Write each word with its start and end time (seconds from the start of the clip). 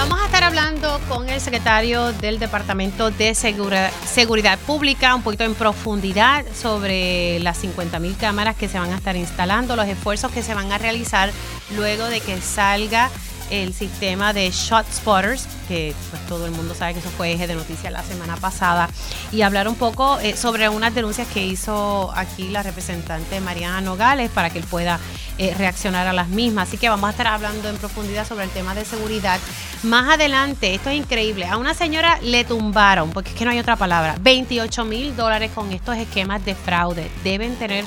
Vamos 0.00 0.18
a 0.18 0.24
estar 0.24 0.44
hablando 0.44 0.98
con 1.10 1.28
el 1.28 1.42
secretario 1.42 2.14
del 2.14 2.38
Departamento 2.38 3.10
de 3.10 3.34
Seguridad 3.34 4.58
Pública 4.60 5.14
un 5.14 5.22
poquito 5.22 5.44
en 5.44 5.54
profundidad 5.54 6.46
sobre 6.54 7.38
las 7.40 7.58
50 7.58 7.98
mil 7.98 8.16
cámaras 8.16 8.56
que 8.56 8.66
se 8.66 8.78
van 8.78 8.94
a 8.94 8.96
estar 8.96 9.14
instalando, 9.14 9.76
los 9.76 9.86
esfuerzos 9.86 10.32
que 10.32 10.42
se 10.42 10.54
van 10.54 10.72
a 10.72 10.78
realizar 10.78 11.30
luego 11.76 12.06
de 12.06 12.22
que 12.22 12.40
salga 12.40 13.10
el 13.50 13.74
sistema 13.74 14.32
de 14.32 14.50
Shot 14.50 14.86
Spotters, 14.92 15.46
que 15.68 15.94
pues 16.10 16.26
todo 16.26 16.46
el 16.46 16.52
mundo 16.52 16.74
sabe 16.74 16.94
que 16.94 17.00
eso 17.00 17.10
fue 17.10 17.32
eje 17.32 17.46
de 17.46 17.54
noticias 17.54 17.92
la 17.92 18.02
semana 18.02 18.36
pasada, 18.36 18.88
y 19.32 19.42
hablar 19.42 19.68
un 19.68 19.74
poco 19.74 20.18
eh, 20.20 20.36
sobre 20.36 20.68
unas 20.68 20.94
denuncias 20.94 21.28
que 21.28 21.44
hizo 21.44 22.12
aquí 22.14 22.48
la 22.48 22.62
representante 22.62 23.40
Mariana 23.40 23.80
Nogales 23.80 24.30
para 24.30 24.50
que 24.50 24.58
él 24.58 24.64
pueda 24.64 24.98
eh, 25.38 25.54
reaccionar 25.56 26.06
a 26.06 26.12
las 26.12 26.28
mismas. 26.28 26.68
Así 26.68 26.78
que 26.78 26.88
vamos 26.88 27.08
a 27.08 27.10
estar 27.10 27.26
hablando 27.26 27.68
en 27.68 27.76
profundidad 27.76 28.26
sobre 28.26 28.44
el 28.44 28.50
tema 28.50 28.74
de 28.74 28.84
seguridad. 28.84 29.38
Más 29.82 30.14
adelante, 30.14 30.74
esto 30.74 30.90
es 30.90 30.96
increíble, 30.96 31.46
a 31.46 31.56
una 31.56 31.74
señora 31.74 32.18
le 32.22 32.44
tumbaron, 32.44 33.10
porque 33.10 33.30
es 33.30 33.36
que 33.36 33.44
no 33.44 33.50
hay 33.50 33.58
otra 33.58 33.76
palabra, 33.76 34.16
28 34.20 34.84
mil 34.84 35.16
dólares 35.16 35.50
con 35.54 35.72
estos 35.72 35.96
esquemas 35.96 36.44
de 36.44 36.54
fraude. 36.54 37.10
Deben 37.24 37.56
tener 37.56 37.84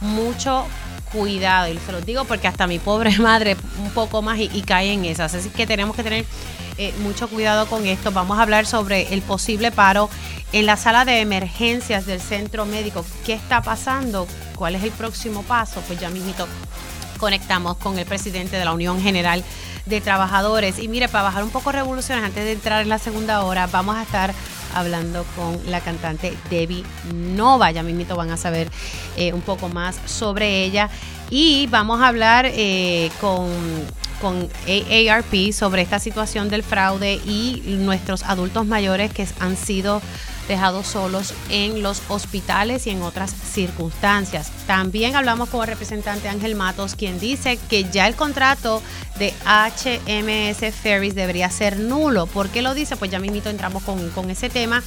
mucho 0.00 0.66
cuidado. 1.12 1.72
Y 1.72 1.78
se 1.78 1.92
los 1.92 2.04
digo 2.04 2.24
porque 2.24 2.48
hasta 2.48 2.66
mi 2.66 2.78
pobre 2.78 3.16
madre 3.18 3.56
un 3.82 3.90
poco 3.90 4.22
más 4.22 4.38
y, 4.38 4.62
cae 4.62 4.92
en 4.92 5.04
esas. 5.04 5.34
Así 5.34 5.50
que 5.50 5.66
tenemos 5.66 5.96
que 5.96 6.02
tener 6.02 6.24
eh, 6.78 6.94
mucho 7.00 7.28
cuidado 7.28 7.66
con 7.66 7.86
esto. 7.86 8.12
Vamos 8.12 8.38
a 8.38 8.42
hablar 8.42 8.66
sobre 8.66 9.12
el 9.12 9.22
posible 9.22 9.70
paro 9.70 10.08
en 10.52 10.66
la 10.66 10.76
sala 10.76 11.04
de 11.04 11.20
emergencias 11.20 12.06
del 12.06 12.20
centro 12.20 12.66
médico. 12.66 13.04
¿Qué 13.24 13.34
está 13.34 13.62
pasando? 13.62 14.26
¿Cuál 14.56 14.74
es 14.74 14.82
el 14.82 14.90
próximo 14.90 15.42
paso? 15.42 15.82
Pues 15.86 16.00
ya 16.00 16.10
mismito 16.10 16.46
conectamos 17.18 17.76
con 17.76 17.98
el 17.98 18.06
presidente 18.06 18.56
de 18.56 18.64
la 18.64 18.72
Unión 18.72 19.00
General 19.00 19.44
de 19.86 20.00
Trabajadores. 20.00 20.78
Y 20.78 20.88
mire, 20.88 21.08
para 21.08 21.24
bajar 21.24 21.44
un 21.44 21.50
poco 21.50 21.70
revoluciones, 21.70 22.24
antes 22.24 22.44
de 22.44 22.52
entrar 22.52 22.82
en 22.82 22.88
la 22.88 22.98
segunda 22.98 23.42
hora, 23.42 23.66
vamos 23.66 23.96
a 23.96 24.02
estar 24.02 24.34
hablando 24.74 25.24
con 25.36 25.58
la 25.70 25.80
cantante 25.80 26.36
Debbie 26.50 26.84
Nova. 27.12 27.70
Ya 27.70 27.82
mismito 27.82 28.16
van 28.16 28.30
a 28.30 28.36
saber 28.36 28.68
eh, 29.16 29.32
un 29.32 29.40
poco 29.40 29.68
más 29.68 29.98
sobre 30.06 30.64
ella. 30.64 30.90
Y 31.30 31.66
vamos 31.68 32.00
a 32.00 32.08
hablar 32.08 32.46
eh, 32.46 33.10
con 33.20 33.48
con 34.20 34.48
AARP 34.66 35.52
sobre 35.52 35.82
esta 35.82 35.98
situación 35.98 36.50
del 36.50 36.62
fraude 36.62 37.14
y 37.24 37.62
nuestros 37.78 38.22
adultos 38.22 38.66
mayores 38.66 39.12
que 39.12 39.26
han 39.40 39.56
sido 39.56 40.02
dejados 40.50 40.88
solos 40.88 41.32
en 41.48 41.80
los 41.80 42.02
hospitales 42.08 42.86
y 42.86 42.90
en 42.90 43.02
otras 43.02 43.32
circunstancias. 43.32 44.50
También 44.66 45.14
hablamos 45.14 45.48
con 45.48 45.62
el 45.62 45.68
representante 45.68 46.28
Ángel 46.28 46.56
Matos, 46.56 46.96
quien 46.96 47.20
dice 47.20 47.56
que 47.70 47.84
ya 47.84 48.08
el 48.08 48.16
contrato 48.16 48.82
de 49.18 49.32
HMS 49.46 50.74
Ferries 50.74 51.14
debería 51.14 51.48
ser 51.50 51.78
nulo. 51.78 52.26
¿Por 52.26 52.48
qué 52.48 52.62
lo 52.62 52.74
dice? 52.74 52.96
Pues 52.96 53.12
ya 53.12 53.20
mismito 53.20 53.48
entramos 53.48 53.84
con, 53.84 54.10
con 54.10 54.28
ese 54.28 54.50
tema 54.50 54.82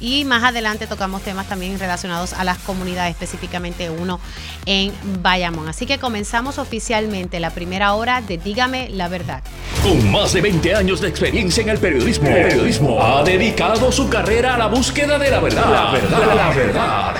y 0.00 0.24
más 0.24 0.44
adelante 0.44 0.86
tocamos 0.86 1.22
temas 1.22 1.48
también 1.48 1.78
relacionados 1.78 2.32
a 2.32 2.44
las 2.44 2.58
comunidades, 2.58 3.12
específicamente 3.12 3.90
uno 3.90 4.20
en 4.66 4.92
Bayamón. 5.22 5.68
Así 5.68 5.86
que 5.86 5.98
comenzamos 5.98 6.58
oficialmente 6.58 7.40
la 7.40 7.50
primera 7.50 7.94
hora 7.94 8.20
de 8.20 8.38
Dígame 8.38 8.88
la 8.90 9.08
verdad. 9.08 9.42
Con 9.82 10.10
más 10.10 10.32
de 10.32 10.40
20 10.40 10.74
años 10.74 11.00
de 11.00 11.08
experiencia 11.08 11.62
en 11.62 11.70
el 11.70 11.78
periodismo, 11.78 12.28
periodismo 12.28 13.02
ha 13.02 13.22
dedicado 13.22 13.90
su 13.90 14.08
carrera 14.08 14.54
a 14.54 14.58
la 14.58 14.66
búsqueda 14.66 15.18
de 15.18 15.30
la 15.30 15.40
verdad. 15.40 15.70
La 15.70 15.92
verdad, 15.92 16.36
la 16.36 16.48
verdad. 16.50 17.14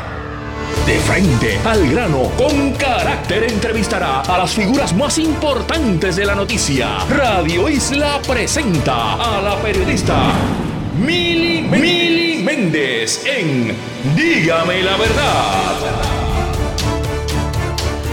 De 0.86 0.98
frente 1.00 1.58
al 1.64 1.88
grano, 1.90 2.30
con 2.36 2.72
carácter 2.74 3.44
entrevistará 3.44 4.20
a 4.20 4.38
las 4.38 4.52
figuras 4.52 4.94
más 4.94 5.18
importantes 5.18 6.14
de 6.14 6.24
la 6.24 6.36
noticia. 6.36 6.98
Radio 7.08 7.68
Isla 7.68 8.20
presenta 8.24 9.14
a 9.14 9.42
la 9.42 9.56
periodista 9.56 10.32
Mili, 10.98 11.60
Mili 11.60 12.42
Méndez 12.42 13.22
en 13.26 13.76
Dígame 14.16 14.82
la 14.82 14.96
verdad. 14.96 15.76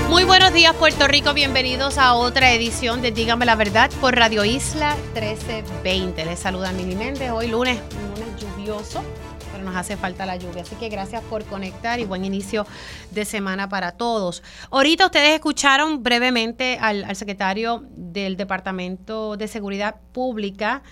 Muy 0.09 0.25
buenos 0.25 0.52
días 0.53 0.75
Puerto 0.75 1.08
Rico, 1.08 1.34
bienvenidos 1.34 1.97
a 1.97 2.13
otra 2.13 2.52
edición 2.52 3.02
de 3.02 3.12
Dígame 3.12 3.46
la 3.46 3.56
verdad 3.56 3.90
por 4.02 4.18
Radio 4.18 4.44
Isla 4.44 4.97
1320. 5.13 6.25
Les 6.25 6.40
saluda 6.40 6.74
Mili 6.74 6.96
Méndez, 6.96 7.31
hoy 7.31 7.47
lunes, 7.47 7.80
lunes 8.02 8.28
lluvioso, 8.38 9.02
pero 9.53 9.63
nos 9.63 9.78
hace 9.78 9.96
falta 9.96 10.25
la 10.25 10.35
lluvia. 10.35 10.63
Así 10.63 10.75
que 10.75 10.90
gracias 10.90 11.24
por 11.24 11.46
conectar 11.46 12.02
y 12.02 12.06
buen 12.06 12.25
inicio 12.25 12.68
de 13.12 13.24
semana 13.24 13.69
para 13.69 13.94
todos. 13.94 14.44
Ahorita 14.72 15.06
ustedes 15.06 15.35
escucharon 15.35 16.03
brevemente 16.03 16.78
al 16.81 17.16
secretario 17.16 17.85
del 17.96 18.35
Departamento 18.35 19.38
de 19.38 19.47
Seguridad 19.47 19.96
Pública, 20.12 20.84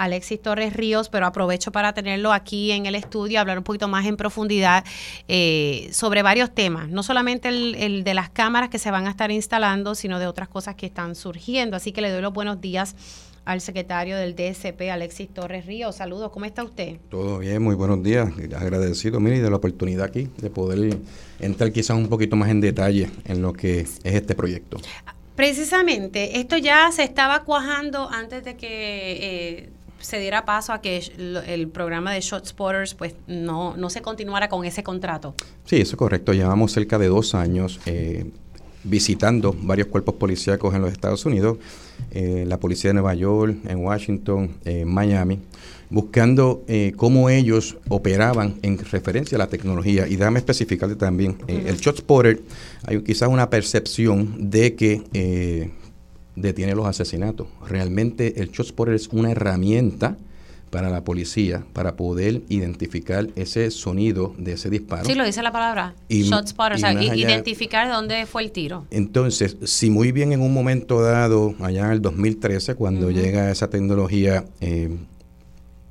Alexis 0.00 0.40
Torres 0.40 0.72
Ríos, 0.72 1.10
pero 1.10 1.26
aprovecho 1.26 1.72
para 1.72 1.92
tenerlo 1.92 2.32
aquí 2.32 2.72
en 2.72 2.86
el 2.86 2.94
estudio, 2.94 3.38
hablar 3.38 3.58
un 3.58 3.64
poquito 3.64 3.86
más 3.86 4.06
en 4.06 4.16
profundidad 4.16 4.82
eh, 5.28 5.90
sobre 5.92 6.22
varios 6.22 6.54
temas, 6.54 6.88
no 6.88 7.02
solamente 7.02 7.48
el, 7.48 8.02
de 8.02 8.14
las 8.14 8.30
cámaras 8.30 8.70
que 8.70 8.78
se 8.78 8.90
van 8.90 9.06
a 9.06 9.10
estar 9.10 9.30
instalando, 9.30 9.94
sino 9.94 10.18
de 10.18 10.26
otras 10.26 10.48
cosas 10.48 10.74
que 10.74 10.86
están 10.86 11.14
surgiendo. 11.14 11.76
Así 11.76 11.92
que 11.92 12.00
le 12.00 12.10
doy 12.10 12.22
los 12.22 12.32
buenos 12.32 12.62
días 12.62 12.96
al 13.44 13.60
secretario 13.60 14.16
del 14.16 14.34
DSP, 14.34 14.90
Alexis 14.90 15.28
Torres 15.28 15.66
Ríos. 15.66 15.96
Saludos, 15.96 16.30
¿cómo 16.30 16.46
está 16.46 16.64
usted? 16.64 16.96
Todo 17.10 17.38
bien, 17.38 17.62
muy 17.62 17.74
buenos 17.74 18.02
días. 18.02 18.30
Agradecido, 18.56 19.20
mire, 19.20 19.42
de 19.42 19.50
la 19.50 19.56
oportunidad 19.56 20.06
aquí 20.06 20.28
de 20.38 20.48
poder 20.48 20.98
entrar 21.40 21.72
quizás 21.72 21.96
un 21.96 22.08
poquito 22.08 22.36
más 22.36 22.48
en 22.48 22.60
detalle 22.62 23.10
en 23.26 23.42
lo 23.42 23.52
que 23.52 23.80
es 23.80 24.00
este 24.04 24.34
proyecto. 24.34 24.78
Precisamente, 25.40 26.38
esto 26.38 26.58
ya 26.58 26.92
se 26.92 27.02
estaba 27.02 27.44
cuajando 27.44 28.10
antes 28.10 28.44
de 28.44 28.56
que 28.56 28.68
eh, 28.68 29.70
se 30.00 30.18
diera 30.18 30.44
paso 30.44 30.72
a 30.72 30.80
que 30.80 31.02
el 31.46 31.68
programa 31.68 32.12
de 32.12 32.20
Shot 32.20 32.46
Spotters 32.46 32.94
pues 32.94 33.14
no, 33.26 33.76
no 33.76 33.90
se 33.90 34.02
continuara 34.02 34.48
con 34.48 34.64
ese 34.64 34.82
contrato. 34.82 35.34
Sí, 35.64 35.76
eso 35.76 35.92
es 35.92 35.96
correcto. 35.96 36.32
Llevamos 36.32 36.72
cerca 36.72 36.98
de 36.98 37.08
dos 37.08 37.34
años 37.34 37.80
eh, 37.86 38.30
visitando 38.84 39.54
varios 39.60 39.88
cuerpos 39.88 40.14
policíacos 40.14 40.74
en 40.74 40.82
los 40.82 40.92
Estados 40.92 41.24
Unidos, 41.26 41.58
eh, 42.10 42.44
la 42.46 42.58
policía 42.58 42.90
de 42.90 42.94
Nueva 42.94 43.14
York, 43.14 43.56
en 43.68 43.78
Washington, 43.78 44.56
en 44.64 44.88
Miami, 44.88 45.40
buscando 45.90 46.64
eh, 46.66 46.92
cómo 46.96 47.28
ellos 47.28 47.76
operaban 47.88 48.58
en 48.62 48.78
referencia 48.78 49.36
a 49.36 49.38
la 49.38 49.48
tecnología. 49.48 50.08
Y 50.08 50.16
déjame 50.16 50.38
especificarte 50.38 50.96
también, 50.96 51.38
el 51.46 51.76
Shot 51.76 51.98
Spotter, 51.98 52.40
hay 52.86 53.02
quizás 53.02 53.28
una 53.28 53.50
percepción 53.50 54.50
de 54.50 54.74
que 54.74 55.70
detiene 56.40 56.74
los 56.74 56.86
asesinatos. 56.86 57.48
Realmente 57.68 58.40
el 58.40 58.50
ShotSpotter 58.50 58.94
es 58.94 59.08
una 59.08 59.30
herramienta 59.30 60.16
para 60.70 60.88
la 60.88 61.02
policía 61.02 61.64
para 61.72 61.96
poder 61.96 62.42
identificar 62.48 63.28
ese 63.34 63.70
sonido 63.70 64.34
de 64.38 64.52
ese 64.52 64.70
disparo. 64.70 65.04
Sí, 65.04 65.14
lo 65.14 65.24
dice 65.24 65.42
la 65.42 65.52
palabra. 65.52 65.94
ShotSpotter, 66.08 66.76
o 66.76 66.78
sea, 66.78 66.92
identificar 66.92 67.88
dónde 67.90 68.24
fue 68.26 68.44
el 68.44 68.52
tiro. 68.52 68.86
Entonces, 68.90 69.56
si 69.64 69.90
muy 69.90 70.12
bien 70.12 70.32
en 70.32 70.40
un 70.40 70.54
momento 70.54 71.02
dado, 71.02 71.54
allá 71.60 71.86
en 71.86 71.92
el 71.92 72.02
2013, 72.02 72.76
cuando 72.76 73.10
llega 73.10 73.50
esa 73.50 73.68
tecnología, 73.68 74.44
eh, 74.60 74.96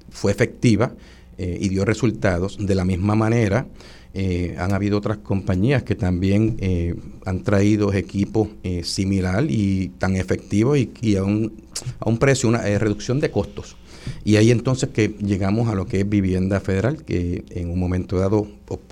fue 0.10 0.32
efectiva 0.32 0.94
eh, 1.38 1.58
y 1.60 1.70
dio 1.70 1.86
resultados, 1.86 2.58
de 2.60 2.76
la 2.76 2.86
misma 2.86 3.16
manera, 3.16 3.68
eh, 4.14 4.56
han 4.58 4.74
habido 4.74 4.98
otras 4.98 5.18
compañías 5.18 5.84
que 5.84 5.94
también 5.94 6.58
eh, 6.60 6.96
han 7.26 7.44
traído 7.44 7.94
equipos 7.94 8.48
eh, 8.64 8.84
similar 8.84 9.46
y 9.48 9.90
tan 10.00 10.16
efectivos 10.16 10.80
y, 10.80 11.16
a, 11.16 11.24
un, 11.24 11.62
a, 12.00 12.10
un, 12.10 12.18
precio, 12.18 12.50
una 12.50 12.62
reducción 12.62 13.20
de 13.20 13.30
costos. 13.30 13.76
Y 14.24 14.38
ahí 14.38 14.50
entonces 14.50 14.90
que 14.90 15.10
llegamos 15.20 15.70
a 15.70 15.76
lo 15.76 15.86
que 15.86 16.00
es 16.00 16.10
vivienda 16.10 16.60
federal, 16.60 17.04
que 17.04 17.44
en 17.52 17.70
un 17.70 17.80
momento 17.80 18.18
dado, 18.18 18.48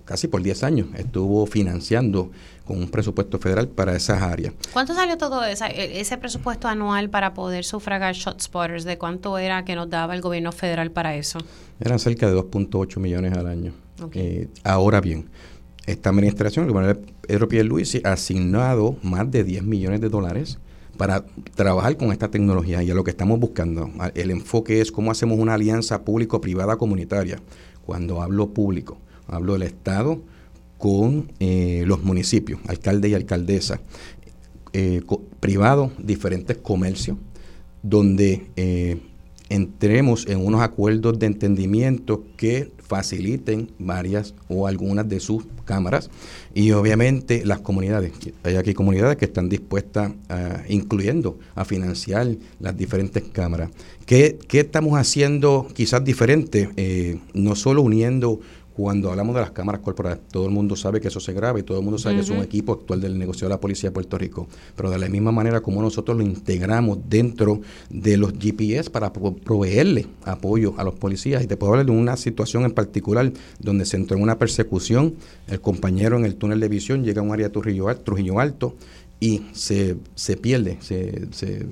casi 0.05 0.27
por 0.27 0.43
10 0.43 0.63
años, 0.63 0.87
estuvo 0.95 1.47
financiando 1.47 2.29
con 2.65 2.77
un 2.77 2.89
presupuesto 2.89 3.39
federal 3.39 3.69
para 3.69 3.95
esas 3.95 4.21
áreas. 4.21 4.53
¿Cuánto 4.73 4.93
salió 4.93 5.17
todo 5.17 5.43
ese, 5.43 5.99
ese 5.99 6.17
presupuesto 6.17 6.67
anual 6.67 7.09
para 7.09 7.33
poder 7.33 7.63
sufragar 7.63 8.13
shot 8.13 8.41
spotters? 8.41 8.83
¿De 8.83 8.99
cuánto 8.99 9.37
era 9.39 9.65
que 9.65 9.75
nos 9.75 9.89
daba 9.89 10.13
el 10.13 10.21
gobierno 10.21 10.51
federal 10.51 10.91
para 10.91 11.15
eso? 11.15 11.39
Eran 11.79 11.97
cerca 11.97 12.27
de 12.27 12.35
2.8 12.35 12.99
millones 12.99 13.33
al 13.33 13.47
año. 13.47 13.86
Eh, 14.13 14.47
ahora 14.63 15.01
bien, 15.01 15.29
esta 15.85 16.09
administración, 16.09 16.65
el 16.65 16.71
gobernador 16.71 17.01
Pedro 17.21 17.47
Pierluisi, 17.47 18.01
ha 18.03 18.13
asignado 18.13 18.97
más 19.01 19.29
de 19.31 19.43
10 19.43 19.63
millones 19.63 20.01
de 20.01 20.09
dólares 20.09 20.59
para 20.97 21.25
trabajar 21.55 21.97
con 21.97 22.11
esta 22.11 22.29
tecnología 22.29 22.83
y 22.83 22.91
a 22.91 22.93
lo 22.93 23.03
que 23.03 23.11
estamos 23.11 23.39
buscando. 23.39 23.89
El 24.15 24.31
enfoque 24.31 24.81
es 24.81 24.91
cómo 24.91 25.11
hacemos 25.11 25.39
una 25.39 25.53
alianza 25.53 26.03
público-privada 26.03 26.77
comunitaria. 26.77 27.39
Cuando 27.85 28.21
hablo 28.21 28.53
público, 28.53 28.97
hablo 29.27 29.53
del 29.53 29.63
Estado 29.63 30.21
con 30.77 31.31
eh, 31.39 31.83
los 31.87 32.03
municipios, 32.03 32.59
alcalde 32.67 33.09
y 33.09 33.13
alcaldesa, 33.13 33.79
eh, 34.73 35.01
privado, 35.39 35.91
diferentes 35.97 36.57
comercios, 36.57 37.17
donde 37.81 38.47
entremos 39.49 40.27
en 40.27 40.45
unos 40.45 40.61
acuerdos 40.61 41.17
de 41.19 41.27
entendimiento 41.27 42.23
que 42.35 42.71
faciliten 42.87 43.71
varias 43.77 44.33
o 44.47 44.67
algunas 44.67 45.07
de 45.07 45.19
sus 45.19 45.45
cámaras 45.65 46.09
y 46.53 46.71
obviamente 46.71 47.45
las 47.45 47.59
comunidades. 47.59 48.13
Hay 48.43 48.55
aquí 48.55 48.73
comunidades 48.73 49.17
que 49.17 49.25
están 49.25 49.49
dispuestas, 49.49 50.13
a, 50.29 50.61
incluyendo 50.69 51.37
a 51.55 51.65
financiar 51.65 52.27
las 52.59 52.77
diferentes 52.77 53.23
cámaras. 53.31 53.69
¿Qué, 54.05 54.39
qué 54.47 54.61
estamos 54.61 54.97
haciendo 54.97 55.67
quizás 55.73 56.03
diferente? 56.03 56.69
Eh, 56.77 57.19
no 57.33 57.55
solo 57.55 57.81
uniendo 57.81 58.39
cuando 58.77 59.09
hablamos 59.09 59.33
de 59.33 59.41
las 59.41 59.49
cámaras 59.49 59.81
corporativas, 59.81 60.29
todo 60.29 60.45
el 60.45 60.51
mundo 60.51 60.75
sabe 60.75 61.01
que 61.01 61.07
eso 61.07 61.19
se 61.19 61.33
graba 61.33 61.59
y 61.59 61.63
todo 61.63 61.79
el 61.79 61.83
mundo 61.83 61.97
sabe 61.97 62.17
que 62.17 62.21
es 62.21 62.29
un 62.29 62.43
equipo 62.43 62.73
actual 62.73 63.01
del 63.01 63.17
negocio 63.17 63.47
de 63.47 63.49
la 63.49 63.59
Policía 63.59 63.89
de 63.89 63.93
Puerto 63.95 64.19
Rico. 64.19 64.47
Pero 64.75 64.91
de 64.91 64.99
la 64.99 65.09
misma 65.09 65.31
manera 65.31 65.61
como 65.61 65.81
nosotros 65.81 66.15
lo 66.15 66.21
integramos 66.21 66.99
dentro 67.09 67.59
de 67.89 68.17
los 68.17 68.33
GPS 68.33 68.91
para 68.91 69.11
proveerle 69.11 70.05
apoyo 70.25 70.75
a 70.77 70.83
los 70.83 70.93
policías. 70.93 71.43
Y 71.43 71.47
te 71.47 71.57
puedo 71.57 71.73
hablar 71.73 71.87
de 71.87 71.91
una 71.91 72.17
situación 72.17 72.65
en 72.65 72.71
particular 72.71 73.33
donde 73.57 73.83
se 73.85 73.97
entró 73.97 74.15
en 74.15 74.21
una 74.21 74.37
persecución, 74.37 75.15
el 75.47 75.59
compañero 75.59 76.15
en 76.15 76.25
el 76.25 76.35
túnel 76.35 76.59
de 76.59 76.69
visión 76.69 77.03
llega 77.03 77.21
a 77.21 77.23
un 77.23 77.33
área 77.33 77.47
de 77.47 77.53
Trujillo, 77.53 77.95
Trujillo 77.95 78.39
Alto 78.39 78.75
y 79.19 79.41
se, 79.53 79.97
se 80.13 80.37
pierde. 80.37 80.77
Se, 80.81 81.27
se, 81.31 81.65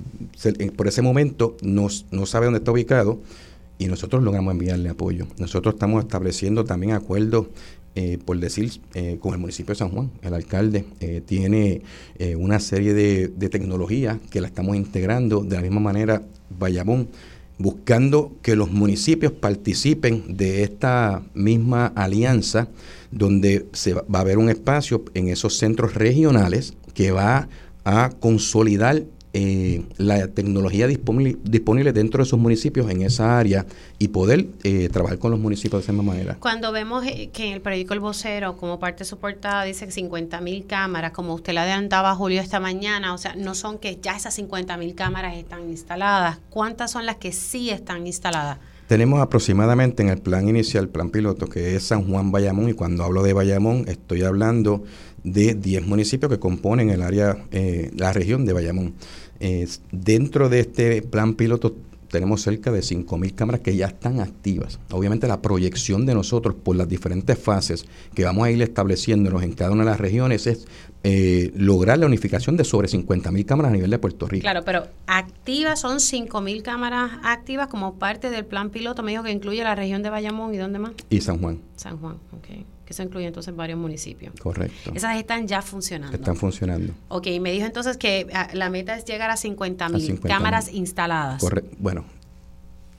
por 0.70 0.88
ese 0.88 1.02
momento 1.02 1.56
no, 1.62 1.86
no 2.10 2.26
sabe 2.26 2.46
dónde 2.46 2.58
está 2.58 2.72
ubicado 2.72 3.20
y 3.78 3.86
nosotros 3.86 4.22
logramos 4.22 4.52
enviarle 4.52 4.88
apoyo. 4.88 5.26
Nosotros 5.38 5.74
estamos 5.74 6.04
estableciendo 6.04 6.64
también 6.64 6.92
acuerdos, 6.92 7.46
eh, 7.94 8.18
por 8.24 8.38
decir, 8.38 8.70
eh, 8.94 9.18
con 9.20 9.32
el 9.32 9.38
municipio 9.38 9.72
de 9.72 9.78
San 9.78 9.90
Juan. 9.90 10.10
El 10.22 10.34
alcalde 10.34 10.84
eh, 11.00 11.22
tiene 11.24 11.82
una 12.38 12.60
serie 12.60 12.94
de, 12.94 13.28
de 13.28 13.48
tecnologías 13.48 14.18
que 14.30 14.40
la 14.40 14.48
estamos 14.48 14.76
integrando 14.76 15.40
de 15.40 15.56
la 15.56 15.62
misma 15.62 15.80
manera 15.80 16.22
Bayamón 16.58 17.08
buscando 17.58 18.32
que 18.42 18.54
los 18.54 18.70
municipios 18.70 19.32
participen 19.32 20.36
de 20.36 20.62
esta 20.62 21.22
misma 21.32 21.86
alianza 21.86 22.68
donde 23.10 23.66
se 23.72 23.94
va, 23.94 24.04
va 24.14 24.18
a 24.18 24.22
haber 24.22 24.36
un 24.36 24.50
espacio 24.50 25.04
en 25.14 25.28
esos 25.28 25.56
centros 25.56 25.94
regionales 25.94 26.74
que 26.92 27.12
va 27.12 27.48
a 27.84 28.10
consolidar 28.20 29.04
eh, 29.38 29.82
la 29.98 30.28
tecnología 30.28 30.86
disponible, 30.86 31.36
disponible 31.42 31.92
dentro 31.92 32.24
de 32.24 32.30
sus 32.30 32.38
municipios 32.38 32.90
en 32.90 33.02
esa 33.02 33.38
área 33.38 33.66
y 33.98 34.08
poder 34.08 34.46
eh, 34.64 34.88
trabajar 34.90 35.18
con 35.18 35.30
los 35.30 35.38
municipios 35.38 35.82
de 35.82 35.84
esa 35.84 35.92
misma 35.92 36.14
manera. 36.14 36.38
Cuando 36.40 36.72
vemos 36.72 37.04
eh, 37.04 37.28
que 37.34 37.48
en 37.48 37.52
el 37.52 37.60
periódico 37.60 37.92
El 37.92 38.00
Vocero, 38.00 38.56
como 38.56 38.78
parte 38.78 39.00
de 39.00 39.04
su 39.04 39.18
portada, 39.18 39.64
dice 39.64 39.90
50 39.90 40.40
mil 40.40 40.64
cámaras, 40.64 41.12
como 41.12 41.34
usted 41.34 41.52
le 41.52 41.60
adelantaba 41.60 42.14
Julio 42.14 42.40
esta 42.40 42.60
mañana, 42.60 43.12
o 43.12 43.18
sea, 43.18 43.34
no 43.36 43.54
son 43.54 43.76
que 43.76 43.98
ya 44.00 44.16
esas 44.16 44.32
50 44.32 44.74
mil 44.78 44.94
cámaras 44.94 45.36
están 45.36 45.68
instaladas. 45.68 46.38
¿Cuántas 46.48 46.92
son 46.92 47.04
las 47.04 47.16
que 47.16 47.32
sí 47.32 47.68
están 47.68 48.06
instaladas? 48.06 48.56
Tenemos 48.86 49.20
aproximadamente 49.20 50.02
en 50.02 50.08
el 50.08 50.18
plan 50.18 50.48
inicial, 50.48 50.88
plan 50.88 51.10
piloto, 51.10 51.46
que 51.46 51.76
es 51.76 51.82
San 51.82 52.10
Juan 52.10 52.32
Bayamón, 52.32 52.70
y 52.70 52.72
cuando 52.72 53.04
hablo 53.04 53.22
de 53.22 53.34
Bayamón 53.34 53.84
estoy 53.86 54.22
hablando 54.22 54.82
de 55.24 55.54
10 55.54 55.86
municipios 55.86 56.30
que 56.30 56.38
componen 56.38 56.88
el 56.88 57.02
área, 57.02 57.36
la 57.96 58.12
región 58.12 58.46
de 58.46 58.52
Bayamón 58.52 58.94
dentro 59.92 60.48
de 60.48 60.60
este 60.60 61.02
plan 61.02 61.34
piloto 61.34 61.74
tenemos 62.06 62.42
cerca 62.42 62.72
de 62.72 62.80
5.000 62.80 63.34
cámaras 63.34 63.60
que 63.60 63.76
ya 63.76 63.86
están 63.86 64.20
activas. 64.20 64.78
Obviamente 64.90 65.28
la 65.28 65.42
proyección 65.42 66.06
de 66.06 66.14
nosotros 66.14 66.54
por 66.54 66.76
las 66.76 66.88
diferentes 66.88 67.38
fases 67.38 67.86
que 68.14 68.24
vamos 68.24 68.46
a 68.46 68.50
ir 68.50 68.62
estableciéndonos 68.62 69.42
en 69.42 69.52
cada 69.52 69.72
una 69.72 69.84
de 69.84 69.90
las 69.90 70.00
regiones 70.00 70.46
es 70.46 70.66
eh, 71.02 71.52
lograr 71.54 71.98
la 71.98 72.06
unificación 72.06 72.56
de 72.56 72.64
sobre 72.64 72.88
50.000 72.88 73.44
cámaras 73.44 73.70
a 73.70 73.74
nivel 73.74 73.90
de 73.90 73.98
Puerto 73.98 74.26
Rico. 74.26 74.42
Claro, 74.42 74.62
pero 74.64 74.86
activas 75.06 75.80
son 75.80 75.98
5.000 75.98 76.62
cámaras 76.62 77.12
activas 77.22 77.68
como 77.68 77.98
parte 77.98 78.30
del 78.30 78.44
plan 78.44 78.70
piloto. 78.70 79.02
Me 79.02 79.12
dijo 79.12 79.22
que 79.22 79.30
incluye 79.30 79.62
la 79.62 79.74
región 79.74 80.02
de 80.02 80.10
Bayamón 80.10 80.54
y 80.54 80.58
dónde 80.58 80.78
más. 80.78 80.92
Y 81.10 81.20
San 81.20 81.38
Juan. 81.38 81.60
San 81.76 81.98
Juan, 81.98 82.14
ok 82.32 82.75
que 82.86 82.94
se 82.94 83.02
incluye 83.02 83.26
entonces 83.26 83.48
en 83.48 83.56
varios 83.56 83.78
municipios. 83.78 84.32
Correcto. 84.40 84.92
Esas 84.94 85.16
están 85.16 85.48
ya 85.48 85.60
funcionando. 85.60 86.16
Están 86.16 86.36
funcionando. 86.36 86.94
Ok, 87.08 87.26
me 87.40 87.50
dijo 87.50 87.66
entonces 87.66 87.96
que 87.96 88.28
ah, 88.32 88.48
la 88.54 88.70
meta 88.70 88.96
es 88.96 89.04
llegar 89.04 89.28
a 89.28 89.36
50 89.36 89.88
mil 89.88 90.20
cámaras 90.20 90.72
instaladas. 90.72 91.40
Correcto. 91.40 91.76
Bueno, 91.80 92.04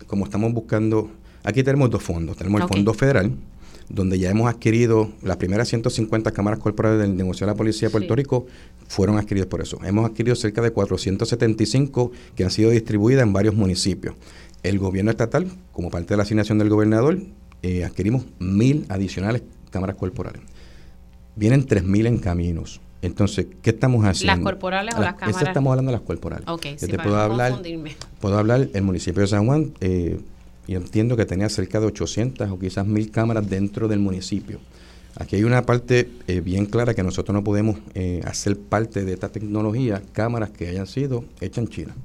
como 0.05 0.25
estamos 0.25 0.53
buscando, 0.53 1.09
aquí 1.43 1.63
tenemos 1.63 1.89
dos 1.89 2.03
fondos. 2.03 2.35
Tenemos 2.35 2.61
el 2.61 2.67
Fondo 2.67 2.93
Federal, 2.93 3.31
donde 3.87 4.19
ya 4.19 4.29
hemos 4.29 4.53
adquirido 4.53 5.09
las 5.21 5.37
primeras 5.37 5.69
150 5.69 6.31
cámaras 6.31 6.59
corporales 6.59 6.99
del 6.99 7.15
negocio 7.15 7.47
de 7.47 7.53
la 7.53 7.57
Policía 7.57 7.87
de 7.87 7.93
Puerto 7.93 8.13
Rico, 8.13 8.45
fueron 8.89 9.17
adquiridas 9.17 9.47
por 9.47 9.61
eso. 9.61 9.79
Hemos 9.85 10.05
adquirido 10.05 10.35
cerca 10.35 10.61
de 10.61 10.71
475 10.71 12.11
que 12.35 12.43
han 12.43 12.51
sido 12.51 12.71
distribuidas 12.71 13.23
en 13.23 13.31
varios 13.31 13.55
municipios. 13.55 14.15
El 14.63 14.79
gobierno 14.79 15.11
estatal, 15.11 15.47
como 15.71 15.89
parte 15.89 16.09
de 16.09 16.17
la 16.17 16.23
asignación 16.23 16.57
del 16.57 16.67
gobernador, 16.67 17.19
eh, 17.61 17.85
adquirimos 17.85 18.25
mil 18.39 18.85
adicionales 18.89 19.43
cámaras 19.69 19.95
corporales. 19.95 20.41
Vienen 21.35 21.65
3.000 21.65 22.07
en 22.07 22.17
caminos. 22.17 22.81
Entonces, 23.01 23.47
¿qué 23.61 23.69
estamos 23.69 24.03
haciendo? 24.05 24.35
¿Las 24.35 24.43
corporales 24.43 24.95
o 24.95 25.01
las 25.01 25.15
cámaras? 25.15 25.41
estamos 25.43 25.71
hablando 25.71 25.91
de 25.91 25.97
las 25.97 26.05
corporales. 26.05 26.47
Ok, 26.47 26.65
sí, 26.77 26.87
te 26.87 26.97
puedo 26.97 27.17
hablar, 27.17 27.61
puedo 28.19 28.37
hablar, 28.37 28.69
el 28.73 28.81
municipio 28.81 29.21
de 29.21 29.27
San 29.27 29.45
Juan, 29.45 29.71
eh, 29.81 30.19
yo 30.67 30.77
entiendo 30.77 31.15
que 31.15 31.25
tenía 31.25 31.47
cerca 31.49 31.79
de 31.79 31.85
800 31.85 32.49
o 32.49 32.59
quizás 32.59 32.85
1.000 32.85 33.11
cámaras 33.11 33.49
dentro 33.49 33.87
del 33.87 33.99
municipio. 33.99 34.59
Aquí 35.19 35.35
hay 35.35 35.43
una 35.43 35.63
parte 35.63 36.09
eh, 36.27 36.41
bien 36.41 36.65
clara 36.65 36.93
que 36.93 37.03
nosotros 37.03 37.33
no 37.33 37.43
podemos 37.43 37.79
eh, 37.95 38.21
hacer 38.25 38.57
parte 38.57 39.05
de 39.05 39.13
esta 39.13 39.29
tecnología, 39.29 40.01
cámaras 40.11 40.51
que 40.51 40.67
hayan 40.67 40.85
sido 40.85 41.23
hechas 41.39 41.59
en 41.59 41.67
China. 41.69 41.95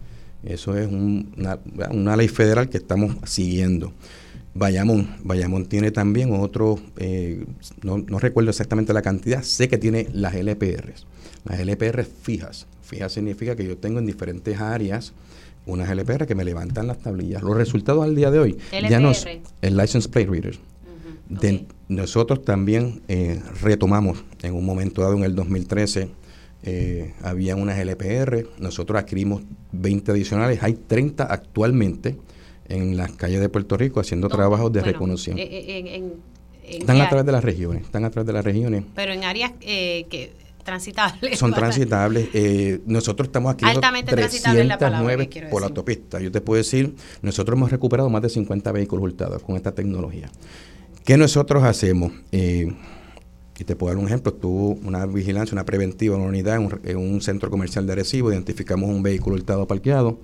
Eso 0.44 0.76
es 0.76 0.88
una, 0.90 1.58
una 1.90 2.16
ley 2.16 2.28
federal 2.28 2.68
que 2.68 2.78
estamos 2.78 3.16
siguiendo. 3.24 3.92
Bayamón. 4.54 5.16
Bayamón 5.22 5.66
tiene 5.66 5.90
también 5.90 6.32
otro, 6.32 6.78
eh, 6.96 7.44
no, 7.82 8.18
recuerdo 8.18 8.50
exactamente 8.50 8.92
la 8.92 9.02
cantidad, 9.02 9.42
sé 9.42 9.68
que 9.68 9.78
tiene 9.78 10.08
las 10.12 10.34
LPRs. 10.34 11.06
Las 11.44 11.60
LPR 11.60 12.04
fijas. 12.04 12.66
Fijas 12.82 13.12
significa 13.12 13.56
que 13.56 13.64
yo 13.64 13.76
tengo 13.78 13.98
en 13.98 14.06
diferentes 14.06 14.60
áreas 14.60 15.12
unas 15.64 15.88
LPR 15.90 16.26
que 16.26 16.34
me 16.34 16.44
levantan 16.44 16.86
las 16.86 16.98
tablillas. 16.98 17.42
Los 17.42 17.56
resultados 17.56 18.04
al 18.04 18.14
día 18.14 18.30
de 18.30 18.38
hoy 18.40 18.58
ya 18.88 19.00
nos... 19.00 19.26
El 19.62 19.76
License 19.76 20.08
Plate 20.08 20.28
Reader. 20.28 20.58
nosotros 21.88 22.44
también 22.44 23.00
eh, 23.08 23.40
retomamos 23.62 24.24
en 24.42 24.54
un 24.54 24.64
momento 24.64 25.02
dado 25.02 25.16
en 25.16 25.24
el 25.24 25.34
2013 25.34 26.10
eh, 26.64 27.14
había 27.22 27.56
unas 27.56 27.76
LPR, 27.78 28.46
nosotros 28.60 29.00
adquirimos 29.00 29.42
20 29.72 30.12
adicionales, 30.12 30.62
hay 30.62 30.74
30 30.74 31.24
actualmente 31.24 32.16
en 32.72 32.96
las 32.96 33.12
calles 33.12 33.40
de 33.40 33.48
Puerto 33.48 33.76
Rico 33.76 34.00
haciendo 34.00 34.28
trabajos 34.28 34.72
de 34.72 34.82
reconocimiento. 34.82 35.52
Eh, 35.52 35.64
eh, 35.68 36.78
están 36.78 37.00
a 37.00 37.08
través 37.08 37.26
de 37.26 37.32
las 37.32 37.44
regiones, 37.44 37.82
están 37.82 38.04
a 38.04 38.10
través 38.10 38.26
de 38.26 38.32
las 38.32 38.44
regiones. 38.44 38.84
Pero 38.94 39.12
en 39.12 39.24
áreas 39.24 39.52
eh, 39.60 40.06
que 40.08 40.32
transitables. 40.64 41.38
Son 41.38 41.52
transitables. 41.54 42.28
nosotros 42.86 43.28
estamos 43.28 43.52
aquí 43.54 43.64
Altamente 43.64 44.12
309 44.12 45.48
por 45.50 45.60
la 45.60 45.68
autopista. 45.68 46.20
Yo 46.20 46.30
te 46.30 46.40
puedo 46.40 46.58
decir, 46.58 46.94
nosotros 47.20 47.56
hemos 47.56 47.70
recuperado 47.70 48.08
más 48.08 48.22
de 48.22 48.30
50 48.30 48.72
vehículos 48.72 49.04
hurtados 49.04 49.42
con 49.42 49.56
esta 49.56 49.72
tecnología. 49.72 50.30
¿Qué 51.04 51.16
nosotros 51.16 51.64
hacemos? 51.64 52.12
y 52.30 53.64
te 53.64 53.76
puedo 53.76 53.94
dar 53.94 54.02
un 54.02 54.08
ejemplo. 54.08 54.32
Tuvo 54.32 54.70
una 54.84 55.06
vigilancia, 55.06 55.54
una 55.54 55.64
preventiva, 55.64 56.16
una 56.16 56.26
unidad 56.26 56.56
en 56.56 56.62
un, 56.62 56.80
en 56.82 56.96
un 56.96 57.20
centro 57.20 57.48
comercial 57.48 57.86
de 57.86 57.92
Arecibo. 57.92 58.32
Identificamos 58.32 58.90
un 58.90 59.04
vehículo 59.04 59.36
hurtado 59.36 59.68
parqueado 59.68 60.18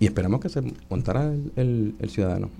y 0.00 0.06
esperamos 0.06 0.40
que 0.40 0.48
se 0.48 0.62
montara 0.88 1.32
el, 1.56 1.94
ciudadano. 2.08 2.50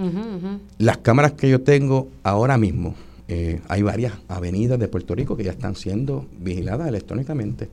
Las 0.78 0.98
cámaras 0.98 1.32
que 1.32 1.48
yo 1.48 1.60
tengo 1.62 2.08
ahora 2.22 2.58
mismo, 2.58 2.94
eh, 3.28 3.60
hay 3.68 3.82
varias 3.82 4.14
avenidas 4.26 4.78
de 4.78 4.88
Puerto 4.88 5.14
Rico 5.14 5.36
que 5.36 5.44
ya 5.44 5.52
están 5.52 5.76
siendo 5.76 6.26
vigiladas 6.40 6.88
electrónicamente. 6.88 7.68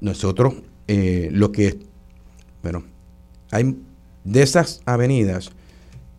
Nosotros, 0.00 0.54
eh, 0.86 1.30
lo 1.32 1.50
que, 1.50 1.78
bueno, 2.62 2.84
hay 3.50 3.76
de 4.24 4.42
esas 4.42 4.82
avenidas, 4.84 5.50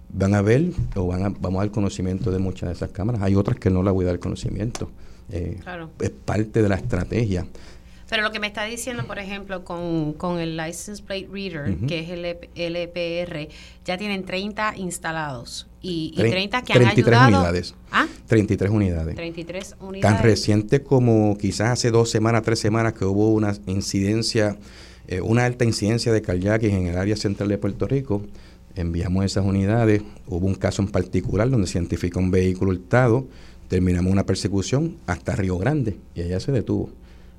van 0.09 0.33
a 0.33 0.41
ver 0.41 0.71
o 0.95 1.07
van 1.07 1.23
a, 1.23 1.29
vamos 1.29 1.59
a 1.59 1.65
dar 1.65 1.71
conocimiento 1.71 2.31
de 2.31 2.39
muchas 2.39 2.69
de 2.69 2.75
esas 2.75 2.89
cámaras. 2.91 3.21
Hay 3.21 3.35
otras 3.35 3.59
que 3.59 3.69
no 3.69 3.83
la 3.83 3.91
voy 3.91 4.05
a 4.05 4.09
dar 4.09 4.19
conocimiento. 4.19 4.89
Eh, 5.29 5.59
es 5.99 6.09
parte 6.09 6.61
de 6.61 6.69
la 6.69 6.75
estrategia. 6.75 7.45
Pero 8.09 8.23
lo 8.23 8.31
que 8.31 8.39
me 8.39 8.47
está 8.47 8.63
diciendo, 8.63 9.05
por 9.05 9.19
ejemplo, 9.19 9.65
con, 9.65 10.13
con 10.13 10.39
el 10.39 10.55
License 10.55 11.03
Plate 11.03 11.27
Reader, 11.31 11.75
que 11.87 11.99
es 11.99 12.09
el 12.09 12.25
LPR, 12.25 13.37
e 13.37 13.49
ya 13.83 13.97
tienen 13.97 14.23
30 14.23 14.77
instalados 14.77 15.67
y, 15.81 16.13
30 16.15 16.61
que 16.61 16.73
han 16.73 16.79
33 16.79 17.19
unidades. 17.21 17.75
¿Ah? 17.91 18.07
33 18.27 18.71
unidades. 18.71 19.15
33 19.15 19.75
unidades. 19.81 20.01
Tan 20.01 20.23
reciente 20.23 20.83
como 20.83 21.37
quizás 21.37 21.71
hace 21.71 21.91
dos 21.91 22.09
semanas, 22.09 22.43
tres 22.43 22.59
semanas 22.59 22.93
que 22.93 23.03
hubo 23.03 23.29
una 23.33 23.53
incidencia, 23.65 24.57
eh, 25.07 25.19
una 25.19 25.45
alta 25.45 25.65
incidencia 25.65 26.13
de 26.13 26.21
kayaking 26.21 26.75
en 26.75 26.87
el 26.87 26.97
área 26.97 27.17
central 27.17 27.49
de 27.49 27.57
Puerto 27.57 27.87
Rico. 27.87 28.21
Enviamos 28.75 29.25
esas 29.25 29.45
unidades. 29.45 30.01
Hubo 30.27 30.45
un 30.45 30.55
caso 30.55 30.81
en 30.81 30.87
particular 30.87 31.49
donde 31.49 31.67
se 31.67 31.77
identifica 31.77 32.19
un 32.19 32.31
vehículo 32.31 32.71
hurtado. 32.71 33.27
Terminamos 33.67 34.11
una 34.11 34.25
persecución 34.25 34.95
hasta 35.07 35.35
Río 35.35 35.57
Grande 35.57 35.97
y 36.15 36.21
allá 36.21 36.39
se 36.39 36.53
detuvo. 36.53 36.89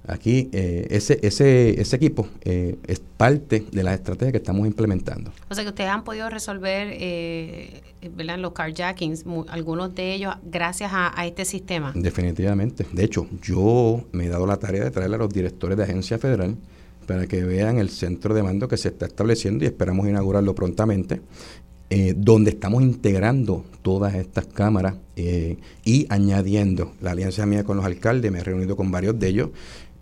Aquí 0.09 0.49
eh, 0.53 0.87
ese, 0.89 1.19
ese, 1.23 1.79
ese 1.79 1.97
equipo 1.97 2.27
eh, 2.41 2.79
es 2.87 2.99
parte 2.99 3.67
de 3.71 3.83
las 3.83 3.95
estrategias 3.95 4.33
que 4.33 4.39
estamos 4.39 4.67
implementando. 4.67 5.31
O 5.51 5.55
sea 5.55 5.65
que 5.65 5.69
ustedes 5.69 5.91
han 5.91 6.03
podido 6.03 6.31
resolver 6.31 6.89
eh, 6.93 7.83
los 8.17 8.53
carjackings, 8.53 9.27
algunos 9.49 9.95
de 9.95 10.15
ellos 10.15 10.35
gracias 10.43 10.93
a, 10.95 11.27
este 11.27 11.45
sistema. 11.45 11.93
Definitivamente. 11.95 12.87
De 12.91 13.05
hecho, 13.05 13.27
yo 13.43 14.03
me 14.13 14.25
he 14.25 14.29
dado 14.31 14.47
la 14.47 14.57
tarea 14.57 14.85
de 14.85 14.91
traerle 14.91 15.17
a 15.17 15.19
los 15.19 15.29
directores 15.29 15.77
de 15.77 15.85
agencia 15.85 16.19
federal 16.19 16.57
para 17.07 17.27
que 17.27 17.45
vean 17.45 17.77
el 17.77 17.91
centro 17.91 18.35
de 18.35 18.43
mando 18.43 18.67
que 18.67 18.79
se 18.79 18.89
está 18.89 19.05
estableciendo 19.05 19.65
y 19.65 19.67
esperamos 19.67 20.09
inaugurarlo 20.09 20.55
prontamente. 20.55 21.21
donde 22.17 22.51
estamos 22.51 22.83
integrando 22.83 23.65
todas 23.83 24.15
estas 24.15 24.47
cámaras 24.47 24.95
y 25.17 26.07
añadiendo 26.11 26.93
la 27.01 27.13
alianza 27.13 27.47
mía 27.47 27.65
con 27.65 27.79
los 27.79 27.87
alcaldes, 27.87 28.31
me 28.31 28.41
he 28.41 28.45
reunido 28.45 28.77
con 28.77 28.91
varios 28.91 29.19
de 29.19 29.29
ellos, 29.29 29.51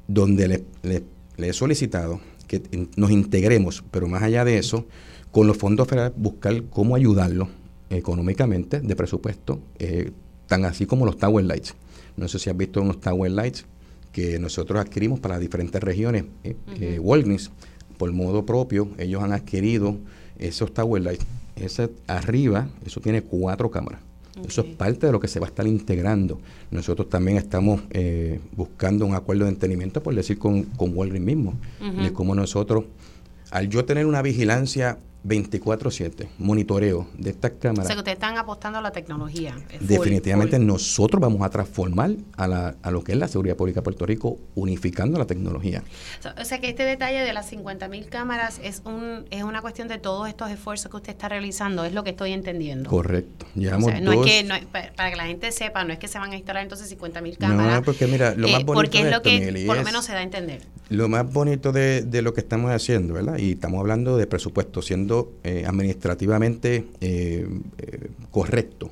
donde 0.08 0.64
le, 0.82 1.04
he 1.38 1.52
solicitado 1.52 2.20
que 2.46 2.62
nos 2.96 3.10
integremos, 3.10 3.84
pero 3.90 4.08
más 4.08 4.22
allá 4.22 4.44
de 4.44 4.58
eso, 4.58 4.86
con 5.30 5.46
los 5.46 5.56
fondos 5.56 5.88
federales 5.88 6.16
buscar 6.16 6.64
cómo 6.70 6.94
ayudarlos 6.94 7.48
económicamente 7.90 8.80
de 8.80 8.96
presupuesto, 8.96 9.60
eh, 9.78 10.12
tan 10.46 10.64
así 10.64 10.86
como 10.86 11.06
los 11.06 11.18
Tower 11.18 11.44
Lights. 11.44 11.74
No 12.16 12.28
sé 12.28 12.38
si 12.38 12.50
has 12.50 12.56
visto 12.56 12.80
unos 12.80 13.00
Tower 13.00 13.30
Lights 13.30 13.66
que 14.12 14.38
nosotros 14.38 14.80
adquirimos 14.80 15.20
para 15.20 15.38
diferentes 15.38 15.82
regiones. 15.82 16.24
Eh, 16.44 16.56
eh 16.80 17.00
por 17.98 18.12
modo 18.12 18.44
propio, 18.44 18.90
ellos 18.98 19.22
han 19.22 19.32
adquirido 19.32 19.98
esos 20.38 20.72
Tower 20.72 21.02
Lights. 21.02 21.26
Ese 21.56 21.90
arriba, 22.06 22.68
eso 22.84 23.00
tiene 23.00 23.22
cuatro 23.22 23.70
cámaras. 23.70 24.00
Eso 24.44 24.60
es 24.60 24.74
parte 24.74 25.06
de 25.06 25.12
lo 25.12 25.20
que 25.20 25.28
se 25.28 25.40
va 25.40 25.46
a 25.46 25.48
estar 25.48 25.66
integrando. 25.66 26.38
Nosotros 26.70 27.08
también 27.08 27.38
estamos 27.38 27.80
eh, 27.90 28.40
buscando 28.54 29.06
un 29.06 29.14
acuerdo 29.14 29.44
de 29.44 29.50
entendimiento, 29.50 30.02
por 30.02 30.14
decir, 30.14 30.38
con, 30.38 30.64
con 30.64 30.96
Walgreens 30.96 31.24
mismo, 31.24 31.54
de 32.02 32.12
cómo 32.12 32.34
nosotros, 32.34 32.84
al 33.50 33.68
yo 33.68 33.84
tener 33.84 34.06
una 34.06 34.22
vigilancia 34.22 34.98
24/7, 35.24 36.28
monitoreo 36.38 37.08
de 37.18 37.30
estas 37.30 37.52
cámaras. 37.52 37.84
O 37.84 37.86
sea, 37.86 37.96
que 37.96 38.00
ustedes 38.00 38.16
están 38.16 38.38
apostando 38.38 38.78
a 38.78 38.82
la 38.82 38.92
tecnología. 38.92 39.56
Definitivamente 39.80 40.58
nosotros 40.58 41.20
vamos 41.20 41.42
a 41.42 41.50
transformar 41.50 42.12
a, 42.36 42.46
la, 42.46 42.76
a 42.82 42.90
lo 42.90 43.02
que 43.02 43.12
es 43.12 43.18
la 43.18 43.28
seguridad 43.28 43.56
pública 43.56 43.80
de 43.80 43.84
Puerto 43.84 44.06
Rico 44.06 44.38
unificando 44.54 45.18
la 45.18 45.26
tecnología. 45.26 45.82
O 46.40 46.44
sea, 46.44 46.60
que 46.60 46.68
este 46.68 46.84
detalle 46.84 47.20
de 47.20 47.32
las 47.32 47.48
50 47.48 47.88
mil 47.88 48.06
cámaras 48.06 48.60
es, 48.62 48.82
un, 48.84 49.24
es 49.30 49.42
una 49.42 49.62
cuestión 49.62 49.88
de 49.88 49.98
todos 49.98 50.28
estos 50.28 50.50
esfuerzos 50.50 50.90
que 50.90 50.96
usted 50.96 51.10
está 51.10 51.28
realizando, 51.28 51.84
es 51.84 51.92
lo 51.92 52.04
que 52.04 52.10
estoy 52.10 52.32
entendiendo. 52.32 52.88
Correcto. 52.88 53.46
no 53.54 54.12
es 54.12 54.26
que, 54.26 54.48
para 54.96 55.10
que 55.10 55.16
la 55.16 55.26
gente 55.26 55.50
sepa, 55.50 55.84
no 55.84 55.92
es 55.92 55.98
que 55.98 56.08
se 56.08 56.18
van 56.18 56.30
a 56.32 56.36
instalar 56.36 56.62
entonces 56.62 56.88
50 56.88 57.20
mil 57.20 57.36
cámaras. 57.36 57.76
No, 57.76 57.82
porque 57.82 58.06
mira, 58.06 58.34
lo 58.34 58.48
más 58.48 58.60
eh, 58.60 58.64
bonito 58.64 58.74
Porque 58.74 59.00
es 59.00 59.10
lo 59.10 59.22
que 59.22 59.64
por 59.66 59.76
lo 59.76 59.82
menos 59.82 60.04
se 60.04 60.12
da 60.12 60.18
a 60.18 60.22
entender. 60.22 60.62
Lo 60.88 61.08
más 61.08 61.30
bonito 61.32 61.72
de, 61.72 62.02
de 62.02 62.22
lo 62.22 62.32
que 62.32 62.40
estamos 62.40 62.70
haciendo, 62.70 63.14
¿verdad? 63.14 63.38
Y 63.38 63.52
estamos 63.52 63.80
hablando 63.80 64.16
de 64.16 64.26
presupuesto, 64.28 64.82
siendo 64.82 65.15
eh, 65.44 65.64
administrativamente 65.66 66.86
eh, 67.00 67.46
eh, 67.78 68.10
correcto. 68.30 68.90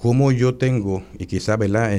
Como 0.00 0.32
yo 0.32 0.56
tengo, 0.56 1.02
y 1.18 1.26
quizás, 1.26 1.58
¿verdad? 1.58 1.92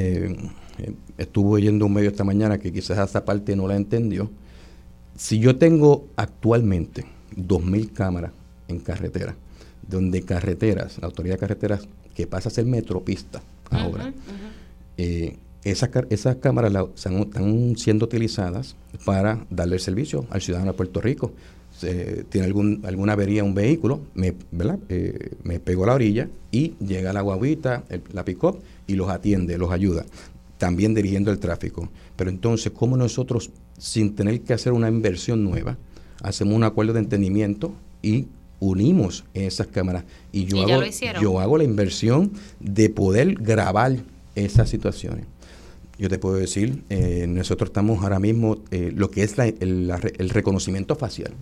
estuve 1.17 1.55
oyendo 1.55 1.87
un 1.87 1.93
medio 1.93 2.09
esta 2.09 2.23
mañana 2.23 2.59
que 2.59 2.71
quizás 2.71 3.09
esa 3.09 3.25
parte 3.25 3.55
no 3.55 3.67
la 3.67 3.75
entendió. 3.75 4.29
Si 5.15 5.39
yo 5.39 5.57
tengo 5.57 6.07
actualmente 6.15 7.05
2.000 7.35 7.91
cámaras 7.93 8.31
en 8.67 8.79
carretera, 8.79 9.35
donde 9.87 10.21
carreteras, 10.21 10.99
la 10.99 11.07
autoridad 11.07 11.35
de 11.35 11.39
carreteras, 11.39 11.87
que 12.13 12.27
pasa 12.27 12.49
a 12.49 12.51
ser 12.51 12.65
metropista 12.65 13.41
ahora, 13.71 14.13
esas, 15.63 15.89
esas 16.09 16.35
cámaras 16.35 16.71
están 16.95 17.75
siendo 17.77 18.05
utilizadas 18.05 18.75
para 19.05 19.45
darle 19.49 19.75
el 19.75 19.81
servicio 19.81 20.25
al 20.29 20.41
ciudadano 20.41 20.71
de 20.71 20.77
Puerto 20.77 21.01
Rico 21.01 21.33
tiene 21.79 22.47
algún, 22.47 22.81
alguna 22.85 23.13
avería 23.13 23.43
un 23.43 23.53
vehículo, 23.53 24.01
me, 24.15 24.33
¿verdad? 24.51 24.79
Eh, 24.89 25.35
me 25.43 25.59
pego 25.59 25.83
a 25.83 25.87
la 25.87 25.93
orilla 25.93 26.29
y 26.51 26.73
llega 26.79 27.13
la 27.13 27.21
guaguita, 27.21 27.83
la 28.13 28.25
pick-up 28.25 28.59
y 28.87 28.95
los 28.95 29.09
atiende, 29.09 29.57
los 29.57 29.71
ayuda, 29.71 30.05
también 30.57 30.93
dirigiendo 30.93 31.31
el 31.31 31.39
tráfico. 31.39 31.89
Pero 32.15 32.29
entonces, 32.29 32.71
¿cómo 32.75 32.97
nosotros, 32.97 33.51
sin 33.77 34.15
tener 34.15 34.41
que 34.41 34.53
hacer 34.53 34.73
una 34.73 34.89
inversión 34.89 35.43
nueva, 35.43 35.77
hacemos 36.23 36.55
un 36.55 36.63
acuerdo 36.63 36.93
de 36.93 36.99
entendimiento 36.99 37.73
y 38.01 38.25
unimos 38.59 39.23
esas 39.33 39.67
cámaras? 39.67 40.03
Y 40.31 40.45
yo, 40.45 40.63
hago, 40.63 40.83
yo 41.21 41.39
hago 41.39 41.57
la 41.57 41.63
inversión 41.63 42.31
de 42.59 42.89
poder 42.89 43.35
grabar 43.35 43.97
esas 44.35 44.69
situaciones. 44.69 45.25
Yo 45.99 46.09
te 46.09 46.19
puedo 46.19 46.35
decir, 46.35 46.83
eh, 46.89 47.25
nosotros 47.27 47.69
estamos 47.69 48.03
ahora 48.03 48.19
mismo, 48.19 48.59
eh, 48.69 48.91
lo 48.95 49.09
que 49.09 49.23
es 49.23 49.37
el, 49.39 49.91
el 50.17 50.29
reconocimiento 50.29 50.95
facial. 50.95 51.33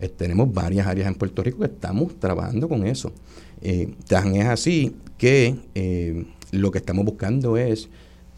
Eh, 0.00 0.08
tenemos 0.08 0.52
varias 0.52 0.86
áreas 0.86 1.06
en 1.06 1.14
Puerto 1.14 1.42
Rico 1.42 1.58
que 1.58 1.66
estamos 1.66 2.18
trabajando 2.18 2.68
con 2.68 2.86
eso. 2.86 3.12
Eh, 3.60 3.94
tan 4.08 4.34
es 4.34 4.46
así 4.46 4.96
que 5.18 5.56
eh, 5.74 6.24
lo 6.52 6.70
que 6.70 6.78
estamos 6.78 7.04
buscando 7.04 7.56
es 7.56 7.88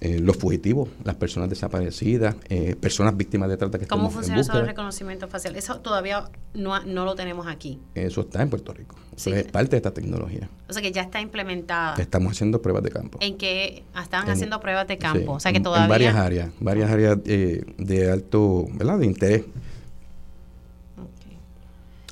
los 0.04 0.36
fugitivos, 0.36 0.88
las 1.04 1.14
personas 1.14 1.48
desaparecidas, 1.48 2.34
personas 2.80 3.16
víctimas 3.16 3.48
de 3.48 3.56
trata 3.56 3.78
que 3.78 3.86
¿Cómo 3.86 4.10
funciona 4.10 4.40
eso 4.40 4.52
del 4.56 4.66
reconocimiento 4.66 5.28
facial? 5.28 5.54
Eso 5.54 5.78
todavía 5.78 6.24
no, 6.54 6.82
no 6.84 7.04
lo 7.04 7.14
tenemos 7.14 7.46
aquí. 7.46 7.78
Eso 7.94 8.22
está 8.22 8.42
en 8.42 8.50
Puerto 8.50 8.74
Rico. 8.74 8.96
Eso 9.16 9.32
es 9.32 9.44
parte 9.44 9.70
de 9.70 9.76
esta 9.76 9.94
tecnología. 9.94 10.50
O 10.68 10.72
sea 10.72 10.82
que 10.82 10.90
ya 10.90 11.02
está 11.02 11.20
implementada. 11.20 11.94
Estamos 12.02 12.32
haciendo 12.32 12.60
pruebas 12.60 12.82
de 12.82 12.90
campo. 12.90 13.18
¿En 13.20 13.38
qué 13.38 13.84
están 14.02 14.28
haciendo 14.28 14.58
pruebas 14.58 14.88
de 14.88 14.98
campo? 14.98 15.34
o 15.34 15.38
sea 15.38 15.52
que 15.52 15.60
todavía... 15.60 15.84
En 15.84 15.90
varias 15.90 16.16
áreas, 16.16 16.50
varias 16.58 16.90
áreas 16.90 17.22
de 17.22 18.10
alto, 18.10 18.66
¿verdad? 18.72 18.98
De 18.98 19.06
interés 19.06 19.44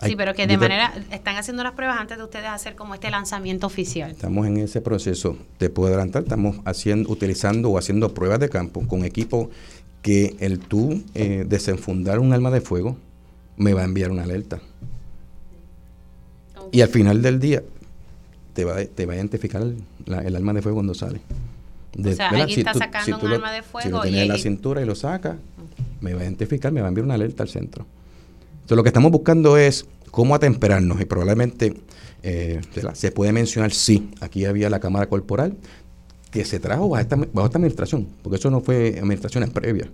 Sí, 0.02 0.16
pero 0.16 0.35
que 0.35 0.47
de 0.47 0.57
manera, 0.57 0.92
están 1.11 1.37
haciendo 1.37 1.62
las 1.62 1.73
pruebas 1.73 1.99
antes 1.99 2.16
de 2.16 2.25
ustedes 2.25 2.47
hacer 2.47 2.75
como 2.75 2.95
este 2.95 3.11
lanzamiento 3.11 3.66
oficial. 3.66 4.11
Estamos 4.11 4.47
en 4.47 4.57
ese 4.57 4.80
proceso, 4.80 5.37
te 5.59 5.69
puedo 5.69 5.88
adelantar, 5.88 6.23
estamos 6.23 6.57
haciendo, 6.64 7.11
utilizando 7.11 7.71
o 7.71 7.78
haciendo 7.78 8.14
pruebas 8.14 8.40
de 8.40 8.49
campo 8.49 8.87
con 8.87 9.04
equipo 9.04 9.50
que 10.02 10.37
el 10.40 10.59
tú 10.59 11.02
eh, 11.14 11.45
desenfundar 11.47 12.19
un 12.19 12.33
arma 12.33 12.50
de 12.50 12.61
fuego 12.61 12.97
me 13.57 13.75
va 13.75 13.83
a 13.83 13.85
enviar 13.85 14.11
una 14.11 14.23
alerta. 14.23 14.61
Y 16.73 16.80
al 16.80 16.88
final 16.88 17.21
del 17.21 17.40
día 17.40 17.62
te 18.54 18.64
va, 18.64 18.85
te 18.85 19.07
va 19.07 19.12
a 19.12 19.16
identificar 19.16 19.62
el, 19.62 20.37
arma 20.37 20.52
de 20.52 20.62
fuego 20.62 20.76
cuando 20.76 20.95
sale. 20.95 21.21
o 21.99 22.12
sea, 22.12 22.30
alguien 22.30 22.59
está 22.61 22.75
sacando 22.75 23.19
un 23.19 23.33
arma 23.33 23.52
de 23.52 23.62
fuego. 23.62 23.87
Si 23.87 23.92
lo 23.92 24.02
tienes 24.02 24.23
en 24.23 24.28
la 24.28 24.38
cintura 24.38 24.80
y 24.80 24.87
lo 24.87 24.95
saca, 24.95 25.37
me 26.00 26.14
va 26.14 26.21
a 26.21 26.25
identificar, 26.25 26.73
me 26.73 26.80
va 26.80 26.87
a 26.87 26.88
enviar 26.88 27.04
una 27.04 27.14
alerta 27.14 27.42
al 27.42 27.49
centro. 27.49 27.87
Entonces, 28.71 28.79
lo 28.79 28.85
que 28.85 28.91
estamos 28.91 29.11
buscando 29.11 29.57
es 29.57 29.85
cómo 30.12 30.33
atemperarnos 30.33 31.00
y 31.00 31.05
probablemente 31.05 31.75
eh, 32.23 32.61
se 32.93 33.11
puede 33.11 33.33
mencionar, 33.33 33.73
sí, 33.73 34.12
aquí 34.21 34.45
había 34.45 34.71
la 34.71 34.79
cámara 34.79 35.09
corporal 35.09 35.57
que 36.31 36.45
se 36.45 36.61
trajo 36.61 36.89
bajo 36.89 37.03
esta, 37.03 37.17
administración, 37.59 38.07
porque 38.23 38.37
eso 38.37 38.49
no 38.49 38.61
fue 38.61 38.97
administraciones 38.99 39.50
previas. 39.50 39.89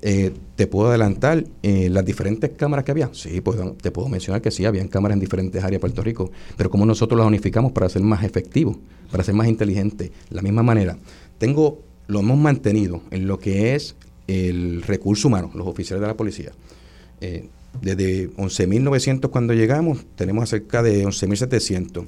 Eh, 0.00 0.32
te 0.54 0.66
puedo 0.66 0.88
adelantar 0.88 1.44
eh, 1.62 1.90
las 1.90 2.06
diferentes 2.06 2.52
cámaras 2.56 2.86
que 2.86 2.92
había. 2.92 3.10
Sí, 3.12 3.42
pues, 3.42 3.58
te 3.82 3.90
puedo 3.90 4.08
mencionar 4.08 4.40
que 4.40 4.50
sí, 4.50 4.64
habían 4.64 4.88
cámaras 4.88 5.16
en 5.16 5.20
diferentes 5.20 5.62
áreas 5.62 5.72
de 5.72 5.80
Puerto 5.80 6.00
Rico, 6.00 6.30
pero 6.56 6.70
cómo 6.70 6.86
nosotros 6.86 7.18
las 7.18 7.26
unificamos 7.26 7.72
para 7.72 7.90
ser 7.90 8.00
más 8.00 8.24
efectivos, 8.24 8.78
para 9.10 9.24
ser 9.24 9.34
más 9.34 9.46
inteligentes. 9.46 10.10
La 10.30 10.40
misma 10.40 10.62
manera, 10.62 10.96
tengo, 11.36 11.82
lo 12.06 12.20
hemos 12.20 12.38
mantenido 12.38 13.02
en 13.10 13.26
lo 13.26 13.38
que 13.38 13.74
es 13.74 13.94
el 14.26 14.80
recurso 14.84 15.28
humano, 15.28 15.50
los 15.52 15.66
oficiales 15.66 16.00
de 16.00 16.06
la 16.06 16.16
policía. 16.16 16.52
Desde 17.80 18.30
11.900 18.30 19.30
cuando 19.30 19.54
llegamos, 19.54 20.04
tenemos 20.14 20.48
cerca 20.48 20.82
de 20.82 21.04
11.700. 21.04 22.06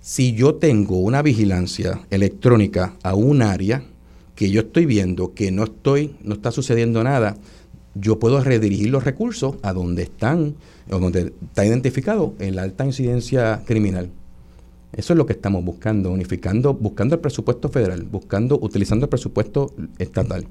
Si 0.00 0.32
yo 0.32 0.54
tengo 0.54 0.98
una 0.98 1.22
vigilancia 1.22 2.00
electrónica 2.10 2.94
a 3.02 3.14
un 3.14 3.42
área 3.42 3.82
que 4.34 4.50
yo 4.50 4.60
estoy 4.60 4.86
viendo 4.86 5.34
que 5.34 5.50
no 5.50 5.64
estoy, 5.64 6.14
no 6.22 6.34
está 6.34 6.52
sucediendo 6.52 7.02
nada, 7.02 7.36
yo 7.94 8.18
puedo 8.18 8.42
redirigir 8.42 8.90
los 8.90 9.04
recursos 9.04 9.56
a 9.62 9.72
donde 9.72 10.04
están, 10.04 10.54
o 10.90 10.98
donde 10.98 11.32
está 11.42 11.66
identificado 11.66 12.34
la 12.38 12.62
alta 12.62 12.86
incidencia 12.86 13.62
criminal. 13.66 14.10
Eso 14.92 15.12
es 15.12 15.16
lo 15.18 15.26
que 15.26 15.32
estamos 15.32 15.64
buscando, 15.64 16.10
unificando, 16.10 16.74
buscando 16.74 17.16
el 17.16 17.20
presupuesto 17.20 17.68
federal, 17.68 18.04
buscando, 18.04 18.58
utilizando 18.60 19.06
el 19.06 19.10
presupuesto 19.10 19.74
estatal, 19.98 20.46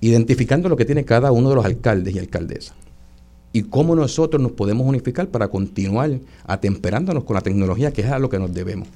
identificando 0.00 0.68
lo 0.68 0.76
que 0.76 0.84
tiene 0.84 1.04
cada 1.04 1.30
uno 1.30 1.50
de 1.50 1.54
los 1.56 1.64
alcaldes 1.64 2.14
y 2.14 2.18
alcaldesas 2.18 2.74
y 3.52 3.64
cómo 3.64 3.94
nosotros 3.94 4.42
nos 4.42 4.52
podemos 4.52 4.86
unificar 4.86 5.28
para 5.28 5.48
continuar 5.48 6.10
atemperándonos 6.44 7.24
con 7.24 7.34
la 7.34 7.42
tecnología, 7.42 7.92
que 7.92 8.02
es 8.02 8.10
a 8.10 8.18
lo 8.18 8.28
que 8.28 8.38
nos 8.38 8.52
debemos. 8.52 8.88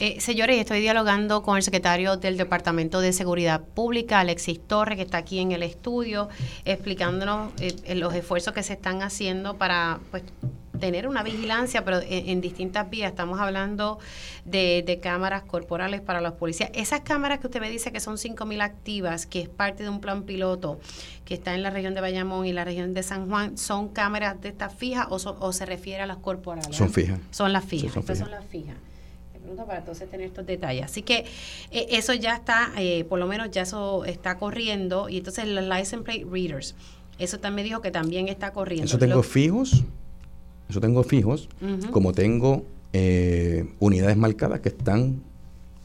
Eh, 0.00 0.20
señores, 0.20 0.58
estoy 0.58 0.80
dialogando 0.80 1.42
con 1.42 1.56
el 1.56 1.62
secretario 1.62 2.16
del 2.16 2.36
Departamento 2.36 3.00
de 3.00 3.12
Seguridad 3.12 3.60
Pública, 3.60 4.18
Alexis 4.20 4.58
Torres, 4.58 4.96
que 4.96 5.02
está 5.02 5.18
aquí 5.18 5.38
en 5.38 5.52
el 5.52 5.62
estudio, 5.62 6.28
explicándonos 6.64 7.52
eh, 7.60 7.94
los 7.94 8.12
esfuerzos 8.14 8.52
que 8.52 8.64
se 8.64 8.72
están 8.72 9.02
haciendo 9.02 9.58
para 9.58 10.00
pues, 10.10 10.24
tener 10.82 11.06
una 11.06 11.22
vigilancia, 11.22 11.84
pero 11.84 12.00
en, 12.02 12.40
distintas 12.40 12.90
vías. 12.90 13.12
Estamos 13.12 13.38
hablando 13.38 14.00
de, 14.44 14.98
cámaras 15.00 15.44
corporales 15.44 16.00
para 16.00 16.20
los 16.20 16.32
policías. 16.32 16.70
Esas 16.74 17.02
cámaras 17.02 17.38
que 17.38 17.46
usted 17.46 17.60
me 17.60 17.70
dice 17.70 17.92
que 17.92 18.00
son 18.00 18.16
5.000 18.16 18.60
activas, 18.60 19.26
que 19.26 19.42
es 19.42 19.48
parte 19.48 19.84
de 19.84 19.90
un 19.90 20.00
plan 20.00 20.24
piloto 20.24 20.80
que 21.24 21.34
está 21.34 21.54
en 21.54 21.62
la 21.62 21.70
región 21.70 21.94
de 21.94 22.00
Bayamón 22.00 22.46
y 22.46 22.52
la 22.52 22.64
región 22.64 22.94
de 22.94 23.04
San 23.04 23.28
Juan, 23.28 23.56
¿son 23.56 23.90
cámaras 23.90 24.40
de 24.40 24.48
estas 24.48 24.74
fijas 24.74 25.06
o, 25.08 25.14
o 25.14 25.52
se 25.52 25.66
refiere 25.66 26.02
a 26.02 26.06
las 26.06 26.16
corporales? 26.16 26.74
Son 26.74 26.92
fijas. 26.92 27.20
Son 27.30 27.52
las 27.52 27.64
fijas. 27.64 27.92
son, 27.92 28.16
son 28.16 28.30
las 28.32 28.44
fijas 28.46 28.74
para 29.64 29.78
entonces 29.78 30.10
tener 30.10 30.26
estos 30.26 30.46
detalles. 30.46 30.84
Así 30.84 31.02
que 31.02 31.26
eh, 31.70 31.86
eso 31.90 32.12
ya 32.14 32.34
está, 32.34 32.72
eh, 32.76 33.04
por 33.04 33.20
lo 33.20 33.28
menos 33.28 33.52
ya 33.52 33.62
eso 33.62 34.04
está 34.04 34.36
corriendo. 34.36 35.08
Y 35.08 35.18
entonces 35.18 35.46
los 35.46 35.64
license 35.64 35.98
plate 35.98 36.26
readers, 36.28 36.74
eso 37.20 37.38
también 37.38 37.68
dijo 37.68 37.80
que 37.80 37.92
también 37.92 38.26
está 38.26 38.52
corriendo. 38.52 38.86
Eso 38.86 38.98
tengo 38.98 39.22
fijos, 39.22 39.84
eso 40.72 40.80
tengo 40.80 41.02
fijos, 41.02 41.48
como 41.90 42.12
tengo 42.12 42.64
eh, 42.92 43.72
unidades 43.78 44.16
marcadas 44.16 44.60
que 44.60 44.70
están 44.70 45.22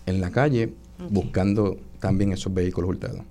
en 0.05 0.21
la 0.21 0.31
calle 0.31 0.73
buscando 1.09 1.77
también 1.99 2.31
esos 2.31 2.53
vehículos 2.53 2.89
hurtados. 2.89 3.21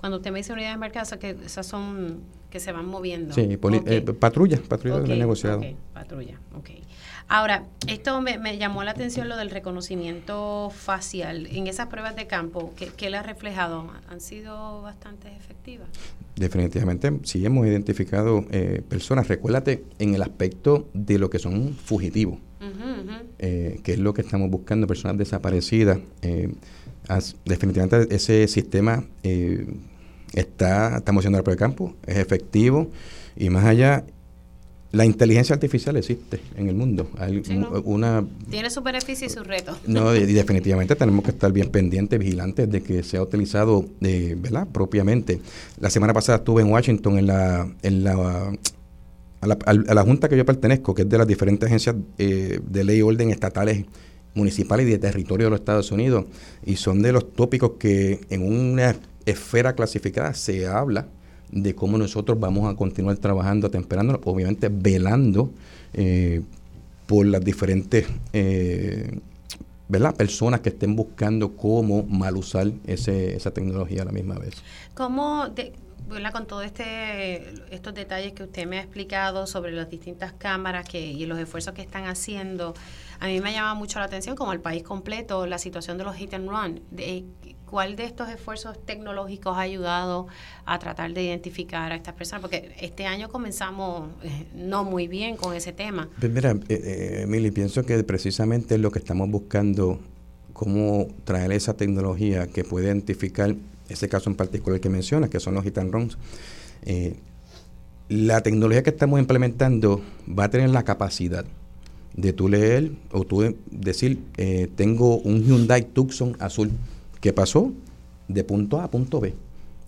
Cuando 0.00 0.18
usted 0.18 0.30
me 0.30 0.38
dice 0.38 0.52
unidades 0.52 0.78
marcadas, 0.78 1.12
que 1.18 1.36
esas 1.44 1.66
son 1.66 2.20
que 2.50 2.60
se 2.60 2.72
van 2.72 2.86
moviendo. 2.86 3.34
Sí, 3.34 3.56
patrulla, 3.58 4.58
patrulla 4.68 5.00
de 5.00 5.16
negociado. 5.16 5.60
patrulla, 5.92 6.38
ok. 6.56 6.70
Ahora, 7.30 7.64
esto 7.86 8.22
me, 8.22 8.56
llamó 8.56 8.84
la 8.84 8.92
atención 8.92 9.28
lo 9.28 9.36
del 9.36 9.50
reconocimiento 9.50 10.70
facial. 10.74 11.46
En 11.48 11.66
esas 11.66 11.88
pruebas 11.88 12.16
de 12.16 12.26
campo, 12.26 12.72
¿qué, 12.74 13.10
le 13.10 13.18
ha 13.18 13.22
reflejado? 13.22 13.90
¿Han 14.08 14.20
sido 14.22 14.80
bastante 14.80 15.28
efectivas? 15.36 15.88
Definitivamente, 16.38 17.12
sí 17.24 17.44
hemos 17.44 17.66
identificado 17.66 18.44
eh, 18.50 18.82
personas. 18.88 19.26
Recuérdate 19.26 19.84
en 19.98 20.14
el 20.14 20.22
aspecto 20.22 20.88
de 20.94 21.18
lo 21.18 21.30
que 21.30 21.40
son 21.40 21.74
fugitivos, 21.74 22.38
eh, 23.38 23.80
que 23.82 23.94
es 23.94 23.98
lo 23.98 24.14
que 24.14 24.22
estamos 24.22 24.48
buscando, 24.48 24.86
personas 24.86 25.18
desaparecidas. 25.18 25.98
Eh, 26.22 26.52
definitivamente 27.44 28.14
ese 28.14 28.46
sistema 28.46 29.04
está, 30.32 30.98
estamos 30.98 31.22
haciendo 31.22 31.38
la 31.38 31.42
prueba 31.42 31.56
de 31.56 31.58
campo, 31.58 31.96
es 32.06 32.18
efectivo 32.18 32.90
y 33.36 33.50
más 33.50 33.64
allá 33.64 34.04
la 34.90 35.04
inteligencia 35.04 35.54
artificial 35.54 35.96
existe 35.96 36.40
en 36.56 36.68
el 36.68 36.74
mundo. 36.74 37.10
Hay 37.18 37.42
una, 37.84 38.24
Tiene 38.50 38.70
su 38.70 38.82
beneficio 38.82 39.26
y 39.26 39.30
su 39.30 39.44
reto. 39.44 39.76
No, 39.86 40.14
y 40.16 40.20
definitivamente 40.32 40.96
tenemos 40.96 41.24
que 41.24 41.30
estar 41.30 41.52
bien 41.52 41.68
pendientes, 41.70 42.18
vigilantes 42.18 42.70
de 42.70 42.82
que 42.82 43.02
sea 43.02 43.22
utilizado 43.22 43.84
eh, 44.00 44.34
¿verdad? 44.38 44.66
propiamente. 44.72 45.40
La 45.78 45.90
semana 45.90 46.14
pasada 46.14 46.38
estuve 46.38 46.62
en 46.62 46.70
Washington 46.70 47.18
en 47.18 47.26
la, 47.26 47.70
en 47.82 48.04
la 48.04 48.52
a 49.40 49.46
la, 49.94 50.02
junta 50.02 50.28
que 50.28 50.36
yo 50.36 50.44
pertenezco, 50.44 50.94
que 50.94 51.02
es 51.02 51.08
de 51.08 51.18
las 51.18 51.26
diferentes 51.26 51.66
agencias 51.66 51.94
eh, 52.18 52.58
de 52.64 52.84
ley 52.84 52.98
y 52.98 53.02
orden 53.02 53.30
estatales, 53.30 53.84
municipales 54.34 54.86
y 54.86 54.90
de 54.90 54.98
territorio 54.98 55.46
de 55.46 55.50
los 55.50 55.60
Estados 55.60 55.92
Unidos, 55.92 56.24
y 56.64 56.76
son 56.76 57.02
de 57.02 57.12
los 57.12 57.32
tópicos 57.34 57.72
que 57.78 58.20
en 58.30 58.42
una 58.42 58.96
esfera 59.26 59.74
clasificada 59.74 60.34
se 60.34 60.66
habla 60.66 61.06
de 61.50 61.74
cómo 61.74 61.98
nosotros 61.98 62.38
vamos 62.38 62.72
a 62.72 62.76
continuar 62.76 63.16
trabajando, 63.16 63.70
temperando, 63.70 64.20
obviamente 64.24 64.68
velando 64.70 65.50
eh, 65.94 66.42
por 67.06 67.26
las 67.26 67.44
diferentes 67.44 68.06
eh, 68.32 69.18
personas 70.16 70.60
que 70.60 70.68
estén 70.68 70.94
buscando 70.94 71.56
cómo 71.56 72.02
mal 72.02 72.36
usar 72.36 72.70
ese, 72.86 73.34
esa 73.34 73.50
tecnología 73.50 74.02
a 74.02 74.04
la 74.04 74.12
misma 74.12 74.34
vez. 74.38 74.62
¿Cómo, 74.94 75.46
con 76.32 76.46
todos 76.46 76.64
este, 76.64 77.74
estos 77.74 77.94
detalles 77.94 78.32
que 78.32 78.44
usted 78.44 78.66
me 78.66 78.78
ha 78.78 78.82
explicado 78.82 79.46
sobre 79.46 79.72
las 79.72 79.88
distintas 79.88 80.32
cámaras 80.32 80.86
que, 80.88 81.00
y 81.00 81.24
los 81.26 81.38
esfuerzos 81.38 81.72
que 81.74 81.82
están 81.82 82.04
haciendo, 82.04 82.74
a 83.20 83.26
mí 83.26 83.40
me 83.40 83.52
llama 83.52 83.74
mucho 83.74 83.98
la 83.98 84.04
atención, 84.04 84.36
como 84.36 84.52
el 84.52 84.60
país 84.60 84.82
completo, 84.82 85.46
la 85.46 85.58
situación 85.58 85.96
de 85.98 86.04
los 86.04 86.14
hit 86.16 86.34
and 86.34 86.48
run. 86.48 86.80
De, 86.90 87.24
¿Cuál 87.70 87.96
de 87.96 88.04
estos 88.04 88.30
esfuerzos 88.30 88.78
tecnológicos 88.86 89.54
ha 89.56 89.60
ayudado 89.60 90.26
a 90.64 90.78
tratar 90.78 91.12
de 91.12 91.22
identificar 91.22 91.92
a 91.92 91.96
estas 91.96 92.14
personas? 92.14 92.40
Porque 92.40 92.74
este 92.80 93.04
año 93.04 93.28
comenzamos 93.28 94.08
eh, 94.22 94.46
no 94.54 94.84
muy 94.84 95.06
bien 95.06 95.36
con 95.36 95.54
ese 95.54 95.74
tema. 95.74 96.08
Pues 96.18 96.32
mira, 96.32 96.52
eh, 96.52 96.58
eh, 96.68 97.20
Emily, 97.24 97.50
pienso 97.50 97.84
que 97.84 98.02
precisamente 98.04 98.78
lo 98.78 98.90
que 98.90 98.98
estamos 98.98 99.28
buscando, 99.28 100.00
cómo 100.54 101.08
traer 101.24 101.52
esa 101.52 101.74
tecnología 101.74 102.46
que 102.46 102.64
puede 102.64 102.86
identificar 102.86 103.54
ese 103.90 104.08
caso 104.08 104.30
en 104.30 104.36
particular 104.36 104.80
que 104.80 104.88
mencionas, 104.88 105.28
que 105.28 105.38
son 105.38 105.54
los 105.54 105.62
hit 105.64 105.76
and 105.76 105.92
runs. 105.92 106.16
la 108.08 108.40
tecnología 108.40 108.82
que 108.82 108.90
estamos 108.90 109.20
implementando 109.20 110.00
va 110.26 110.44
a 110.44 110.50
tener 110.50 110.70
la 110.70 110.84
capacidad 110.84 111.44
de 112.14 112.32
tú 112.32 112.48
leer 112.48 112.92
o 113.12 113.24
tú 113.24 113.54
decir, 113.70 114.20
tengo 114.74 115.18
un 115.18 115.44
Hyundai 115.44 115.84
Tucson 115.84 116.34
azul 116.40 116.70
¿Qué 117.20 117.32
pasó? 117.32 117.72
De 118.28 118.44
punto 118.44 118.80
A 118.80 118.84
a 118.84 118.90
punto 118.90 119.20
B. 119.20 119.34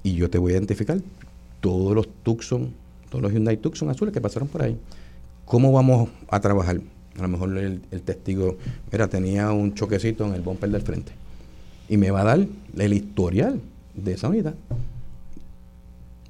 Y 0.03 0.15
yo 0.15 0.31
te 0.31 0.39
voy 0.39 0.53
a 0.53 0.57
identificar 0.57 0.99
todos 1.61 1.95
los 1.95 2.09
Tucson, 2.23 2.73
todos 3.09 3.23
los 3.23 3.33
Hyundai 3.33 3.57
Tucson 3.59 3.91
azules 3.91 4.13
que 4.13 4.21
pasaron 4.21 4.49
por 4.49 4.63
ahí. 4.63 4.77
¿Cómo 5.45 5.73
vamos 5.73 6.09
a 6.29 6.41
trabajar? 6.41 6.81
A 7.19 7.23
lo 7.23 7.29
mejor 7.29 7.57
el, 7.59 7.81
testigo, 8.03 8.57
mira, 8.91 9.09
tenía 9.09 9.53
un 9.53 9.75
choquecito 9.75 10.25
en 10.27 10.35
el 10.35 10.41
bumper 10.41 10.71
del 10.71 10.83
frente. 10.83 11.13
Y 11.89 11.97
me 11.97 12.11
va 12.11 12.23
a 12.23 12.25
dar 12.25 12.47
el 12.77 12.93
historial 12.93 13.61
de 13.95 14.13
esa 14.13 14.29
unidad. 14.29 14.55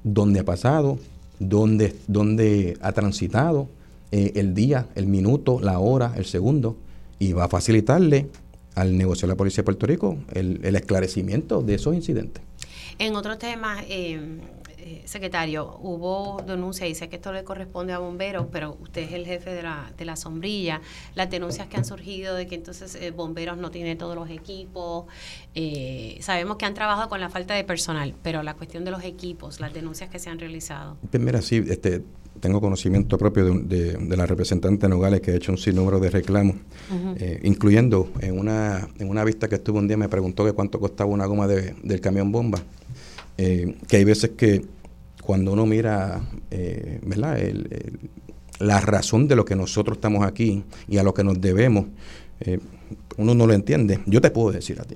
¿Dónde 0.03 0.39
ha 0.39 0.43
pasado? 0.43 0.97
¿Dónde, 1.39 1.95
dónde 2.07 2.77
ha 2.81 2.91
transitado? 2.91 3.67
Eh, 4.11 4.33
el 4.35 4.53
día, 4.53 4.87
el 4.95 5.07
minuto, 5.07 5.59
la 5.61 5.79
hora, 5.79 6.13
el 6.17 6.25
segundo. 6.25 6.75
Y 7.19 7.33
va 7.33 7.45
a 7.45 7.47
facilitarle 7.47 8.27
al 8.75 8.97
negocio 8.97 9.27
de 9.27 9.33
la 9.33 9.37
Policía 9.37 9.57
de 9.57 9.63
Puerto 9.65 9.85
Rico 9.85 10.17
el, 10.33 10.75
esclarecimiento 10.75 11.61
de 11.61 11.75
esos 11.75 11.95
incidentes. 11.95 12.43
En 12.99 13.15
otro 13.15 13.37
tema, 13.37 13.83
eh, 13.87 14.39
eh, 14.77 15.01
secretario, 15.05 15.77
hubo 15.81 16.43
denuncias, 16.45 16.89
y 16.89 16.95
sé 16.95 17.09
que 17.09 17.15
esto 17.15 17.31
le 17.31 17.43
corresponde 17.43 17.93
a 17.93 17.99
bomberos, 17.99 18.47
pero 18.51 18.77
usted 18.81 19.03
es 19.03 19.13
el 19.13 19.25
jefe 19.25 19.51
de 19.51 19.63
la, 19.63 19.91
de 19.97 20.05
la 20.05 20.15
sombrilla, 20.15 20.81
las 21.15 21.29
denuncias 21.29 21.67
que 21.67 21.77
han 21.77 21.85
surgido 21.85 22.35
de 22.35 22.47
que 22.47 22.55
entonces 22.55 22.95
eh, 22.95 23.11
bomberos 23.11 23.57
no 23.57 23.71
tienen 23.71 23.97
todos 23.97 24.15
los 24.15 24.29
equipos, 24.29 25.05
sabemos 26.19 26.57
que 26.57 26.65
han 26.65 26.73
trabajado 26.73 27.09
con 27.09 27.19
la 27.19 27.29
falta 27.29 27.53
de 27.53 27.63
personal, 27.63 28.13
pero 28.21 28.43
la 28.43 28.53
cuestión 28.53 28.85
de 28.85 28.91
los 28.91 29.03
equipos, 29.03 29.59
las 29.59 29.73
denuncias 29.73 30.09
que 30.09 30.19
se 30.19 30.29
han 30.29 30.39
realizado. 30.39 30.97
Mira, 31.11 31.41
sí, 31.41 31.63
este, 31.67 32.03
tengo 32.39 32.61
conocimiento 32.61 33.17
propio 33.17 33.53
de, 33.53 33.97
la 34.17 34.25
representante 34.25 34.87
Nogales 34.87 35.21
que 35.21 35.31
ha 35.31 35.35
hecho 35.35 35.51
un 35.51 35.57
sinnúmero 35.57 35.99
de 35.99 36.09
reclamos, 36.09 36.55
eh, 37.17 37.39
incluyendo 37.43 38.09
en 38.19 38.37
una, 38.37 38.87
en 38.99 39.09
una 39.09 39.23
vista 39.23 39.47
que 39.47 39.55
estuvo 39.55 39.79
un 39.79 39.87
día 39.87 39.97
me 39.97 40.09
preguntó 40.09 40.45
que 40.45 40.53
cuánto 40.53 40.79
costaba 40.79 41.09
una 41.09 41.25
goma 41.25 41.47
de, 41.47 41.75
del 41.83 42.01
camión 42.01 42.31
bomba, 42.31 42.59
eh, 43.37 43.75
que 43.87 43.97
hay 43.97 44.03
veces 44.03 44.31
que 44.31 44.65
cuando 45.21 45.53
uno 45.53 45.65
mira 45.65 46.21
eh, 46.49 46.99
¿verdad? 47.05 47.37
la 48.59 48.79
razón 48.79 49.27
de 49.27 49.35
lo 49.35 49.45
que 49.45 49.55
nosotros 49.55 49.97
estamos 49.97 50.25
aquí 50.25 50.63
y 50.87 50.97
a 50.97 51.03
lo 51.03 51.13
que 51.13 51.23
nos 51.23 51.39
debemos, 51.39 51.85
uno 53.17 53.35
no 53.35 53.45
lo 53.45 53.53
entiende. 53.53 53.99
Yo 54.07 54.19
te 54.19 54.31
puedo 54.31 54.51
decir 54.51 54.81
a 54.81 54.83
ti, 54.83 54.95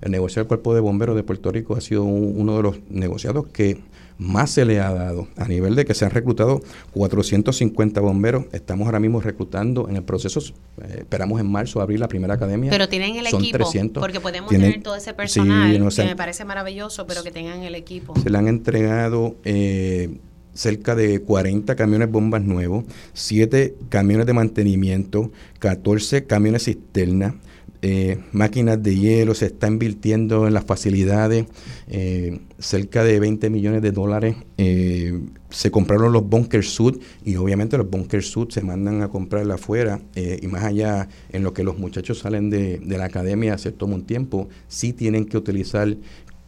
el 0.00 0.12
negociado 0.12 0.44
del 0.44 0.48
Cuerpo 0.48 0.74
de 0.74 0.80
Bomberos 0.80 1.16
de 1.16 1.24
Puerto 1.24 1.50
Rico 1.50 1.74
ha 1.74 1.80
sido 1.80 2.04
uno 2.04 2.56
de 2.56 2.62
los 2.62 2.76
negociados 2.88 3.46
que 3.46 3.78
más 4.18 4.50
se 4.50 4.64
le 4.64 4.80
ha 4.80 4.92
dado 4.92 5.28
a 5.36 5.46
nivel 5.46 5.74
de 5.74 5.84
que 5.84 5.94
se 5.94 6.04
han 6.04 6.10
reclutado 6.10 6.62
450 6.92 8.00
bomberos. 8.00 8.46
Estamos 8.52 8.86
ahora 8.86 9.00
mismo 9.00 9.20
reclutando 9.20 9.88
en 9.88 9.96
el 9.96 10.02
proceso, 10.02 10.40
eh, 10.82 10.98
esperamos 10.98 11.40
en 11.40 11.50
marzo 11.50 11.80
abrir 11.80 12.00
la 12.00 12.08
primera 12.08 12.34
academia. 12.34 12.70
Pero 12.70 12.88
tienen 12.88 13.16
el 13.16 13.26
equipo, 13.26 13.70
porque 13.94 14.20
podemos 14.20 14.50
tener 14.50 14.82
todo 14.82 14.96
ese 14.96 15.14
personal, 15.14 15.72
que 15.94 16.04
me 16.04 16.16
parece 16.16 16.44
maravilloso, 16.44 17.06
pero 17.06 17.22
que 17.22 17.30
tengan 17.30 17.62
el 17.62 17.74
equipo. 17.74 18.14
Se 18.22 18.30
le 18.30 18.38
han 18.38 18.48
entregado... 18.48 19.36
Eh, 19.44 20.18
cerca 20.56 20.94
de 20.94 21.20
40 21.20 21.76
camiones 21.76 22.10
bombas 22.10 22.42
nuevos, 22.42 22.84
7 23.12 23.76
camiones 23.90 24.26
de 24.26 24.32
mantenimiento, 24.32 25.30
14 25.58 26.24
camiones 26.24 26.64
cisterna, 26.64 27.34
eh, 27.82 28.18
máquinas 28.32 28.82
de 28.82 28.96
hielo, 28.96 29.34
se 29.34 29.46
está 29.46 29.68
invirtiendo 29.68 30.46
en 30.46 30.54
las 30.54 30.64
facilidades, 30.64 31.46
eh, 31.88 32.40
cerca 32.58 33.04
de 33.04 33.20
20 33.20 33.50
millones 33.50 33.82
de 33.82 33.92
dólares. 33.92 34.36
Eh, 34.56 35.20
se 35.50 35.70
compraron 35.70 36.12
los 36.12 36.28
bunker 36.28 36.64
suit 36.64 37.00
y 37.24 37.36
obviamente 37.36 37.76
los 37.78 37.88
bunker 37.88 38.22
suit 38.22 38.50
se 38.50 38.62
mandan 38.62 39.02
a 39.02 39.08
comprar 39.08 39.50
afuera 39.50 40.00
y 40.14 40.46
más 40.48 40.64
allá 40.64 41.08
en 41.30 41.44
lo 41.44 41.54
que 41.54 41.62
los 41.62 41.78
muchachos 41.78 42.18
salen 42.18 42.50
de, 42.50 42.80
la 42.84 43.04
academia 43.04 43.56
se 43.56 43.72
toma 43.72 43.94
un 43.94 44.04
tiempo, 44.04 44.48
sí 44.68 44.92
tienen 44.92 45.24
que 45.24 45.36
utilizar 45.36 45.96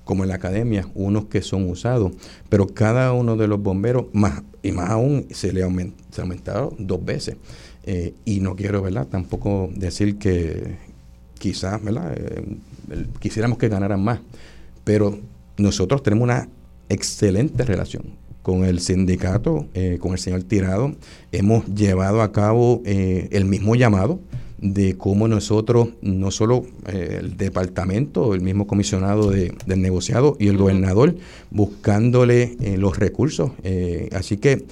como 0.05 0.25
en 0.25 0.31
la 0.31 0.35
academia, 0.35 0.89
unos 0.95 1.27
que 1.27 1.43
son 1.43 1.71
usados, 1.71 2.13
pero 2.49 2.67
cada 2.67 3.13
uno 3.13 3.37
de 3.37 3.47
los 3.47 3.63
bomberos, 3.63 4.07
más 4.13 4.43
y 4.63 4.73
más 4.73 4.91
aún, 4.91 5.27
se 5.31 5.53
le 5.53 5.63
ha 5.63 5.67
aumentado 5.67 6.75
dos 6.79 7.05
veces. 7.05 7.37
y 8.25 8.41
no 8.41 8.57
quiero, 8.57 8.83
¿verdad? 8.83 9.07
Tampoco 9.07 9.71
decir 9.75 10.19
que, 10.19 10.88
quizás, 11.39 11.83
¿verdad? 11.83 12.15
Eh, 12.17 12.57
quisiéramos 13.21 13.59
que 13.59 13.69
ganaran 13.69 14.03
más, 14.03 14.21
pero 14.85 15.19
nosotros 15.57 16.03
tenemos 16.03 16.25
una 16.25 16.49
excelente 16.89 17.65
relación 17.65 18.05
con 18.49 18.65
el 18.65 18.81
sindicato, 18.81 19.67
eh, 19.75 19.99
con 20.01 20.13
el 20.13 20.19
señor 20.19 20.43
Tirado, 20.45 20.95
hemos 21.33 21.67
llevado 21.67 22.23
a 22.23 22.33
cabo 22.33 22.81
eh, 22.87 23.29
el 23.33 23.45
mismo 23.45 23.75
llamado 23.75 24.21
de 24.57 24.97
cómo 24.97 25.29
nosotros, 25.29 25.91
no 26.01 26.31
solo 26.31 26.65
eh, 26.87 27.19
el 27.21 27.37
departamento, 27.37 28.35
el 28.35 28.41
mismo 28.41 28.67
comisionado 28.67 29.31
de, 29.31 29.55
del 29.67 29.83
negociado 29.83 30.35
y 30.41 30.49
el 30.49 30.57
gobernador, 30.57 31.15
buscándole 31.51 32.57
los 32.79 32.99
recursos. 32.99 33.51
así 34.13 34.39
que 34.39 34.65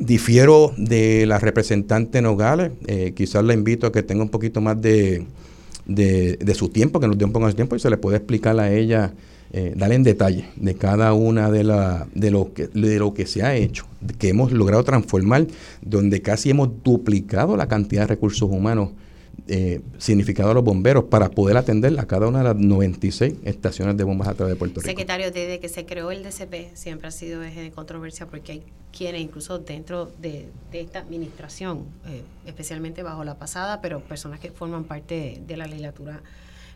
difiero 0.00 0.72
de 0.76 1.26
la 1.26 1.38
representante 1.38 2.20
Nogales, 2.20 2.72
quizás 3.14 3.44
la 3.44 3.54
invito 3.54 3.86
a 3.86 3.92
que 3.92 4.02
tenga 4.02 4.24
un 4.24 4.30
poquito 4.30 4.60
más 4.60 4.82
de, 4.82 5.24
de, 5.86 6.36
de 6.36 6.54
su 6.54 6.68
tiempo, 6.68 7.00
que 7.00 7.08
nos 7.08 7.18
dé 7.18 7.24
un 7.24 7.32
poco 7.32 7.52
tiempo 7.54 7.76
y 7.76 7.80
se 7.80 7.90
le 7.90 7.96
puede 7.96 8.18
explicar 8.18 8.58
a 8.58 8.72
ella 8.72 9.12
eh, 9.52 9.74
darle 9.76 9.94
en 9.94 10.02
detalle 10.02 10.44
de 10.56 10.74
cada 10.74 11.12
una 11.12 11.50
de, 11.50 11.62
la, 11.62 12.08
de, 12.14 12.30
lo 12.30 12.52
que, 12.52 12.66
de 12.66 12.98
lo 12.98 13.14
que 13.14 13.26
se 13.26 13.42
ha 13.42 13.54
hecho, 13.54 13.86
que 14.18 14.28
hemos 14.28 14.52
logrado 14.52 14.82
transformar, 14.82 15.46
donde 15.82 16.20
casi 16.20 16.50
hemos 16.50 16.82
duplicado 16.82 17.56
la 17.56 17.68
cantidad 17.68 18.02
de 18.02 18.08
recursos 18.08 18.50
humanos 18.50 18.90
eh, 19.48 19.80
significado 19.98 20.50
a 20.50 20.54
los 20.54 20.64
bomberos 20.64 21.04
para 21.04 21.30
poder 21.30 21.56
atender 21.56 21.98
a 22.00 22.06
cada 22.06 22.26
una 22.26 22.38
de 22.38 22.44
las 22.44 22.56
96 22.56 23.34
estaciones 23.44 23.96
de 23.96 24.04
bombas 24.04 24.28
a 24.28 24.34
través 24.34 24.54
de 24.54 24.58
Puerto 24.58 24.80
Rico. 24.80 24.90
Secretario, 24.90 25.30
desde 25.30 25.60
que 25.60 25.68
se 25.68 25.86
creó 25.86 26.10
el 26.10 26.22
DCP 26.22 26.74
siempre 26.74 27.08
ha 27.08 27.10
sido 27.10 27.40
de 27.40 27.70
controversia 27.74 28.26
porque 28.26 28.52
hay 28.52 28.62
quienes 28.96 29.20
incluso 29.20 29.58
dentro 29.58 30.10
de, 30.18 30.48
esta 30.72 31.00
administración, 31.00 31.84
eh, 32.08 32.22
especialmente 32.46 33.02
bajo 33.02 33.24
la 33.24 33.36
pasada, 33.36 33.80
pero 33.80 34.00
personas 34.00 34.40
que 34.40 34.50
forman 34.50 34.84
parte 34.84 35.40
de 35.46 35.56
la 35.56 35.66
legislatura 35.66 36.22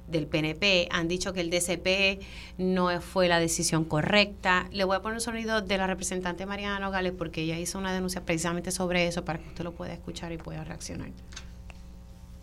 del 0.07 0.27
PNP 0.27 0.89
han 0.91 1.09
dicho 1.09 1.33
que 1.33 1.41
el 1.41 1.51
DCP 1.51 2.23
no 2.59 3.01
fue 3.01 3.29
la 3.29 3.39
decisión 3.39 3.85
correcta. 3.85 4.69
Le 4.73 4.85
voy 4.85 4.97
a 4.97 5.03
poner 5.03 5.15
un 5.17 5.21
sonido 5.21 5.61
de 5.61 5.79
la 5.79 5.87
representante 5.87 6.47
Mariana 6.47 6.79
Nogales 6.79 7.13
porque 7.17 7.43
ella 7.43 7.59
hizo 7.59 7.79
una 7.79 7.93
denuncia 7.93 8.25
precisamente 8.25 8.71
sobre 8.71 9.07
eso 9.07 9.25
para 9.25 9.39
que 9.39 9.49
usted 9.49 9.65
lo 9.65 9.73
pueda 9.73 9.93
escuchar 9.93 10.33
y 10.33 10.39
pueda 10.39 10.65
reaccionar. 10.65 11.11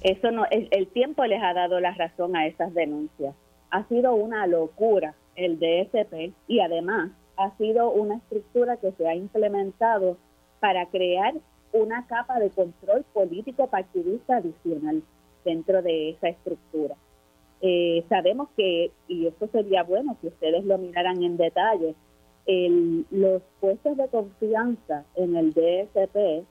Eso 0.02 0.32
no, 0.32 0.46
el, 0.52 0.68
el 0.72 0.88
tiempo 0.88 1.26
les 1.26 1.42
ha 1.42 1.54
dado 1.54 1.80
la 1.80 1.92
razón 1.92 2.36
a 2.36 2.48
esas 2.48 2.74
denuncias. 2.74 3.36
Ha 3.72 3.88
sido 3.88 4.16
una 4.16 4.48
locura 4.48 5.16
el 5.36 5.60
DSP 5.60 6.34
y 6.48 6.60
además 6.60 7.12
ha 7.38 7.56
sido 7.58 7.92
una 7.92 8.16
estructura 8.16 8.78
que 8.78 8.92
se 8.94 9.08
ha 9.08 9.16
implementado 9.16 10.18
para 10.60 10.88
crear 10.88 11.34
una 11.72 12.06
capa 12.08 12.40
de 12.40 12.50
control 12.50 13.06
político 13.14 13.68
partidista 13.68 14.38
adicional 14.38 15.04
dentro 15.46 15.82
de 15.82 16.10
esa 16.10 16.30
estructura. 16.30 16.96
Eh, 17.62 18.04
sabemos 18.10 18.50
que, 18.56 18.92
y 19.08 19.28
esto 19.28 19.48
sería 19.52 19.84
bueno 19.84 20.18
que 20.22 20.28
ustedes 20.28 20.64
lo 20.66 20.78
miraran 20.78 21.24
en 21.24 21.38
detalle, 21.38 21.96
los 23.12 23.42
puestos 23.60 23.98
de 23.98 24.08
confianza 24.08 25.04
en 25.16 25.36
el 25.36 25.52
DSP 25.52 26.46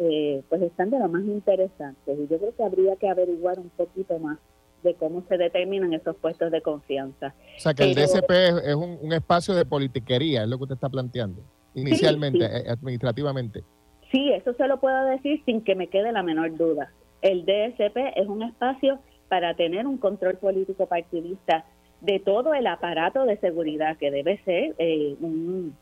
eh, 0.00 0.42
pues 0.48 0.62
están 0.62 0.90
de 0.90 0.98
lo 0.98 1.08
más 1.08 1.22
interesantes 1.24 2.18
y 2.18 2.26
yo 2.26 2.38
creo 2.38 2.56
que 2.56 2.64
habría 2.64 2.96
que 2.96 3.08
averiguar 3.08 3.58
un 3.58 3.68
poquito 3.70 4.18
más 4.18 4.38
de 4.82 4.94
cómo 4.94 5.22
se 5.28 5.36
determinan 5.36 5.92
esos 5.92 6.16
puestos 6.16 6.50
de 6.50 6.62
confianza. 6.62 7.34
O 7.56 7.60
sea, 7.60 7.74
que 7.74 7.84
el 7.84 7.94
DSP 7.94 8.30
es, 8.64 8.74
un, 8.74 9.12
espacio 9.12 9.54
de 9.54 9.66
politiquería, 9.66 10.42
es 10.42 10.48
lo 10.48 10.56
que 10.56 10.64
usted 10.64 10.74
está 10.76 10.88
planteando, 10.88 11.42
inicialmente, 11.74 12.44
eh, 12.44 12.70
administrativamente. 12.70 13.62
Sí, 14.10 14.32
eso 14.32 14.54
se 14.54 14.66
lo 14.66 14.80
puedo 14.80 15.04
decir 15.04 15.42
sin 15.44 15.62
que 15.62 15.74
me 15.74 15.88
quede 15.88 16.12
la 16.12 16.22
menor 16.22 16.56
duda. 16.56 16.90
El 17.22 17.44
DSP 17.44 18.16
es 18.16 18.26
un 18.26 18.42
espacio 18.42 18.98
para 19.28 19.54
tener 19.54 19.86
un 19.86 19.98
control 19.98 20.38
político 20.38 20.86
partidista 20.86 21.64
de 22.00 22.18
todo 22.18 22.54
el 22.54 22.66
aparato 22.66 23.24
de 23.24 23.36
seguridad 23.38 23.96
que 23.98 24.10
debe 24.10 24.38
ser 24.44 24.74
eh, 24.78 25.14
un, 25.20 25.76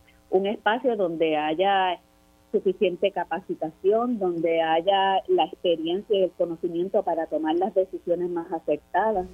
espacio 0.46 0.96
donde 0.96 1.36
haya 1.36 2.00
suficiente 2.52 3.10
capacitación, 3.12 4.18
donde 4.18 4.60
haya 4.60 5.22
la 5.28 5.44
experiencia 5.44 6.18
y 6.18 6.22
el 6.24 6.30
conocimiento 6.32 7.02
para 7.02 7.26
tomar 7.26 7.56
las 7.56 7.74
decisiones 7.74 8.30
más 8.30 8.50
acertadas. 8.52 9.26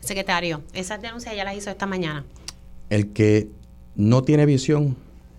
Secretario, 0.00 0.62
esas 0.72 1.02
denuncias 1.02 1.34
ya 1.34 1.44
las 1.44 1.56
hizo 1.56 1.70
esta 1.70 1.86
mañana. 1.86 2.24
El 2.90 3.12
que 3.12 3.48
no 3.96 4.22
tiene 4.22 4.46
visión 4.46 4.96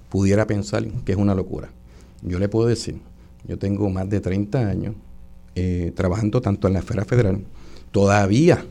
pudiera 0.10 0.46
pensar 0.48 0.86
que 1.06 1.14
es 1.14 1.18
una 1.18 1.36
locura. 1.36 1.70
Yo 2.22 2.40
le 2.40 2.50
puedo 2.50 2.68
decir, 2.68 3.00
yo 3.48 3.58
tengo 3.58 3.90
más 3.90 4.10
de 4.10 4.20
30 4.20 4.60
años 4.60 4.96
eh, 5.56 5.92
trabajando 5.96 6.42
tanto 6.42 6.68
en 6.68 6.74
la 6.74 6.80
esfera 6.80 7.06
federal 7.06 7.42
Todavía 7.92 8.64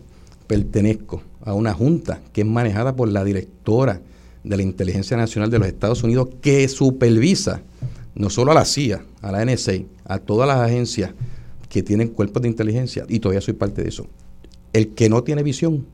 pertenezco 0.46 1.22
a 1.42 1.54
una 1.54 1.74
junta 1.74 2.20
que 2.32 2.42
es 2.42 2.46
manejada 2.46 2.94
por 2.94 3.08
la 3.08 3.24
directora 3.24 4.00
de 4.44 4.56
la 4.56 4.62
Inteligencia 4.62 5.16
Nacional 5.16 5.50
de 5.50 5.58
los 5.58 5.68
Estados 5.68 6.02
Unidos 6.02 6.28
que 6.40 6.68
supervisa 6.68 7.62
no 8.18 8.30
solo 8.30 8.52
a 8.52 8.54
la 8.54 8.64
CIA, 8.64 9.04
a 9.22 9.32
la 9.32 9.44
NSA, 9.44 9.84
a 10.04 10.18
todas 10.18 10.46
las 10.46 10.58
agencias 10.58 11.12
que 11.68 11.82
tienen 11.82 12.08
cuerpos 12.08 12.42
de 12.42 12.48
inteligencia 12.48 13.04
y 13.08 13.20
todavía 13.20 13.40
soy 13.40 13.54
parte 13.54 13.82
de 13.82 13.88
eso. 13.88 14.06
El 14.72 14.94
que 14.94 15.08
no 15.08 15.22
tiene 15.22 15.42
visión 15.42 15.86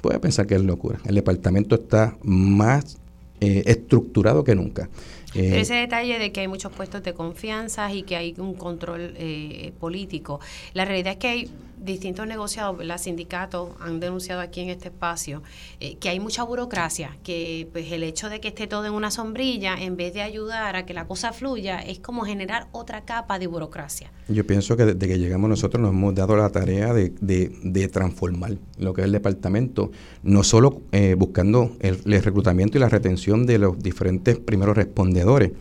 puede 0.00 0.18
pensar 0.20 0.46
que 0.46 0.54
es 0.54 0.62
locura. 0.62 1.00
El 1.04 1.16
departamento 1.16 1.74
está 1.74 2.16
más 2.22 2.98
eh, 3.40 3.64
estructurado 3.66 4.44
que 4.44 4.54
nunca. 4.54 4.88
Pero 5.32 5.56
eh, 5.56 5.60
ese 5.60 5.74
detalle 5.74 6.18
de 6.18 6.30
que 6.30 6.40
hay 6.40 6.48
muchos 6.48 6.72
puestos 6.72 7.02
de 7.02 7.12
confianza 7.12 7.92
y 7.92 8.04
que 8.04 8.16
hay 8.16 8.34
un 8.38 8.54
control 8.54 9.14
eh, 9.16 9.72
político. 9.80 10.40
La 10.74 10.84
realidad 10.84 11.14
es 11.14 11.18
que 11.18 11.28
hay 11.28 11.50
distintos 11.84 12.26
negociados, 12.26 12.84
los 12.84 13.00
sindicatos 13.00 13.70
han 13.80 14.00
denunciado 14.00 14.40
aquí 14.40 14.60
en 14.60 14.70
este 14.70 14.88
espacio 14.88 15.42
eh, 15.80 15.96
que 15.96 16.08
hay 16.08 16.20
mucha 16.20 16.42
burocracia, 16.42 17.16
que 17.22 17.68
pues 17.72 17.92
el 17.92 18.02
hecho 18.02 18.28
de 18.28 18.40
que 18.40 18.48
esté 18.48 18.66
todo 18.66 18.86
en 18.86 18.92
una 18.92 19.10
sombrilla, 19.10 19.74
en 19.78 19.96
vez 19.96 20.14
de 20.14 20.22
ayudar 20.22 20.76
a 20.76 20.86
que 20.86 20.94
la 20.94 21.06
cosa 21.06 21.32
fluya, 21.32 21.80
es 21.80 21.98
como 21.98 22.24
generar 22.24 22.68
otra 22.72 23.04
capa 23.04 23.38
de 23.38 23.46
burocracia. 23.46 24.10
Yo 24.28 24.46
pienso 24.46 24.76
que 24.76 24.86
desde 24.86 25.06
que 25.06 25.18
llegamos 25.18 25.50
nosotros 25.50 25.80
nos 25.80 25.92
hemos 25.92 26.14
dado 26.14 26.36
la 26.36 26.48
tarea 26.50 26.94
de, 26.94 27.12
de, 27.20 27.88
transformar 27.88 28.56
lo 28.78 28.94
que 28.94 29.02
es 29.02 29.04
el 29.04 29.12
departamento, 29.12 29.90
no 30.22 30.42
solo 30.42 30.80
eh, 30.92 31.14
buscando 31.16 31.76
el, 31.80 32.02
reclutamiento 32.22 32.78
y 32.78 32.80
la 32.80 32.88
retención 32.88 33.44
de 33.46 33.58
los 33.58 33.78
diferentes 33.78 34.38
primeros 34.38 34.76
respondedores, 34.76 35.52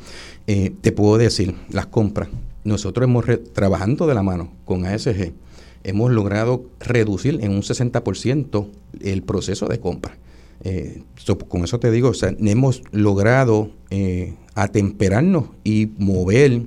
eh, 0.47 0.73
te 0.81 0.91
puedo 0.91 1.17
decir, 1.17 1.55
las 1.69 1.87
compras. 1.87 2.29
Nosotros 2.63 3.03
hemos 3.03 3.25
trabajando 3.51 4.07
de 4.07 4.13
la 4.13 4.23
mano 4.23 4.53
con 4.63 4.85
ASG, 4.85 5.33
hemos 5.83 6.11
logrado 6.11 6.65
reducir 6.79 7.39
en 7.41 7.51
un 7.51 7.61
60% 7.61 8.67
el 9.01 9.23
proceso 9.23 9.67
de 9.67 9.79
compra. 9.79 10.17
Eh, 10.63 11.03
con 11.47 11.63
eso 11.63 11.79
te 11.79 11.91
digo, 11.91 12.09
o 12.09 12.13
sea, 12.13 12.33
hemos 12.39 12.83
logrado 12.91 13.71
eh, 13.89 14.33
atemperarnos 14.55 15.45
y 15.63 15.89
mover 15.97 16.63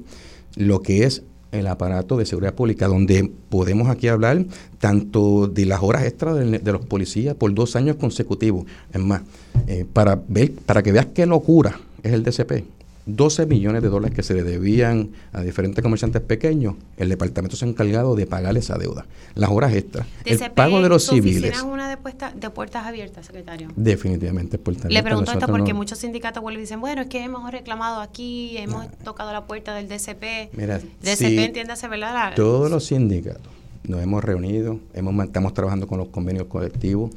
lo 0.57 0.83
que 0.83 1.05
es 1.05 1.23
el 1.53 1.67
aparato 1.67 2.17
de 2.19 2.27
seguridad 2.27 2.55
pública, 2.55 2.89
donde 2.89 3.31
podemos 3.49 3.89
aquí 3.89 4.09
hablar 4.09 4.45
tanto 4.79 5.47
de 5.47 5.65
las 5.65 5.83
horas 5.83 6.05
extras 6.05 6.37
de, 6.37 6.73
los 6.73 6.85
policías 6.85 7.35
por 7.35 7.55
dos 7.55 7.77
años 7.77 7.97
consecutivos. 7.97 8.67
Es 8.93 9.01
más, 9.01 9.23
eh, 9.67 9.87
para, 9.91 10.21
ver, 10.29 10.53
para 10.53 10.83
que 10.83 10.93
veas 10.93 11.07
qué 11.07 11.25
locura 11.25 11.81
es 12.03 12.13
el 12.13 12.23
DCP, 12.23 12.65
12 13.07 13.47
millones 13.47 13.83
de 13.83 13.89
dólares 13.89 14.15
que 14.15 14.23
se 14.23 14.35
le 14.35 14.43
debían 14.43 15.11
a 15.33 15.41
diferentes 15.43 15.83
comerciantes 15.83 16.21
pequeños, 16.23 16.75
el 16.97 17.09
departamento 17.09 17.57
se 17.57 17.65
ha 17.65 17.69
encargado 17.69 18.17
de 18.17 18.27
pagar 18.27 18.57
esa 18.57 18.77
deuda. 18.77 19.07
Las 19.35 19.51
horas 19.51 19.73
extras, 19.75 20.07
el 20.25 20.39
pago 20.51 20.83
de 20.83 20.89
los 20.89 21.07
civiles. 21.07 21.57
¿Es 21.57 21.63
una 21.63 21.89
de, 21.89 21.97
de, 22.35 22.51
puertas 22.51 22.85
abiertas, 22.85 23.27
secretario? 23.27 23.69
Definitivamente 23.77 24.59
puertas 24.59 24.91
Le 24.91 25.03
pregunto 25.03 25.33
esto 25.33 25.47
porque 25.47 25.73
muchos 25.73 25.99
sindicatos 25.99 26.43
vuelven 26.43 26.61
y 26.61 26.63
dicen, 26.63 26.81
bueno, 26.81 27.03
es 27.03 27.09
que 27.09 27.23
hemos 27.23 27.51
reclamado 27.51 28.01
aquí, 28.01 28.59
hemos 28.59 28.89
tocado 29.05 29.33
la 29.33 29.47
puerta 29.47 29.75
del 29.75 29.89
DCP. 29.89 30.53
Mira, 30.53 30.81
DCP, 31.03 31.39
entiéndase, 31.39 31.89
¿verdad? 31.89 32.35
Todos 32.35 32.71
los 32.71 32.85
sindicatos 32.85 33.57
nos 33.85 34.03
hemos 34.03 34.25
reunido, 34.25 34.81
hemos, 34.95 35.25
estamos 35.25 35.55
trabajando 35.55 35.87
con 35.87 35.99
los 35.99 36.09
convenios 36.09 36.47
colectivos. 36.47 37.13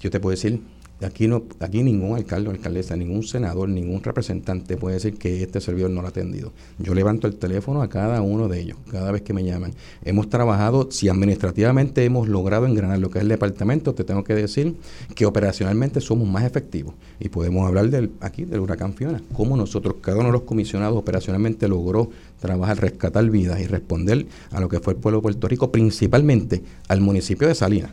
Yo 0.00 0.10
te 0.10 0.20
puedo 0.20 0.32
decir, 0.32 0.60
Aquí, 1.04 1.26
no, 1.26 1.44
aquí 1.60 1.82
ningún 1.82 2.16
alcalde 2.16 2.48
o 2.48 2.52
alcaldesa, 2.52 2.96
ningún 2.96 3.22
senador, 3.22 3.68
ningún 3.68 4.02
representante 4.02 4.76
puede 4.76 4.94
decir 4.94 5.14
que 5.16 5.42
este 5.42 5.60
servidor 5.60 5.90
no 5.90 6.00
lo 6.00 6.06
ha 6.06 6.10
atendido. 6.10 6.52
Yo 6.78 6.94
levanto 6.94 7.26
el 7.26 7.36
teléfono 7.36 7.82
a 7.82 7.88
cada 7.88 8.22
uno 8.22 8.48
de 8.48 8.60
ellos, 8.60 8.78
cada 8.90 9.10
vez 9.10 9.22
que 9.22 9.32
me 9.32 9.44
llaman. 9.44 9.72
Hemos 10.04 10.28
trabajado, 10.28 10.88
si 10.90 11.08
administrativamente 11.08 12.04
hemos 12.04 12.28
logrado 12.28 12.66
engranar 12.66 12.98
lo 12.98 13.10
que 13.10 13.18
es 13.18 13.22
el 13.22 13.28
departamento, 13.28 13.94
te 13.94 14.04
tengo 14.04 14.22
que 14.22 14.34
decir 14.34 14.76
que 15.14 15.26
operacionalmente 15.26 16.00
somos 16.00 16.28
más 16.28 16.44
efectivos. 16.44 16.94
Y 17.18 17.28
podemos 17.28 17.66
hablar 17.66 17.90
del, 17.90 18.12
aquí 18.20 18.44
del 18.44 18.60
huracán 18.60 18.94
Fiona, 18.94 19.22
cómo 19.32 19.56
nosotros, 19.56 19.96
cada 20.00 20.18
uno 20.18 20.26
de 20.28 20.32
los 20.32 20.42
comisionados 20.42 20.96
operacionalmente 20.96 21.68
logró 21.68 22.10
trabajar, 22.40 22.80
rescatar 22.80 23.28
vidas 23.28 23.60
y 23.60 23.66
responder 23.66 24.26
a 24.50 24.60
lo 24.60 24.68
que 24.68 24.80
fue 24.80 24.92
el 24.94 24.98
pueblo 24.98 25.18
de 25.18 25.22
Puerto 25.22 25.48
Rico, 25.48 25.72
principalmente 25.72 26.62
al 26.88 27.00
municipio 27.00 27.48
de 27.48 27.54
Salinas 27.54 27.92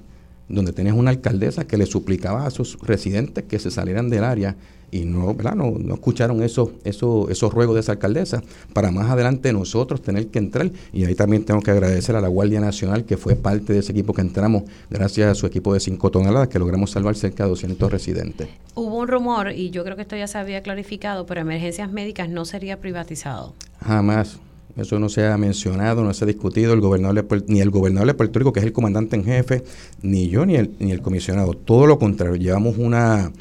donde 0.49 0.73
tenías 0.73 0.95
una 0.95 1.11
alcaldesa 1.11 1.65
que 1.65 1.77
le 1.77 1.85
suplicaba 1.85 2.45
a 2.45 2.49
sus 2.51 2.77
residentes 2.79 3.45
que 3.45 3.59
se 3.59 3.71
salieran 3.71 4.09
del 4.09 4.23
área 4.23 4.55
y 4.91 5.05
no, 5.05 5.33
¿verdad? 5.33 5.55
no, 5.55 5.71
no 5.71 5.93
escucharon 5.93 6.41
esos, 6.41 6.71
esos, 6.83 7.29
esos 7.29 7.53
ruegos 7.53 7.75
de 7.75 7.81
esa 7.81 7.93
alcaldesa 7.93 8.41
para 8.73 8.91
más 8.91 9.09
adelante 9.09 9.53
nosotros 9.53 10.01
tener 10.01 10.27
que 10.27 10.39
entrar 10.39 10.71
y 10.91 11.05
ahí 11.05 11.15
también 11.15 11.45
tengo 11.45 11.61
que 11.61 11.71
agradecer 11.71 12.15
a 12.15 12.21
la 12.21 12.27
Guardia 12.27 12.59
Nacional 12.59 13.05
que 13.05 13.17
fue 13.17 13.35
parte 13.35 13.73
de 13.73 13.79
ese 13.79 13.91
equipo 13.91 14.13
que 14.13 14.21
entramos 14.21 14.63
gracias 14.89 15.31
a 15.31 15.35
su 15.35 15.45
equipo 15.45 15.73
de 15.73 15.79
5 15.79 16.09
toneladas 16.09 16.47
que 16.47 16.59
logramos 16.59 16.91
salvar 16.91 17.15
cerca 17.15 17.43
de 17.43 17.49
200 17.49 17.91
residentes. 17.91 18.47
Hubo 18.75 18.97
un 18.97 19.07
rumor 19.07 19.51
y 19.51 19.69
yo 19.69 19.83
creo 19.83 19.95
que 19.95 20.03
esto 20.03 20.15
ya 20.15 20.27
se 20.27 20.37
había 20.37 20.63
clarificado, 20.63 21.25
pero 21.25 21.41
emergencias 21.41 21.91
médicas 21.91 22.29
no 22.29 22.45
sería 22.45 22.79
privatizado. 22.79 23.53
Jamás. 23.81 24.39
Eso 24.79 24.99
no 24.99 25.09
se 25.09 25.25
ha 25.25 25.37
mencionado, 25.37 26.03
no 26.03 26.13
se 26.13 26.25
ha 26.25 26.27
discutido 26.27 26.73
el 26.73 26.81
gobernador 26.81 27.25
ni 27.47 27.61
el 27.61 27.69
gobernador 27.69 28.07
de 28.07 28.13
Puerto 28.13 28.39
Rico, 28.39 28.53
que 28.53 28.59
es 28.59 28.65
el 28.65 28.73
comandante 28.73 29.15
en 29.15 29.23
jefe, 29.23 29.63
ni 30.01 30.29
yo 30.29 30.45
ni 30.45 30.55
el, 30.55 30.71
ni 30.79 30.91
el 30.91 31.01
comisionado. 31.01 31.53
Todo 31.53 31.85
lo 31.87 31.99
contrario, 31.99 32.35
llevamos 32.35 32.77
una 32.77 33.31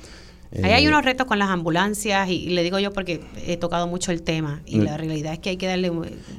Ahí 0.63 0.73
hay 0.73 0.85
eh, 0.87 0.89
unos 0.89 1.05
retos 1.05 1.27
con 1.27 1.39
las 1.39 1.51
ambulancias 1.51 2.29
y, 2.31 2.49
le 2.49 2.63
digo 2.63 2.79
yo 2.79 2.91
porque 2.93 3.21
he 3.47 3.59
tocado 3.59 3.87
mucho 3.87 4.13
el 4.13 4.23
tema 4.23 4.63
y 4.65 4.81
la 4.81 4.97
realidad 4.97 5.35
es 5.35 5.39
que 5.41 5.51
hay 5.51 5.57
que 5.59 5.67
darle 5.67 5.93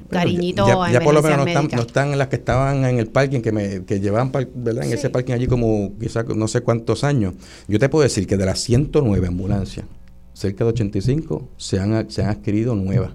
cariñito 0.10 0.68
ya, 0.68 0.84
a 0.84 0.92
Ya 0.92 1.02
por 1.02 1.14
lo 1.14 1.22
menos 1.22 1.46
no 1.46 1.82
están, 1.82 2.18
las 2.18 2.28
que 2.28 2.38
estaban 2.38 2.86
en 2.86 2.98
el 2.98 3.08
parking, 3.08 3.42
que 3.42 3.52
me 3.52 3.86
que 3.86 4.00
llevaban 4.00 4.32
¿verdad? 4.32 4.86
en 4.86 4.94
ese 4.94 5.12
parking 5.12 5.34
allí 5.34 5.46
como 5.46 5.94
quizás 6.00 6.26
no 6.28 6.48
sé 6.48 6.62
cuántos 6.62 7.04
años. 7.04 7.36
Yo 7.68 7.78
te 7.78 7.88
puedo 7.88 8.04
decir 8.04 8.26
que 8.26 8.36
de 8.36 8.46
las 8.46 8.60
109 8.62 9.28
ambulancias, 9.28 9.86
cerca 10.34 10.64
de 10.64 10.72
85 10.72 11.48
se 11.58 11.80
han, 11.80 12.10
se 12.10 12.24
han 12.24 12.30
adquirido 12.30 12.74
nuevas. 12.74 13.12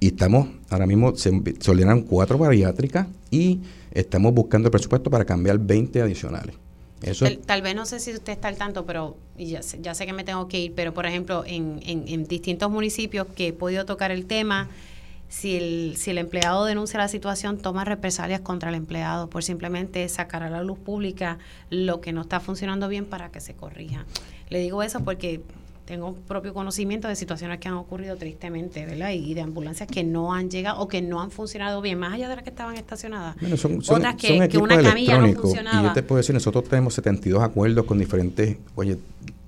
Y 0.00 0.08
estamos, 0.08 0.48
ahora 0.70 0.86
mismo 0.86 1.14
se, 1.14 1.30
se 1.60 1.70
ordenaron 1.70 2.02
cuatro 2.02 2.38
bariátricas 2.38 3.06
y 3.30 3.60
estamos 3.92 4.32
buscando 4.34 4.68
el 4.68 4.72
presupuesto 4.72 5.10
para 5.10 5.24
cambiar 5.24 5.58
20 5.58 6.00
adicionales 6.00 6.56
tal, 7.46 7.62
vez 7.62 7.74
no 7.74 7.86
sé 7.86 8.00
si 8.00 8.12
usted 8.12 8.32
está 8.32 8.48
al 8.48 8.56
tanto, 8.56 8.84
pero 8.84 9.16
ya, 9.38 9.60
ya 9.60 9.94
sé 9.94 10.06
que 10.06 10.12
me 10.12 10.24
tengo 10.24 10.48
que 10.48 10.60
ir, 10.60 10.74
pero 10.74 10.92
por 10.92 11.06
ejemplo, 11.06 11.44
en, 11.46 11.80
en, 11.84 12.24
distintos 12.24 12.70
municipios 12.70 13.26
que 13.34 13.48
he 13.48 13.52
podido 13.52 13.86
tocar 13.86 14.10
el 14.10 14.26
tema, 14.26 14.68
si 15.28 15.56
el, 15.56 15.94
si 15.96 16.10
el 16.10 16.18
empleado 16.18 16.64
denuncia 16.64 16.98
la 16.98 17.08
situación, 17.08 17.58
toma 17.58 17.84
represalias 17.84 18.40
contra 18.40 18.68
el 18.68 18.74
empleado 18.74 19.30
por 19.30 19.42
simplemente 19.44 20.06
sacar 20.08 20.42
a 20.42 20.50
la 20.50 20.62
luz 20.62 20.78
pública 20.78 21.38
lo 21.70 22.00
que 22.00 22.12
no 22.12 22.22
está 22.22 22.40
funcionando 22.40 22.88
bien 22.88 23.06
para 23.06 23.30
que 23.30 23.40
se 23.40 23.54
corrija. 23.54 24.04
Le 24.48 24.58
digo 24.58 24.82
eso 24.82 25.00
porque 25.00 25.42
tengo 25.84 26.14
propio 26.14 26.54
conocimiento 26.54 27.08
de 27.08 27.16
situaciones 27.16 27.58
que 27.58 27.68
han 27.68 27.74
ocurrido 27.74 28.16
tristemente, 28.16 28.86
¿verdad? 28.86 29.10
Y 29.10 29.34
de 29.34 29.40
ambulancias 29.40 29.88
que 29.88 30.04
no 30.04 30.32
han 30.32 30.48
llegado 30.50 30.80
o 30.80 30.88
que 30.88 31.02
no 31.02 31.20
han 31.20 31.30
funcionado 31.30 31.80
bien, 31.80 31.98
más 31.98 32.14
allá 32.14 32.28
de 32.28 32.36
las 32.36 32.44
que 32.44 32.50
estaban 32.50 32.76
estacionadas. 32.76 33.36
son, 33.56 33.80
Otras 33.88 34.14
que, 34.16 34.58
una 34.58 34.80
camilla 34.82 35.18
no 35.18 35.32
funcionaba. 35.34 35.80
Y 35.80 35.84
yo 35.84 35.92
te 35.92 36.02
puedo 36.02 36.18
decir, 36.18 36.34
nosotros 36.34 36.64
tenemos 36.64 36.94
72 36.94 37.42
acuerdos 37.42 37.84
con 37.86 37.98
diferentes, 37.98 38.56
oye, 38.76 38.98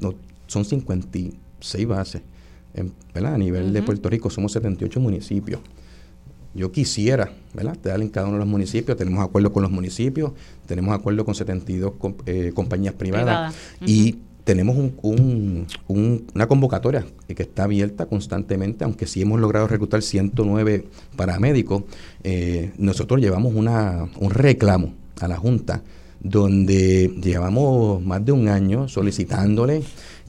no, 0.01 0.14
son 0.47 0.64
56 0.64 1.87
bases, 1.87 2.23
¿verdad? 3.14 3.35
A 3.35 3.38
nivel 3.38 3.73
de 3.73 3.83
Puerto 3.83 4.09
Rico 4.09 4.29
somos 4.29 4.53
78 4.53 5.01
municipios. 5.01 5.61
Yo 6.55 6.71
quisiera, 6.71 7.33
¿verdad? 7.55 7.79
Darle 7.83 8.05
en 8.05 8.11
cada 8.11 8.27
uno 8.27 8.35
de 8.37 8.40
los 8.40 8.49
municipios, 8.49 8.97
tenemos 8.99 9.25
acuerdos 9.25 9.53
con 9.53 9.62
los 9.62 9.73
municipios, 9.73 10.33
tenemos 10.66 10.95
acuerdos 10.95 11.25
con 11.25 11.35
72 11.35 11.92
eh, 12.27 12.53
compañías 12.55 12.95
privadas 12.95 13.55
y 13.87 14.18
tenemos 14.44 14.76
un, 14.76 15.66
una 15.88 16.46
convocatoria 16.46 17.07
que 17.28 17.42
está 17.42 17.64
abierta 17.64 18.07
constantemente, 18.07 18.85
aunque 18.85 19.07
sí 19.07 19.22
hemos 19.22 19.40
logrado 19.40 19.66
reclutar 19.68 20.02
109 20.02 20.87
paramédicos, 21.16 21.85
eh, 22.24 22.72
nosotros 22.78 23.20
llevamos 23.20 23.55
una, 23.55 24.09
un 24.18 24.31
reclamo 24.31 24.94
a 25.20 25.28
la 25.28 25.37
Junta 25.37 25.83
donde 26.20 27.12
llevamos 27.20 28.00
más 28.02 28.24
de 28.24 28.33
un 28.33 28.48
año 28.48 28.88
solicitándole 28.88 29.83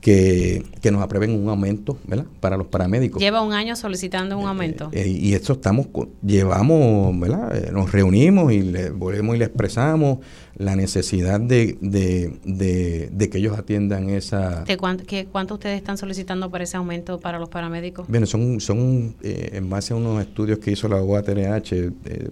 que, 0.03 0.91
nos 0.91 1.01
aprueben 1.01 1.31
un 1.31 1.47
aumento 1.47 1.97
¿verdad? 2.05 2.25
para 2.41 2.57
los 2.57 2.67
paramédicos. 2.67 3.21
Lleva 3.21 3.41
un 3.41 3.53
año 3.53 3.75
solicitando 3.77 4.37
un 4.37 4.45
aumento. 4.45 4.89
Eh, 4.91 5.07
y 5.07 5.33
esto 5.33 5.53
estamos, 5.53 5.87
llevamos, 6.21 7.17
¿verdad? 7.17 7.55
Eh, 7.55 7.71
nos 7.71 7.91
reunimos 7.91 8.51
y 8.51 8.61
le 8.61 8.89
volvemos 8.89 9.35
y 9.35 9.39
le 9.39 9.45
expresamos 9.45 10.19
la 10.57 10.75
necesidad 10.75 11.39
de, 11.39 11.77
de, 11.81 13.29
que 13.29 13.37
ellos 13.37 13.57
atiendan 13.57 14.09
esa... 14.09 14.65
¿De 14.65 14.75
cuánto, 14.75 15.05
cuánto 15.31 15.53
ustedes 15.53 15.77
están 15.77 15.97
solicitando 15.97 16.51
para 16.51 16.65
ese 16.65 16.75
aumento 16.75 17.21
para 17.21 17.39
los 17.39 17.47
paramédicos? 17.47 18.05
Bueno, 18.09 18.25
son, 18.25 18.59
son 18.59 19.15
eh, 19.23 19.51
en 19.53 19.69
base 19.69 19.93
a 19.93 19.95
unos 19.95 20.21
estudios 20.21 20.59
que 20.59 20.71
hizo 20.71 20.89
la 20.89 21.01
UATRH, 21.01 21.71
eh, 21.71 22.29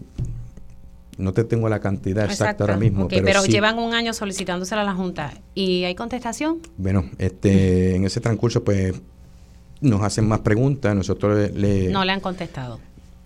no 1.17 1.33
te 1.33 1.43
tengo 1.43 1.69
la 1.69 1.79
cantidad 1.79 2.25
exacta 2.25 2.63
ahora 2.63 2.77
mismo. 2.77 3.07
pero, 3.07 3.45
llevan 3.45 3.79
un 3.79 3.93
año 3.93 4.13
solicitándosela 4.13 4.81
a 4.81 4.85
la 4.85 4.93
Junta. 4.93 5.33
¿Y 5.53 5.83
hay 5.83 5.95
contestación? 5.95 6.59
Bueno, 6.77 7.09
este, 7.17 7.95
en 7.95 8.05
ese 8.05 8.21
transcurso 8.21 8.63
pues 8.63 8.93
nos 9.81 10.01
hacen 10.01 10.27
más 10.27 10.39
preguntas, 10.39 10.95
nosotros 10.95 11.51
le... 11.53 11.89
No 11.89 12.05
le 12.05 12.11
han 12.11 12.19
contestado. 12.19 12.79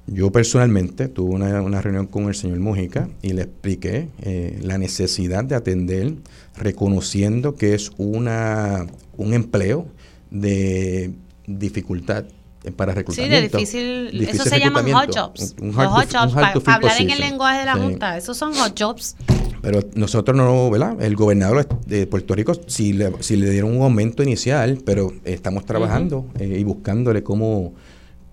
Yo 0.07 0.31
personalmente 0.31 1.07
tuve 1.07 1.33
una, 1.33 1.81
reunión 1.81 2.05
con 2.05 2.27
el 2.27 2.35
señor 2.35 2.59
Mujica 2.59 3.09
y 3.23 3.33
le 3.33 3.41
expliqué 3.43 4.09
eh, 4.21 4.59
la 4.61 4.77
necesidad 4.77 5.43
de 5.43 5.55
atender, 5.55 6.13
reconociendo 6.55 7.55
que 7.55 7.73
es 7.73 7.91
una, 7.97 8.85
un 9.17 9.33
empleo 9.33 9.87
de 10.29 11.11
dificultad 11.47 12.25
para 12.71 12.93
reclutamiento. 12.93 13.35
Sí, 13.35 13.75
de 13.75 13.91
difícil, 14.01 14.27
eso 14.27 14.43
se 14.43 14.59
llaman 14.59 14.91
hot 14.91 15.15
jobs. 15.15 15.55
los 15.59 15.75
hot 15.75 16.11
jobs, 16.11 16.33
para 16.33 16.75
hablar 16.75 17.01
en 17.01 17.09
el 17.09 17.19
lenguaje 17.19 17.59
de 17.59 17.65
la 17.65 17.75
Junta, 17.75 18.17
esos 18.17 18.37
son 18.37 18.53
hot 18.53 18.79
jobs. 18.79 19.15
Pero 19.61 19.79
nosotros 19.95 20.37
no, 20.37 20.69
¿verdad? 20.69 21.01
El 21.01 21.15
gobernador 21.15 21.67
de 21.87 22.05
Puerto 22.05 22.35
Rico 22.35 22.53
sí 22.67 22.93
le, 22.93 23.09
le 23.11 23.49
dieron 23.49 23.75
un 23.75 23.81
aumento 23.81 24.21
inicial, 24.21 24.79
pero 24.85 25.11
estamos 25.23 25.65
trabajando 25.65 26.27
eh, 26.39 26.57
y 26.59 26.63
buscándole 26.63 27.23
cómo 27.23 27.73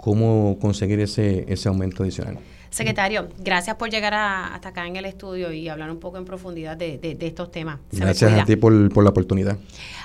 cómo 0.03 0.59
conseguir 0.61 0.99
ese, 0.99 1.47
ese 1.49 1.69
aumento 1.69 2.03
adicional. 2.03 2.37
Secretario, 2.73 3.29
gracias 3.39 3.77
por 3.77 3.91
llegar 3.91 4.15
hasta 4.15 4.71
acá 4.71 4.87
en 4.87 4.97
el 4.97 5.05
estudio 5.05 5.53
y 5.53 5.69
hablar 5.69 5.91
un 5.91 6.01
poco 6.01 6.17
en 6.17 6.25
profundidad 6.25 6.75
de, 6.75 7.19
estos 7.21 7.51
temas. 7.51 7.81
gracias 7.91 8.33
a 8.33 8.47
ti 8.47 8.57
por, 8.57 8.73
la 8.73 9.11
oportunidad. 9.11 9.59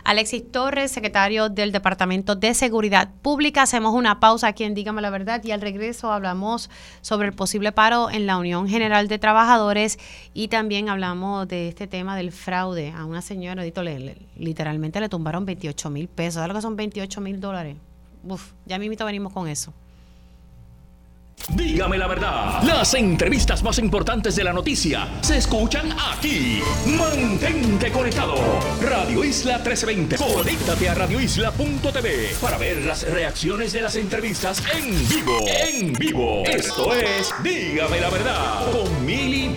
Alexis 0.03 0.51
Torres, 0.51 0.91
secretario 0.91 1.47
del 1.47 1.71
Departamento 1.71 2.35
de 2.35 2.53
Seguridad 2.53 3.09
Pública. 3.21 3.61
Hacemos 3.61 3.93
una 3.93 4.19
pausa 4.19 4.47
aquí 4.47 4.65
en 4.65 4.73
Dígame 4.73 5.01
la 5.01 5.09
Verdad 5.09 5.41
y 5.45 5.51
al 5.51 5.61
regreso 5.61 6.11
hablamos 6.11 6.69
sobre 6.99 7.29
el 7.29 7.33
posible 7.33 7.71
paro 7.71 8.11
en 8.11 8.27
la 8.27 8.37
Unión 8.37 8.67
General 8.67 9.07
de 9.07 9.17
Trabajadores 9.17 9.97
y 10.33 10.49
también 10.49 10.89
hablamos 10.89 11.47
de 11.47 11.69
este 11.69 11.87
tema 11.87 12.17
del 12.17 12.33
fraude. 12.33 12.91
A 12.91 13.05
una 13.05 13.21
señora, 13.21 13.63
literalmente 14.35 14.99
le 14.99 15.07
tumbaron 15.07 15.45
28 15.45 15.89
mil 15.89 16.09
pesos. 16.09 16.33
¿Sabes 16.33 16.49
lo 16.49 16.55
que 16.55 16.61
son 16.61 16.75
28 16.75 17.21
mil 17.21 17.39
dólares? 17.39 17.77
Uf, 18.25 18.51
ya 18.65 18.77
mismito 18.77 19.05
venimos 19.05 19.31
con 19.31 19.47
eso. 19.47 19.73
Dígame 21.49 21.97
la 21.97 22.07
verdad. 22.07 22.61
Las 22.63 22.93
entrevistas 22.93 23.63
más 23.63 23.79
importantes 23.79 24.35
de 24.35 24.43
la 24.43 24.51
noticia 24.51 25.07
se 25.21 25.37
escuchan 25.37 25.95
aquí. 25.97 26.61
Mantente 26.85 27.89
conectado. 27.91 28.35
Radio 28.81 29.23
Isla 29.23 29.57
1320. 29.59 30.17
Conéctate 30.17 30.89
a 30.89 30.93
radioisla.tv 30.95 32.35
para 32.41 32.57
ver 32.57 32.83
las 32.83 33.09
reacciones 33.09 33.71
de 33.71 33.81
las 33.81 33.95
entrevistas 33.95 34.61
en 34.75 35.07
vivo. 35.07 35.39
En 35.47 35.93
vivo. 35.93 36.43
Esto 36.45 36.93
es 36.93 37.33
Dígame 37.41 38.01
la 38.01 38.09
verdad 38.09 38.71
con 38.71 39.05
Mili 39.05 39.55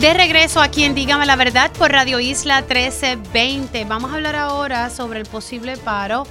De 0.00 0.14
regreso 0.14 0.60
aquí 0.60 0.84
en 0.84 0.94
Dígame 0.94 1.26
la 1.26 1.36
verdad 1.36 1.70
por 1.72 1.92
Radio 1.92 2.18
Isla 2.18 2.62
1320. 2.62 3.84
Vamos 3.84 4.10
a 4.10 4.14
hablar 4.14 4.36
ahora 4.36 4.88
sobre 4.88 5.20
el 5.20 5.26
posible 5.26 5.76
paro 5.76 6.26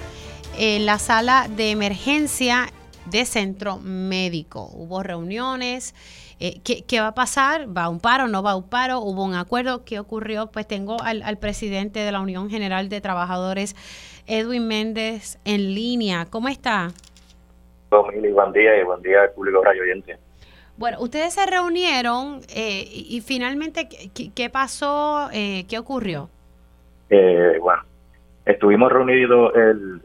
en 0.57 0.85
la 0.85 0.99
sala 0.99 1.47
de 1.49 1.71
emergencia 1.71 2.67
de 3.05 3.25
centro 3.25 3.77
médico. 3.77 4.69
Hubo 4.73 5.03
reuniones. 5.03 5.93
Eh, 6.39 6.59
¿qué, 6.63 6.99
va 6.99 7.07
a 7.07 7.15
pasar? 7.15 7.65
¿Va 7.75 7.85
a 7.85 7.89
un 7.89 7.99
paro? 7.99 8.27
¿No 8.27 8.43
va 8.43 8.51
a 8.51 8.55
un 8.55 8.69
paro? 8.69 8.99
¿Hubo 8.99 9.23
un 9.23 9.35
acuerdo? 9.35 9.85
¿Qué 9.85 9.99
ocurrió? 9.99 10.47
Pues 10.47 10.67
tengo 10.67 10.97
al, 11.01 11.37
presidente 11.37 11.99
de 11.99 12.11
la 12.11 12.19
Unión 12.19 12.49
General 12.49 12.89
de 12.89 12.99
Trabajadores, 12.99 13.75
Edwin 14.27 14.67
Méndez, 14.67 15.39
en 15.45 15.73
línea. 15.73 16.25
¿Cómo 16.29 16.49
está? 16.49 16.91
buen 17.89 18.51
día 18.51 18.77
y 18.77 18.83
buen 18.83 19.01
día 19.01 19.21
al 19.21 19.31
público 19.31 19.63
radio 19.63 19.83
oyente. 19.83 20.17
Bueno, 20.75 20.97
ustedes 20.99 21.33
se 21.33 21.45
reunieron 21.45 22.41
eh, 22.53 22.83
y, 22.91 23.21
finalmente, 23.21 23.87
¿qué, 23.87 24.49
pasó? 24.49 25.29
Eh, 25.31 25.65
¿Qué 25.69 25.79
ocurrió? 25.79 26.29
bueno, 27.61 27.83
estuvimos 28.45 28.91
reunidos 28.91 29.53
el, 29.55 30.01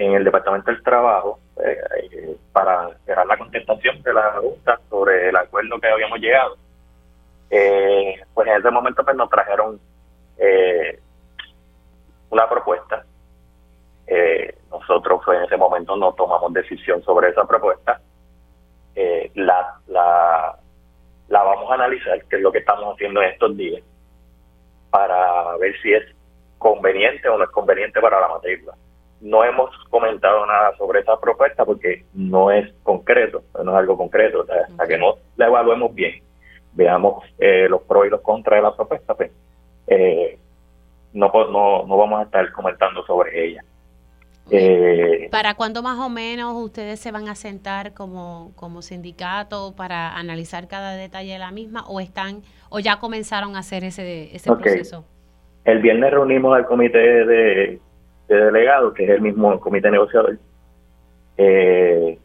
en 0.00 0.14
el 0.14 0.24
Departamento 0.24 0.70
del 0.70 0.82
Trabajo 0.82 1.40
eh, 1.62 1.76
eh, 2.12 2.36
para 2.52 2.88
esperar 2.88 3.26
la 3.26 3.36
contestación 3.36 4.02
de 4.02 4.14
la 4.14 4.32
Junta 4.32 4.80
sobre 4.88 5.28
el 5.28 5.36
acuerdo 5.36 5.78
que 5.78 5.88
habíamos 5.88 6.18
llegado. 6.18 6.56
Eh, 7.50 8.18
pues 8.32 8.48
en 8.48 8.56
ese 8.56 8.70
momento 8.70 9.04
pues 9.04 9.16
nos 9.16 9.28
trajeron 9.28 9.78
una 12.30 12.48
propuesta. 12.48 13.04
nosotros 14.70 15.20
pues, 15.22 15.38
en 15.38 15.44
ese 15.44 15.56
momento 15.58 15.94
no 15.96 16.14
tomamos 16.14 16.52
decisión 16.54 17.02
sobre 17.02 17.28
esa 17.28 17.46
propuesta. 17.46 18.00
la, 19.34 19.74
la, 19.86 20.56
la 21.28 21.42
vamos 21.42 21.70
a 21.70 21.74
analizar, 21.74 22.24
que 22.24 22.36
es 22.36 22.42
lo 22.42 22.50
que 22.50 22.60
estamos 22.60 22.94
haciendo 22.94 23.20
en 23.20 23.30
estos 23.30 23.54
días, 23.54 23.82
para 24.88 25.56
ver 25.58 25.78
si 25.82 25.92
es 25.92 26.04
conveniente 26.56 27.28
o 27.28 27.36
no 27.36 27.44
es 27.44 27.50
conveniente 27.50 28.00
para 28.00 28.18
la 28.18 28.28
matrícula. 28.28 28.74
No 29.20 29.44
hemos 29.44 29.70
comentado 29.90 30.46
nada 30.46 30.74
sobre 30.78 31.00
esa 31.00 31.18
propuesta 31.20 31.64
porque 31.64 32.04
no 32.14 32.50
es 32.50 32.72
concreto, 32.82 33.42
no 33.62 33.72
es 33.72 33.78
algo 33.78 33.96
concreto, 33.96 34.46
hasta 34.48 34.86
que 34.86 34.96
no 34.96 35.16
la 35.36 35.46
evaluemos 35.46 35.94
bien, 35.94 36.22
veamos 36.72 37.24
eh, 37.38 37.68
los 37.68 37.82
pros 37.82 38.06
y 38.06 38.10
los 38.10 38.22
contras 38.22 38.58
de 38.58 38.62
la 38.62 38.74
propuesta, 38.74 39.14
pues 39.14 39.30
eh, 39.86 40.38
no, 41.12 41.30
no, 41.50 41.86
no 41.86 41.96
vamos 41.96 42.20
a 42.20 42.22
estar 42.24 42.50
comentando 42.52 43.04
sobre 43.04 43.46
ella. 43.46 43.64
Eh, 44.52 45.28
¿Para 45.30 45.54
cuándo 45.54 45.82
más 45.82 45.98
o 45.98 46.08
menos 46.08 46.54
ustedes 46.56 46.98
se 46.98 47.12
van 47.12 47.28
a 47.28 47.34
sentar 47.36 47.94
como, 47.94 48.52
como 48.56 48.82
sindicato 48.82 49.74
para 49.76 50.16
analizar 50.16 50.66
cada 50.66 50.96
detalle 50.96 51.34
de 51.34 51.38
la 51.38 51.52
misma 51.52 51.84
o 51.86 52.00
están 52.00 52.42
o 52.68 52.80
ya 52.80 52.98
comenzaron 52.98 53.54
a 53.54 53.60
hacer 53.60 53.84
ese, 53.84 54.34
ese 54.34 54.50
proceso? 54.50 55.04
El 55.64 55.80
viernes 55.80 56.10
reunimos 56.10 56.56
al 56.56 56.66
comité 56.66 56.98
de, 56.98 57.80
delegados, 58.34 58.94
que 58.94 59.04
es 59.04 59.10
el 59.10 59.20
mismo 59.20 59.58
comité 59.60 59.90
negociador, 59.90 60.38
eh, 61.36 62.18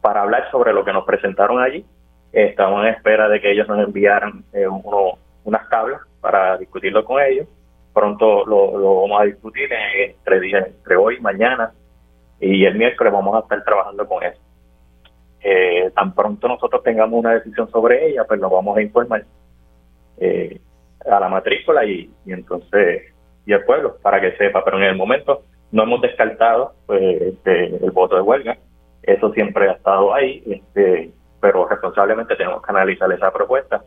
para 0.00 0.22
hablar 0.22 0.50
sobre 0.50 0.72
lo 0.72 0.84
que 0.84 0.92
nos 0.92 1.04
presentaron 1.04 1.60
allí. 1.60 1.84
Estamos 2.32 2.84
en 2.84 2.94
espera 2.94 3.28
de 3.28 3.40
que 3.40 3.50
ellos 3.50 3.68
nos 3.68 3.78
enviaran 3.86 4.44
eh, 4.52 4.66
unas 4.68 5.68
tablas 5.68 6.00
para 6.20 6.58
discutirlo 6.58 7.04
con 7.04 7.22
ellos 7.22 7.46
pronto 7.98 8.46
lo, 8.46 9.00
vamos 9.02 9.20
a 9.20 9.24
discutir 9.24 9.68
entre 9.72 10.40
días, 10.40 10.68
entre 10.68 10.96
hoy 10.96 11.16
y 11.16 11.20
mañana 11.20 11.72
y 12.40 12.64
el 12.64 12.76
miércoles 12.76 13.12
vamos 13.12 13.34
a 13.34 13.40
estar 13.40 13.64
trabajando 13.64 14.06
con 14.06 14.22
eso. 14.22 14.40
Eh, 15.40 15.90
tan 15.96 16.14
pronto 16.14 16.46
nosotros 16.46 16.82
tengamos 16.84 17.18
una 17.18 17.34
decisión 17.34 17.68
sobre 17.70 18.08
ella, 18.08 18.24
pues 18.24 18.38
nos 18.38 18.52
vamos 18.52 18.76
a 18.76 18.82
informar 18.82 19.24
eh, 20.18 20.60
a 21.10 21.18
la 21.18 21.28
matrícula 21.28 21.84
y, 21.84 22.08
entonces 22.26 23.02
y 23.44 23.52
al 23.52 23.64
pueblo 23.64 23.96
para 24.00 24.20
que 24.20 24.36
sepa, 24.36 24.64
pero 24.64 24.78
en 24.78 24.84
el 24.84 24.96
momento 24.96 25.42
no 25.72 25.82
hemos 25.82 26.00
descartado 26.00 26.74
pues, 26.86 27.02
este, 27.20 27.76
el 27.84 27.90
voto 27.90 28.16
de 28.16 28.22
huelga, 28.22 28.58
eso 29.02 29.32
siempre 29.32 29.68
ha 29.68 29.72
estado 29.72 30.14
ahí, 30.14 30.42
este, 30.46 31.10
pero 31.40 31.68
responsablemente 31.68 32.36
tenemos 32.36 32.62
que 32.62 32.70
analizar 32.70 33.10
esa 33.12 33.32
propuesta 33.32 33.82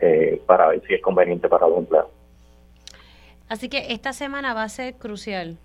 eh, 0.00 0.40
para 0.46 0.68
ver 0.68 0.82
si 0.86 0.94
es 0.94 1.02
conveniente 1.02 1.48
para 1.48 1.68
los 1.68 1.78
empleados. 1.78 2.10
Así 3.48 3.68
que 3.68 3.92
esta 3.92 4.12
semana 4.12 4.54
va 4.54 4.64
a 4.64 4.68
ser 4.68 4.94
crucial. 4.94 5.58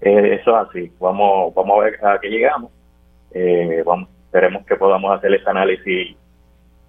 Eh, 0.00 0.38
eso 0.40 0.50
es 0.50 0.68
así. 0.68 0.92
Vamos, 0.98 1.54
vamos 1.54 1.78
a 1.78 1.84
ver 1.84 2.04
a 2.04 2.18
qué 2.20 2.28
llegamos. 2.28 2.70
Eh, 3.32 3.82
vamos, 3.84 4.08
esperemos 4.24 4.64
que 4.66 4.76
podamos 4.76 5.16
hacer 5.16 5.32
ese 5.34 5.48
análisis 5.48 6.16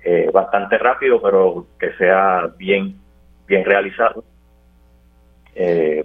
eh, 0.04 0.30
bastante 0.34 0.78
rápido, 0.78 1.22
pero 1.22 1.68
que 1.80 1.94
sea 1.94 2.50
bien, 2.58 3.00
bien 3.48 3.64
realizado. 3.66 4.24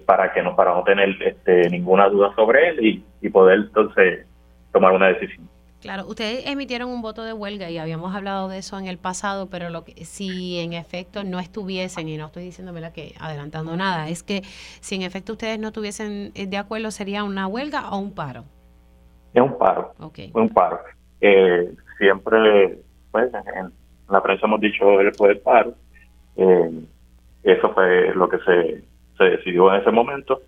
Para 0.05 0.33
que 0.33 0.41
no 0.41 0.55
para 0.55 0.73
no 0.73 0.83
tener 0.83 1.09
este, 1.21 1.69
ninguna 1.69 2.09
duda 2.09 2.33
sobre 2.35 2.69
él 2.69 2.85
y, 2.85 3.03
y 3.21 3.29
poder 3.29 3.59
entonces 3.59 4.25
tomar 4.71 4.93
una 4.93 5.07
decisión. 5.07 5.47
Claro, 5.81 6.07
ustedes 6.07 6.47
emitieron 6.47 6.89
un 6.89 7.03
voto 7.03 7.23
de 7.23 7.33
huelga 7.33 7.69
y 7.69 7.77
habíamos 7.77 8.15
hablado 8.15 8.49
de 8.49 8.57
eso 8.57 8.79
en 8.79 8.87
el 8.87 8.97
pasado, 8.97 9.47
pero 9.47 9.69
lo 9.69 9.83
que 9.83 10.05
si 10.05 10.59
en 10.59 10.73
efecto 10.73 11.23
no 11.23 11.39
estuviesen, 11.39 12.09
y 12.09 12.17
no 12.17 12.25
estoy 12.25 12.43
diciendo 12.43 12.73
que 12.93 13.13
adelantando 13.19 13.77
nada, 13.77 14.09
es 14.09 14.23
que 14.23 14.41
si 14.81 14.95
en 14.95 15.03
efecto 15.03 15.33
ustedes 15.33 15.59
no 15.59 15.67
estuviesen 15.67 16.31
eh, 16.33 16.47
de 16.47 16.57
acuerdo, 16.57 16.89
¿sería 16.89 17.23
una 17.23 17.45
huelga 17.45 17.91
o 17.91 17.99
un 17.99 18.13
paro? 18.13 18.43
Es 19.33 19.41
un 19.41 19.55
paro. 19.57 19.93
Okay. 19.99 20.31
Un 20.33 20.49
paro. 20.49 20.79
Eh, 21.21 21.71
siempre, 21.99 22.79
pues, 23.11 23.31
en 23.33 23.71
la 24.09 24.23
prensa 24.23 24.47
hemos 24.47 24.59
dicho 24.59 24.99
el 24.99 25.11
poder 25.11 25.41
paro. 25.43 25.75
Eh, 26.37 26.71
eso 27.43 27.71
fue 27.75 28.15
lo 28.15 28.27
que 28.27 28.39
se, 28.39 28.83
se 29.17 29.23
decidió 29.23 29.73
en 29.73 29.81
ese 29.81 29.91
momento, 29.91 30.41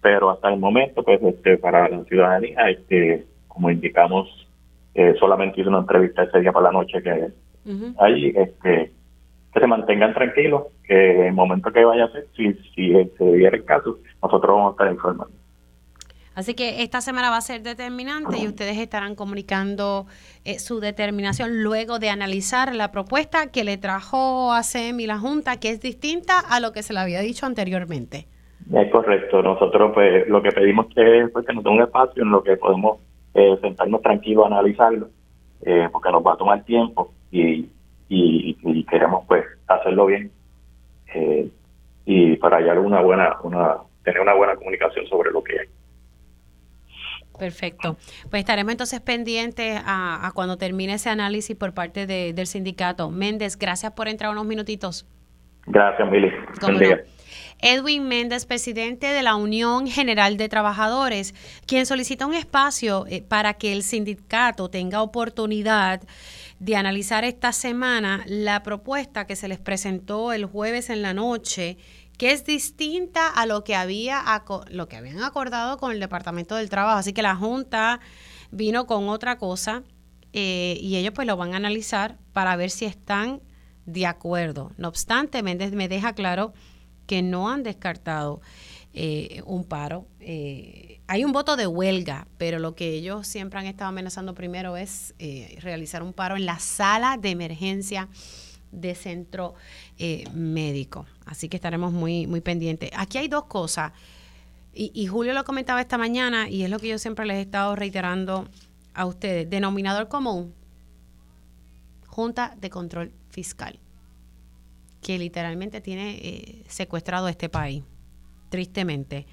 pero 0.00 0.30
hasta 0.30 0.52
el 0.52 0.58
momento, 0.58 1.02
pues, 1.02 1.22
este, 1.22 1.58
para 1.58 1.88
la 1.88 2.04
ciudadanía, 2.04 2.70
este, 2.70 3.24
como 3.48 3.70
indicamos 3.70 4.46
eh, 4.94 5.14
solamente 5.18 5.60
hice 5.60 5.68
una 5.68 5.80
entrevista 5.80 6.22
ese 6.22 6.40
día 6.40 6.52
para 6.52 6.66
la 6.66 6.72
noche 6.72 7.02
que 7.02 7.28
ahí 7.98 8.32
este, 8.34 8.92
que 9.52 9.60
se 9.60 9.66
mantengan 9.66 10.14
tranquilos, 10.14 10.64
que 10.84 11.20
en 11.20 11.26
el 11.26 11.32
momento 11.34 11.70
que 11.72 11.84
vaya 11.84 12.04
a 12.04 12.12
ser, 12.12 12.26
si, 12.36 12.54
si 12.74 12.92
se 12.92 13.32
diera 13.32 13.56
el 13.56 13.64
caso, 13.64 13.98
nosotros 14.22 14.56
vamos 14.56 14.70
a 14.70 14.72
estar 14.72 14.92
informando. 14.92 15.34
Así 16.36 16.54
que 16.54 16.82
esta 16.82 17.00
semana 17.00 17.30
va 17.30 17.38
a 17.38 17.40
ser 17.40 17.62
determinante 17.62 18.38
y 18.38 18.46
ustedes 18.46 18.76
estarán 18.76 19.14
comunicando 19.14 20.04
eh, 20.44 20.58
su 20.58 20.80
determinación 20.80 21.62
luego 21.62 21.98
de 21.98 22.10
analizar 22.10 22.74
la 22.74 22.92
propuesta 22.92 23.50
que 23.50 23.64
le 23.64 23.78
trajo 23.78 24.52
a 24.52 24.62
CEM 24.62 25.00
y 25.00 25.06
la 25.06 25.18
Junta, 25.18 25.58
que 25.58 25.70
es 25.70 25.80
distinta 25.80 26.38
a 26.38 26.60
lo 26.60 26.72
que 26.72 26.82
se 26.82 26.92
le 26.92 27.00
había 27.00 27.20
dicho 27.20 27.46
anteriormente. 27.46 28.26
Es 28.70 28.92
correcto. 28.92 29.42
Nosotros 29.42 29.92
pues 29.94 30.28
lo 30.28 30.42
que 30.42 30.52
pedimos 30.52 30.86
es 30.94 31.30
pues, 31.30 31.46
que 31.46 31.54
nos 31.54 31.64
dé 31.64 31.70
un 31.70 31.80
espacio 31.82 32.22
en 32.22 32.30
lo 32.30 32.42
que 32.42 32.58
podemos 32.58 32.98
eh, 33.32 33.56
sentarnos 33.62 34.02
tranquilos 34.02 34.44
a 34.44 34.48
analizarlo, 34.48 35.08
eh, 35.62 35.88
porque 35.90 36.10
nos 36.10 36.22
va 36.22 36.34
a 36.34 36.36
tomar 36.36 36.62
tiempo 36.64 37.12
y, 37.30 37.66
y, 38.10 38.84
queremos 38.84 39.24
pues 39.26 39.44
hacerlo 39.66 40.06
bien 40.06 40.30
eh, 41.14 41.48
y 42.04 42.36
para 42.36 42.58
hallar 42.58 42.78
una 42.78 43.00
buena, 43.00 43.36
una 43.42 43.76
tener 44.04 44.20
una 44.20 44.34
buena 44.34 44.54
comunicación 44.54 45.06
sobre 45.06 45.30
lo 45.32 45.42
que 45.42 45.60
hay. 45.60 45.66
Perfecto. 47.38 47.96
Pues 48.30 48.40
estaremos 48.40 48.72
entonces 48.72 49.00
pendientes 49.00 49.80
a, 49.84 50.30
cuando 50.34 50.56
termine 50.56 50.94
ese 50.94 51.10
análisis 51.10 51.56
por 51.56 51.74
parte 51.74 52.06
del 52.06 52.46
sindicato. 52.46 53.10
Méndez, 53.10 53.56
gracias 53.56 53.92
por 53.92 54.08
entrar 54.08 54.30
unos 54.30 54.46
minutitos. 54.46 55.06
Gracias, 55.66 56.08
Mili. 56.10 56.30
Edwin 57.60 58.06
Méndez, 58.06 58.44
presidente 58.44 59.06
de 59.06 59.22
la 59.22 59.34
Unión 59.34 59.86
General 59.86 60.36
de 60.36 60.48
Trabajadores, 60.48 61.34
quien 61.66 61.86
solicita 61.86 62.26
un 62.26 62.34
espacio 62.34 63.06
eh, 63.08 63.22
para 63.22 63.54
que 63.54 63.72
el 63.72 63.82
sindicato 63.82 64.68
tenga 64.68 65.02
oportunidad 65.02 66.02
de 66.58 66.76
analizar 66.76 67.24
esta 67.24 67.52
semana 67.52 68.24
la 68.26 68.62
propuesta 68.62 69.26
que 69.26 69.36
se 69.36 69.48
les 69.48 69.58
presentó 69.58 70.32
el 70.32 70.44
jueves 70.44 70.90
en 70.90 71.02
la 71.02 71.14
noche 71.14 71.78
que 72.16 72.32
es 72.32 72.44
distinta 72.44 73.28
a 73.28 73.46
lo 73.46 73.64
que 73.64 73.74
había 73.74 74.22
lo 74.70 74.88
que 74.88 74.96
habían 74.96 75.22
acordado 75.22 75.76
con 75.78 75.92
el 75.92 76.00
Departamento 76.00 76.56
del 76.56 76.70
Trabajo. 76.70 76.98
Así 76.98 77.12
que 77.12 77.22
la 77.22 77.36
Junta 77.36 78.00
vino 78.50 78.86
con 78.86 79.08
otra 79.08 79.38
cosa 79.38 79.82
eh, 80.32 80.78
y 80.80 80.96
ellos 80.96 81.12
pues 81.14 81.26
lo 81.26 81.36
van 81.36 81.54
a 81.54 81.56
analizar 81.56 82.18
para 82.32 82.56
ver 82.56 82.70
si 82.70 82.84
están 82.84 83.40
de 83.84 84.06
acuerdo. 84.06 84.72
No 84.76 84.88
obstante, 84.88 85.42
Méndez 85.42 85.72
me 85.72 85.88
deja 85.88 86.14
claro 86.14 86.52
que 87.06 87.22
no 87.22 87.48
han 87.48 87.62
descartado 87.62 88.40
eh, 88.94 89.42
un 89.46 89.64
paro. 89.64 90.06
Eh, 90.20 91.00
hay 91.06 91.24
un 91.24 91.32
voto 91.32 91.56
de 91.56 91.66
huelga, 91.66 92.26
pero 92.38 92.58
lo 92.58 92.74
que 92.74 92.90
ellos 92.90 93.26
siempre 93.26 93.60
han 93.60 93.66
estado 93.66 93.90
amenazando 93.90 94.34
primero 94.34 94.76
es 94.76 95.14
realizar 95.60 96.02
un 96.02 96.12
paro 96.12 96.36
en 96.36 96.46
la 96.46 96.58
sala 96.58 97.16
de 97.16 97.30
emergencia 97.30 98.08
de 98.72 98.94
centro 98.94 99.54
médico. 100.32 101.06
Así 101.24 101.48
que 101.48 101.56
estaremos 101.56 101.92
muy, 101.92 102.26
muy 102.26 102.40
pendientes. 102.40 102.90
Aquí 102.94 103.18
hay 103.18 103.28
dos 103.28 103.44
cosas, 103.44 103.92
y, 104.78 105.06
Julio 105.06 105.32
lo 105.32 105.42
comentaba 105.44 105.80
esta 105.80 105.96
mañana, 105.96 106.50
y 106.50 106.62
es 106.62 106.68
lo 106.68 106.78
que 106.78 106.88
yo 106.88 106.98
siempre 106.98 107.24
les 107.24 107.38
he 107.38 107.40
estado 107.40 107.76
reiterando 107.76 108.46
a 108.92 109.06
ustedes. 109.06 109.48
Denominador 109.48 110.08
común, 110.08 110.52
Junta 112.06 112.54
de 112.60 112.68
Control 112.68 113.10
Fiscal 113.30 113.80
que 115.06 115.18
literalmente 115.20 115.80
tiene 115.80 116.16
eh, 116.16 116.64
secuestrado 116.66 117.28
este 117.28 117.48
país, 117.48 117.84
tristemente. 118.48 119.24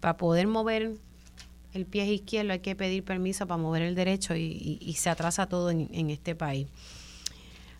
Para 0.00 0.16
poder 0.16 0.46
mover 0.46 0.94
el 1.74 1.84
pie 1.84 2.06
izquierdo 2.06 2.52
hay 2.52 2.60
que 2.60 2.74
pedir 2.74 3.04
permiso 3.04 3.46
para 3.46 3.60
mover 3.60 3.82
el 3.82 3.94
derecho 3.94 4.34
y, 4.34 4.94
se 4.96 5.10
atrasa 5.10 5.46
todo 5.46 5.70
en, 5.70 6.08
este 6.08 6.34
país. 6.34 6.68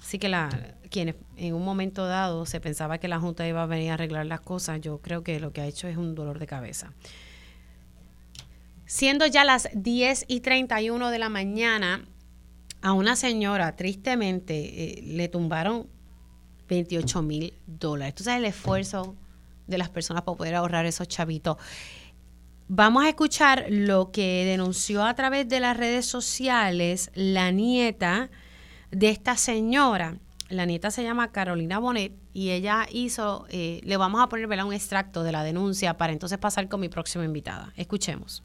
Así 0.05 0.19
que 0.19 0.29
la, 0.29 0.51
quienes 0.91 1.15
en 1.39 1.55
un 1.55 1.65
momento 1.65 2.07
dado 2.07 2.45
se 2.45 2.61
pensaba 2.61 2.99
que 2.99 3.09
la 3.09 3.19
Junta 3.19 3.49
iba 3.49 3.63
a 3.63 3.67
venir 3.67 3.91
a 3.91 3.95
arreglar 3.95 4.27
las 4.27 4.43
cosas, 4.43 4.83
yo 4.83 4.99
creo 4.99 5.25
que 5.25 5.41
lo 5.41 5.55
que 5.55 5.63
ha 5.63 5.67
hecho 5.67 5.89
es 5.89 5.97
un 5.97 6.15
dolor 6.15 6.39
de 6.39 6.47
cabeza. 6.47 6.93
Siendo 8.85 9.27
ya 9.27 9.45
las 9.45 9.71
10 9.73 10.27
y 10.29 10.41
31 10.41 11.09
de 11.09 11.19
la 11.19 11.31
mañana, 11.31 12.05
a 12.83 12.93
una 12.93 13.17
señora, 13.17 13.77
tristemente, 13.77 14.99
eh, 14.99 15.03
le 15.05 15.29
tumbaron 15.29 15.89
28 16.69 17.23
mil 17.23 17.55
dólares. 17.67 18.15
Tú 18.15 18.25
sabes 18.25 18.41
el 18.41 18.45
esfuerzo 18.45 19.17
de 19.67 19.79
las 19.79 19.89
personas 19.89 20.23
para 20.25 20.37
poder 20.37 20.55
ahorrar 20.55 20.85
esos 20.85 21.09
chavitos. 21.09 21.57
Vamos 22.69 23.05
a 23.05 23.09
escuchar 23.09 23.65
lo 23.71 24.11
que 24.11 24.45
denunció 24.45 25.03
a 25.03 25.15
través 25.15 25.49
de 25.49 25.61
las 25.61 25.79
redes 25.79 26.05
sociales 26.05 27.11
la 27.15 27.51
nieta 27.53 28.29
de 28.91 29.11
esta 29.11 29.37
señora. 29.37 30.19
La 30.49 30.67
nieta 30.67 30.91
se 30.91 31.03
llama 31.03 31.33
Carolina 31.33 31.79
Bonet 31.79 32.13
y 32.33 32.51
ella 32.51 32.87
hizo, 32.91 33.47
eh, 33.49 33.81
le 33.85 33.97
vamos 33.97 34.23
a 34.23 34.29
poner 34.29 34.47
un 34.65 34.73
extracto 34.73 35.23
de 35.23 35.33
la 35.33 35.43
denuncia 35.43 35.97
para 35.97 36.13
entonces 36.13 36.39
pasar 36.39 36.69
con 36.69 36.81
mi 36.81 36.89
próxima 36.89 37.25
invitada. 37.25 37.73
Escuchemos. 37.77 38.43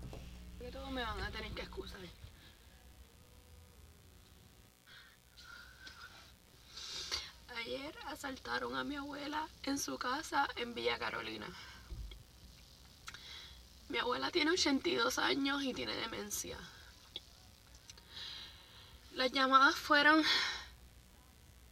asaltaron 8.20 8.76
a 8.76 8.84
mi 8.84 8.96
abuela 8.96 9.48
en 9.64 9.80
su 9.80 9.98
casa 9.98 10.48
en 10.58 10.76
Villa 10.76 11.00
Carolina. 11.00 11.48
Mi 13.88 13.98
abuela 13.98 14.30
tiene 14.30 14.52
82 14.52 15.18
años 15.20 15.64
y 15.64 15.74
tiene 15.74 15.96
demencia. 15.96 16.58
Las 19.20 19.34
llamadas 19.34 19.76
fueron 19.76 20.24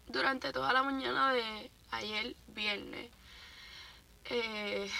durante 0.08 0.52
toda 0.52 0.74
la 0.74 0.84
mañana 0.84 1.32
de 1.32 1.72
ayer 1.92 2.36
viernes. 2.48 3.10
Eh, 4.26 4.92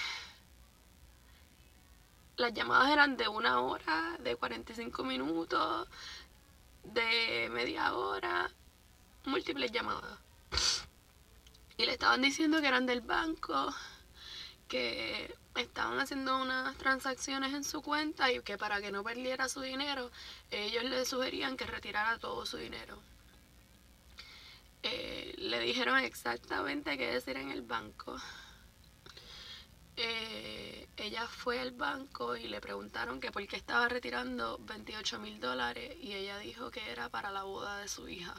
las 2.38 2.54
llamadas 2.54 2.90
eran 2.90 3.18
de 3.18 3.28
una 3.28 3.60
hora, 3.60 4.16
de 4.20 4.34
45 4.34 5.04
minutos, 5.04 5.88
de 6.84 7.50
media 7.52 7.92
hora, 7.92 8.50
múltiples 9.26 9.70
llamadas. 9.70 10.18
Y 11.76 11.84
le 11.84 11.92
estaban 11.92 12.22
diciendo 12.22 12.62
que 12.62 12.68
eran 12.68 12.86
del 12.86 13.02
banco, 13.02 13.74
que 14.68 15.36
estaban 15.60 16.00
haciendo 16.00 16.40
unas 16.40 16.76
transacciones 16.76 17.54
en 17.54 17.64
su 17.64 17.82
cuenta 17.82 18.30
y 18.32 18.40
que 18.42 18.58
para 18.58 18.80
que 18.80 18.92
no 18.92 19.02
perdiera 19.02 19.48
su 19.48 19.60
dinero, 19.60 20.10
ellos 20.50 20.84
le 20.84 21.04
sugerían 21.04 21.56
que 21.56 21.66
retirara 21.66 22.18
todo 22.18 22.46
su 22.46 22.56
dinero. 22.56 22.98
Eh, 24.82 25.34
le 25.38 25.60
dijeron 25.60 25.98
exactamente 25.98 26.96
qué 26.96 27.12
decir 27.12 27.36
en 27.36 27.50
el 27.50 27.62
banco. 27.62 28.16
Eh, 29.96 30.88
ella 30.96 31.26
fue 31.26 31.58
al 31.58 31.72
banco 31.72 32.36
y 32.36 32.46
le 32.46 32.60
preguntaron 32.60 33.20
que 33.20 33.32
por 33.32 33.46
qué 33.48 33.56
estaba 33.56 33.88
retirando 33.88 34.58
28 34.60 35.18
mil 35.18 35.40
dólares 35.40 35.96
y 36.00 36.12
ella 36.14 36.38
dijo 36.38 36.70
que 36.70 36.90
era 36.90 37.08
para 37.08 37.30
la 37.32 37.42
boda 37.42 37.78
de 37.78 37.88
su 37.88 38.08
hija. 38.08 38.34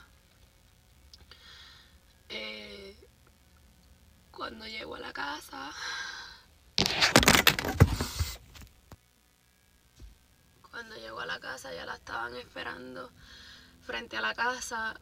Eh, 2.30 2.95
cuando 4.32 4.65
llegó 4.67 4.95
a 4.95 4.99
la 4.99 5.11
casa, 5.11 5.74
cuando 10.72 10.96
llegó 10.96 11.20
a 11.20 11.26
la 11.26 11.40
casa 11.40 11.74
ya 11.74 11.86
la 11.86 11.96
estaban 11.96 12.36
esperando 12.36 13.12
frente 13.82 14.18
a 14.18 14.22
la 14.22 14.34
casa. 14.34 15.00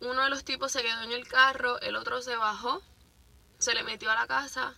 Uno 0.00 0.24
de 0.24 0.30
los 0.30 0.44
tipos 0.44 0.72
se 0.72 0.82
quedó 0.82 1.02
en 1.02 1.12
el 1.12 1.28
carro, 1.28 1.80
el 1.80 1.96
otro 1.96 2.22
se 2.22 2.36
bajó, 2.36 2.82
se 3.58 3.74
le 3.74 3.84
metió 3.84 4.10
a 4.10 4.14
la 4.14 4.26
casa 4.26 4.74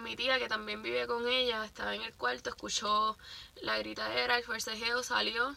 mi 0.00 0.16
tía, 0.16 0.38
que 0.38 0.48
también 0.48 0.82
vive 0.82 1.06
con 1.06 1.26
ella, 1.28 1.64
estaba 1.64 1.94
en 1.94 2.02
el 2.02 2.14
cuarto, 2.14 2.50
escuchó 2.50 3.16
la 3.62 3.78
gritadera, 3.78 4.36
el 4.36 4.44
forcejeo, 4.44 5.02
salió. 5.02 5.56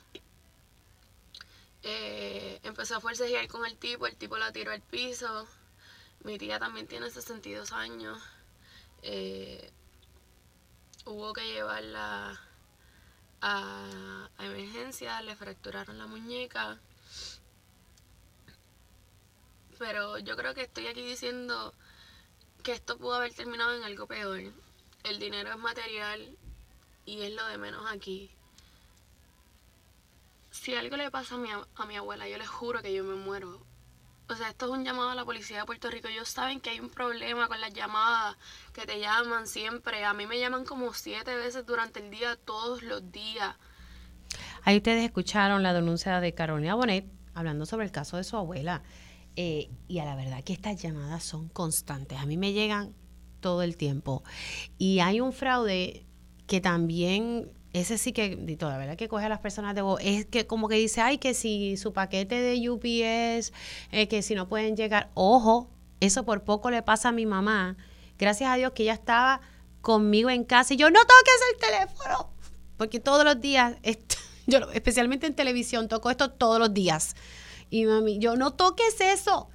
Eh, 1.83 2.59
empezó 2.63 2.97
a 2.97 3.01
forcejear 3.01 3.47
con 3.47 3.65
el 3.65 3.77
tipo, 3.77 4.07
el 4.07 4.15
tipo 4.15 4.37
la 4.37 4.51
tiró 4.51 4.71
al 4.71 4.81
piso. 4.81 5.47
Mi 6.23 6.37
tía 6.37 6.59
también 6.59 6.87
tiene 6.87 7.09
62 7.09 7.71
años. 7.71 8.21
Eh, 9.03 9.71
hubo 11.05 11.33
que 11.33 11.45
llevarla 11.45 12.39
a, 13.41 14.29
a 14.37 14.45
emergencia, 14.45 15.21
le 15.21 15.35
fracturaron 15.35 15.97
la 15.97 16.07
muñeca. 16.07 16.79
Pero 19.79 20.19
yo 20.19 20.35
creo 20.35 20.53
que 20.53 20.61
estoy 20.61 20.87
aquí 20.87 21.01
diciendo 21.03 21.73
que 22.63 22.73
esto 22.73 22.97
pudo 22.97 23.15
haber 23.15 23.33
terminado 23.33 23.75
en 23.75 23.83
algo 23.83 24.07
peor. 24.07 24.41
El 25.03 25.19
dinero 25.19 25.49
es 25.49 25.57
material 25.57 26.37
y 27.05 27.21
es 27.21 27.33
lo 27.33 27.45
de 27.47 27.57
menos 27.57 27.89
aquí. 27.89 28.29
Si 30.51 30.75
algo 30.75 30.97
le 30.97 31.09
pasa 31.09 31.35
a 31.35 31.37
mi, 31.39 31.49
a 31.51 31.85
mi 31.85 31.95
abuela, 31.95 32.27
yo 32.27 32.37
les 32.37 32.47
juro 32.47 32.81
que 32.81 32.93
yo 32.93 33.03
me 33.03 33.15
muero. 33.15 33.70
O 34.31 34.35
sea, 34.35 34.49
esto 34.49 34.67
es 34.67 34.71
un 34.71 34.85
llamado 34.85 35.09
a 35.09 35.15
la 35.15 35.25
policía 35.25 35.59
de 35.59 35.65
Puerto 35.65 35.89
Rico. 35.89 36.07
Ellos 36.07 36.29
saben 36.29 36.61
que 36.61 36.69
hay 36.69 36.79
un 36.79 36.89
problema 36.89 37.49
con 37.49 37.59
las 37.59 37.73
llamadas, 37.73 38.37
que 38.71 38.85
te 38.85 38.97
llaman 38.99 39.45
siempre. 39.45 40.05
A 40.05 40.13
mí 40.13 40.25
me 40.25 40.39
llaman 40.39 40.63
como 40.63 40.93
siete 40.93 41.35
veces 41.35 41.65
durante 41.65 41.99
el 41.99 42.09
día, 42.11 42.37
todos 42.37 42.81
los 42.81 43.11
días. 43.11 43.55
Ahí 44.63 44.77
ustedes 44.77 45.03
escucharon 45.03 45.63
la 45.63 45.73
denuncia 45.73 46.21
de 46.21 46.33
Carolina 46.33 46.75
Bonet 46.75 47.05
hablando 47.33 47.65
sobre 47.65 47.85
el 47.85 47.91
caso 47.91 48.15
de 48.15 48.23
su 48.23 48.37
abuela. 48.37 48.83
Eh, 49.35 49.69
y 49.89 49.99
a 49.99 50.05
la 50.05 50.15
verdad 50.15 50.43
que 50.43 50.53
estas 50.53 50.81
llamadas 50.81 51.23
son 51.23 51.49
constantes. 51.49 52.17
A 52.17 52.25
mí 52.25 52.37
me 52.37 52.53
llegan 52.53 52.95
todo 53.41 53.63
el 53.63 53.75
tiempo. 53.75 54.23
Y 54.77 54.99
hay 54.99 55.19
un 55.19 55.33
fraude 55.33 56.05
que 56.47 56.61
también, 56.61 57.51
ese 57.73 57.97
sí 57.97 58.11
que, 58.11 58.37
la 58.59 58.77
verdad 58.77 58.97
que 58.97 59.07
coge 59.07 59.25
a 59.25 59.29
las 59.29 59.39
personas 59.39 59.75
de 59.75 59.81
voz, 59.81 59.99
es 60.03 60.25
que 60.25 60.45
como 60.45 60.67
que 60.67 60.75
dice, 60.75 60.99
ay, 61.01 61.17
que 61.17 61.33
si 61.33 61.77
su 61.77 61.93
paquete 61.93 62.41
de 62.41 62.69
UPS, 62.69 63.53
eh, 63.91 64.07
que 64.09 64.21
si 64.21 64.35
no 64.35 64.49
pueden 64.49 64.75
llegar, 64.75 65.09
ojo, 65.13 65.69
eso 66.01 66.25
por 66.25 66.43
poco 66.43 66.69
le 66.69 66.81
pasa 66.81 67.09
a 67.09 67.11
mi 67.11 67.25
mamá. 67.25 67.77
Gracias 68.17 68.49
a 68.49 68.55
Dios 68.55 68.73
que 68.73 68.83
ella 68.83 68.93
estaba 68.93 69.41
conmigo 69.79 70.29
en 70.29 70.43
casa 70.43 70.73
y 70.73 70.77
yo, 70.77 70.89
no 70.89 70.99
toques 70.99 71.39
el 71.53 71.59
teléfono, 71.59 72.29
porque 72.77 72.99
todos 72.99 73.23
los 73.23 73.39
días, 73.39 73.75
yo 74.47 74.59
especialmente 74.73 75.27
en 75.27 75.33
televisión, 75.33 75.87
toco 75.87 76.09
esto 76.09 76.29
todos 76.31 76.59
los 76.59 76.73
días. 76.73 77.15
Y 77.69 77.85
mami, 77.85 78.19
yo 78.19 78.35
no 78.35 78.51
toques 78.51 78.99
eso. 78.99 79.47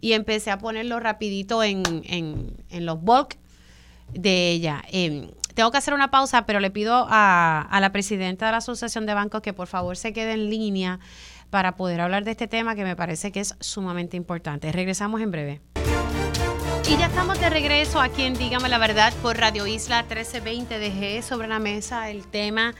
Y 0.00 0.12
empecé 0.12 0.50
a 0.50 0.58
ponerlo 0.58 0.98
rapidito 0.98 1.62
en, 1.62 1.82
los 2.70 3.00
bulk 3.00 3.38
de 4.12 4.50
ella. 4.50 4.82
Em, 4.90 5.30
tengo 5.54 5.70
que 5.70 5.78
hacer 5.78 5.94
una 5.94 6.10
pausa, 6.10 6.46
pero 6.46 6.60
le 6.60 6.70
pido 6.70 7.06
a, 7.08 7.78
la 7.80 7.92
presidenta 7.92 8.46
de 8.46 8.52
la 8.52 8.58
Asociación 8.58 9.06
de 9.06 9.14
Bancos 9.14 9.40
que 9.40 9.52
por 9.52 9.68
favor 9.68 9.96
se 9.96 10.12
quede 10.12 10.32
en 10.32 10.50
línea 10.50 10.98
para 11.50 11.76
poder 11.76 12.00
hablar 12.00 12.24
de 12.24 12.32
este 12.32 12.48
tema 12.48 12.74
que 12.74 12.82
me 12.84 12.96
parece 12.96 13.30
que 13.30 13.40
es 13.40 13.54
sumamente 13.60 14.16
importante. 14.16 14.72
Regresamos 14.72 15.20
en 15.20 15.30
breve. 15.30 15.60
Y 16.88 16.98
ya 16.98 17.06
estamos 17.06 17.40
de 17.40 17.48
regreso 17.48 18.00
aquí 18.00 18.22
en 18.24 18.34
Dígame 18.34 18.68
la 18.68 18.78
Verdad 18.78 19.12
por 19.22 19.38
Radio 19.38 19.66
Isla 19.66 20.02
1320. 20.02 20.78
Dejé 20.78 21.22
sobre 21.22 21.46
la 21.46 21.60
mesa 21.60 22.10
el 22.10 22.26
tema 22.26 22.74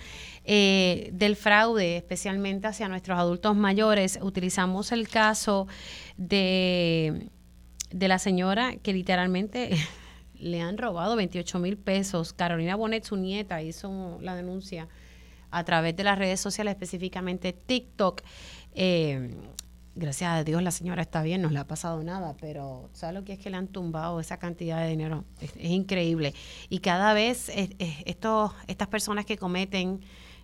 eh, 0.45 1.11
del 1.13 1.37
fraude, 1.37 1.97
especialmente 1.97 2.67
hacia 2.67 2.89
nuestros 2.89 3.19
adultos 3.19 3.55
mayores. 3.55 4.19
Utilizamos 4.21 4.91
el 4.91 5.09
caso 5.09 5.69
de 6.17 7.31
la 7.93 8.19
señora 8.19 8.75
que 8.83 8.93
literalmente 8.93 9.79
le 10.45 10.61
han 10.61 10.79
robado 10.79 11.17
28 11.17 11.59
mil 11.59 11.77
pesos. 11.79 12.33
Carolina 12.33 12.77
Bonet, 12.77 13.05
su 13.05 13.17
nieta, 13.17 13.63
hizo 13.63 14.19
la 14.21 14.37
denuncia 14.37 14.89
a 15.51 15.65
través 15.65 15.97
de 15.97 16.05
las 16.05 16.19
redes 16.19 16.39
sociales, 16.39 16.73
específicamente 16.73 17.53
TikTok. 17.53 18.23
Eh, 18.75 19.35
gracias 19.95 20.31
a 20.31 20.45
Dios 20.45 20.63
la 20.63 20.71
señora 20.71 21.03
está 21.03 21.23
bien, 21.23 21.41
no 21.41 21.49
le 21.49 21.59
ha 21.59 21.67
pasado 21.67 22.03
nada, 22.03 22.37
pero 22.41 22.91
¿sabe 22.93 23.15
lo 23.15 23.25
que 23.25 23.35
es 23.35 23.39
que 23.39 23.49
le 23.49 23.57
han 23.57 23.69
tumbado 23.69 24.21
esa 24.21 24.39
cantidad 24.39 24.83
de 24.83 24.91
dinero? 24.91 25.25
Es, 25.41 25.53
increíble. 25.57 26.35
Y 26.69 26.81
cada 26.81 27.15
vez 27.15 27.51
estos, 28.05 28.53
estas 28.67 28.89
personas 28.89 29.25
que 29.25 29.39
cometen 29.39 30.01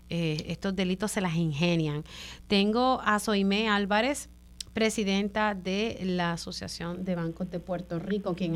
eh, 0.08 0.44
estos 0.48 0.74
delitos 0.74 1.12
se 1.12 1.20
las 1.20 1.34
ingenian. 1.34 2.04
Tengo 2.46 3.00
a 3.04 3.18
Soime 3.18 3.68
Álvarez, 3.68 4.30
presidenta 4.72 5.54
de 5.54 5.98
la 6.04 6.32
Asociación 6.32 7.04
de 7.04 7.16
Bancos 7.16 7.50
de 7.50 7.60
Puerto 7.60 7.98
Rico, 7.98 8.34
quien 8.34 8.54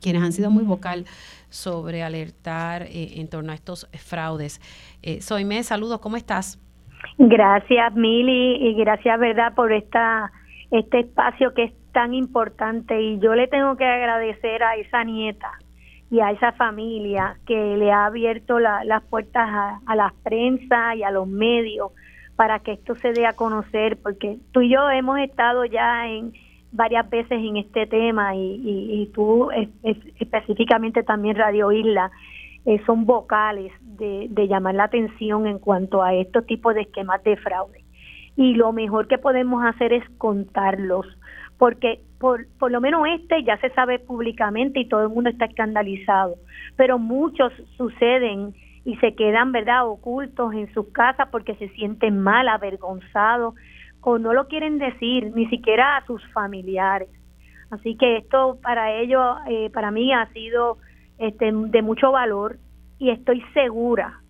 quienes 0.00 0.22
han 0.22 0.32
sido 0.32 0.50
muy 0.50 0.64
vocal 0.64 1.04
sobre 1.48 2.02
alertar 2.02 2.82
eh, 2.82 3.20
en 3.20 3.28
torno 3.28 3.52
a 3.52 3.54
estos 3.54 3.88
fraudes. 3.92 4.60
Eh, 5.02 5.20
Soime, 5.20 5.62
saludos, 5.62 6.00
¿cómo 6.00 6.16
estás? 6.16 6.58
Gracias, 7.18 7.94
Mili, 7.94 8.68
y 8.68 8.74
gracias, 8.74 9.18
¿verdad?, 9.18 9.54
por 9.54 9.72
esta 9.72 10.32
este 10.70 11.00
espacio 11.00 11.54
que 11.54 11.64
es 11.64 11.72
tan 11.92 12.12
importante. 12.12 13.00
Y 13.00 13.18
yo 13.20 13.34
le 13.34 13.48
tengo 13.48 13.76
que 13.76 13.84
agradecer 13.84 14.62
a 14.62 14.76
esa 14.76 15.04
nieta 15.04 15.52
y 16.10 16.20
a 16.20 16.30
esa 16.30 16.52
familia 16.52 17.38
que 17.46 17.76
le 17.76 17.90
ha 17.90 18.06
abierto 18.06 18.58
las 18.58 19.02
puertas 19.04 19.48
a, 19.48 19.80
a 19.86 19.96
la 19.96 20.12
prensa 20.22 20.94
y 20.94 21.02
a 21.02 21.10
los 21.10 21.26
medios 21.26 21.92
para 22.36 22.60
que 22.60 22.72
esto 22.72 22.94
se 22.96 23.12
dé 23.12 23.26
a 23.26 23.32
conocer, 23.32 23.98
porque 24.02 24.38
tú 24.52 24.60
y 24.60 24.70
yo 24.70 24.88
hemos 24.90 25.18
estado 25.18 25.64
ya 25.64 26.06
en 26.06 26.32
varias 26.72 27.08
veces 27.08 27.32
en 27.32 27.56
este 27.56 27.86
tema 27.86 28.34
y, 28.36 28.60
y, 28.62 29.06
tú 29.14 29.48
específicamente 30.18 31.02
también 31.02 31.36
Radio 31.36 31.72
Isla 31.72 32.10
eh, 32.66 32.80
son 32.84 33.06
vocales 33.06 33.72
de, 33.80 34.26
de 34.28 34.48
llamar 34.48 34.74
la 34.74 34.84
atención 34.84 35.46
en 35.46 35.58
cuanto 35.58 36.02
a 36.02 36.14
estos 36.14 36.44
tipos 36.46 36.74
de 36.74 36.82
esquemas 36.82 37.22
de 37.24 37.36
fraude. 37.36 37.82
Y 38.36 38.54
lo 38.54 38.72
mejor 38.72 39.08
que 39.08 39.16
podemos 39.16 39.64
hacer 39.64 39.94
es 39.94 40.04
contarlos, 40.18 41.06
porque 41.56 42.00
por, 42.18 42.46
por 42.58 42.70
lo 42.70 42.82
menos 42.82 43.06
este 43.08 43.42
ya 43.44 43.56
se 43.58 43.70
sabe 43.70 43.98
públicamente 43.98 44.80
y 44.80 44.88
todo 44.88 45.02
el 45.02 45.08
mundo 45.08 45.30
está 45.30 45.46
escandalizado, 45.46 46.34
pero 46.76 46.98
muchos 46.98 47.52
suceden 47.78 48.54
y 48.86 48.94
se 48.98 49.16
quedan, 49.16 49.50
¿verdad?, 49.50 49.86
ocultos 49.86 50.54
en 50.54 50.72
sus 50.72 50.86
casas 50.92 51.28
porque 51.32 51.56
se 51.56 51.68
sienten 51.70 52.22
mal, 52.22 52.48
avergonzados 52.48 53.54
o 54.00 54.18
no 54.18 54.32
lo 54.32 54.46
quieren 54.46 54.78
decir 54.78 55.32
ni 55.34 55.48
siquiera 55.48 55.96
a 55.96 56.06
sus 56.06 56.24
familiares. 56.32 57.08
Así 57.72 57.96
que 57.96 58.18
esto 58.18 58.60
para 58.62 58.92
ellos, 58.92 59.38
eh, 59.48 59.70
para 59.70 59.90
mí 59.90 60.12
ha 60.12 60.32
sido 60.32 60.78
este, 61.18 61.50
de 61.52 61.82
mucho 61.82 62.12
valor 62.12 62.58
y 63.00 63.10
estoy 63.10 63.42
segura 63.52 64.20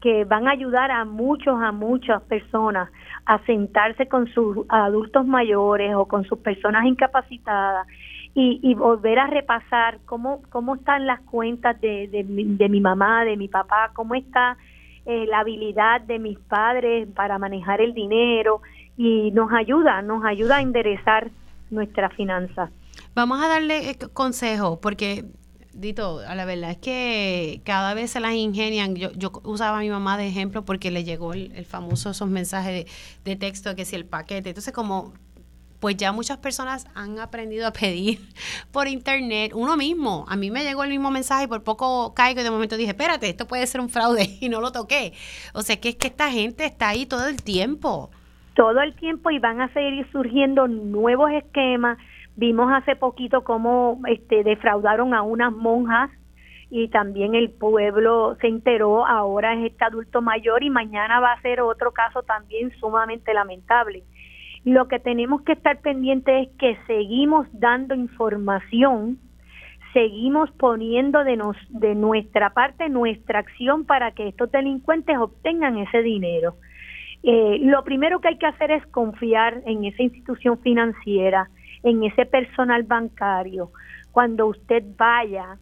que 0.00 0.24
van 0.24 0.48
a 0.48 0.52
ayudar 0.52 0.90
a 0.90 1.04
muchos, 1.04 1.62
a 1.62 1.70
muchas 1.70 2.20
personas 2.22 2.90
a 3.26 3.38
sentarse 3.44 4.08
con 4.08 4.26
sus 4.26 4.66
adultos 4.70 5.24
mayores 5.24 5.94
o 5.94 6.06
con 6.06 6.24
sus 6.24 6.40
personas 6.40 6.84
incapacitadas 6.84 7.86
y, 8.34 8.74
volver 8.74 9.18
a 9.18 9.26
repasar 9.26 9.98
cómo, 10.06 10.42
cómo 10.50 10.76
están 10.76 11.06
las 11.06 11.20
cuentas 11.22 11.80
de, 11.80 12.08
de, 12.08 12.68
mi, 12.68 12.80
mamá, 12.80 13.24
de 13.24 13.36
mi 13.36 13.48
papá, 13.48 13.90
cómo 13.94 14.14
está 14.14 14.56
eh, 15.04 15.26
la 15.26 15.40
habilidad 15.40 16.00
de 16.02 16.18
mis 16.18 16.38
padres 16.38 17.08
para 17.14 17.38
manejar 17.38 17.80
el 17.80 17.92
dinero 17.92 18.62
y 18.96 19.30
nos 19.32 19.52
ayuda, 19.52 20.00
nos 20.02 20.24
ayuda 20.24 20.58
a 20.58 20.60
enderezar 20.62 21.30
nuestra 21.70 22.08
finanzas. 22.10 22.70
Vamos 23.14 23.42
a 23.42 23.48
darle 23.48 23.90
eh, 23.90 23.98
consejo 24.12 24.80
porque 24.80 25.24
Dito, 25.72 26.20
la 26.20 26.44
verdad 26.44 26.72
es 26.72 26.78
que 26.78 27.62
cada 27.64 27.94
vez 27.94 28.10
se 28.10 28.18
las 28.18 28.32
ingenian. 28.32 28.96
Yo, 28.96 29.12
yo 29.12 29.30
usaba 29.44 29.78
a 29.78 29.80
mi 29.80 29.88
mamá 29.88 30.18
de 30.18 30.26
ejemplo 30.26 30.64
porque 30.64 30.90
le 30.90 31.04
llegó 31.04 31.32
el, 31.32 31.64
famoso 31.64 32.10
esos 32.10 32.28
mensajes 32.28 32.84
de, 32.84 32.90
de, 33.24 33.36
texto 33.36 33.76
que 33.76 33.84
si 33.84 33.94
el 33.94 34.04
paquete. 34.04 34.48
Entonces, 34.48 34.74
como 34.74 35.14
pues 35.80 35.96
ya 35.96 36.12
muchas 36.12 36.38
personas 36.38 36.86
han 36.94 37.18
aprendido 37.18 37.66
a 37.66 37.72
pedir 37.72 38.20
por 38.72 38.86
internet 38.86 39.52
uno 39.54 39.76
mismo. 39.76 40.26
A 40.28 40.36
mí 40.36 40.50
me 40.50 40.62
llegó 40.62 40.84
el 40.84 40.90
mismo 40.90 41.10
mensaje 41.10 41.44
y 41.44 41.46
por 41.48 41.64
poco 41.64 42.14
caigo 42.14 42.40
y 42.40 42.44
de 42.44 42.50
momento 42.50 42.76
dije, 42.76 42.90
espérate, 42.90 43.28
esto 43.28 43.46
puede 43.46 43.66
ser 43.66 43.80
un 43.80 43.88
fraude 43.88 44.28
y 44.40 44.48
no 44.48 44.60
lo 44.60 44.70
toqué. 44.72 45.12
O 45.54 45.62
sea, 45.62 45.80
que 45.80 45.90
es 45.90 45.96
que 45.96 46.08
esta 46.08 46.30
gente 46.30 46.64
está 46.64 46.90
ahí 46.90 47.06
todo 47.06 47.26
el 47.26 47.42
tiempo. 47.42 48.10
Todo 48.54 48.80
el 48.82 48.94
tiempo 48.94 49.30
y 49.30 49.38
van 49.38 49.60
a 49.60 49.72
seguir 49.72 50.06
surgiendo 50.12 50.68
nuevos 50.68 51.30
esquemas. 51.32 51.98
Vimos 52.36 52.70
hace 52.72 52.94
poquito 52.96 53.42
cómo 53.42 54.00
este, 54.06 54.44
defraudaron 54.44 55.14
a 55.14 55.22
unas 55.22 55.52
monjas 55.52 56.10
y 56.70 56.88
también 56.88 57.34
el 57.34 57.50
pueblo 57.50 58.36
se 58.40 58.46
enteró, 58.46 59.04
ahora 59.04 59.54
es 59.54 59.72
este 59.72 59.84
adulto 59.84 60.22
mayor 60.22 60.62
y 60.62 60.70
mañana 60.70 61.18
va 61.18 61.32
a 61.32 61.42
ser 61.42 61.60
otro 61.60 61.92
caso 61.92 62.22
también 62.22 62.70
sumamente 62.78 63.34
lamentable. 63.34 64.04
Lo 64.64 64.88
que 64.88 64.98
tenemos 64.98 65.42
que 65.42 65.52
estar 65.52 65.80
pendientes 65.80 66.48
es 66.48 66.56
que 66.58 66.76
seguimos 66.86 67.46
dando 67.52 67.94
información, 67.94 69.18
seguimos 69.94 70.50
poniendo 70.52 71.24
de, 71.24 71.36
nos, 71.36 71.56
de 71.70 71.94
nuestra 71.94 72.50
parte 72.50 72.88
nuestra 72.88 73.38
acción 73.38 73.84
para 73.86 74.12
que 74.12 74.28
estos 74.28 74.50
delincuentes 74.52 75.16
obtengan 75.16 75.78
ese 75.78 76.02
dinero. 76.02 76.56
Eh, 77.22 77.58
lo 77.62 77.82
primero 77.84 78.20
que 78.20 78.28
hay 78.28 78.38
que 78.38 78.46
hacer 78.46 78.70
es 78.70 78.86
confiar 78.88 79.62
en 79.66 79.84
esa 79.84 80.02
institución 80.02 80.58
financiera, 80.58 81.48
en 81.82 82.04
ese 82.04 82.26
personal 82.26 82.82
bancario. 82.82 83.70
Cuando 84.12 84.46
usted 84.46 84.84
vaya 84.96 85.58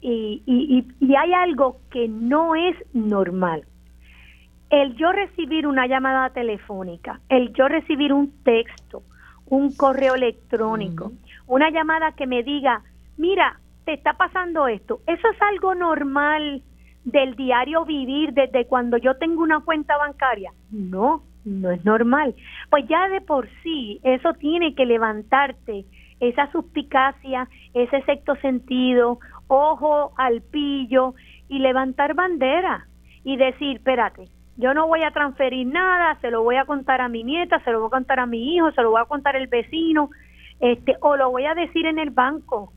y, 0.00 0.42
y, 0.46 0.86
y 1.00 1.14
hay 1.16 1.32
algo 1.32 1.80
que 1.90 2.06
no 2.06 2.54
es 2.54 2.76
normal, 2.92 3.64
el 4.70 4.96
yo 4.96 5.12
recibir 5.12 5.66
una 5.66 5.86
llamada 5.86 6.30
telefónica, 6.30 7.20
el 7.28 7.52
yo 7.52 7.68
recibir 7.68 8.12
un 8.12 8.42
texto, 8.42 9.02
un 9.46 9.74
correo 9.76 10.14
electrónico, 10.14 11.12
una 11.46 11.70
llamada 11.70 12.12
que 12.12 12.26
me 12.26 12.42
diga, 12.42 12.82
mira, 13.16 13.60
te 13.84 13.94
está 13.94 14.14
pasando 14.14 14.66
esto, 14.66 15.00
eso 15.06 15.28
es 15.28 15.42
algo 15.42 15.74
normal 15.74 16.62
del 17.04 17.36
diario 17.36 17.84
vivir 17.84 18.32
desde 18.32 18.66
cuando 18.66 18.96
yo 18.96 19.16
tengo 19.16 19.42
una 19.42 19.60
cuenta 19.60 19.96
bancaria. 19.96 20.52
No, 20.72 21.22
no 21.44 21.70
es 21.70 21.84
normal. 21.84 22.34
Pues 22.68 22.86
ya 22.88 23.08
de 23.08 23.20
por 23.20 23.48
sí 23.62 24.00
eso 24.02 24.34
tiene 24.34 24.74
que 24.74 24.84
levantarte 24.84 25.84
esa 26.18 26.50
suspicacia, 26.50 27.48
ese 27.74 28.02
sexto 28.02 28.34
sentido, 28.36 29.20
ojo 29.46 30.12
al 30.16 30.42
pillo 30.42 31.14
y 31.48 31.60
levantar 31.60 32.14
bandera 32.14 32.88
y 33.22 33.36
decir, 33.36 33.76
espérate, 33.76 34.28
yo 34.56 34.72
no 34.72 34.86
voy 34.86 35.02
a 35.02 35.10
transferir 35.10 35.66
nada, 35.66 36.18
se 36.20 36.30
lo 36.30 36.42
voy 36.42 36.56
a 36.56 36.64
contar 36.64 37.00
a 37.00 37.08
mi 37.08 37.22
nieta, 37.24 37.60
se 37.60 37.70
lo 37.70 37.80
voy 37.80 37.88
a 37.88 37.90
contar 37.90 38.20
a 38.20 38.26
mi 38.26 38.54
hijo, 38.54 38.72
se 38.72 38.82
lo 38.82 38.90
voy 38.90 39.02
a 39.02 39.04
contar 39.04 39.36
al 39.36 39.46
vecino, 39.48 40.10
este, 40.60 40.96
o 41.00 41.16
lo 41.16 41.30
voy 41.30 41.44
a 41.44 41.54
decir 41.54 41.86
en 41.86 41.98
el 41.98 42.10
banco. 42.10 42.72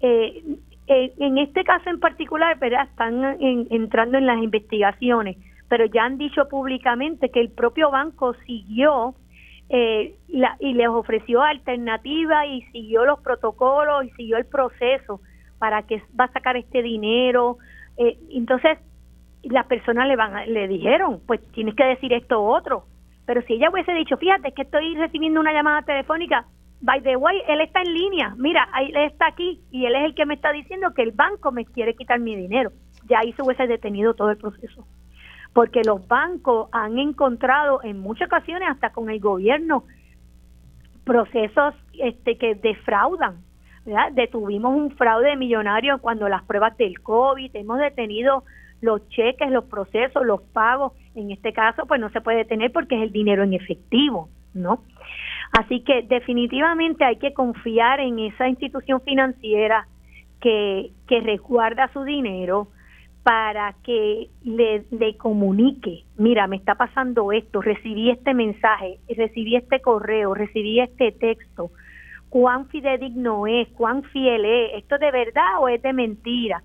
Eh, 0.00 0.42
eh, 0.86 1.12
en 1.18 1.38
este 1.38 1.64
caso 1.64 1.90
en 1.90 1.98
particular, 1.98 2.58
¿verdad? 2.58 2.86
están 2.88 3.36
entrando 3.40 4.18
en 4.18 4.26
las 4.26 4.40
investigaciones, 4.40 5.36
pero 5.68 5.84
ya 5.86 6.04
han 6.04 6.16
dicho 6.16 6.48
públicamente 6.48 7.30
que 7.30 7.40
el 7.40 7.50
propio 7.50 7.90
banco 7.90 8.34
siguió 8.46 9.16
eh, 9.68 10.14
y 10.28 10.74
les 10.74 10.88
ofreció 10.88 11.42
alternativa 11.42 12.46
y 12.46 12.62
siguió 12.70 13.04
los 13.04 13.18
protocolos 13.18 14.04
y 14.04 14.10
siguió 14.10 14.36
el 14.36 14.46
proceso 14.46 15.20
para 15.58 15.82
que 15.82 16.02
va 16.18 16.26
a 16.26 16.32
sacar 16.32 16.56
este 16.56 16.82
dinero. 16.82 17.58
entonces, 17.96 18.78
las 19.42 19.66
personas 19.66 20.08
le 20.08 20.16
van 20.16 20.52
le 20.52 20.68
dijeron, 20.68 21.20
pues 21.26 21.40
tienes 21.52 21.74
que 21.74 21.84
decir 21.84 22.12
esto 22.12 22.42
u 22.42 22.46
otro. 22.46 22.84
Pero 23.26 23.42
si 23.42 23.54
ella 23.54 23.70
hubiese 23.70 23.92
dicho, 23.92 24.16
fíjate 24.16 24.52
que 24.52 24.62
estoy 24.62 24.94
recibiendo 24.94 25.40
una 25.40 25.52
llamada 25.52 25.82
telefónica, 25.82 26.46
by 26.80 27.02
the 27.02 27.16
way, 27.16 27.42
él 27.48 27.60
está 27.60 27.82
en 27.82 27.92
línea, 27.92 28.34
mira, 28.36 28.68
él 28.80 28.96
está 28.96 29.26
aquí 29.26 29.60
y 29.70 29.86
él 29.86 29.94
es 29.96 30.04
el 30.04 30.14
que 30.14 30.26
me 30.26 30.34
está 30.34 30.52
diciendo 30.52 30.94
que 30.94 31.02
el 31.02 31.12
banco 31.12 31.50
me 31.50 31.64
quiere 31.64 31.94
quitar 31.94 32.20
mi 32.20 32.36
dinero. 32.36 32.70
Ya 33.08 33.20
ahí 33.20 33.32
se 33.32 33.42
hubiese 33.42 33.66
detenido 33.66 34.14
todo 34.14 34.30
el 34.30 34.36
proceso. 34.36 34.86
Porque 35.52 35.82
los 35.84 36.06
bancos 36.06 36.68
han 36.72 36.98
encontrado 36.98 37.80
en 37.82 37.98
muchas 37.98 38.26
ocasiones, 38.26 38.68
hasta 38.68 38.90
con 38.90 39.10
el 39.10 39.20
gobierno, 39.20 39.84
procesos 41.04 41.74
este, 41.98 42.36
que 42.36 42.54
defraudan. 42.54 43.38
¿verdad? 43.84 44.12
Detuvimos 44.12 44.74
un 44.74 44.90
fraude 44.90 45.36
millonario 45.36 45.98
cuando 45.98 46.28
las 46.28 46.42
pruebas 46.42 46.76
del 46.76 47.00
COVID, 47.00 47.54
hemos 47.54 47.78
detenido 47.78 48.44
los 48.80 49.08
cheques, 49.08 49.50
los 49.50 49.64
procesos, 49.64 50.24
los 50.24 50.42
pagos, 50.42 50.92
en 51.14 51.30
este 51.30 51.52
caso 51.52 51.86
pues 51.86 52.00
no 52.00 52.10
se 52.10 52.20
puede 52.20 52.44
tener 52.44 52.72
porque 52.72 52.96
es 52.96 53.02
el 53.02 53.12
dinero 53.12 53.42
en 53.42 53.54
efectivo, 53.54 54.28
¿no? 54.54 54.82
Así 55.58 55.80
que 55.80 56.02
definitivamente 56.02 57.04
hay 57.04 57.16
que 57.16 57.32
confiar 57.32 58.00
en 58.00 58.18
esa 58.18 58.48
institución 58.48 59.00
financiera 59.00 59.86
que, 60.40 60.90
que 61.06 61.20
resguarda 61.20 61.90
su 61.92 62.02
dinero 62.04 62.68
para 63.22 63.74
que 63.82 64.28
le, 64.44 64.84
le 64.92 65.16
comunique, 65.16 66.04
mira, 66.16 66.46
me 66.46 66.56
está 66.56 66.76
pasando 66.76 67.32
esto, 67.32 67.60
recibí 67.60 68.10
este 68.10 68.34
mensaje, 68.34 68.98
recibí 69.16 69.56
este 69.56 69.80
correo, 69.80 70.32
recibí 70.32 70.78
este 70.78 71.10
texto, 71.10 71.72
cuán 72.28 72.68
fidedigno 72.68 73.48
es, 73.48 73.66
cuán 73.70 74.04
fiel 74.04 74.44
es, 74.44 74.74
esto 74.74 74.98
de 74.98 75.10
verdad 75.10 75.58
o 75.58 75.68
es 75.68 75.82
de 75.82 75.92
mentira 75.92 76.62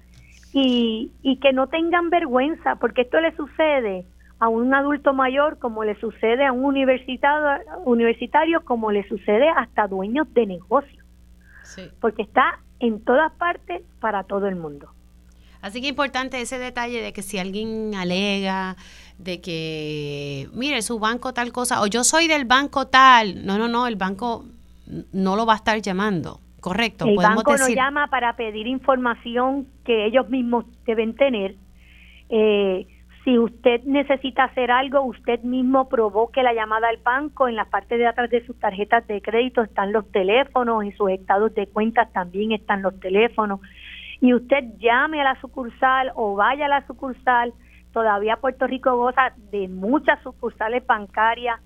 y, 0.53 1.11
y 1.21 1.37
que 1.37 1.53
no 1.53 1.67
tengan 1.67 2.09
vergüenza, 2.09 2.75
porque 2.75 3.01
esto 3.01 3.19
le 3.19 3.35
sucede 3.35 4.05
a 4.39 4.49
un 4.49 4.73
adulto 4.73 5.13
mayor 5.13 5.59
como 5.59 5.83
le 5.83 5.99
sucede 5.99 6.45
a 6.45 6.51
un 6.51 6.65
universitario, 6.65 7.63
universitario 7.85 8.65
como 8.65 8.91
le 8.91 9.07
sucede 9.07 9.47
hasta 9.49 9.87
dueños 9.87 10.33
de 10.33 10.47
negocios, 10.47 11.05
porque 11.99 12.23
está 12.23 12.59
en 12.79 12.99
todas 13.03 13.31
partes 13.33 13.83
para 13.99 14.23
todo 14.23 14.47
el 14.47 14.55
mundo. 14.55 14.89
Así 15.61 15.79
que 15.79 15.87
importante 15.87 16.41
ese 16.41 16.57
detalle 16.57 17.03
de 17.03 17.13
que 17.13 17.21
si 17.21 17.37
alguien 17.37 17.93
alega 17.93 18.77
de 19.19 19.41
que, 19.41 20.49
mire, 20.53 20.81
su 20.81 20.97
banco 20.97 21.33
tal 21.33 21.51
cosa, 21.51 21.81
o 21.81 21.85
yo 21.85 22.03
soy 22.03 22.27
del 22.27 22.45
banco 22.45 22.87
tal, 22.87 23.45
no, 23.45 23.59
no, 23.59 23.67
no, 23.67 23.85
el 23.85 23.95
banco 23.95 24.45
no 25.13 25.35
lo 25.35 25.45
va 25.45 25.53
a 25.53 25.57
estar 25.57 25.79
llamando. 25.79 26.39
Correcto. 26.61 27.05
El 27.05 27.17
banco 27.17 27.57
nos 27.57 27.73
llama 27.73 28.07
para 28.07 28.35
pedir 28.35 28.67
información 28.67 29.67
que 29.83 30.05
ellos 30.05 30.29
mismos 30.29 30.65
deben 30.85 31.15
tener. 31.15 31.55
Eh, 32.29 32.87
si 33.23 33.37
usted 33.37 33.83
necesita 33.83 34.45
hacer 34.45 34.69
algo, 34.69 35.01
usted 35.01 35.41
mismo 35.41 35.89
provoque 35.89 36.43
la 36.43 36.53
llamada 36.53 36.87
al 36.87 36.97
banco. 36.97 37.47
En 37.47 37.55
la 37.55 37.65
parte 37.65 37.97
de 37.97 38.05
atrás 38.05 38.29
de 38.29 38.45
sus 38.45 38.59
tarjetas 38.59 39.05
de 39.07 39.21
crédito 39.23 39.63
están 39.63 39.91
los 39.91 40.09
teléfonos, 40.11 40.83
en 40.83 40.95
sus 40.95 41.09
estados 41.09 41.53
de 41.55 41.65
cuentas 41.65 42.13
también 42.13 42.51
están 42.51 42.83
los 42.83 42.99
teléfonos. 42.99 43.59
Y 44.21 44.35
usted 44.35 44.63
llame 44.77 45.19
a 45.19 45.23
la 45.23 45.41
sucursal 45.41 46.11
o 46.15 46.35
vaya 46.35 46.65
a 46.65 46.69
la 46.69 46.85
sucursal. 46.85 47.53
Todavía 47.91 48.37
Puerto 48.37 48.67
Rico 48.67 48.95
goza 48.95 49.33
de 49.51 49.67
muchas 49.67 50.21
sucursales 50.21 50.85
bancarias 50.85 51.59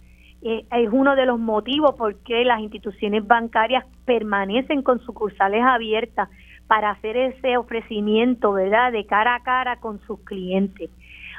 eh, 0.48 0.64
es 0.72 0.90
uno 0.92 1.16
de 1.16 1.26
los 1.26 1.40
motivos 1.40 1.96
por 1.96 2.18
qué 2.20 2.46
las 2.46 2.60
instituciones 2.60 3.26
bancarias 3.26 3.84
permanecen 4.06 4.84
con 4.84 5.00
sucursales 5.00 5.64
abiertas 5.64 6.30
para 6.68 6.92
hacer 6.92 7.18
ese 7.18 7.58
ofrecimiento, 7.58 8.54
¿verdad?, 8.54 8.92
de 8.92 9.08
cara 9.08 9.34
a 9.34 9.40
cara 9.40 9.78
con 9.78 10.00
sus 10.02 10.20
clientes. 10.20 10.92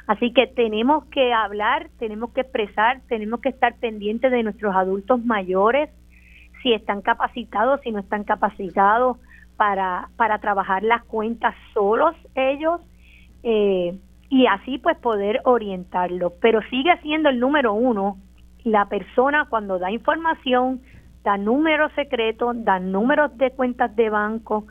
Así 0.08 0.32
que 0.32 0.48
tenemos 0.48 1.04
que 1.04 1.32
hablar, 1.32 1.88
tenemos 2.00 2.32
que 2.32 2.40
expresar, 2.40 3.00
tenemos 3.06 3.38
que 3.40 3.50
estar 3.50 3.76
pendientes 3.76 4.32
de 4.32 4.42
nuestros 4.42 4.74
adultos 4.74 5.24
mayores, 5.24 5.88
si 6.64 6.72
están 6.72 7.00
capacitados, 7.00 7.80
si 7.82 7.92
no 7.92 8.00
están 8.00 8.24
capacitados 8.24 9.18
para, 9.56 10.08
para 10.16 10.40
trabajar 10.40 10.82
las 10.82 11.04
cuentas 11.04 11.54
solos 11.74 12.16
ellos 12.34 12.80
eh, 13.44 13.96
y 14.30 14.46
así 14.46 14.78
pues 14.78 14.96
poder 14.98 15.42
orientarlos. 15.44 16.32
Pero 16.40 16.60
sigue 16.70 16.96
siendo 17.02 17.28
el 17.28 17.38
número 17.38 17.72
uno 17.72 18.16
la 18.66 18.88
persona 18.88 19.46
cuando 19.48 19.78
da 19.78 19.90
información, 19.90 20.82
da 21.24 21.36
números 21.38 21.92
secretos, 21.94 22.56
da 22.64 22.78
números 22.80 23.36
de 23.38 23.50
cuentas 23.52 23.94
de 23.96 24.10
banco, 24.10 24.66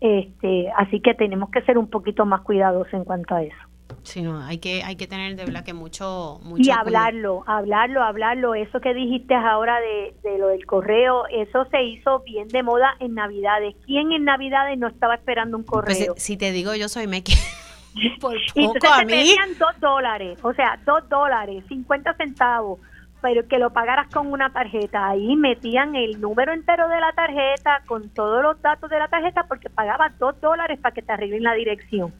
este, 0.00 0.70
así 0.76 1.00
que 1.00 1.14
tenemos 1.14 1.50
que 1.50 1.62
ser 1.62 1.78
un 1.78 1.88
poquito 1.88 2.26
más 2.26 2.42
cuidadosos 2.42 2.92
en 2.94 3.04
cuanto 3.04 3.34
a 3.34 3.42
eso. 3.42 3.56
Sí, 4.02 4.22
no, 4.22 4.40
hay 4.42 4.58
que, 4.58 4.82
hay 4.82 4.96
que 4.96 5.06
tener 5.06 5.34
de 5.36 5.44
verdad 5.46 5.64
que 5.64 5.72
mucho, 5.72 6.38
mucho 6.42 6.72
y 6.72 6.76
cuidado. 6.78 6.80
hablarlo, 6.80 7.44
hablarlo, 7.46 8.02
hablarlo. 8.02 8.54
Eso 8.54 8.80
que 8.80 8.92
dijiste 8.94 9.34
ahora 9.34 9.80
de, 9.80 10.14
de 10.22 10.38
lo 10.38 10.48
del 10.48 10.66
correo, 10.66 11.26
eso 11.30 11.64
se 11.70 11.82
hizo 11.82 12.20
bien 12.20 12.50
de 12.50 12.62
moda 12.62 12.96
en 13.00 13.14
Navidades. 13.14 13.74
¿Quién 13.86 14.12
en 14.12 14.24
Navidades 14.24 14.78
no 14.78 14.88
estaba 14.88 15.14
esperando 15.14 15.56
un 15.56 15.64
Pues, 15.84 15.98
correo? 15.98 16.14
si 16.16 16.36
te 16.36 16.52
digo 16.52 16.74
yo 16.74 16.88
soy 16.88 17.06
Meque, 17.06 17.32
por 18.20 18.36
y 18.54 18.64
entonces 18.64 18.90
a 18.90 19.04
mí. 19.04 19.12
pedían 19.12 19.56
dos 19.58 19.78
dólares, 19.80 20.38
o 20.42 20.52
sea, 20.54 20.78
dos 20.84 21.08
dólares, 21.08 21.64
50 21.68 22.14
centavos, 22.14 22.80
pero 23.24 23.48
que 23.48 23.58
lo 23.58 23.70
pagaras 23.70 24.12
con 24.12 24.30
una 24.30 24.50
tarjeta. 24.50 25.08
Ahí 25.08 25.34
metían 25.34 25.96
el 25.96 26.20
número 26.20 26.52
entero 26.52 26.88
de 26.88 27.00
la 27.00 27.10
tarjeta 27.12 27.80
con 27.86 28.10
todos 28.10 28.42
los 28.42 28.60
datos 28.60 28.90
de 28.90 28.98
la 28.98 29.08
tarjeta 29.08 29.44
porque 29.48 29.70
pagabas 29.70 30.18
dos 30.18 30.38
dólares 30.42 30.78
para 30.78 30.92
que 30.92 31.00
te 31.00 31.10
arreglen 31.10 31.42
la 31.42 31.54
dirección. 31.54 32.12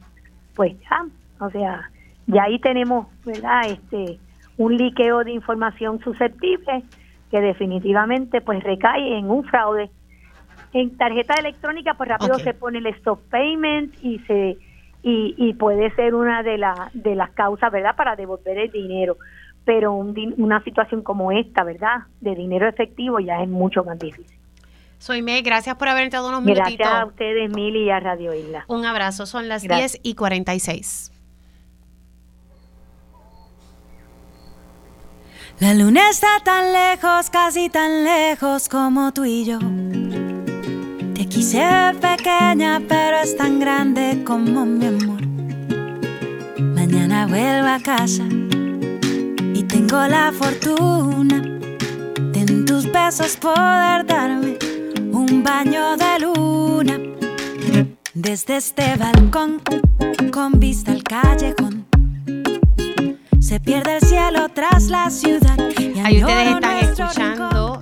Pues 0.55 0.73
ya, 0.81 1.05
o 1.39 1.51
sea, 1.51 1.91
ya 2.25 2.45
ahí 2.45 2.57
tenemos, 2.57 3.05
¿verdad? 3.23 3.69
Este, 3.69 4.17
un 4.57 4.77
liqueo 4.77 5.23
de 5.23 5.33
información 5.33 5.99
susceptible 5.99 6.81
que 7.29 7.39
definitivamente 7.39 8.41
pues 8.41 8.63
recae 8.63 9.19
en 9.19 9.29
un 9.29 9.43
fraude. 9.43 9.91
En 10.73 10.97
tarjeta 10.97 11.35
electrónica 11.35 11.93
pues 11.93 12.09
rápido 12.09 12.39
se 12.39 12.55
pone 12.55 12.79
el 12.79 12.87
stop 12.87 13.19
payment 13.29 13.93
y 14.01 14.17
se 14.25 14.57
y, 15.03 15.35
y 15.37 15.53
puede 15.53 15.93
ser 15.93 16.15
una 16.15 16.41
de, 16.41 16.57
la, 16.57 16.89
de 16.95 17.13
las 17.13 17.29
causas, 17.29 17.71
¿verdad?, 17.71 17.95
para 17.95 18.15
devolver 18.15 18.57
el 18.57 18.71
dinero. 18.71 19.17
Pero 19.65 19.93
un 19.93 20.15
una 20.37 20.63
situación 20.63 21.01
como 21.01 21.31
esta, 21.31 21.63
¿verdad?, 21.63 22.03
de 22.21 22.35
dinero 22.35 22.67
efectivo 22.67 23.19
ya 23.19 23.41
es 23.41 23.49
mucho 23.49 23.83
más 23.83 23.97
difícil. 23.99 24.37
Soy 24.99 25.21
Meg, 25.21 25.43
gracias 25.43 25.75
por 25.75 25.87
haber 25.87 26.03
entrado 26.03 26.29
unos 26.29 26.43
Gracias 26.43 26.65
minutitos. 26.67 26.87
a 26.87 27.05
ustedes, 27.05 27.51
Mili, 27.51 27.83
y 27.85 27.89
a 27.89 27.99
Radio 27.99 28.33
Isla. 28.33 28.65
Un 28.67 28.85
abrazo, 28.85 29.25
son 29.25 29.47
las 29.47 29.63
Gracias. 29.63 29.93
10 29.93 30.01
y 30.03 30.15
46. 30.15 31.11
La 35.59 35.73
luna 35.73 36.09
está 36.09 36.27
tan 36.43 36.73
lejos, 36.73 37.29
casi 37.29 37.69
tan 37.69 38.03
lejos 38.03 38.67
como 38.67 39.13
tú 39.13 39.25
y 39.25 39.45
yo. 39.45 39.59
Te 41.13 41.27
quise 41.27 41.63
pequeña, 42.01 42.81
pero 42.87 43.17
es 43.23 43.37
tan 43.37 43.59
grande 43.59 44.21
como 44.25 44.65
mi 44.65 44.85
amor. 44.85 45.25
Mañana 46.59 47.25
vuelvo 47.27 47.67
a 47.67 47.79
casa 47.79 48.23
tengo 49.87 50.07
la 50.07 50.31
fortuna 50.31 51.41
de 52.31 52.39
en 52.39 52.65
tus 52.65 52.91
besos 52.91 53.37
poder 53.37 54.05
darme 54.05 54.57
un 55.11 55.43
baño 55.43 55.95
de 55.97 56.19
luna. 56.21 56.99
Desde 58.13 58.57
este 58.57 58.95
balcón, 58.95 59.61
con 60.31 60.59
vista 60.59 60.91
al 60.91 61.03
callejón. 61.03 61.85
Se 63.39 63.59
pierde 63.59 63.97
el 63.97 64.01
cielo 64.01 64.47
tras 64.53 64.85
la 64.85 65.09
ciudad. 65.09 65.57
y 65.77 65.99
Ahí 65.99 66.23
ustedes 66.23 66.55
están 66.55 66.77
escuchando 66.77 67.79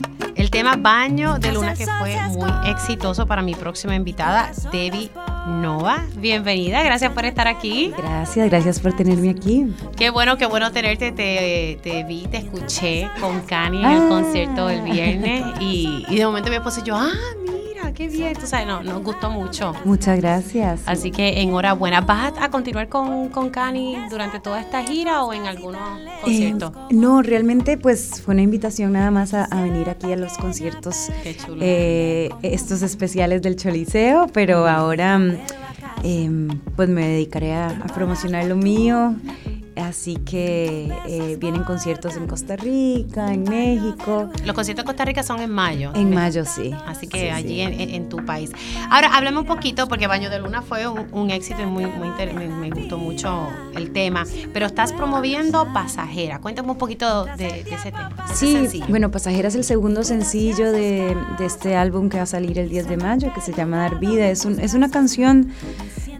tema 0.53 0.75
Baño 0.77 1.39
de 1.39 1.51
Luna 1.51 1.73
que 1.73 1.85
fue 1.99 2.15
muy 2.29 2.49
exitoso 2.69 3.25
para 3.25 3.41
mi 3.41 3.55
próxima 3.55 3.95
invitada, 3.95 4.51
Debbie 4.71 5.09
Nova. 5.47 6.03
Bienvenida, 6.15 6.83
gracias 6.83 7.11
por 7.11 7.25
estar 7.25 7.47
aquí. 7.47 7.91
Gracias, 7.97 8.49
gracias 8.49 8.79
por 8.79 8.93
tenerme 8.95 9.31
aquí. 9.31 9.73
Qué 9.97 10.11
bueno, 10.11 10.37
qué 10.37 10.45
bueno 10.45 10.71
tenerte. 10.71 11.11
Te, 11.11 11.79
te 11.81 12.03
vi, 12.03 12.27
te 12.27 12.37
escuché 12.37 13.09
con 13.19 13.41
Cani 13.41 13.79
en 13.83 13.89
el 13.91 14.01
Ah. 14.03 14.07
concierto 14.09 14.67
del 14.67 14.83
viernes 14.83 15.43
y, 15.59 16.05
y 16.07 16.15
de 16.17 16.25
momento 16.25 16.49
mi 16.51 16.57
esposo 16.57 16.81
y 16.81 16.83
yo, 16.87 16.95
ah, 16.95 17.09
mira, 17.41 17.72
qué 17.93 18.07
bien. 18.07 18.33
Tú 18.33 18.45
sabes, 18.47 18.67
no, 18.67 18.83
nos 18.83 19.03
gustó 19.03 19.29
mucho. 19.29 19.73
Muchas 19.85 20.17
gracias. 20.19 20.81
Así 20.85 21.11
que 21.11 21.41
enhorabuena. 21.41 22.01
¿Vas 22.01 22.33
a, 22.39 22.49
continuar 22.49 22.87
con, 22.89 23.29
con 23.29 23.49
Cani 23.49 23.97
durante 24.09 24.39
toda 24.39 24.61
esta 24.61 24.83
gira 24.83 25.23
o 25.23 25.33
en 25.33 25.45
algunos 25.45 25.81
conciertos? 26.21 26.71
Eh, 26.89 26.93
no, 26.95 27.21
realmente 27.21 27.77
pues 27.77 28.21
fue 28.23 28.33
una 28.33 28.43
invitación 28.43 28.93
nada 28.93 29.11
más 29.11 29.33
a, 29.33 29.45
a 29.45 29.61
venir 29.61 29.89
aquí 29.89 30.11
a 30.11 30.15
los 30.15 30.37
conciertos, 30.37 31.09
Qué 31.23 31.35
chulo. 31.35 31.57
eh, 31.61 32.29
estos 32.41 32.81
especiales 32.81 33.41
del 33.41 33.55
Choliseo, 33.55 34.27
pero 34.33 34.67
ahora 34.67 35.17
mm, 35.17 35.37
em, 36.03 36.47
pues 36.75 36.89
me 36.89 37.07
dedicaré 37.07 37.53
a, 37.53 37.67
a 37.69 37.87
promocionar 37.93 38.45
lo 38.45 38.55
mío. 38.55 39.15
Así 39.75 40.15
que 40.17 40.91
eh, 41.07 41.37
vienen 41.39 41.63
conciertos 41.63 42.15
en 42.15 42.27
Costa 42.27 42.55
Rica, 42.55 43.33
en 43.33 43.43
México. 43.43 44.29
Los 44.45 44.53
conciertos 44.55 44.83
de 44.83 44.87
Costa 44.87 45.05
Rica 45.05 45.23
son 45.23 45.39
en 45.41 45.49
mayo. 45.49 45.91
En 45.95 46.13
mayo, 46.13 46.45
sí. 46.45 46.71
Así 46.85 47.07
que 47.07 47.19
Sí, 47.21 47.29
allí 47.29 47.47
sí. 47.55 47.61
En, 47.61 47.73
en- 47.79 47.89
en 47.89 48.09
tu 48.09 48.17
país. 48.25 48.51
Ahora, 48.91 49.15
háblame 49.15 49.39
un 49.39 49.45
poquito, 49.45 49.87
porque 49.87 50.05
Baño 50.07 50.29
de 50.29 50.39
Luna 50.39 50.61
fue 50.61 50.87
un, 50.87 51.07
un 51.11 51.29
éxito 51.31 51.61
y 51.61 51.65
muy, 51.65 51.85
muy 51.87 52.09
me, 52.33 52.47
me 52.47 52.69
gustó 52.69 52.97
mucho 52.97 53.47
el 53.75 53.91
tema. 53.91 54.25
Pero 54.53 54.65
estás 54.67 54.93
promoviendo 54.93 55.67
Pasajera. 55.73 56.39
Cuéntame 56.39 56.71
un 56.71 56.77
poquito 56.77 57.25
de, 57.25 57.35
de 57.35 57.59
ese 57.73 57.91
tema. 57.91 58.09
de 58.29 58.35
Sí, 58.35 58.83
bueno, 58.89 59.09
Pasajera 59.11 59.47
es 59.47 59.55
el 59.55 59.63
segundo 59.63 60.03
sencillo 60.03 60.71
de, 60.71 61.17
de 61.39 61.45
este 61.45 61.75
álbum 61.75 62.09
que 62.09 62.17
va 62.17 62.23
a 62.23 62.27
salir 62.27 62.59
el 62.59 62.69
10 62.69 62.87
de 62.87 62.97
mayo, 62.97 63.33
que 63.33 63.41
se 63.41 63.53
llama 63.53 63.77
Dar 63.77 63.99
Vida. 63.99 64.29
Es, 64.29 64.45
un- 64.45 64.59
es 64.59 64.73
una 64.75 64.89
canción 64.91 65.49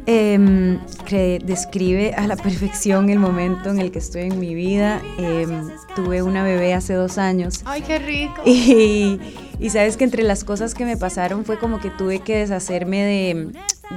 em, 0.06 0.80
que 1.06 1.40
describe 1.44 2.14
a 2.14 2.28
la 2.28 2.36
perfección 2.36 3.10
el 3.10 3.20
momento 3.20 3.70
en 3.70 3.80
el 3.80 3.92
que 3.92 4.00
estoy 4.00 4.24
en 4.24 4.40
mi 4.40 4.54
vida. 4.56 5.02
Em, 5.18 5.70
tuve 5.96 6.22
una 6.22 6.44
bebé 6.44 6.74
hace 6.74 6.94
dos 6.94 7.18
años. 7.18 7.62
Ay, 7.66 7.82
qué 7.82 8.00
rico. 8.00 8.42
Y, 8.46 9.20
y 9.60 9.70
sabes 9.70 9.98
que 9.98 10.04
entre 10.04 10.24
las 10.24 10.44
cosas 10.44 10.74
que 10.74 10.86
me 10.86 10.98
pasaron 10.98 11.46
fue 11.46 11.58
como 11.58 11.80
que 11.80 11.90
tuve 11.90 12.20
que 12.20 12.38
deshacerme 12.38 13.04
de, 13.04 13.52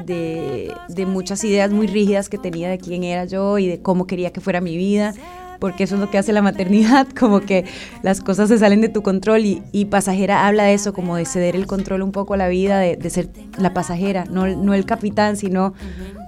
de, 0.04 0.74
de 0.88 1.06
muchas 1.06 1.42
ideas 1.44 1.70
muy 1.70 1.86
rígidas 1.86 2.28
que 2.28 2.38
tenía 2.38 2.68
de 2.68 2.78
quién 2.78 3.04
era 3.04 3.24
yo 3.24 3.58
y 3.58 3.66
de 3.66 3.80
cómo 3.80 4.06
quería 4.06 4.32
que 4.32 4.40
fuera 4.40 4.60
mi 4.60 4.76
vida, 4.76 5.14
porque 5.58 5.84
eso 5.84 5.94
es 5.94 6.00
lo 6.00 6.10
que 6.10 6.18
hace 6.18 6.32
la 6.32 6.42
maternidad, 6.42 7.06
como 7.18 7.40
que 7.40 7.64
las 8.02 8.20
cosas 8.20 8.48
se 8.48 8.58
salen 8.58 8.80
de 8.80 8.88
tu 8.88 9.02
control 9.02 9.44
y, 9.44 9.62
y 9.72 9.86
pasajera 9.86 10.46
habla 10.46 10.64
de 10.64 10.74
eso, 10.74 10.92
como 10.92 11.16
de 11.16 11.24
ceder 11.24 11.56
el 11.56 11.66
control 11.66 12.02
un 12.02 12.12
poco 12.12 12.34
a 12.34 12.36
la 12.36 12.48
vida, 12.48 12.78
de, 12.78 12.96
de 12.96 13.10
ser 13.10 13.28
la 13.58 13.74
pasajera, 13.74 14.24
no, 14.24 14.46
no 14.46 14.74
el 14.74 14.84
capitán, 14.84 15.36
sino 15.36 15.74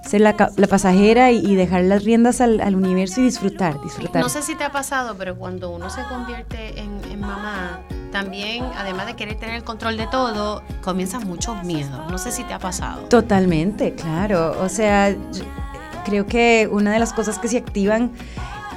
ser 0.05 0.21
la, 0.21 0.35
pasajera 0.35 1.31
y, 1.31 1.45
y 1.45 1.55
dejar 1.55 1.83
las 1.83 2.03
riendas 2.03 2.41
al, 2.41 2.61
al 2.61 2.75
universo 2.75 3.21
y 3.21 3.25
disfrutar, 3.25 3.81
disfrutar. 3.81 4.21
No 4.21 4.29
sé 4.29 4.41
si 4.41 4.55
te 4.55 4.63
ha 4.63 4.71
pasado, 4.71 5.15
pero 5.17 5.35
cuando 5.35 5.69
uno 5.71 5.89
se 5.89 6.01
convierte 6.03 6.79
en, 6.79 6.99
en 7.11 7.19
mamá, 7.19 7.81
también, 8.11 8.65
además 8.75 9.07
de 9.07 9.15
querer 9.15 9.35
tener 9.35 9.55
el 9.55 9.63
control 9.63 9.97
de 9.97 10.07
todo, 10.07 10.63
comienzan 10.81 11.27
muchos 11.27 11.63
miedos. 11.63 12.09
No 12.09 12.17
sé 12.17 12.31
si 12.31 12.43
te 12.43 12.53
ha 12.53 12.59
pasado. 12.59 13.03
Totalmente, 13.03 13.93
claro. 13.93 14.55
O 14.61 14.69
sea, 14.69 15.15
creo 16.05 16.25
que 16.25 16.67
una 16.71 16.91
de 16.91 16.99
las 16.99 17.13
cosas 17.13 17.39
que 17.39 17.47
se 17.47 17.57
activan 17.57 18.11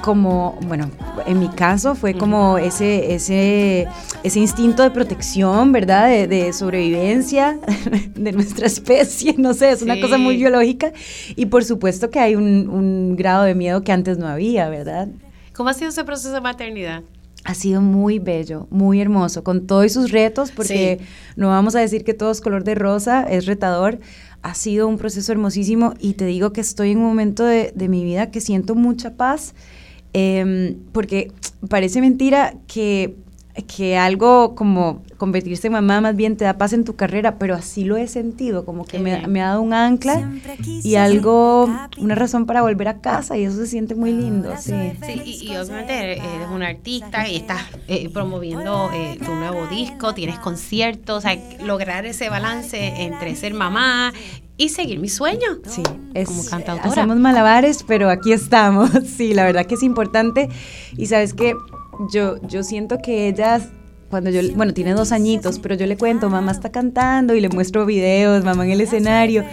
como, 0.03 0.59
bueno, 0.67 0.91
en 1.25 1.39
mi 1.39 1.47
caso 1.47 1.95
fue 1.95 2.13
como 2.13 2.57
ese, 2.57 3.13
ese, 3.15 3.87
ese 4.23 4.39
instinto 4.39 4.83
de 4.83 4.91
protección, 4.91 5.71
¿verdad? 5.71 6.09
De, 6.09 6.27
de 6.27 6.51
sobrevivencia 6.51 7.57
de 8.15 8.31
nuestra 8.33 8.67
especie, 8.67 9.35
no 9.37 9.53
sé, 9.53 9.71
es 9.71 9.81
una 9.81 9.95
Sí. 9.95 10.01
cosa 10.01 10.17
muy 10.17 10.35
biológica. 10.35 10.91
Y 11.37 11.45
por 11.45 11.63
supuesto 11.63 12.09
que 12.09 12.19
hay 12.19 12.35
un, 12.35 12.67
un 12.69 13.15
grado 13.15 13.43
de 13.45 13.55
miedo 13.55 13.81
que 13.83 13.93
antes 13.93 14.17
no 14.17 14.27
había, 14.27 14.67
¿verdad? 14.67 15.07
¿Cómo 15.53 15.69
ha 15.69 15.73
sido 15.73 15.89
ese 15.89 16.03
proceso 16.03 16.33
de 16.33 16.41
maternidad? 16.41 17.03
Ha 17.45 17.53
sido 17.53 17.79
muy 17.79 18.19
bello, 18.19 18.67
muy 18.71 18.99
hermoso, 18.99 19.43
con 19.45 19.67
todos 19.67 19.91
sus 19.93 20.11
retos, 20.11 20.51
porque 20.51 20.97
Sí. 20.99 21.05
no 21.37 21.47
vamos 21.47 21.75
a 21.75 21.79
decir 21.79 22.03
que 22.03 22.13
todo 22.13 22.31
es 22.31 22.41
color 22.41 22.65
de 22.65 22.75
rosa, 22.75 23.23
es 23.23 23.45
retador. 23.45 23.99
Ha 24.41 24.53
sido 24.53 24.87
un 24.89 24.97
proceso 24.97 25.31
hermosísimo 25.31 25.93
y 25.99 26.13
te 26.15 26.25
digo 26.25 26.51
que 26.51 26.59
estoy 26.59 26.91
en 26.91 26.97
un 26.97 27.05
momento 27.05 27.45
de, 27.45 27.71
de 27.73 27.87
mi 27.87 28.03
vida 28.03 28.31
que 28.31 28.41
siento 28.41 28.75
mucha 28.75 29.11
paz, 29.15 29.53
em, 30.13 30.75
porque 30.91 31.31
parece 31.69 32.01
mentira 32.01 32.53
que, 32.67 33.15
que 33.67 33.97
algo 33.97 34.55
como 34.55 35.01
convertirse 35.17 35.67
en 35.67 35.73
mamá 35.73 36.01
más 36.01 36.15
bien 36.15 36.35
te 36.35 36.43
da 36.43 36.57
paz 36.57 36.73
en 36.73 36.83
tu 36.83 36.95
carrera, 36.95 37.37
pero 37.37 37.55
así 37.55 37.85
lo 37.85 37.95
he 37.95 38.07
sentido, 38.07 38.65
como 38.65 38.83
que 38.83 38.99
me, 38.99 39.13
ha 39.13 39.45
dado 39.45 39.61
un 39.61 39.73
ancla 39.73 40.29
y 40.83 40.95
algo, 40.95 41.69
una 41.97 42.15
razón 42.15 42.45
para 42.45 42.61
volver 42.61 42.89
a 42.89 42.99
casa 42.99 43.37
y 43.37 43.45
eso 43.45 43.55
se 43.55 43.67
siente 43.67 43.95
muy 43.95 44.11
lindo, 44.11 44.53
sí. 44.57 44.73
Sí, 45.05 45.21
y, 45.23 45.51
y 45.51 45.55
obviamente 45.55 46.13
eres 46.13 46.49
una 46.51 46.67
artista 46.67 47.27
y 47.29 47.37
estás 47.37 47.61
eh, 47.87 48.09
promoviendo 48.09 48.91
eh, 48.93 49.17
tu 49.23 49.33
nuevo 49.33 49.67
disco, 49.67 50.13
tienes 50.13 50.39
conciertos, 50.39 51.19
o 51.19 51.21
sea, 51.21 51.37
lograr 51.61 52.05
ese 52.05 52.27
balance 52.29 53.03
entre 53.03 53.35
ser 53.35 53.53
mamá 53.53 54.13
y 54.57 54.69
seguir 54.69 54.99
mi 54.99 55.09
sueño. 55.09 55.47
Sí, 55.67 55.81
es, 56.13 56.27
Como 56.27 56.45
cantautora. 56.45 56.89
hacemos 56.91 57.17
malabares, 57.17 57.83
pero 57.87 58.09
aquí 58.09 58.31
estamos. 58.33 58.89
Sí, 59.17 59.33
la 59.33 59.43
verdad 59.45 59.65
que 59.65 59.75
es 59.75 59.83
importante. 59.83 60.49
Y 60.97 61.07
sabes 61.07 61.33
que 61.33 61.55
yo, 62.11 62.35
yo 62.47 62.63
siento 62.63 62.97
que 62.99 63.27
ellas, 63.27 63.69
cuando 64.09 64.29
yo, 64.29 64.41
bueno, 64.55 64.73
tiene 64.73 64.93
dos 64.93 65.11
añitos, 65.11 65.59
pero 65.59 65.75
yo 65.75 65.85
le 65.87 65.97
cuento, 65.97 66.29
mamá 66.29 66.51
está 66.51 66.71
cantando 66.71 67.33
y 67.35 67.41
le 67.41 67.49
muestro 67.49 67.85
videos, 67.85 68.43
mamá 68.43 68.65
en 68.65 68.71
el 68.71 68.81
escenario. 68.81 69.43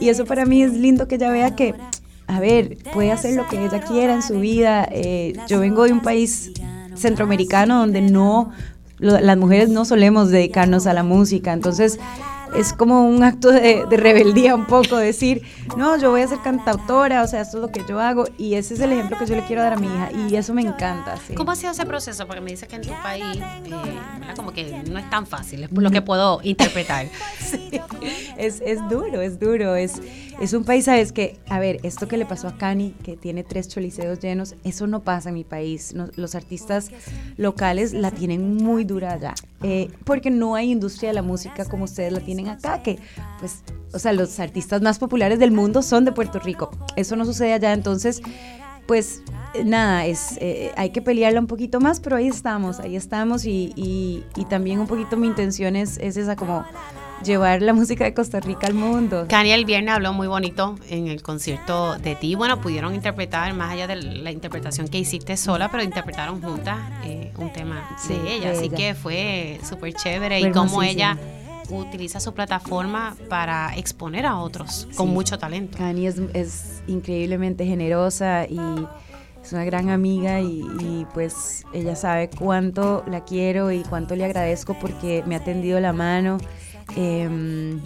Y 0.00 0.08
eso 0.08 0.24
para 0.24 0.44
mí 0.44 0.62
es 0.62 0.72
lindo 0.74 1.06
que 1.08 1.14
ella 1.16 1.30
vea 1.30 1.54
que, 1.54 1.74
a 2.26 2.40
ver, 2.40 2.78
puede 2.92 3.12
hacer 3.12 3.34
lo 3.36 3.46
que 3.48 3.64
ella 3.64 3.80
quiera 3.80 4.12
en 4.14 4.22
su 4.22 4.40
vida. 4.40 4.88
Eh, 4.90 5.34
yo 5.48 5.60
vengo 5.60 5.84
de 5.84 5.92
un 5.92 6.00
país 6.00 6.50
centroamericano 6.94 7.78
donde 7.78 8.00
no, 8.00 8.50
lo- 8.98 9.20
las 9.20 9.36
mujeres 9.36 9.68
no 9.68 9.84
solemos 9.84 10.30
dedicarnos 10.30 10.86
a 10.86 10.94
la 10.94 11.02
música. 11.02 11.52
Entonces, 11.52 11.98
es 12.54 12.72
como 12.72 13.06
un 13.06 13.22
acto 13.22 13.50
de, 13.50 13.84
rebeldía 13.90 14.54
un 14.54 14.66
poco, 14.66 14.96
decir, 14.96 15.42
no, 15.76 15.96
yo 15.98 16.10
voy 16.10 16.22
a 16.22 16.28
ser 16.28 16.38
cantautora, 16.42 17.22
o 17.22 17.26
sea, 17.26 17.40
esto 17.40 17.58
es 17.58 17.62
lo 17.62 17.68
que 17.70 17.82
yo 17.88 18.00
hago 18.00 18.26
y 18.38 18.54
ese 18.54 18.74
es 18.74 18.80
el 18.80 18.92
ejemplo 18.92 19.18
que 19.18 19.26
yo 19.26 19.36
le 19.36 19.44
quiero 19.44 19.62
dar 19.62 19.74
a 19.74 19.76
mi 19.76 19.86
hija 19.86 20.10
y 20.12 20.36
eso 20.36 20.54
me 20.54 20.62
encanta. 20.62 21.14
¿Cómo 21.36 21.50
ha 21.50 21.56
sido 21.56 21.72
ese 21.72 21.86
proceso? 21.86 22.26
Porque 22.26 22.40
me 22.40 22.50
dice 22.50 22.66
que 22.66 22.76
en 22.76 22.82
tu 22.82 22.92
país, 23.02 23.24
eh, 23.36 24.34
como 24.36 24.52
que 24.52 24.82
no 24.90 24.98
es 24.98 25.08
tan 25.10 25.26
fácil, 25.26 25.64
es 25.64 25.72
lo 25.72 25.90
que 25.90 26.02
puedo 26.02 26.40
interpretar. 26.42 27.06
sí, 27.38 27.70
es, 28.36 28.60
es 28.64 28.78
duro, 28.88 29.20
es 29.20 29.38
duro, 29.38 29.76
es, 29.76 30.00
es 30.40 30.52
un 30.52 30.64
país, 30.64 30.84
sabes 30.86 31.12
que, 31.12 31.38
a 31.48 31.58
ver, 31.58 31.78
esto 31.82 32.08
que 32.08 32.16
le 32.16 32.26
pasó 32.26 32.48
a 32.48 32.56
Cani, 32.56 32.94
que 33.02 33.16
tiene 33.16 33.44
tres 33.44 33.68
choliseos 33.68 34.20
llenos, 34.20 34.56
eso 34.64 34.86
no 34.86 35.00
pasa 35.00 35.30
en 35.30 35.36
mi 35.36 35.44
país. 35.44 35.94
los 36.16 36.34
artistas 36.34 36.90
locales 37.36 37.92
la 37.92 38.10
tienen 38.10 38.56
muy 38.56 38.84
dura 38.84 39.12
allá, 39.12 39.34
eh, 39.62 39.90
porque 40.04 40.30
no 40.30 40.54
hay 40.54 40.70
industria 40.70 41.10
de 41.10 41.14
la 41.14 41.22
música 41.22 41.64
como 41.64 41.84
ustedes 41.84 42.12
la 42.12 42.20
tienen 42.20 42.41
acá, 42.48 42.82
que 42.82 42.98
pues, 43.40 43.62
o 43.92 43.98
sea, 43.98 44.12
los 44.12 44.38
artistas 44.40 44.82
más 44.82 44.98
populares 44.98 45.38
del 45.38 45.52
mundo 45.52 45.82
son 45.82 46.04
de 46.04 46.12
Puerto 46.12 46.38
Rico. 46.38 46.70
Eso 46.96 47.16
no 47.16 47.24
sucede 47.24 47.52
allá, 47.52 47.72
entonces, 47.72 48.22
pues 48.86 49.22
nada, 49.64 50.06
es, 50.06 50.38
eh, 50.40 50.72
hay 50.76 50.90
que 50.90 51.02
pelearla 51.02 51.40
un 51.40 51.46
poquito 51.46 51.80
más, 51.80 52.00
pero 52.00 52.16
ahí 52.16 52.28
estamos, 52.28 52.80
ahí 52.80 52.96
estamos 52.96 53.44
y, 53.44 53.72
y, 53.76 54.24
y 54.36 54.44
también 54.46 54.80
un 54.80 54.86
poquito 54.86 55.16
mi 55.16 55.26
intención 55.26 55.76
es, 55.76 55.98
es 55.98 56.16
esa 56.16 56.36
como 56.36 56.64
llevar 57.22 57.62
la 57.62 57.72
música 57.72 58.04
de 58.04 58.14
Costa 58.14 58.40
Rica 58.40 58.66
al 58.66 58.74
mundo. 58.74 59.26
Cani 59.28 59.52
el 59.52 59.64
viernes 59.64 59.94
habló 59.94 60.12
muy 60.12 60.26
bonito 60.26 60.76
en 60.88 61.06
el 61.06 61.22
concierto 61.22 61.96
de 61.98 62.14
ti. 62.16 62.34
Bueno, 62.34 62.60
pudieron 62.60 62.94
interpretar, 62.94 63.52
más 63.54 63.70
allá 63.70 63.86
de 63.86 63.96
la 63.96 64.30
interpretación 64.30 64.88
que 64.88 64.98
hiciste 64.98 65.36
sola, 65.36 65.70
pero 65.70 65.82
interpretaron 65.82 66.42
juntas 66.42 66.78
eh, 67.04 67.32
un 67.38 67.52
tema 67.52 67.96
de 68.08 68.34
ella. 68.34 68.52
Así 68.52 68.68
que 68.68 68.94
fue 68.94 69.60
súper 69.62 69.94
chévere 69.94 70.40
y 70.40 70.50
cómo 70.50 70.82
ella 70.82 71.16
utiliza 71.70 72.20
su 72.20 72.34
plataforma 72.34 73.16
para 73.28 73.74
exponer 73.76 74.26
a 74.26 74.38
otros 74.38 74.88
con 74.96 75.10
mucho 75.10 75.38
talento. 75.38 75.78
Cani 75.78 76.06
es, 76.06 76.18
es, 76.34 76.82
increíblemente 76.86 77.64
generosa 77.64 78.46
y 78.48 78.58
es 79.42 79.52
una 79.52 79.64
gran 79.64 79.88
amiga 79.88 80.40
y, 80.40 80.62
y, 80.80 81.06
pues 81.14 81.64
ella 81.72 81.96
sabe 81.96 82.28
cuánto 82.28 83.04
la 83.06 83.24
quiero 83.24 83.70
y 83.72 83.82
cuánto 83.82 84.16
le 84.16 84.24
agradezco 84.24 84.76
porque 84.80 85.22
me 85.26 85.36
ha 85.36 85.44
tendido 85.44 85.80
la 85.80 85.92
mano 85.92 86.38
Em, 86.96 87.80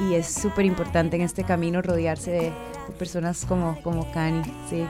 y 0.00 0.14
es 0.14 0.26
súper 0.26 0.64
importante 0.64 1.16
en 1.16 1.22
este 1.22 1.44
camino 1.44 1.80
rodearse 1.82 2.30
de, 2.30 2.52
personas 2.98 3.44
como, 3.44 3.80
como 3.82 4.10
Cani, 4.12 4.42
sí. 4.70 4.84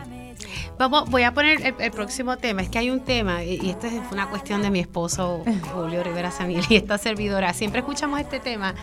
Vamos, 0.78 1.08
voy 1.10 1.22
a 1.22 1.32
poner 1.32 1.74
el, 1.78 1.90
próximo 1.90 2.36
tema. 2.36 2.62
Es 2.62 2.68
que 2.68 2.78
hay 2.78 2.90
un 2.90 3.00
tema, 3.00 3.44
y, 3.44 3.70
esto 3.70 3.86
es 3.86 3.94
una 4.12 4.28
cuestión 4.28 4.62
de 4.62 4.70
mi 4.70 4.80
esposo 4.80 5.42
Julio 5.72 6.02
Rivera 6.02 6.30
Sanil 6.30 6.64
y 6.68 6.76
esta 6.76 6.98
servidora. 6.98 7.52
Siempre 7.52 7.80
escuchamos 7.80 8.20
este 8.20 8.40
tema 8.40 8.74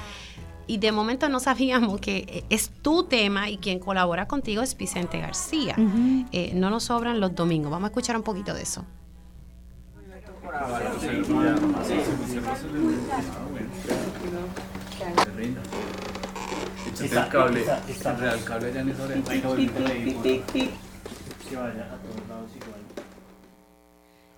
y 0.65 0.77
de 0.77 0.91
momento 0.91 1.27
no 1.29 1.39
sabíamos 1.39 1.99
que 1.99 2.45
es 2.49 2.69
tu 2.69 3.03
tema 3.03 3.49
y 3.49 3.57
quien 3.57 3.79
colabora 3.79 4.27
contigo 4.27 4.61
es 4.61 4.77
Vicente 4.77 5.19
García. 5.19 5.75
Eh, 6.31 6.51
no 6.55 6.69
nos 6.69 6.85
sobran 6.85 7.19
los 7.19 7.35
domingos. 7.35 7.71
Vamos 7.71 7.87
a 7.87 7.89
escuchar 7.89 8.15
un 8.15 8.23
poquito 8.23 8.53
de 8.53 8.61
eso. 8.61 8.85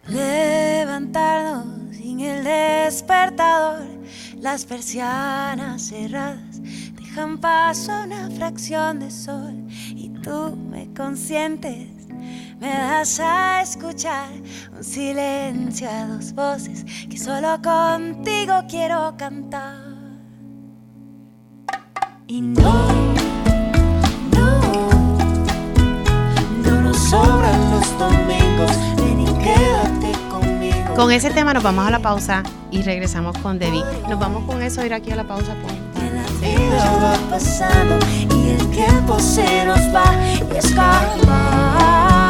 Levantarnos 0.07 1.95
sin 1.95 2.20
el 2.20 2.43
despertador, 2.43 3.88
las 4.38 4.66
persianas 4.66 5.88
cerradas 5.88 6.61
dejan 6.95 7.39
paso 7.39 7.91
una 8.03 8.30
fracción 8.32 8.99
de 8.99 9.09
sol 9.09 9.66
y 9.70 10.09
tú 10.22 10.55
me 10.55 10.93
consientes 10.93 11.95
me 12.59 12.70
das 12.70 13.20
a 13.20 13.61
escuchar 13.61 14.30
un 14.76 14.84
silencio 14.84 15.89
a 15.89 16.07
dos 16.07 16.34
voces 16.34 16.86
que 17.09 17.18
solo 17.18 17.61
contigo 17.61 18.63
quiero 18.70 19.16
cantar. 19.18 19.84
Y 22.28 22.41
no, 22.41 23.05
sobran 26.96 27.72
los 27.72 28.00
domingos, 28.00 28.72
ven 28.98 29.22
y 29.22 29.26
quédate 29.26 30.12
conmigo. 30.30 30.96
Con 30.96 31.12
ese 31.12 31.30
tema 31.30 31.54
nos 31.54 31.64
vamos 31.64 31.88
a 31.88 31.91
la 31.91 32.00
pausa 32.00 32.43
y 32.72 32.82
regresamos 32.82 33.38
con 33.39 33.60
Debbie. 33.60 33.84
Nos 34.10 34.20
vamos 34.20 34.43
con 34.46 34.62
eso, 34.62 34.86
ir 34.86 34.93
aquí 34.93 35.12
a 35.12 35.16
la 35.16 35.24
pausa. 35.24 35.56
Pues. 35.62 35.74
La 36.14 36.48
vida 36.48 36.91
va 37.02 37.30
pasando 37.30 37.98
y 38.08 38.50
el 38.52 38.70
tiempo 38.70 39.20
se 39.20 39.66
nos 39.66 39.80
va 39.93 40.14
y 40.54 40.58
escapa. 40.58 42.25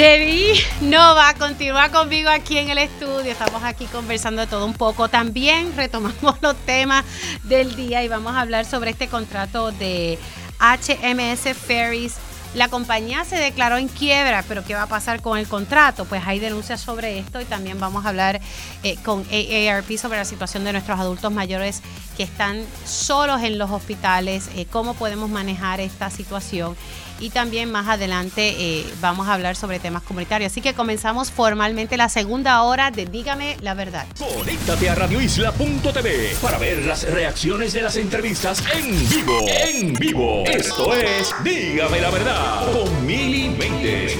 Debbie 0.00 0.54
no 0.80 1.14
va 1.14 1.28
a 1.28 1.34
continuar 1.34 1.90
conmigo 1.90 2.30
aquí 2.30 2.56
en 2.56 2.70
el 2.70 2.78
estudio. 2.78 3.30
Estamos 3.30 3.62
aquí 3.62 3.84
conversando 3.84 4.40
de 4.40 4.46
todo 4.46 4.64
un 4.64 4.72
poco. 4.72 5.10
También 5.10 5.76
retomamos 5.76 6.40
los 6.40 6.56
temas 6.64 7.04
del 7.44 7.76
día 7.76 8.02
y 8.02 8.08
vamos 8.08 8.34
a 8.34 8.40
hablar 8.40 8.64
sobre 8.64 8.92
este 8.92 9.08
contrato 9.08 9.72
de 9.72 10.18
HMS 10.58 11.54
Ferries. 11.54 12.16
La 12.54 12.68
compañía 12.68 13.26
se 13.26 13.36
declaró 13.36 13.76
en 13.76 13.88
quiebra, 13.88 14.42
pero 14.48 14.64
¿qué 14.64 14.74
va 14.74 14.84
a 14.84 14.86
pasar 14.86 15.20
con 15.20 15.36
el 15.36 15.46
contrato? 15.46 16.06
Pues 16.06 16.22
hay 16.26 16.38
denuncias 16.38 16.80
sobre 16.80 17.18
esto 17.18 17.38
y 17.38 17.44
también 17.44 17.78
vamos 17.78 18.06
a 18.06 18.08
hablar 18.08 18.40
eh, 18.82 18.96
con 19.04 19.20
AARP 19.30 19.98
sobre 19.98 20.16
la 20.16 20.24
situación 20.24 20.64
de 20.64 20.72
nuestros 20.72 20.98
adultos 20.98 21.30
mayores 21.30 21.82
que 22.16 22.22
están 22.22 22.64
solos 22.86 23.42
en 23.42 23.58
los 23.58 23.70
hospitales, 23.70 24.48
eh, 24.56 24.64
cómo 24.64 24.94
podemos 24.94 25.28
manejar 25.28 25.78
esta 25.78 26.08
situación 26.08 26.74
y 27.20 27.30
también 27.30 27.70
más 27.70 27.88
adelante 27.88 28.54
eh, 28.58 28.86
vamos 29.00 29.28
a 29.28 29.34
hablar 29.34 29.56
sobre 29.56 29.78
temas 29.78 30.02
comunitarios. 30.02 30.50
Así 30.50 30.60
que 30.60 30.74
comenzamos 30.74 31.30
formalmente 31.30 31.96
la 31.96 32.08
segunda 32.08 32.62
hora 32.62 32.90
de 32.90 33.06
Dígame 33.06 33.56
la 33.60 33.74
verdad. 33.74 34.06
Conéctate 34.18 34.88
a 34.88 34.94
radioisla.tv 34.94 36.36
para 36.40 36.58
ver 36.58 36.84
las 36.84 37.04
reacciones 37.04 37.72
de 37.72 37.82
las 37.82 37.96
entrevistas 37.96 38.62
en 38.74 39.08
vivo. 39.08 39.46
En 39.48 39.92
vivo. 39.94 40.44
Esto 40.46 40.94
es 40.94 41.34
Dígame 41.44 42.00
la 42.00 42.10
verdad 42.10 42.72
con 42.72 43.06
Mili 43.06 43.50
Méndez. 43.50 44.16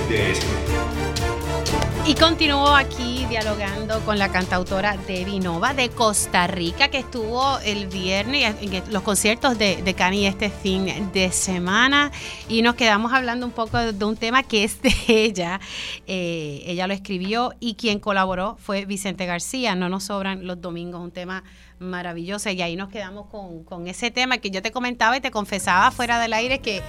Y 2.07 2.15
continúo 2.15 2.75
aquí 2.75 3.27
dialogando 3.29 4.01
con 4.01 4.19
la 4.19 4.33
cantautora 4.33 4.97
Debbie 4.97 5.39
Nova 5.39 5.75
de 5.75 5.91
Costa 5.91 6.47
Rica, 6.47 6.89
que 6.89 6.99
estuvo 6.99 7.59
el 7.59 7.87
viernes 7.87 8.57
en 8.61 8.93
los 8.93 9.03
conciertos 9.03 9.59
de, 9.59 9.95
Cani 9.97 10.27
este 10.27 10.51
fin 10.51 11.11
de 11.13 11.31
semana. 11.31 12.11
Y 12.49 12.63
nos 12.63 12.75
quedamos 12.75 13.13
hablando 13.13 13.45
un 13.45 13.53
poco 13.53 13.79
de 13.79 14.05
un 14.05 14.17
tema 14.17 14.43
que 14.43 14.65
es 14.65 14.81
de 14.83 14.93
ella. 15.09 15.61
Eh, 16.07 16.63
ella 16.67 16.87
lo 16.87 16.95
escribió 16.95 17.53
y 17.61 17.75
quien 17.75 18.01
colaboró 18.01 18.57
fue 18.59 18.87
Vicente 18.87 19.27
García. 19.27 19.77
No 19.77 19.89
nos 19.89 20.05
sobran 20.05 20.47
los 20.47 20.61
domingos, 20.61 21.01
un 21.01 21.13
tema 21.13 21.45
maravilloso. 21.79 22.51
Y 22.51 22.63
ahí 22.63 22.77
nos 22.77 22.89
quedamos 22.89 23.27
con, 23.27 23.63
con 23.63 23.87
ese 23.87 24.11
tema 24.11 24.39
que 24.39 24.51
yo 24.51 24.63
te 24.63 24.73
comentaba 24.73 25.19
y 25.19 25.21
te 25.21 25.31
confesaba 25.31 25.91
fuera 25.91 26.19
del 26.19 26.33
aire 26.33 26.61
que 26.61 26.83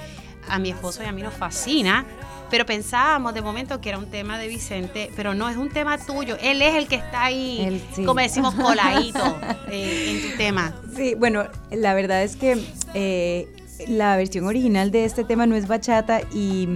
a 0.47 0.57
mi 0.57 0.71
esposo 0.71 1.03
y 1.03 1.05
a 1.05 1.11
mí 1.11 1.21
nos 1.21 1.33
fascina 1.33 2.05
pero 2.51 2.65
pensábamos 2.65 3.33
de 3.33 3.41
momento 3.41 3.79
que 3.79 3.89
era 3.89 3.97
un 3.97 4.07
tema 4.07 4.37
de 4.37 4.47
Vicente, 4.47 5.09
pero 5.15 5.33
no, 5.33 5.49
es 5.49 5.55
un 5.55 5.69
tema 5.69 5.97
tuyo. 5.97 6.37
Él 6.41 6.61
es 6.61 6.75
el 6.75 6.87
que 6.87 6.95
está 6.95 7.23
ahí, 7.23 7.81
como 7.95 8.19
decimos, 8.19 8.53
coladito 8.53 9.39
eh, 9.71 10.11
en 10.11 10.31
tu 10.31 10.37
tema. 10.37 10.73
Sí, 10.95 11.15
bueno, 11.15 11.45
la 11.71 11.93
verdad 11.93 12.21
es 12.21 12.35
que 12.35 12.61
eh, 12.93 13.47
la 13.87 14.17
versión 14.17 14.45
original 14.45 14.91
de 14.91 15.05
este 15.05 15.23
tema 15.23 15.47
no 15.47 15.55
es 15.55 15.67
bachata 15.67 16.21
y 16.33 16.67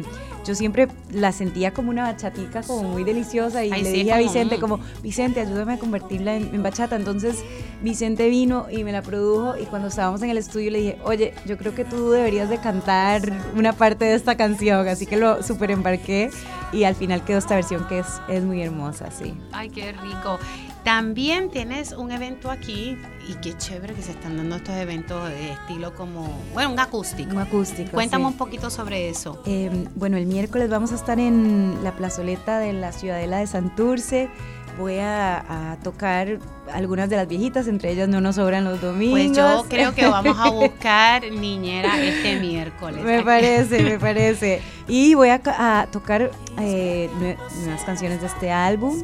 yo 0.45 0.55
siempre 0.55 0.87
la 1.11 1.31
sentía 1.31 1.73
como 1.73 1.89
una 1.89 2.03
bachatica 2.03 2.61
como 2.61 2.89
muy 2.89 3.03
deliciosa 3.03 3.65
y 3.65 3.69
le 3.69 3.91
dije 3.91 4.13
a 4.13 4.19
Vicente 4.19 4.59
como, 4.59 4.79
Vicente, 5.01 5.41
ayúdame 5.41 5.73
a 5.73 5.79
convertirla 5.79 6.35
en, 6.35 6.63
bachata. 6.63 6.95
Entonces 6.95 7.43
Vicente 7.81 8.29
vino 8.29 8.67
y 8.69 8.83
me 8.83 8.91
la 8.91 9.01
produjo 9.01 9.57
y 9.57 9.65
cuando 9.65 9.87
estábamos 9.87 10.21
en 10.21 10.29
el 10.29 10.37
estudio 10.37 10.71
le 10.71 10.79
dije, 10.79 10.97
oye, 11.03 11.33
yo 11.45 11.57
creo 11.57 11.73
que 11.73 11.83
tú 11.83 12.11
deberías 12.11 12.49
de 12.49 12.59
cantar 12.59 13.21
una 13.55 13.73
parte 13.73 14.05
de 14.05 14.13
esta 14.13 14.35
canción. 14.35 14.87
Así 14.87 15.05
que 15.05 15.17
lo 15.17 15.41
super 15.43 15.71
embarqué 15.71 16.29
y 16.71 16.83
al 16.83 16.95
final 16.95 17.23
quedó 17.23 17.39
esta 17.39 17.55
versión 17.55 17.87
que 17.87 17.99
es, 17.99 18.07
es 18.27 18.43
muy 18.43 18.61
hermosa, 18.61 19.09
sí. 19.11 19.33
Ay, 19.51 19.69
qué 19.69 19.91
rico. 19.91 20.37
También 20.85 21.49
tienes 21.49 21.91
un 21.93 22.11
evento 22.11 22.49
aquí 22.51 22.97
y 23.27 23.33
qué 23.41 23.57
chévere 23.57 23.93
que 23.95 24.03
se 24.03 24.11
están 24.11 24.37
dando 24.37 24.55
estos 24.57 24.75
eventos 24.75 25.27
de 25.29 25.51
estilo 25.51 25.93
como, 25.95 26.29
bueno, 26.53 26.71
un 26.71 26.79
acústico. 26.79 27.31
Un 27.31 27.39
acústico. 27.39 27.91
Cuéntame 27.91 28.25
un 28.27 28.37
poquito 28.37 28.69
sobre 28.69 29.09
eso. 29.09 29.41
Em, 29.47 29.85
bueno, 29.95 30.15
el 30.15 30.27
miércoles 30.27 30.69
vamos 30.69 30.91
a 30.91 30.95
estar 30.95 31.19
en 31.19 31.83
la 31.83 31.91
plazoleta 31.93 32.59
de 32.59 32.71
la 32.73 32.91
Ciudadela 32.91 33.37
de 33.39 33.47
Santurce 33.47 34.29
voy 34.77 34.97
a, 34.99 35.71
a 35.71 35.77
tocar 35.77 36.37
algunas 36.73 37.09
de 37.09 37.15
las 37.15 37.29
viejitas, 37.29 37.67
entre 37.69 37.91
ellas 37.93 38.09
no 38.09 38.19
nos 38.19 38.35
sobran 38.35 38.65
los 38.65 38.81
domingos. 38.81 39.17
Pues 39.19 39.31
yo 39.31 39.65
creo 39.69 39.95
que 39.95 40.05
vamos 40.05 40.37
a 40.37 40.49
buscar 40.51 41.23
niñera 41.31 41.97
este 42.03 42.39
miércoles. 42.41 43.01
Me 43.03 43.23
parece, 43.23 43.81
me 43.83 43.97
parece. 43.97 44.61
Y 44.87 45.15
voy 45.15 45.29
a, 45.29 45.41
a 45.45 45.87
tocar 45.87 46.29
eh, 46.59 47.09
nue- 47.19 47.37
nuevas 47.63 47.83
canciones 47.85 48.19
de 48.21 48.27
este 48.27 48.51
álbum. 48.51 49.01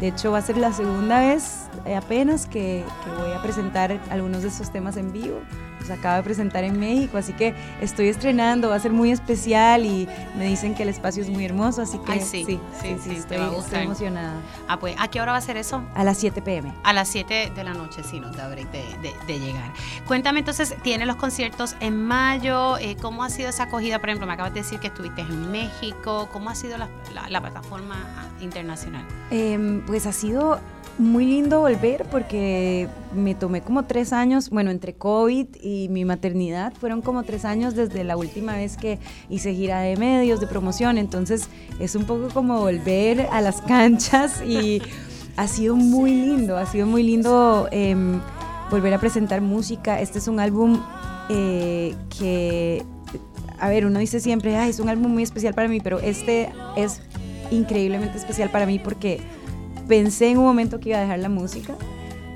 De 0.00 0.08
hecho, 0.08 0.32
va 0.32 0.38
a 0.38 0.42
ser 0.42 0.56
la 0.56 0.72
segunda 0.72 1.20
vez 1.20 1.68
eh, 1.84 1.94
apenas 1.94 2.46
que, 2.46 2.84
que 3.04 3.10
voy 3.22 3.32
a 3.32 3.42
presentar 3.42 4.00
algunos 4.10 4.42
de 4.42 4.48
estos 4.48 4.72
temas 4.72 4.96
en 4.96 5.12
vivo. 5.12 5.40
Los 5.80 5.90
acabo 5.90 6.16
de 6.16 6.22
presentar 6.22 6.62
en 6.64 6.78
México, 6.78 7.16
así 7.18 7.32
que 7.32 7.54
estoy 7.80 8.08
estrenando, 8.08 8.68
va 8.68 8.76
a 8.76 8.80
ser 8.80 8.92
muy 8.92 9.10
especial 9.10 9.84
y 9.86 10.06
me 10.36 10.44
dicen 10.46 10.74
que 10.74 10.82
el 10.82 10.90
espacio 10.90 11.22
es 11.22 11.30
muy 11.30 11.44
hermoso, 11.44 11.82
así 11.82 11.98
que 11.98 12.12
Ay, 12.12 12.20
sí, 12.20 12.44
sí, 12.44 12.60
sí, 12.80 12.96
te 13.08 13.12
estoy, 13.16 13.36
va 13.38 13.44
a 13.44 13.46
estoy 13.48 13.56
gustar. 13.62 13.82
emocionada. 13.82 14.34
Ah, 14.68 14.78
pues, 14.78 14.94
¿a 14.98 15.08
qué 15.08 15.20
hora 15.20 15.32
va 15.32 15.38
a 15.38 15.40
ser 15.40 15.56
eso? 15.56 15.82
A 15.94 16.04
las 16.04 16.18
7 16.18 16.42
pm. 16.42 16.72
A 16.84 16.92
las 16.92 17.08
7 17.08 17.50
de 17.54 17.64
la 17.64 17.72
noche, 17.72 18.02
sí, 18.04 18.20
no 18.20 18.30
te 18.30 18.36
da 18.38 18.48
break 18.48 18.70
de, 18.70 18.82
de- 19.02 19.14
de 19.26 19.38
llegar. 19.40 19.72
Cuéntame 20.06 20.40
entonces, 20.40 20.74
¿tienes 20.82 21.06
los 21.06 21.16
conciertos 21.16 21.74
en 21.80 22.04
mayo? 22.04 22.76
Eh, 22.78 22.96
¿Cómo 23.00 23.24
ha 23.24 23.30
sido 23.30 23.48
esa 23.48 23.64
acogida? 23.64 23.98
Por 23.98 24.10
ejemplo, 24.10 24.26
me 24.26 24.34
acabas 24.34 24.52
de 24.54 24.60
decir 24.60 24.78
que 24.80 24.88
estuviste 24.88 25.22
en 25.22 25.50
México. 25.50 26.28
¿Cómo 26.32 26.50
ha 26.50 26.54
sido 26.54 26.76
la, 26.78 26.88
la- 27.14 27.28
la 27.28 27.40
plataforma 27.40 27.96
internacional? 28.40 29.04
Em, 29.30 29.80
pues 29.86 30.06
ha 30.06 30.12
sido 30.12 30.60
muy 31.00 31.24
lindo 31.24 31.60
volver 31.60 32.04
porque 32.10 32.88
me 33.14 33.34
tomé 33.34 33.62
como 33.62 33.84
tres 33.86 34.12
años, 34.12 34.50
bueno, 34.50 34.70
entre 34.70 34.94
COVID 34.94 35.46
y 35.62 35.88
mi 35.88 36.04
maternidad, 36.04 36.72
fueron 36.74 37.00
como 37.00 37.22
tres 37.22 37.44
años 37.44 37.74
desde 37.74 38.04
la 38.04 38.16
última 38.16 38.54
vez 38.54 38.76
que 38.76 38.98
hice 39.28 39.54
gira 39.54 39.80
de 39.80 39.96
medios, 39.96 40.40
de 40.40 40.46
promoción, 40.46 40.98
entonces 40.98 41.48
es 41.80 41.94
un 41.94 42.04
poco 42.04 42.28
como 42.32 42.60
volver 42.60 43.26
a 43.32 43.40
las 43.40 43.60
canchas 43.62 44.42
y 44.46 44.82
ha 45.36 45.48
sido 45.48 45.74
muy 45.74 46.10
lindo, 46.10 46.56
ha 46.56 46.66
sido 46.66 46.86
muy 46.86 47.02
lindo 47.02 47.68
em, 47.70 48.20
volver 48.70 48.92
a 48.94 48.98
presentar 48.98 49.40
música. 49.40 50.00
Este 50.00 50.18
es 50.18 50.28
un 50.28 50.38
álbum 50.38 50.80
eh, 51.30 51.94
que, 52.18 52.84
a 53.58 53.68
ver, 53.68 53.86
uno 53.86 53.98
dice 53.98 54.20
siempre, 54.20 54.56
"Ay, 54.56 54.70
es 54.70 54.80
un 54.80 54.88
álbum 54.88 55.10
muy 55.12 55.22
especial 55.22 55.54
para 55.54 55.68
mí, 55.68 55.80
pero 55.80 55.98
este 55.98 56.50
es 56.76 57.00
increíblemente 57.50 58.18
especial 58.18 58.50
para 58.50 58.66
mí 58.66 58.78
porque 58.78 59.20
pensé 59.90 60.28
en 60.30 60.38
un 60.38 60.44
momento 60.44 60.78
que 60.78 60.90
iba 60.90 60.98
a 60.98 61.00
dejar 61.00 61.18
la 61.18 61.28
música, 61.28 61.74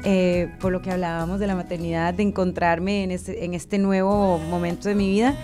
eh, 0.02 0.52
por 0.58 0.72
lo 0.72 0.82
que 0.82 0.90
hablábamos 0.90 1.38
de 1.38 1.46
la 1.46 1.54
maternidad, 1.54 2.12
de 2.12 2.24
encontrarme 2.24 3.04
en 3.04 3.12
este, 3.12 3.44
en 3.44 3.54
este 3.54 3.78
nuevo 3.78 4.38
momento 4.38 4.88
de 4.88 4.96
mi 4.96 5.08
vida, 5.08 5.36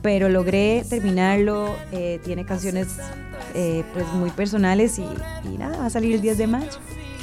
pero 0.00 0.30
logré 0.30 0.82
terminarlo, 0.88 1.68
eh, 1.92 2.18
tiene 2.24 2.46
canciones 2.46 2.88
eh, 3.54 3.84
pues 3.92 4.06
muy 4.14 4.30
personales 4.30 4.98
y, 4.98 5.04
y 5.52 5.58
nada, 5.58 5.76
va 5.76 5.86
a 5.86 5.90
salir 5.90 6.14
el 6.14 6.22
10 6.22 6.38
de 6.38 6.46
mayo. 6.46 6.70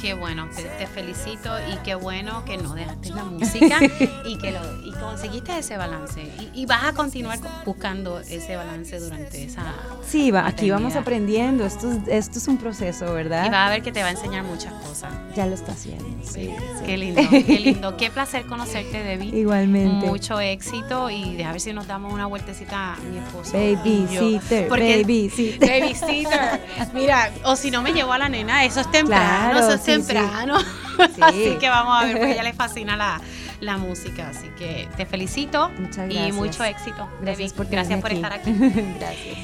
Qué 0.00 0.14
bueno, 0.14 0.46
te, 0.78 0.86
felicito 0.86 1.50
y 1.72 1.76
qué 1.84 1.94
bueno 1.96 2.44
que 2.44 2.56
no 2.56 2.74
dejaste 2.74 3.10
la 3.10 3.24
música 3.24 3.78
y 4.24 4.38
que 4.38 4.52
lo, 4.52 4.60
y 4.86 4.92
conseguiste 4.92 5.58
ese 5.58 5.76
balance. 5.76 6.22
Y, 6.54 6.62
y 6.62 6.66
vas 6.66 6.84
a 6.84 6.92
continuar 6.92 7.40
co- 7.40 7.48
buscando 7.64 8.20
ese 8.20 8.56
balance 8.56 8.98
durante 9.00 9.44
esa. 9.44 9.74
Sí, 10.06 10.30
va, 10.30 10.46
aquí 10.46 10.70
vamos 10.70 10.94
aprendiendo, 10.96 11.66
esto 11.66 11.90
es, 11.90 11.98
esto 12.06 12.38
es 12.38 12.46
un 12.48 12.58
proceso, 12.58 13.12
¿verdad? 13.12 13.46
Y 13.46 13.50
vas 13.50 13.66
a 13.66 13.70
ver 13.70 13.82
que 13.82 13.90
te 13.92 14.00
va 14.02 14.08
a 14.08 14.12
enseñar 14.12 14.44
muchas 14.44 14.72
cosas. 14.74 15.12
Ya 15.34 15.46
lo 15.46 15.54
está 15.54 15.72
haciendo. 15.72 16.04
Sí, 16.24 16.50
sí. 16.50 16.84
Qué 16.86 16.96
lindo, 16.96 17.22
qué 17.30 17.58
lindo. 17.64 17.96
Qué 17.96 18.10
placer 18.10 18.46
conocerte, 18.46 19.02
Debbie. 19.02 19.36
Igualmente. 19.36 20.06
Mucho 20.06 20.38
éxito 20.40 21.10
y 21.10 21.42
a 21.42 21.50
ver 21.52 21.60
si 21.60 21.72
nos 21.72 21.86
damos 21.88 22.12
una 22.12 22.26
vueltecita 22.26 22.94
a 22.94 22.96
mi 22.98 23.18
esposo. 23.18 23.52
Babysitter, 23.52 24.68
babysitter. 24.68 25.68
Babysitter. 25.82 26.60
Mira, 26.94 27.30
o 27.44 27.56
si 27.56 27.70
no 27.70 27.82
me 27.82 27.92
llevo 27.92 28.12
a 28.12 28.18
la 28.18 28.28
nena, 28.28 28.64
eso 28.64 28.80
es 28.80 28.90
temprano, 28.90 29.50
Claro, 29.52 29.58
eso 29.58 29.72
es. 29.74 29.87
Temprano. 29.92 30.58
Sí. 30.60 30.66
Así 31.20 31.56
que 31.60 31.68
vamos 31.68 32.00
a 32.00 32.04
ver, 32.04 32.16
porque 32.16 32.32
a 32.32 32.34
ella 32.34 32.42
le 32.42 32.52
fascina 32.52 32.96
la, 32.96 33.20
la 33.60 33.76
música. 33.78 34.28
Así 34.28 34.48
que 34.58 34.88
te 34.96 35.06
felicito 35.06 35.70
Muchas 35.78 36.10
y 36.10 36.32
mucho 36.32 36.64
éxito. 36.64 37.08
Gracias 37.20 37.52
por 37.52 37.66
gracias 37.66 38.00
por 38.00 38.10
aquí. 38.10 38.16
estar 38.16 38.32
aquí. 38.32 38.52
Gracias. 38.98 39.38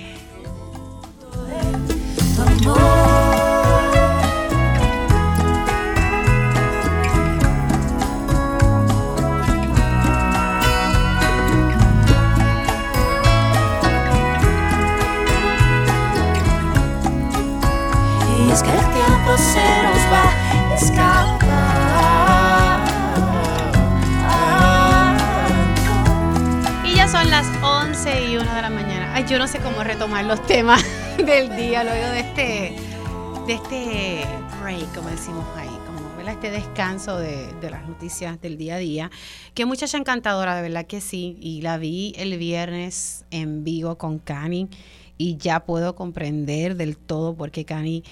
Y 18.47 18.51
es 18.51 18.63
que 18.63 18.71
el 18.71 18.79
tiempo 18.93 19.37
se 19.39 19.94
12 28.05 28.33
y 28.33 28.37
1 28.37 28.55
de 28.55 28.61
la 28.61 28.69
mañana. 28.69 29.15
Ay, 29.15 29.25
yo 29.27 29.39
no 29.39 29.49
sé 29.49 29.61
cómo 29.61 29.83
retomar 29.83 30.27
los 30.27 30.47
temas 30.47 30.85
del 31.17 31.57
día, 31.57 31.85
luego 31.85 32.07
de 32.09 32.21
este, 32.21 32.77
de 33.47 33.53
este 33.55 34.27
break, 34.61 34.95
como 34.95 35.09
decimos 35.09 35.47
ahí, 35.57 35.71
como 35.87 36.15
¿verdad? 36.15 36.35
este 36.35 36.51
descanso 36.51 37.17
de, 37.17 37.51
de, 37.63 37.71
las 37.71 37.89
noticias 37.89 38.39
del 38.43 38.59
día 38.59 38.75
a 38.75 38.79
día. 38.79 39.11
Qué 39.55 39.65
muchacha 39.65 39.97
encantadora, 39.97 40.55
de 40.55 40.61
verdad 40.61 40.85
que 40.85 41.01
sí. 41.01 41.39
Y 41.41 41.63
la 41.63 41.79
vi 41.79 42.13
el 42.19 42.37
viernes 42.37 43.25
en 43.31 43.65
vivo 43.65 43.97
con 43.97 44.19
Cani 44.19 44.69
y 45.17 45.39
ya 45.39 45.61
puedo 45.61 45.95
comprender 45.95 46.77
del 46.77 46.99
todo 46.99 47.35
por 47.35 47.51
qué 47.53 47.65
Cani 47.65 48.05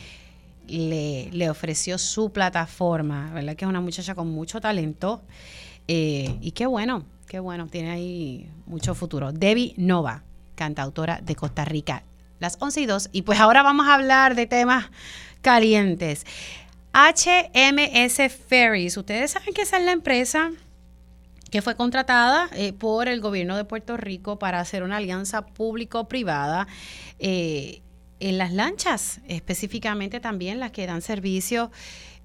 le, 0.69 1.29
le 1.33 1.51
ofreció 1.51 1.99
su 1.99 2.33
plataforma, 2.33 3.31
¿verdad? 3.35 3.57
Que 3.57 3.67
es 3.67 3.69
una 3.69 3.83
muchacha 3.83 4.15
con 4.15 4.31
mucho 4.31 4.59
talento. 4.59 5.21
Eh, 5.87 6.39
y 6.41 6.53
qué 6.53 6.65
bueno, 6.65 7.05
qué 7.33 7.41
bueno, 7.41 7.67
tiene 7.67 7.91
ahí 7.91 8.51
mucho 8.67 8.95
futuro. 8.95 9.33
Debbie 9.33 9.73
Nova, 9.79 10.23
cantautora 10.55 11.19
de 11.23 11.35
Costa 11.35 11.65
Rica. 11.65 12.03
Las 12.41 12.59
11 12.61 12.83
y 12.83 12.85
2. 12.85 13.09
Y 13.11 13.23
pues 13.23 13.41
ahora 13.41 13.63
vamos 13.63 13.89
a 13.89 13.95
hablar 13.95 14.35
de 14.35 14.47
temas 14.47 14.91
calientes. 15.41 16.27
HMS 16.93 18.31
Ferries. 18.31 18.99
Ustedes 18.99 19.31
saben 19.31 19.55
que 19.55 19.63
esa 19.63 19.79
es 19.79 19.85
la 19.87 19.93
empresa 19.93 20.51
que 21.51 21.63
fue 21.63 21.75
contratada 21.75 22.51
eh, 22.53 22.75
por 22.75 23.09
el 23.09 23.23
gobierno 23.23 23.57
de 23.57 23.65
Puerto 23.65 23.97
Rico 23.97 24.39
para 24.39 24.61
hacer 24.61 24.83
una 24.83 24.99
alianza 24.99 25.47
público-privada 25.47 26.67
eh, 27.19 27.81
en 28.21 28.37
las 28.37 28.53
lanchas, 28.53 29.23
específicamente 29.27 30.21
también 30.21 30.61
las 30.61 30.71
que 30.71 30.87
dan 30.87 31.01
servicio 31.01 31.71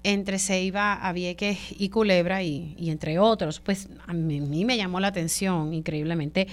entre 0.02 0.38
Ceiba, 0.38 0.94
Avieques 0.94 1.58
y 1.70 1.88
Culebra 1.88 2.42
y, 2.42 2.74
y 2.78 2.90
entre 2.90 3.18
otros. 3.18 3.60
Pues 3.60 3.88
a 4.06 4.12
mí, 4.12 4.38
a 4.38 4.42
mí 4.42 4.64
me 4.64 4.76
llamó 4.76 5.00
la 5.00 5.08
atención 5.08 5.74
increíblemente 5.74 6.48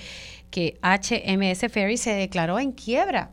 que 0.49 0.79
HMS 0.81 1.71
Ferry 1.71 1.97
se 1.97 2.13
declaró 2.13 2.59
en 2.59 2.71
quiebra. 2.71 3.31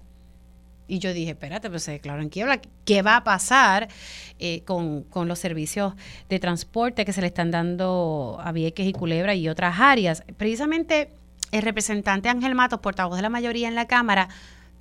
Y 0.88 0.98
yo 0.98 1.14
dije, 1.14 1.30
espérate, 1.30 1.70
pues 1.70 1.84
se 1.84 1.92
declaró 1.92 2.20
en 2.20 2.28
quiebra. 2.28 2.60
¿Qué 2.84 3.02
va 3.02 3.16
a 3.16 3.24
pasar 3.24 3.88
eh, 4.38 4.62
con, 4.64 5.04
con 5.04 5.28
los 5.28 5.38
servicios 5.38 5.94
de 6.28 6.38
transporte 6.38 7.04
que 7.04 7.12
se 7.12 7.20
le 7.20 7.28
están 7.28 7.50
dando 7.50 8.38
a 8.42 8.52
Vieques 8.52 8.86
y 8.86 8.92
Culebra 8.92 9.34
y 9.34 9.48
otras 9.48 9.76
áreas? 9.78 10.24
Precisamente 10.36 11.10
el 11.52 11.62
representante 11.62 12.28
Ángel 12.28 12.54
Matos, 12.54 12.80
portavoz 12.80 13.16
de 13.16 13.22
la 13.22 13.30
mayoría 13.30 13.68
en 13.68 13.74
la 13.74 13.86
Cámara, 13.86 14.28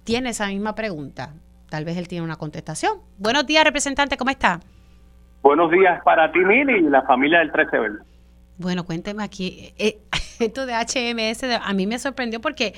tiene 0.04 0.32
esa 0.32 0.48
misma 0.48 0.74
pregunta. 0.74 1.34
Tal 1.70 1.86
vez 1.86 1.96
él 1.98 2.08
tiene 2.08 2.26
una 2.26 2.38
contestación. 2.38 2.98
Buenos 3.18 3.46
días, 3.46 3.64
representante, 3.64 4.18
¿cómo 4.18 4.32
está? 4.32 4.60
Buenos 5.42 5.72
días 5.72 6.02
para 6.04 6.32
ti, 6.32 6.40
Mili, 6.40 6.80
y 6.86 6.90
la 6.90 7.02
familia 7.04 7.40
del 7.40 7.52
13 7.52 7.80
Verde. 7.80 8.00
Bueno, 8.58 8.84
cuénteme 8.86 9.24
aquí. 9.24 9.74
eh, 9.78 9.98
esto 10.40 10.66
de 10.66 10.74
HMS 10.74 11.44
a 11.64 11.74
mí 11.74 11.88
me 11.88 11.98
sorprendió 12.00 12.40
porque 12.42 12.74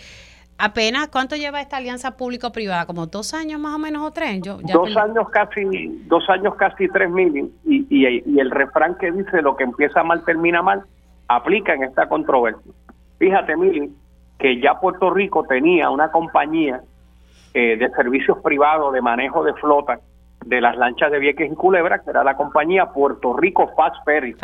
apenas, 0.58 1.08
¿cuánto 1.10 1.36
lleva 1.36 1.62
esta 1.62 1.78
alianza 1.78 2.16
público-privada? 2.16 2.86
¿Como 2.86 3.08
dos 3.08 3.34
años 3.34 3.60
más 3.60 3.76
o 3.76 3.80
menos 3.80 4.02
o 4.04 4.12
tres? 4.12 4.42
Yo, 4.42 4.60
ya 4.64 4.74
Dos 4.76 4.96
años 4.96 5.30
casi, 5.30 6.04
dos 6.08 6.30
años 6.30 6.56
casi 6.56 6.88
tres 6.88 7.10
mil, 7.10 7.52
y, 7.66 7.86
y, 7.90 8.24
y 8.26 8.40
el 8.40 8.52
refrán 8.52 8.96
que 8.96 9.12
dice 9.12 9.42
lo 9.42 9.56
que 9.56 9.64
empieza 9.66 10.04
mal 10.04 10.24
termina 10.24 10.62
mal, 10.62 10.84
aplica 11.28 11.74
en 11.74 11.84
esta 11.84 12.08
controversia. 12.08 12.72
Fíjate, 13.20 13.56
Mili, 13.58 13.94
que 14.40 14.62
ya 14.62 14.80
Puerto 14.80 15.10
Rico 15.10 15.46
tenía 15.48 15.90
una 15.90 16.12
compañía 16.12 16.82
eh, 17.54 17.78
de 17.78 17.90
servicios 17.92 18.38
privados 18.44 18.94
de 18.94 19.02
manejo 19.02 19.44
de 19.44 19.54
flota 19.56 20.00
de 20.46 20.62
las 20.62 20.78
lanchas 20.78 21.12
de 21.12 21.20
Vieques 21.20 21.52
y 21.52 21.56
Culebra, 21.56 22.00
que 22.00 22.10
era 22.10 22.24
la 22.24 22.36
compañía 22.36 22.88
Puerto 22.88 23.36
Rico 23.36 23.72
Fast 23.76 23.96
Ferries. 24.06 24.38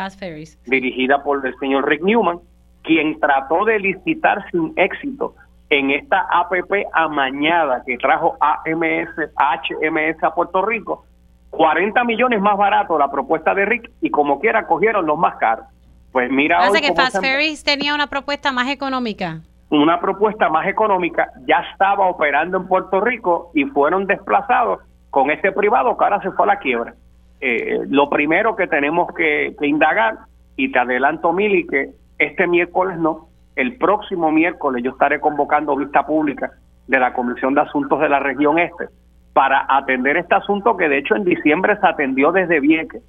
dirigida 0.66 1.24
por 1.24 1.46
el 1.46 1.58
señor 1.60 1.88
Rick 1.88 2.04
Newman, 2.04 2.40
quien 2.84 3.20
trató 3.20 3.66
de 3.66 3.80
licitar 3.80 4.50
sin 4.52 4.74
éxito 4.76 5.36
en 5.70 5.92
esta 5.92 6.28
APP 6.32 6.88
amañada 6.94 7.84
que 7.86 7.98
trajo 7.98 8.38
AMS, 8.40 9.10
HMS 9.36 10.24
a 10.24 10.34
Puerto 10.34 10.66
Rico, 10.66 11.06
40 11.52 12.04
millones 12.04 12.42
más 12.42 12.58
barato 12.58 12.98
la 12.98 13.12
propuesta 13.12 13.54
de 13.54 13.66
Rick 13.66 13.92
y 14.02 14.10
como 14.10 14.40
quiera 14.40 14.66
cogieron 14.66 15.06
los 15.06 15.18
más 15.18 15.36
caros. 15.38 15.66
Pues 16.12 16.32
mira, 16.32 16.68
hoy 16.70 16.82
que 16.82 16.94
Fast 16.94 17.22
Ferries 17.22 17.64
tenía 17.64 17.94
una 17.94 18.08
propuesta 18.08 18.52
más 18.52 18.70
económica. 18.70 19.42
una 19.70 20.00
propuesta 20.00 20.50
más 20.50 20.68
económica 20.68 21.32
ya 21.48 21.64
estaba 21.72 22.08
operando 22.08 22.58
en 22.58 22.68
Puerto 22.68 23.00
Rico 23.00 23.52
y 23.54 23.66
fueron 23.66 24.08
desplazados 24.08 24.80
con 25.10 25.32
este 25.32 25.52
privado 25.52 25.98
que 25.98 26.04
ahora 26.04 26.22
se 26.22 26.32
fue 26.32 26.46
a 26.46 26.54
la 26.54 26.60
quiebra. 26.60 26.94
eh, 27.42 27.80
lo 27.90 28.10
primero 28.10 28.56
que 28.56 28.68
tenemos 28.68 29.14
que, 29.14 29.56
indagar, 29.62 30.18
y 30.56 30.72
te 30.72 30.80
adelanto, 30.80 31.32
Mili, 31.32 31.66
que 31.66 31.92
este 32.18 32.48
miércoles 32.48 32.98
no, 32.98 33.30
el 33.56 33.78
próximo 33.78 34.32
miércoles 34.32 34.84
yo 34.84 34.92
estaré 34.92 35.20
convocando 35.20 35.76
vista 35.76 36.06
pública 36.06 36.52
de 36.88 37.00
la 37.00 37.14
Comisión 37.14 37.54
de 37.54 37.62
Asuntos 37.62 38.00
de 38.00 38.10
la 38.10 38.20
Región 38.20 38.60
Este 38.60 38.88
para 39.34 39.66
atender 39.70 40.18
este 40.18 40.36
asunto 40.36 40.76
que 40.76 40.90
de 40.90 40.98
hecho 40.98 41.16
en 41.16 41.24
diciembre 41.24 41.78
se 41.80 41.88
atendió 41.88 42.32
desde 42.32 42.60
Vieques. 42.60 43.02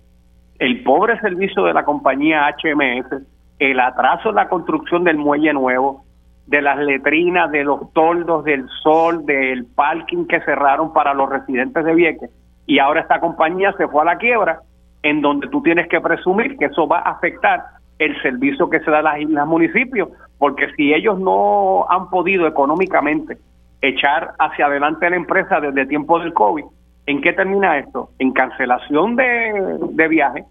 El 0.58 0.82
pobre 0.84 1.18
servicio 1.20 1.64
de 1.64 1.72
la 1.72 1.84
compañía 1.84 2.46
HMS, 2.48 3.22
el 3.58 3.80
atraso 3.80 4.28
en 4.28 4.34
la 4.36 4.48
construcción 4.48 5.04
del 5.04 5.16
muelle 5.16 5.52
nuevo, 5.52 6.04
de 6.50 6.60
las 6.60 6.78
letrinas, 6.78 7.48
de 7.52 7.62
los 7.62 7.92
toldos, 7.92 8.42
del 8.44 8.68
sol, 8.82 9.24
del 9.24 9.66
parking 9.66 10.26
que 10.26 10.40
cerraron 10.40 10.92
para 10.92 11.14
los 11.14 11.30
residentes 11.30 11.84
de 11.84 11.94
Vieques. 11.94 12.30
Y 12.66 12.80
ahora 12.80 13.02
esta 13.02 13.20
compañía 13.20 13.72
se 13.78 13.86
fue 13.86 14.02
a 14.02 14.06
la 14.06 14.18
quiebra, 14.18 14.60
en 15.04 15.22
donde 15.22 15.46
tú 15.46 15.62
tienes 15.62 15.88
que 15.88 16.00
presumir 16.00 16.58
que 16.58 16.64
eso 16.64 16.88
va 16.88 16.98
a 16.98 17.12
afectar 17.12 17.62
el 18.00 18.20
servicio 18.20 18.68
que 18.68 18.80
se 18.80 18.90
da 18.90 18.98
a 18.98 19.02
las 19.02 19.20
islas 19.20 19.46
municipios, 19.46 20.08
porque 20.38 20.72
si 20.74 20.92
ellos 20.92 21.20
no 21.20 21.86
han 21.88 22.10
podido 22.10 22.48
económicamente 22.48 23.38
echar 23.80 24.32
hacia 24.40 24.66
adelante 24.66 25.08
la 25.08 25.16
empresa 25.16 25.60
desde 25.60 25.86
tiempo 25.86 26.18
del 26.18 26.32
COVID, 26.32 26.64
¿en 27.06 27.22
qué 27.22 27.32
termina 27.32 27.78
esto? 27.78 28.10
En 28.18 28.32
cancelación 28.32 29.14
de, 29.14 29.78
de 29.92 30.44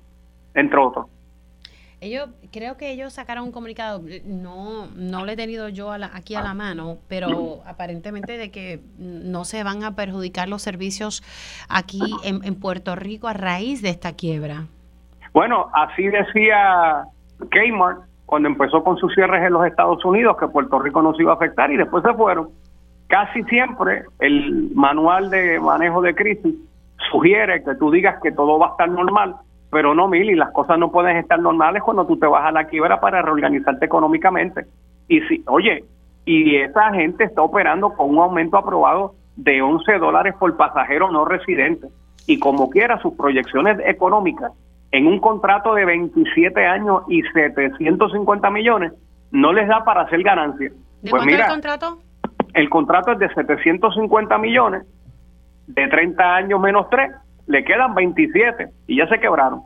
entre 0.53 0.79
otros. 0.79 1.07
Ellos, 2.01 2.29
creo 2.53 2.77
que 2.77 2.91
ellos 2.91 3.11
sacaron 3.11 3.43
un 3.43 3.51
comunicado, 3.51 4.01
no, 4.23 4.87
no 4.95 5.25
lo 5.25 5.31
he 5.31 5.35
tenido 5.35 5.67
yo 5.67 5.91
aquí 5.91 6.35
a 6.35 6.41
la 6.41 6.53
mano, 6.53 6.97
pero 7.09 7.61
aparentemente 7.65 8.37
de 8.37 8.51
que 8.51 8.79
no 8.97 9.43
se 9.43 9.63
van 9.63 9.83
a 9.83 9.95
perjudicar 9.95 10.47
los 10.47 10.61
servicios 10.61 11.21
aquí 11.67 12.01
en, 12.23 12.43
en 12.45 12.55
Puerto 12.55 12.95
Rico 12.95 13.27
a 13.27 13.33
raíz 13.33 13.81
de 13.81 13.89
esta 13.89 14.13
quiebra. 14.13 14.67
Bueno, 15.33 15.69
así 15.73 16.07
decía 16.07 17.03
Kmart 17.49 18.09
cuando 18.25 18.47
empezó 18.47 18.83
con 18.83 18.95
sus 18.97 19.13
cierres 19.15 19.43
en 19.43 19.53
los 19.53 19.65
Estados 19.65 20.05
Unidos, 20.05 20.37
que 20.39 20.47
Puerto 20.47 20.77
Rico 20.77 21.01
no 21.01 21.15
se 21.15 21.23
iba 21.23 21.31
a 21.31 21.35
afectar 21.35 21.71
y 21.71 21.77
después 21.77 22.03
se 22.03 22.13
fueron. 22.13 22.49
Casi 23.07 23.43
siempre 23.45 24.03
el 24.19 24.69
manual 24.75 25.31
de 25.31 25.59
manejo 25.59 25.99
de 26.01 26.13
crisis 26.13 26.53
sugiere 27.11 27.63
que 27.63 27.73
tú 27.75 27.89
digas 27.89 28.21
que 28.21 28.31
todo 28.31 28.59
va 28.59 28.67
a 28.67 28.71
estar 28.71 28.87
normal, 28.87 29.35
pero 29.71 29.93
no, 29.93 30.07
Mili, 30.07 30.35
las 30.35 30.51
cosas 30.51 30.79
no 30.79 30.91
pueden 30.91 31.17
estar 31.17 31.39
normales 31.39 31.83
cuando 31.83 32.05
tú 32.05 32.17
te 32.17 32.25
vas 32.25 32.45
a 32.45 32.51
la 32.51 32.65
quiebra 32.65 32.99
para 32.99 33.21
reorganizarte 33.21 33.85
económicamente. 33.85 34.65
Y 35.07 35.21
si, 35.21 35.43
oye, 35.47 35.83
y 36.25 36.55
esa 36.57 36.91
gente 36.93 37.23
está 37.23 37.41
operando 37.41 37.93
con 37.93 38.09
un 38.09 38.19
aumento 38.19 38.57
aprobado 38.57 39.15
de 39.35 39.61
11 39.61 39.99
dólares 39.99 40.35
por 40.39 40.55
pasajero 40.57 41.11
no 41.11 41.25
residente. 41.25 41.87
Y 42.27 42.39
como 42.39 42.69
quiera, 42.69 42.99
sus 43.01 43.13
proyecciones 43.15 43.79
económicas 43.85 44.51
en 44.91 45.07
un 45.07 45.19
contrato 45.19 45.73
de 45.75 45.85
27 45.85 46.65
años 46.65 47.03
y 47.07 47.21
750 47.21 48.49
millones 48.49 48.93
no 49.31 49.53
les 49.53 49.67
da 49.67 49.83
para 49.83 50.01
hacer 50.01 50.23
ganancias. 50.23 50.71
¿De 50.71 51.09
pues 51.09 51.11
cuánto 51.11 51.25
mira, 51.27 51.39
es 51.39 51.45
el 51.45 51.53
contrato? 51.53 51.99
el 52.53 52.69
contrato 52.69 53.11
es 53.11 53.19
de 53.19 53.29
750 53.29 54.37
millones, 54.37 54.83
de 55.67 55.87
30 55.87 56.35
años 56.35 56.59
menos 56.59 56.89
3, 56.89 57.11
le 57.49 57.63
quedan 57.63 57.95
27 57.95 58.69
y 58.87 58.97
ya 58.97 59.07
se 59.07 59.19
quebraron. 59.19 59.63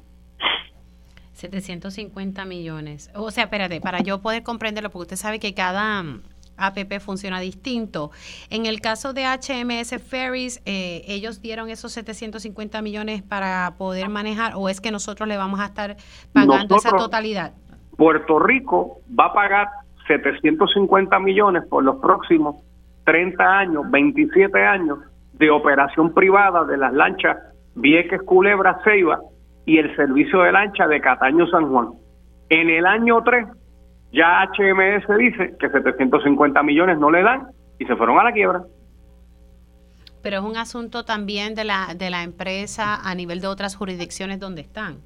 750 1.34 2.46
millones. 2.46 3.12
O 3.14 3.30
sea, 3.30 3.44
espérate, 3.44 3.82
para 3.82 4.00
yo 4.00 4.22
poder 4.22 4.42
comprenderlo, 4.42 4.90
porque 4.90 5.04
usted 5.04 5.16
sabe 5.18 5.40
que 5.40 5.54
cada 5.54 6.02
mm, 6.02 6.22
APP 6.56 7.02
funciona 7.02 7.42
distinto. 7.42 8.12
En 8.50 8.68
el 8.68 8.80
caso 8.80 9.12
de 9.12 9.26
HMS 9.26 10.02
Ferries, 10.02 10.62
eh, 10.66 11.04
ellos 11.08 11.42
dieron 11.42 11.70
esos 11.70 11.92
750 11.92 12.82
millones 12.82 13.22
para 13.22 13.74
poder 13.78 14.08
manejar, 14.08 14.54
o 14.56 14.70
es 14.70 14.80
que 14.80 14.90
nosotros 14.90 15.28
le 15.28 15.36
vamos 15.36 15.60
a 15.60 15.66
estar 15.66 15.98
pagando 16.32 16.78
esa 16.78 16.92
totalidad. 16.92 17.52
Puerto 17.98 18.40
Rico 18.40 19.02
va 19.20 19.26
a 19.26 19.34
pagar 19.34 19.68
750 20.08 21.20
millones 21.20 21.64
por 21.70 21.84
los 21.84 21.98
próximos 21.98 22.56
30 23.04 23.44
años, 23.44 23.92
27 23.92 24.58
años 24.66 25.00
de 25.34 25.50
operación 25.50 26.14
privada 26.14 26.64
de 26.64 26.78
las 26.78 26.94
lanchas 26.94 27.38
Vieques, 27.76 28.22
Culebra, 28.24 28.80
Ceiba 28.84 29.20
y 29.66 29.78
el 29.78 29.96
servicio 29.96 30.42
de 30.42 30.52
lancha 30.52 30.88
de 30.88 31.00
Cataño, 31.02 31.48
San 31.48 31.70
Juan. 31.70 31.90
En 32.50 32.70
el 32.70 32.86
año 32.86 33.22
3 33.24 33.48
ya 34.12 34.44
HMS 34.46 35.18
dice 35.18 35.56
que 35.60 35.70
750 35.70 36.62
millones 36.64 37.00
no 37.00 37.10
le 37.10 37.24
dan 37.24 37.48
y 37.80 37.86
se 37.86 37.96
fueron 37.96 38.20
a 38.20 38.24
la 38.24 38.32
quiebra. 38.32 38.62
Pero 40.22 40.38
es 40.38 40.44
un 40.44 40.56
asunto 40.56 41.04
también 41.04 41.56
de 41.56 41.64
la, 41.66 41.96
de 41.98 42.10
la 42.10 42.24
empresa 42.24 42.96
a 43.04 43.16
nivel 43.16 43.42
de 43.42 43.48
otras 43.48 43.76
jurisdicciones 43.76 44.40
donde 44.40 44.62
están. 44.62 44.98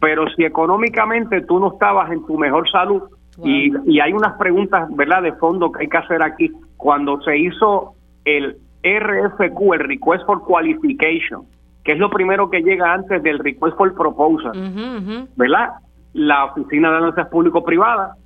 pero 0.00 0.26
si 0.34 0.44
económicamente 0.44 1.40
tú 1.42 1.58
no 1.58 1.72
estabas 1.72 2.10
en 2.10 2.24
tu 2.26 2.38
mejor 2.38 2.68
salud 2.70 3.02
y, 3.44 3.70
y 3.86 4.00
hay 4.00 4.12
unas 4.12 4.38
preguntas, 4.38 4.88
¿verdad?, 4.94 5.22
de 5.22 5.32
fondo 5.34 5.70
que 5.70 5.82
hay 5.82 5.88
que 5.88 5.96
hacer 5.98 6.22
aquí. 6.22 6.50
Cuando 6.76 7.20
se 7.22 7.36
hizo 7.36 7.94
el 8.24 8.56
RFQ, 8.82 9.74
el 9.74 9.80
Request 9.80 10.24
for 10.26 10.42
Qualification, 10.42 11.44
que 11.86 11.92
es 11.92 11.98
lo 11.98 12.10
primero 12.10 12.50
que 12.50 12.62
llega 12.62 12.92
antes 12.92 13.22
del 13.22 13.38
Request 13.38 13.76
for 13.76 13.94
Proposal, 13.94 15.28
¿verdad? 15.36 15.74
La 16.14 16.46
Oficina 16.46 16.90
de 16.90 16.96
Alianzas 16.96 17.28
Público-Privadas 17.28 18.18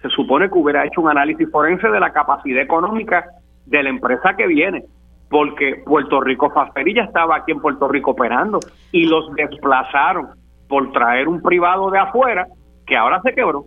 se 0.00 0.08
supone 0.08 0.48
que 0.48 0.58
hubiera 0.58 0.86
hecho 0.86 1.02
un 1.02 1.10
análisis 1.10 1.46
forense 1.50 1.88
de 1.88 2.00
la 2.00 2.10
capacidad 2.10 2.62
económica 2.62 3.26
de 3.66 3.82
la 3.82 3.90
empresa 3.90 4.34
que 4.34 4.46
viene, 4.46 4.86
porque 5.28 5.82
Puerto 5.84 6.22
Rico 6.22 6.50
Faferi 6.50 6.94
ya 6.94 7.02
estaba 7.02 7.36
aquí 7.36 7.52
en 7.52 7.60
Puerto 7.60 7.86
Rico 7.86 8.12
operando 8.12 8.60
y 8.92 9.04
los 9.04 9.30
desplazaron 9.34 10.28
por 10.66 10.90
traer 10.92 11.28
un 11.28 11.42
privado 11.42 11.90
de 11.90 11.98
afuera 11.98 12.46
que 12.86 12.96
ahora 12.96 13.20
se 13.20 13.34
quebró. 13.34 13.66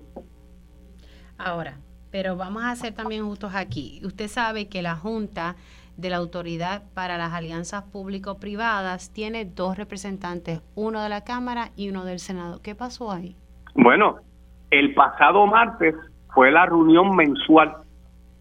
Ahora, 1.37 1.75
pero 2.09 2.35
vamos 2.35 2.63
a 2.63 2.75
ser 2.75 2.95
también 2.95 3.23
justos 3.23 3.53
aquí. 3.53 4.01
Usted 4.03 4.27
sabe 4.27 4.69
que 4.69 4.81
la 4.81 4.95
Junta 4.95 5.55
de 5.97 6.09
la 6.09 6.17
Autoridad 6.17 6.83
para 6.93 7.17
las 7.17 7.33
Alianzas 7.33 7.83
Público-Privadas 7.83 9.11
tiene 9.13 9.45
dos 9.45 9.77
representantes, 9.77 10.61
uno 10.75 11.01
de 11.01 11.09
la 11.09 11.23
Cámara 11.23 11.69
y 11.75 11.89
uno 11.89 12.05
del 12.05 12.19
Senado. 12.19 12.61
¿Qué 12.61 12.75
pasó 12.75 13.11
ahí? 13.11 13.35
Bueno, 13.73 14.17
el 14.71 14.93
pasado 14.93 15.45
martes 15.47 15.95
fue 16.33 16.51
la 16.51 16.65
reunión 16.65 17.15
mensual 17.15 17.77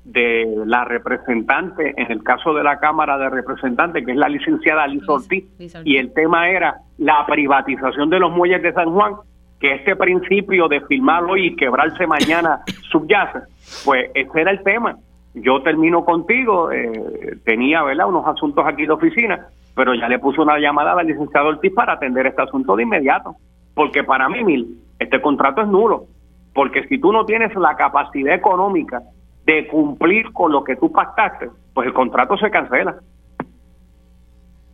de 0.04 0.62
la 0.66 0.84
representante, 0.84 1.94
en 1.96 2.12
el 2.12 2.22
caso 2.22 2.52
de 2.52 2.62
la 2.62 2.78
Cámara 2.78 3.16
de 3.16 3.30
Representantes, 3.30 4.04
que 4.04 4.12
es 4.12 4.18
la 4.18 4.28
licenciada 4.28 4.86
Liz 4.86 5.08
Ortiz, 5.08 5.44
Liz 5.58 5.74
Ortiz. 5.74 5.92
y 5.92 5.96
el 5.96 6.12
tema 6.12 6.48
era 6.48 6.76
la 6.98 7.24
privatización 7.26 8.10
de 8.10 8.18
los 8.18 8.30
muelles 8.30 8.62
de 8.62 8.72
San 8.74 8.92
Juan, 8.92 9.14
que 9.60 9.74
este 9.74 9.96
principio 9.96 10.68
de 10.68 10.82
firmar 10.82 11.24
hoy 11.24 11.46
y 11.46 11.56
quebrarse 11.56 12.06
mañana 12.06 12.60
subyace, 12.90 13.40
pues 13.84 14.10
ese 14.14 14.40
era 14.40 14.50
el 14.50 14.62
tema. 14.62 14.96
Yo 15.34 15.62
termino 15.62 16.04
contigo, 16.04 16.70
eh, 16.70 17.38
tenía 17.44 17.82
¿verdad? 17.82 18.06
unos 18.08 18.26
asuntos 18.26 18.64
aquí 18.66 18.86
de 18.86 18.92
oficina, 18.92 19.48
pero 19.74 19.94
ya 19.94 20.08
le 20.08 20.18
puse 20.20 20.40
una 20.40 20.58
llamada 20.58 20.92
al 20.92 21.06
licenciado 21.06 21.48
Ortiz 21.48 21.72
para 21.74 21.94
atender 21.94 22.26
este 22.26 22.42
asunto 22.42 22.76
de 22.76 22.84
inmediato, 22.84 23.34
porque 23.74 24.04
para 24.04 24.28
mí, 24.28 24.44
Mil, 24.44 24.78
este 24.98 25.20
contrato 25.20 25.60
es 25.62 25.68
nulo, 25.68 26.06
porque 26.54 26.86
si 26.88 26.98
tú 27.00 27.12
no 27.12 27.24
tienes 27.26 27.52
la 27.56 27.74
capacidad 27.76 28.32
económica 28.34 29.02
de 29.44 29.66
cumplir 29.66 30.32
con 30.32 30.52
lo 30.52 30.62
que 30.62 30.76
tú 30.76 30.92
pactaste, 30.92 31.50
pues 31.74 31.88
el 31.88 31.92
contrato 31.92 32.36
se 32.38 32.50
cancela. 32.50 32.96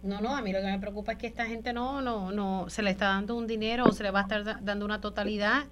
No, 0.02 0.20
no, 0.20 0.34
a 0.36 0.40
mí 0.42 0.52
lo 0.52 0.60
que 0.60 0.66
me 0.66 0.78
preocupa 0.78 1.12
es 1.12 1.18
que 1.18 1.26
esta 1.26 1.44
gente 1.44 1.72
no, 1.72 2.00
no, 2.00 2.32
no, 2.32 2.68
se 2.68 2.82
le 2.82 2.90
está 2.90 3.06
dando 3.08 3.36
un 3.36 3.46
dinero 3.46 3.84
o 3.84 3.92
se 3.92 4.02
le 4.02 4.10
va 4.10 4.20
a 4.20 4.22
estar 4.22 4.44
da- 4.44 4.58
dando 4.62 4.84
una 4.86 5.00
totalidad 5.00 5.64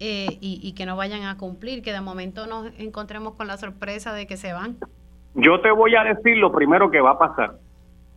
eh, 0.00 0.38
y, 0.40 0.60
y 0.62 0.74
que 0.74 0.86
no 0.86 0.96
vayan 0.96 1.22
a 1.22 1.36
cumplir, 1.36 1.82
que 1.82 1.92
de 1.92 2.00
momento 2.00 2.46
nos 2.46 2.66
encontremos 2.78 3.34
con 3.34 3.46
la 3.46 3.56
sorpresa 3.56 4.12
de 4.12 4.26
que 4.26 4.36
se 4.36 4.52
van. 4.52 4.76
Yo 5.34 5.60
te 5.60 5.70
voy 5.70 5.94
a 5.94 6.04
decir 6.04 6.38
lo 6.38 6.50
primero 6.50 6.90
que 6.90 7.00
va 7.00 7.12
a 7.12 7.18
pasar. 7.18 7.52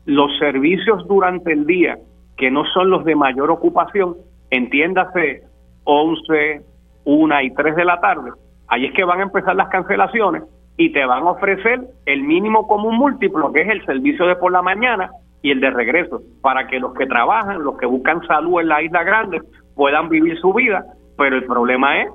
Los 0.05 0.37
servicios 0.39 1.05
durante 1.07 1.51
el 1.51 1.65
día, 1.65 1.97
que 2.37 2.49
no 2.49 2.63
son 2.73 2.89
los 2.89 3.03
de 3.03 3.15
mayor 3.15 3.51
ocupación, 3.51 4.15
entiéndase 4.49 5.43
11, 5.83 6.61
1 7.03 7.41
y 7.41 7.53
3 7.53 7.75
de 7.75 7.85
la 7.85 7.99
tarde, 7.99 8.31
ahí 8.67 8.85
es 8.85 8.93
que 8.93 9.03
van 9.03 9.19
a 9.19 9.23
empezar 9.23 9.55
las 9.55 9.69
cancelaciones 9.69 10.43
y 10.77 10.93
te 10.93 11.05
van 11.05 11.23
a 11.23 11.31
ofrecer 11.31 11.81
el 12.05 12.23
mínimo 12.23 12.67
común 12.67 12.95
múltiplo, 12.95 13.51
que 13.51 13.61
es 13.61 13.69
el 13.69 13.85
servicio 13.85 14.25
de 14.25 14.37
por 14.37 14.51
la 14.51 14.61
mañana 14.61 15.11
y 15.41 15.51
el 15.51 15.59
de 15.59 15.71
regreso, 15.71 16.21
para 16.41 16.67
que 16.67 16.79
los 16.79 16.93
que 16.93 17.05
trabajan, 17.05 17.63
los 17.63 17.77
que 17.77 17.85
buscan 17.85 18.25
salud 18.27 18.61
en 18.61 18.69
la 18.69 18.81
isla 18.81 19.03
grande, 19.03 19.41
puedan 19.75 20.07
vivir 20.07 20.37
su 20.39 20.53
vida. 20.53 20.85
Pero 21.19 21.35
el 21.35 21.45
problema 21.45 22.01
es 22.01 22.09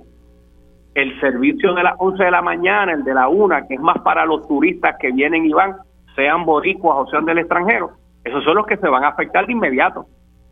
el 0.94 1.20
servicio 1.20 1.74
de 1.74 1.82
las 1.82 1.94
11 1.98 2.24
de 2.24 2.30
la 2.30 2.40
mañana, 2.42 2.92
el 2.92 3.05
de 3.05 3.14
la 3.14 3.28
1, 3.28 3.55
que 3.68 3.74
es 3.74 3.80
más 3.80 3.98
para 3.98 4.24
los 4.24 4.48
turistas 4.48 4.96
que 4.98 5.12
vienen 5.12 5.44
y 5.44 5.52
van, 5.52 5.76
sean 6.16 6.44
boricuas 6.44 6.96
o 6.98 7.11
sean 7.11 7.24
del 7.24 7.38
extranjero, 7.38 7.92
esos 8.24 8.42
son 8.44 8.57
los 8.57 8.66
que 8.66 8.78
se 8.78 8.88
van 8.88 9.05
a 9.05 9.09
afectar 9.09 9.46
de 9.46 9.52
inmediato. 9.52 10.07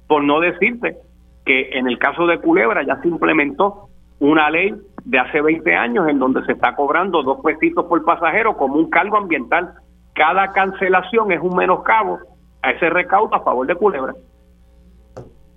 Por 0.06 0.22
no 0.22 0.40
decirte 0.40 0.98
que 1.46 1.70
en 1.72 1.88
el 1.88 1.98
caso 1.98 2.26
de 2.26 2.38
Culebra 2.38 2.82
ya 2.84 3.00
se 3.00 3.08
implementó 3.08 3.88
una 4.18 4.50
ley 4.50 4.74
de 5.04 5.18
hace 5.18 5.40
20 5.40 5.74
años 5.74 6.08
en 6.08 6.18
donde 6.18 6.44
se 6.44 6.52
está 6.52 6.74
cobrando 6.74 7.22
dos 7.22 7.38
pesitos 7.42 7.86
por 7.86 8.04
pasajero 8.04 8.56
como 8.56 8.74
un 8.74 8.90
cargo 8.90 9.16
ambiental. 9.16 9.72
Cada 10.14 10.52
cancelación 10.52 11.32
es 11.32 11.40
un 11.40 11.56
menoscabo 11.56 12.18
a 12.60 12.72
ese 12.72 12.90
recaudo 12.90 13.34
a 13.34 13.42
favor 13.42 13.66
de 13.66 13.74
Culebra. 13.74 14.14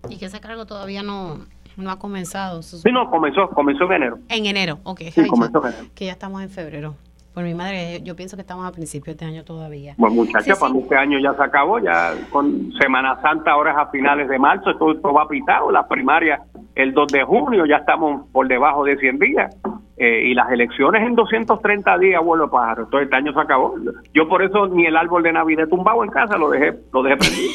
Y 0.08 0.18
que 0.18 0.26
ese 0.26 0.40
cargo 0.40 0.66
todavía 0.66 1.04
no, 1.04 1.40
no 1.78 1.92
ha 1.92 2.00
comenzado. 2.00 2.62
Sí, 2.62 2.92
no, 2.92 3.10
comenzó, 3.10 3.50
comenzó 3.50 3.86
en 3.86 3.94
enero. 3.94 4.20
En 4.30 4.46
enero, 4.46 4.80
ok. 4.84 5.02
Sí, 5.12 5.22
Ay, 5.22 5.28
comenzó 5.28 5.62
ya- 5.62 5.70
en 5.70 5.74
enero. 5.76 5.90
Que 5.96 6.06
ya 6.06 6.12
estamos 6.14 6.42
en 6.42 6.50
febrero. 6.50 6.96
Por 7.34 7.44
mi 7.44 7.54
madre, 7.54 8.02
yo 8.02 8.16
pienso 8.16 8.38
que 8.38 8.42
estamos 8.44 8.66
a 8.66 8.72
principios 8.72 9.18
de 9.18 9.26
año 9.26 9.44
todavía. 9.44 9.94
Bueno, 9.98 10.16
muchachos, 10.16 10.46
Sí, 10.46 10.52
para 10.58 10.68
sí. 10.72 10.78
mí 10.78 10.84
este 10.84 10.96
año 10.96 11.20
ya 11.20 11.34
se 11.34 11.44
acabó, 11.44 11.80
ya 11.80 12.14
con 12.32 12.72
Semana 12.80 13.20
Santa 13.22 13.52
ahora 13.52 13.72
es 13.74 13.78
a 13.78 13.88
finales 13.88 14.30
de 14.30 14.40
marzo, 14.40 14.70
esto, 14.70 14.94
esto 14.94 15.12
va 15.14 15.28
pitado, 15.28 15.70
las 15.70 15.86
primarias 15.88 16.40
el 16.76 16.94
2 16.94 17.08
de 17.12 17.24
junio, 17.26 17.66
ya 17.66 17.78
estamos 17.78 18.26
por 18.32 18.48
debajo 18.48 18.86
de 18.86 18.96
100 18.98 19.20
días, 19.20 19.54
eh, 19.98 20.28
y 20.28 20.34
las 20.34 20.50
elecciones 20.50 21.02
en 21.06 21.16
230 21.16 21.98
días, 21.98 22.24
vuelo 22.24 22.50
pájaro, 22.50 22.84
entonces 22.84 23.08
este 23.08 23.16
año 23.18 23.34
se 23.34 23.40
acabó. 23.42 23.76
Yo 24.14 24.30
por 24.30 24.42
eso 24.42 24.68
ni 24.68 24.86
el 24.86 24.96
árbol 24.96 25.24
de 25.24 25.34
Navidad 25.34 25.68
tumbado 25.68 26.06
en 26.06 26.12
casa 26.12 26.38
lo 26.38 26.50
dejé, 26.50 26.74
lo 26.94 27.04
dejé 27.04 27.18
prendido. 27.18 27.54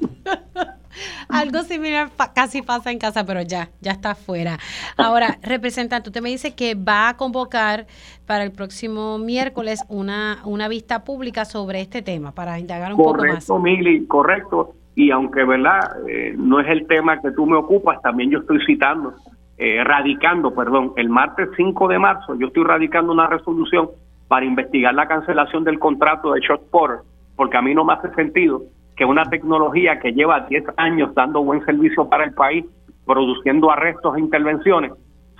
Algo 1.28 1.62
similar 1.62 2.10
pa- 2.10 2.32
casi 2.32 2.62
pasa 2.62 2.90
en 2.90 2.98
casa, 2.98 3.24
pero 3.24 3.42
ya, 3.42 3.68
ya 3.80 3.92
está 3.92 4.14
fuera. 4.14 4.58
Ahora, 4.96 5.38
representante, 5.42 6.08
usted 6.08 6.22
me 6.22 6.30
dice 6.30 6.54
que 6.54 6.74
va 6.74 7.08
a 7.10 7.16
convocar 7.16 7.86
para 8.26 8.44
el 8.44 8.52
próximo 8.52 9.18
miércoles 9.18 9.84
una, 9.88 10.38
una 10.44 10.68
vista 10.68 11.04
pública 11.04 11.44
sobre 11.44 11.80
este 11.80 12.02
tema, 12.02 12.32
para 12.32 12.58
indagar 12.58 12.92
un 12.92 12.98
poco 12.98 13.12
más. 13.12 13.20
Correcto, 13.46 13.58
Mili, 13.58 14.06
correcto. 14.06 14.74
Y 14.94 15.10
aunque, 15.10 15.44
¿verdad? 15.44 15.96
Eh, 16.08 16.34
no 16.38 16.58
es 16.60 16.68
el 16.68 16.86
tema 16.86 17.20
que 17.20 17.30
tú 17.32 17.46
me 17.46 17.56
ocupas, 17.56 18.00
también 18.02 18.30
yo 18.30 18.38
estoy 18.38 18.58
citando, 18.64 19.14
eh, 19.58 19.82
radicando, 19.84 20.54
perdón, 20.54 20.92
el 20.96 21.08
martes 21.10 21.50
5 21.56 21.88
de 21.88 21.98
marzo, 21.98 22.34
yo 22.36 22.46
estoy 22.46 22.64
radicando 22.64 23.12
una 23.12 23.26
resolución 23.26 23.90
para 24.28 24.44
investigar 24.46 24.94
la 24.94 25.06
cancelación 25.06 25.64
del 25.64 25.78
contrato 25.78 26.32
de 26.32 26.40
Shotport, 26.40 27.04
porque 27.36 27.56
a 27.58 27.62
mí 27.62 27.74
no 27.74 27.84
me 27.84 27.92
hace 27.92 28.12
sentido 28.14 28.62
que 28.96 29.04
una 29.04 29.24
tecnología 29.24 29.98
que 30.00 30.12
lleva 30.12 30.40
10 30.48 30.64
años 30.76 31.14
dando 31.14 31.42
buen 31.42 31.64
servicio 31.64 32.08
para 32.08 32.24
el 32.24 32.32
país, 32.34 32.64
produciendo 33.04 33.70
arrestos 33.70 34.16
e 34.16 34.20
intervenciones, 34.20 34.92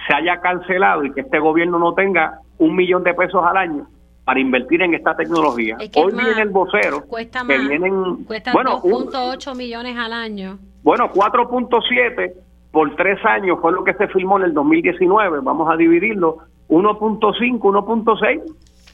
se 0.06 0.14
haya 0.14 0.40
cancelado 0.40 1.04
y 1.04 1.12
que 1.12 1.22
este 1.22 1.38
gobierno 1.38 1.78
no 1.78 1.94
tenga 1.94 2.38
un 2.58 2.76
millón 2.76 3.02
de 3.02 3.14
pesos 3.14 3.42
al 3.44 3.56
año 3.56 3.86
para 4.24 4.40
invertir 4.40 4.82
en 4.82 4.92
esta 4.94 5.16
tecnología. 5.16 5.76
Es 5.80 5.90
que 5.90 6.00
Hoy 6.00 6.08
es 6.08 6.14
más, 6.14 6.26
viene 6.26 6.42
el 6.42 6.48
vocero 6.50 7.02
Cuesta 7.06 7.40
que 7.46 7.56
más, 7.58 7.68
vienen 7.68 8.24
cuesta 8.24 8.52
bueno, 8.52 8.80
un- 8.82 9.06
2.8 9.06 9.54
millones 9.56 9.96
al 9.96 10.12
año. 10.12 10.58
bueno, 10.82 11.10
4.7 11.12 12.32
por 12.72 12.94
tres 12.96 13.24
años 13.24 13.58
fue 13.60 13.72
lo 13.72 13.84
que 13.84 13.94
se 13.94 14.06
firmó 14.08 14.36
en 14.38 14.44
el 14.44 14.54
2019. 14.54 15.40
Vamos 15.42 15.70
a 15.72 15.76
dividirlo 15.76 16.38
1.5, 16.68 17.58
1.6. 17.60 18.42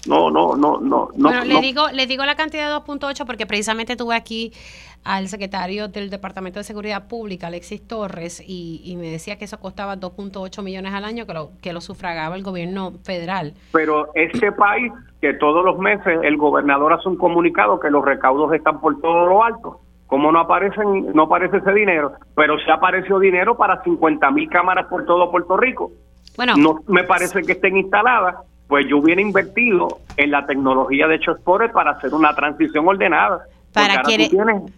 No, 0.08 0.30
no, 0.30 0.56
no, 0.56 0.80
no, 0.80 1.08
no. 1.14 1.28
bueno, 1.30 1.44
le 1.44 1.54
no. 1.54 1.60
digo, 1.60 1.88
le 1.92 2.06
digo 2.06 2.24
la 2.24 2.34
cantidad 2.34 2.68
de 2.68 2.74
2.8 2.84 3.24
porque 3.24 3.46
precisamente 3.46 3.94
tuve 3.96 4.16
aquí 4.16 4.52
al 5.04 5.28
secretario 5.28 5.88
del 5.88 6.10
Departamento 6.10 6.58
de 6.58 6.64
Seguridad 6.64 7.08
Pública, 7.08 7.48
Alexis 7.48 7.86
Torres, 7.86 8.42
y, 8.44 8.82
y 8.84 8.96
me 8.96 9.10
decía 9.10 9.36
que 9.36 9.44
eso 9.44 9.58
costaba 9.58 9.96
2.8 9.96 10.62
millones 10.62 10.92
al 10.94 11.04
año, 11.04 11.26
que 11.26 11.34
lo, 11.34 11.50
que 11.60 11.72
lo 11.72 11.80
sufragaba 11.80 12.36
el 12.36 12.42
gobierno 12.42 12.92
federal. 13.04 13.54
Pero 13.72 14.08
este 14.14 14.52
país, 14.52 14.92
que 15.20 15.34
todos 15.34 15.64
los 15.64 15.78
meses 15.78 16.18
el 16.22 16.36
gobernador 16.36 16.92
hace 16.92 17.08
un 17.08 17.16
comunicado 17.16 17.78
que 17.80 17.90
los 17.90 18.04
recaudos 18.04 18.52
están 18.54 18.80
por 18.80 19.00
todo 19.00 19.26
lo 19.26 19.44
alto. 19.44 19.80
¿Cómo 20.08 20.30
no 20.30 20.40
aparecen, 20.40 21.12
no 21.14 21.22
aparece 21.22 21.56
ese 21.56 21.72
dinero? 21.72 22.12
Pero 22.36 22.58
sí 22.58 22.70
apareció 22.70 23.18
dinero 23.18 23.56
para 23.56 23.82
50 23.82 24.30
mil 24.32 24.48
cámaras 24.50 24.86
por 24.88 25.06
todo 25.06 25.30
Puerto 25.30 25.56
Rico. 25.56 25.90
Bueno, 26.36 26.54
no 26.56 26.80
me 26.86 27.04
parece 27.04 27.42
que 27.42 27.52
estén 27.52 27.76
instaladas. 27.76 28.36
Pues 28.72 28.86
yo 28.88 28.96
hubiera 28.96 29.20
invertido 29.20 30.00
en 30.16 30.30
la 30.30 30.46
tecnología 30.46 31.06
de 31.06 31.20
Chospores 31.20 31.70
para 31.72 31.90
hacer 31.90 32.14
una 32.14 32.34
transición 32.34 32.88
ordenada. 32.88 33.44
Para 33.70 34.00
quienes, 34.00 34.30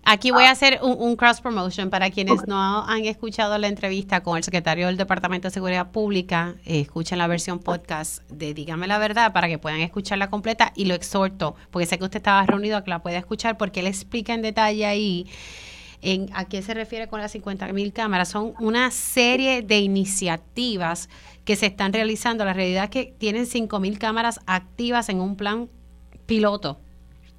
aquí 0.05 0.33
voy 0.33 0.43
a 0.47 0.51
hacer 0.51 0.81
un, 0.83 0.97
un 0.99 1.15
cross 1.15 1.41
promotion 1.41 1.91
para 1.91 2.11
quienes 2.11 2.45
no 2.49 2.85
han 2.89 3.05
escuchado 3.05 3.57
la 3.57 3.69
entrevista 3.69 4.25
con 4.25 4.37
el 4.37 4.43
secretario 4.43 4.89
del 4.89 4.97
Departamento 4.97 5.47
de 5.47 5.53
Seguridad 5.53 5.93
Pública, 5.93 6.55
eh, 6.67 6.81
escuchen 6.81 7.19
la 7.19 7.29
versión 7.29 7.61
podcast 7.61 8.29
de 8.29 8.53
Dígame 8.53 8.89
la 8.89 8.99
verdad 8.99 9.33
para 9.33 9.47
que 9.47 9.59
puedan 9.59 9.79
escucharla 9.79 10.29
completa 10.29 10.73
y 10.75 10.87
lo 10.87 10.95
exhorto, 10.95 11.55
porque 11.71 11.87
sé 11.87 11.97
que 11.97 12.03
usted 12.03 12.17
estaba 12.17 12.45
reunido 12.47 12.77
a 12.77 12.83
que 12.83 12.91
la 12.91 12.99
pueda 12.99 13.19
escuchar 13.19 13.57
porque 13.57 13.79
él 13.79 13.87
explica 13.87 14.35
en 14.35 14.43
detalle 14.43 14.87
ahí 14.87 15.29
en 16.05 16.29
a 16.35 16.45
qué 16.45 16.63
se 16.63 16.75
refiere 16.75 17.07
con 17.09 17.21
las 17.21 17.33
50 17.33 17.73
mil 17.73 17.93
cámaras. 17.93 18.29
Son 18.29 18.55
una 18.61 18.91
serie 18.91 19.63
de 19.63 19.79
iniciativas 19.79 21.09
que 21.45 21.57
se 21.57 21.67
están 21.67 21.93
realizando. 21.93 22.45
La 22.45 22.53
realidad 22.53 22.85
es 22.85 22.91
que 22.91 23.15
tienen 23.19 23.47
5 23.47 23.81
mil 23.81 23.99
cámaras 23.99 24.41
activas 24.47 25.09
en 25.09 25.21
un 25.21 25.37
plan 25.37 25.69
piloto 26.27 26.79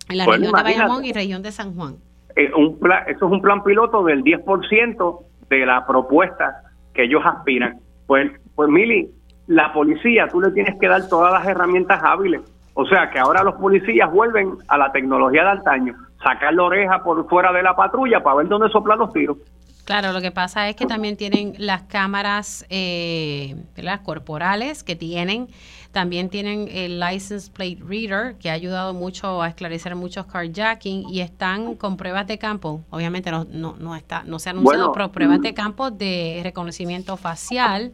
en 0.09 0.17
la 0.19 0.25
Bueno, 0.25 0.45
región 0.51 0.57
de. 0.57 0.63
Bayamón 0.63 1.05
y 1.05 1.13
región 1.13 1.41
de 1.41 1.51
San 1.51 1.75
Juan. 1.75 1.95
eh, 2.35 2.51
un 2.55 2.77
plan, 2.79 3.03
eso 3.07 3.25
es 3.25 3.31
un 3.31 3.41
plan 3.41 3.63
piloto 3.63 4.03
del 4.03 4.23
10% 4.23 5.19
de 5.49 5.65
la 5.65 5.85
propuesta 5.87 6.63
que 6.93 7.03
ellos 7.05 7.21
aspiran. 7.25 7.79
Pues, 8.07 8.31
pues 8.55 8.69
Mili, 8.69 9.09
la 9.47 9.71
policía, 9.73 10.27
tú 10.27 10.41
le 10.41 10.51
tienes 10.51 10.75
que 10.79 10.87
dar 10.87 11.07
todas 11.07 11.31
las 11.31 11.47
herramientas 11.47 12.01
hábiles. 12.03 12.41
O 12.73 12.85
sea, 12.85 13.09
que 13.09 13.19
ahora 13.19 13.41
los 13.43 13.55
policías 13.55 14.11
vuelven 14.11 14.57
a 14.67 14.77
la 14.77 14.91
tecnología 14.91 15.43
de 15.43 15.49
antaño, 15.51 15.95
sacar 16.21 16.53
la 16.53 16.63
oreja 16.63 17.03
por 17.03 17.25
fuera 17.29 17.53
de 17.53 17.63
la 17.63 17.73
patrulla 17.75 18.21
para 18.21 18.35
ver 18.37 18.47
dónde 18.49 18.69
soplan 18.69 18.99
los 18.99 19.13
tiros. 19.13 19.37
Claro, 19.85 20.11
lo 20.13 20.19
que 20.21 20.31
pasa 20.31 20.67
es 20.67 20.75
que 20.75 20.85
también 20.87 21.15
tienen 21.15 21.53
las 21.59 21.83
cámaras 21.83 22.65
eh, 22.69 23.55
¿verdad? 23.75 24.01
corporales 24.03 24.83
que 24.83 24.95
tienen, 24.95 25.47
también 25.91 26.29
tienen 26.29 26.67
el 26.71 26.99
license 26.99 27.51
plate 27.51 27.77
reader 27.85 28.35
que 28.37 28.49
ha 28.49 28.53
ayudado 28.53 28.95
mucho 28.95 29.43
a 29.43 29.47
esclarecer 29.47 29.95
muchos 29.95 30.25
carjacking 30.25 31.07
y 31.07 31.21
están 31.21 31.75
con 31.75 31.97
pruebas 31.97 32.25
de 32.25 32.39
campo. 32.39 32.83
Obviamente 32.89 33.29
no, 33.29 33.45
no, 33.45 33.75
no 33.77 33.95
está, 33.95 34.23
no 34.23 34.39
se 34.39 34.49
ha 34.49 34.53
anunciado, 34.53 34.79
Bueno, 34.79 34.91
pero 34.93 35.11
pruebas 35.11 35.37
mm. 35.39 35.43
de 35.43 35.53
campo 35.53 35.91
de 35.91 36.41
reconocimiento 36.43 37.15
facial 37.15 37.93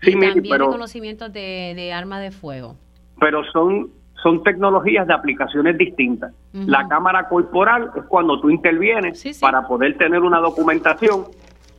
Sí, 0.00 0.10
y 0.10 0.12
también 0.12 0.42
pero- 0.48 0.66
reconocimiento 0.66 1.28
de, 1.28 1.72
de 1.74 1.92
arma 1.92 2.20
de 2.20 2.30
fuego. 2.30 2.76
pero 3.18 3.42
son 3.52 3.90
son 4.22 4.42
tecnologías 4.42 5.06
de 5.06 5.14
aplicaciones 5.14 5.78
distintas. 5.78 6.32
La 6.52 6.86
cámara 6.88 7.28
corporal 7.28 7.90
es 7.96 8.04
cuando 8.04 8.40
tú 8.40 8.50
intervienes 8.50 9.38
para 9.40 9.66
poder 9.66 9.96
tener 9.96 10.20
una 10.22 10.38
documentación. 10.40 11.24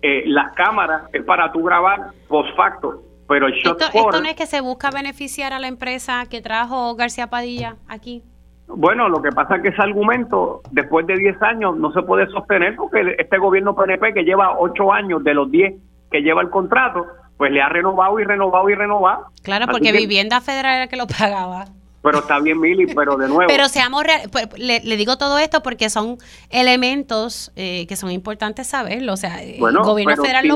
Eh, 0.02 0.24
las 0.28 0.54
cámaras 0.54 1.04
es 1.12 1.24
para 1.24 1.52
tú 1.52 1.64
grabar 1.64 2.12
post 2.30 2.56
facto, 2.56 3.04
pero 3.28 3.48
el 3.48 3.54
shot 3.54 3.82
Esto, 3.82 3.98
esto 3.98 4.22
no 4.22 4.30
es 4.30 4.36
que 4.36 4.46
se 4.46 4.62
busca 4.62 4.90
beneficiar 4.92 5.52
a 5.52 5.60
la 5.60 5.68
empresa 5.68 6.26
que 6.30 6.42
trajo 6.42 6.96
García 6.96 7.28
Padilla 7.28 7.76
aquí. 7.90 8.24
Bueno, 8.68 9.10
lo 9.10 9.22
que 9.22 9.32
pasa 9.32 9.58
es 9.58 9.64
que 9.64 9.70
ese 9.70 9.82
argumento, 9.82 10.62
después 10.72 11.06
de 11.08 11.18
10 11.18 11.42
años, 11.42 11.76
no 11.76 11.92
se 11.92 12.04
puede 12.04 12.28
sostener 12.28 12.76
porque 12.76 13.16
este 13.18 13.38
gobierno 13.40 13.76
PNP, 13.76 14.14
que 14.14 14.24
lleva 14.24 14.58
8 14.60 14.94
años 14.94 15.24
de 15.24 15.34
los 15.34 15.50
10 15.52 15.74
que 16.12 16.22
lleva 16.22 16.42
el 16.42 16.50
contrato, 16.50 17.06
pues 17.36 17.52
le 17.52 17.62
ha 17.62 17.70
renovado 17.70 18.20
y 18.20 18.24
renovado 18.24 18.70
y 18.70 18.76
renovado. 18.76 19.26
Claro, 19.44 19.66
Así 19.66 19.72
porque 19.72 19.92
que- 19.92 19.98
Vivienda 19.98 20.40
Federal 20.40 20.76
era 20.76 20.88
que 20.88 20.98
lo 20.98 21.08
pagaba. 21.08 21.66
Pero 22.02 22.20
está 22.20 22.40
bien, 22.40 22.60
Mili, 22.62 22.86
pero 22.96 23.18
de 23.18 23.28
nuevo. 23.28 23.44
Pero 23.48 23.68
seamos 23.68 24.04
real- 24.04 24.30
pues, 24.32 24.48
le, 24.58 24.80
le 24.84 24.96
digo 24.98 25.18
todo 25.18 25.38
esto 25.38 25.62
porque 25.62 25.90
son 25.90 26.18
elementos 26.50 27.52
eh, 27.56 27.86
que 27.88 27.96
son 27.96 28.12
importantes 28.12 28.68
saberlo. 28.68 29.14
O 29.14 29.18
sea, 29.18 29.42
el 29.44 29.60
gobierno 29.84 30.12
federal 30.24 30.42
si 30.44 30.48
lo 30.50 30.56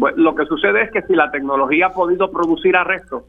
bueno, 0.00 0.14
lo 0.16 0.34
que 0.34 0.44
sucede 0.46 0.82
es 0.82 0.90
que 0.90 1.02
si 1.02 1.14
la 1.14 1.30
tecnología 1.30 1.86
ha 1.86 1.92
podido 1.92 2.30
producir 2.30 2.76
arrestos, 2.76 3.22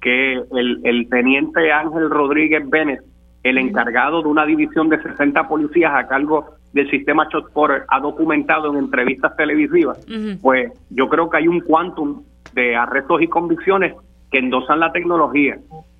que 0.00 0.34
el, 0.34 0.80
el 0.84 1.08
teniente 1.10 1.72
Ángel 1.72 2.08
Rodríguez 2.08 2.62
Bennett, 2.68 3.00
el 3.42 3.58
encargado 3.58 4.22
de 4.22 4.28
una 4.28 4.46
división 4.46 4.88
de 4.88 5.02
60 5.02 5.48
policías 5.48 5.92
a 5.94 6.06
cargo 6.06 6.46
del 6.72 6.88
sistema 6.90 7.26
Shotporter, 7.32 7.84
ha 7.88 7.98
documentado 8.00 8.70
en 8.70 8.78
entrevistas 8.78 9.34
televisivas, 9.36 9.98
pues 10.40 10.72
yo 10.90 11.08
creo 11.08 11.28
que 11.30 11.38
hay 11.38 11.48
un 11.48 11.60
quantum 11.60 12.22
de 12.52 12.76
arrestos 12.76 13.20
y 13.22 13.26
convicciones 13.26 13.94
que 14.30 14.38
endosan 14.38 14.78
la 14.80 14.92
tecnología. 14.92 15.58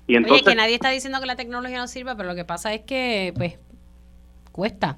Y 0.09 0.15
entonces, 0.15 0.41
Oye, 0.41 0.51
que 0.51 0.55
nadie 0.55 0.73
está 0.73 0.89
diciendo 0.89 1.19
que 1.21 1.25
la 1.27 1.35
tecnología 1.35 1.77
no 1.77 1.87
sirva, 1.87 2.15
pero 2.15 2.27
lo 2.29 2.35
que 2.35 2.43
pasa 2.43 2.73
es 2.73 2.81
que, 2.81 3.31
pues, 3.37 3.57
cuesta. 4.51 4.97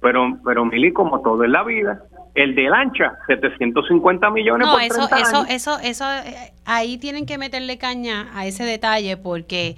pero, 0.00 0.38
pero 0.44 0.64
Mili, 0.64 0.92
como 0.92 1.20
todo 1.20 1.44
en 1.44 1.52
la 1.52 1.62
vida, 1.62 2.02
el 2.34 2.54
de 2.54 2.64
lancha, 2.68 3.12
750 3.26 4.30
millones 4.30 4.66
No, 4.66 4.72
por 4.74 4.82
eso, 4.82 5.06
30 5.08 5.18
eso, 5.20 5.36
años. 5.40 5.50
eso, 5.50 5.78
eso, 5.80 6.04
eh, 6.12 6.52
ahí 6.64 6.98
tienen 6.98 7.24
que 7.26 7.38
meterle 7.38 7.78
caña 7.78 8.30
a 8.34 8.46
ese 8.46 8.64
detalle 8.64 9.16
porque 9.16 9.76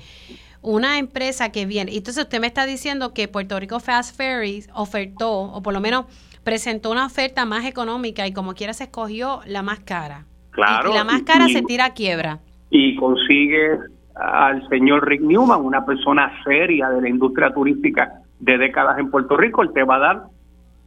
una 0.62 0.98
empresa 0.98 1.50
que 1.52 1.66
viene, 1.66 1.94
entonces 1.96 2.22
usted 2.24 2.40
me 2.40 2.46
está 2.46 2.66
diciendo 2.66 3.12
que 3.12 3.26
Puerto 3.28 3.58
Rico 3.58 3.80
Fast 3.80 4.16
Ferries 4.16 4.68
ofertó, 4.74 5.30
o 5.42 5.62
por 5.62 5.74
lo 5.74 5.80
menos 5.80 6.06
presentó 6.44 6.90
una 6.90 7.04
oferta 7.06 7.44
más 7.44 7.64
económica 7.66 8.26
y 8.26 8.32
como 8.32 8.54
quiera 8.54 8.72
se 8.74 8.84
escogió 8.84 9.40
la 9.46 9.62
más 9.62 9.80
cara. 9.80 10.24
Claro. 10.52 10.90
Y 10.90 10.94
la 10.94 11.04
más 11.04 11.22
cara 11.22 11.48
y- 11.48 11.52
se 11.52 11.62
tira 11.62 11.86
a 11.86 11.94
quiebra. 11.94 12.38
y 12.70 12.96
consigue 12.96 13.78
al 14.14 14.68
señor 14.68 15.06
Rick 15.06 15.22
Newman, 15.22 15.60
una 15.60 15.84
persona 15.84 16.32
seria 16.44 16.88
de 16.90 17.00
la 17.00 17.08
industria 17.08 17.52
turística 17.52 18.12
de 18.40 18.58
décadas 18.58 18.98
en 18.98 19.10
Puerto 19.10 19.36
Rico, 19.36 19.62
él 19.62 19.72
te 19.72 19.84
va 19.84 19.96
a 19.96 20.00
dar 20.00 20.22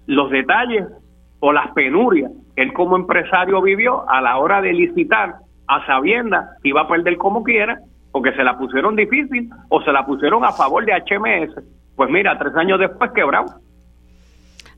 los 0.07 0.29
detalles 0.29 0.85
o 1.39 1.51
las 1.51 1.71
penurias 1.71 2.31
que 2.55 2.61
él 2.63 2.73
como 2.73 2.95
empresario 2.95 3.61
vivió 3.61 4.09
a 4.09 4.21
la 4.21 4.37
hora 4.37 4.61
de 4.61 4.73
licitar 4.73 5.35
a 5.67 5.85
sabiendas 5.85 6.57
que 6.61 6.69
iba 6.69 6.81
a 6.81 6.87
perder 6.87 7.17
como 7.17 7.43
quiera, 7.43 7.79
porque 8.11 8.33
se 8.33 8.43
la 8.43 8.57
pusieron 8.57 8.95
difícil 8.95 9.49
o 9.69 9.81
se 9.81 9.91
la 9.91 10.05
pusieron 10.05 10.45
a 10.45 10.51
favor 10.51 10.85
de 10.85 10.93
HMS. 10.93 11.63
Pues 11.95 12.09
mira, 12.09 12.37
tres 12.37 12.55
años 12.55 12.79
después 12.79 13.11
quebrado. 13.11 13.45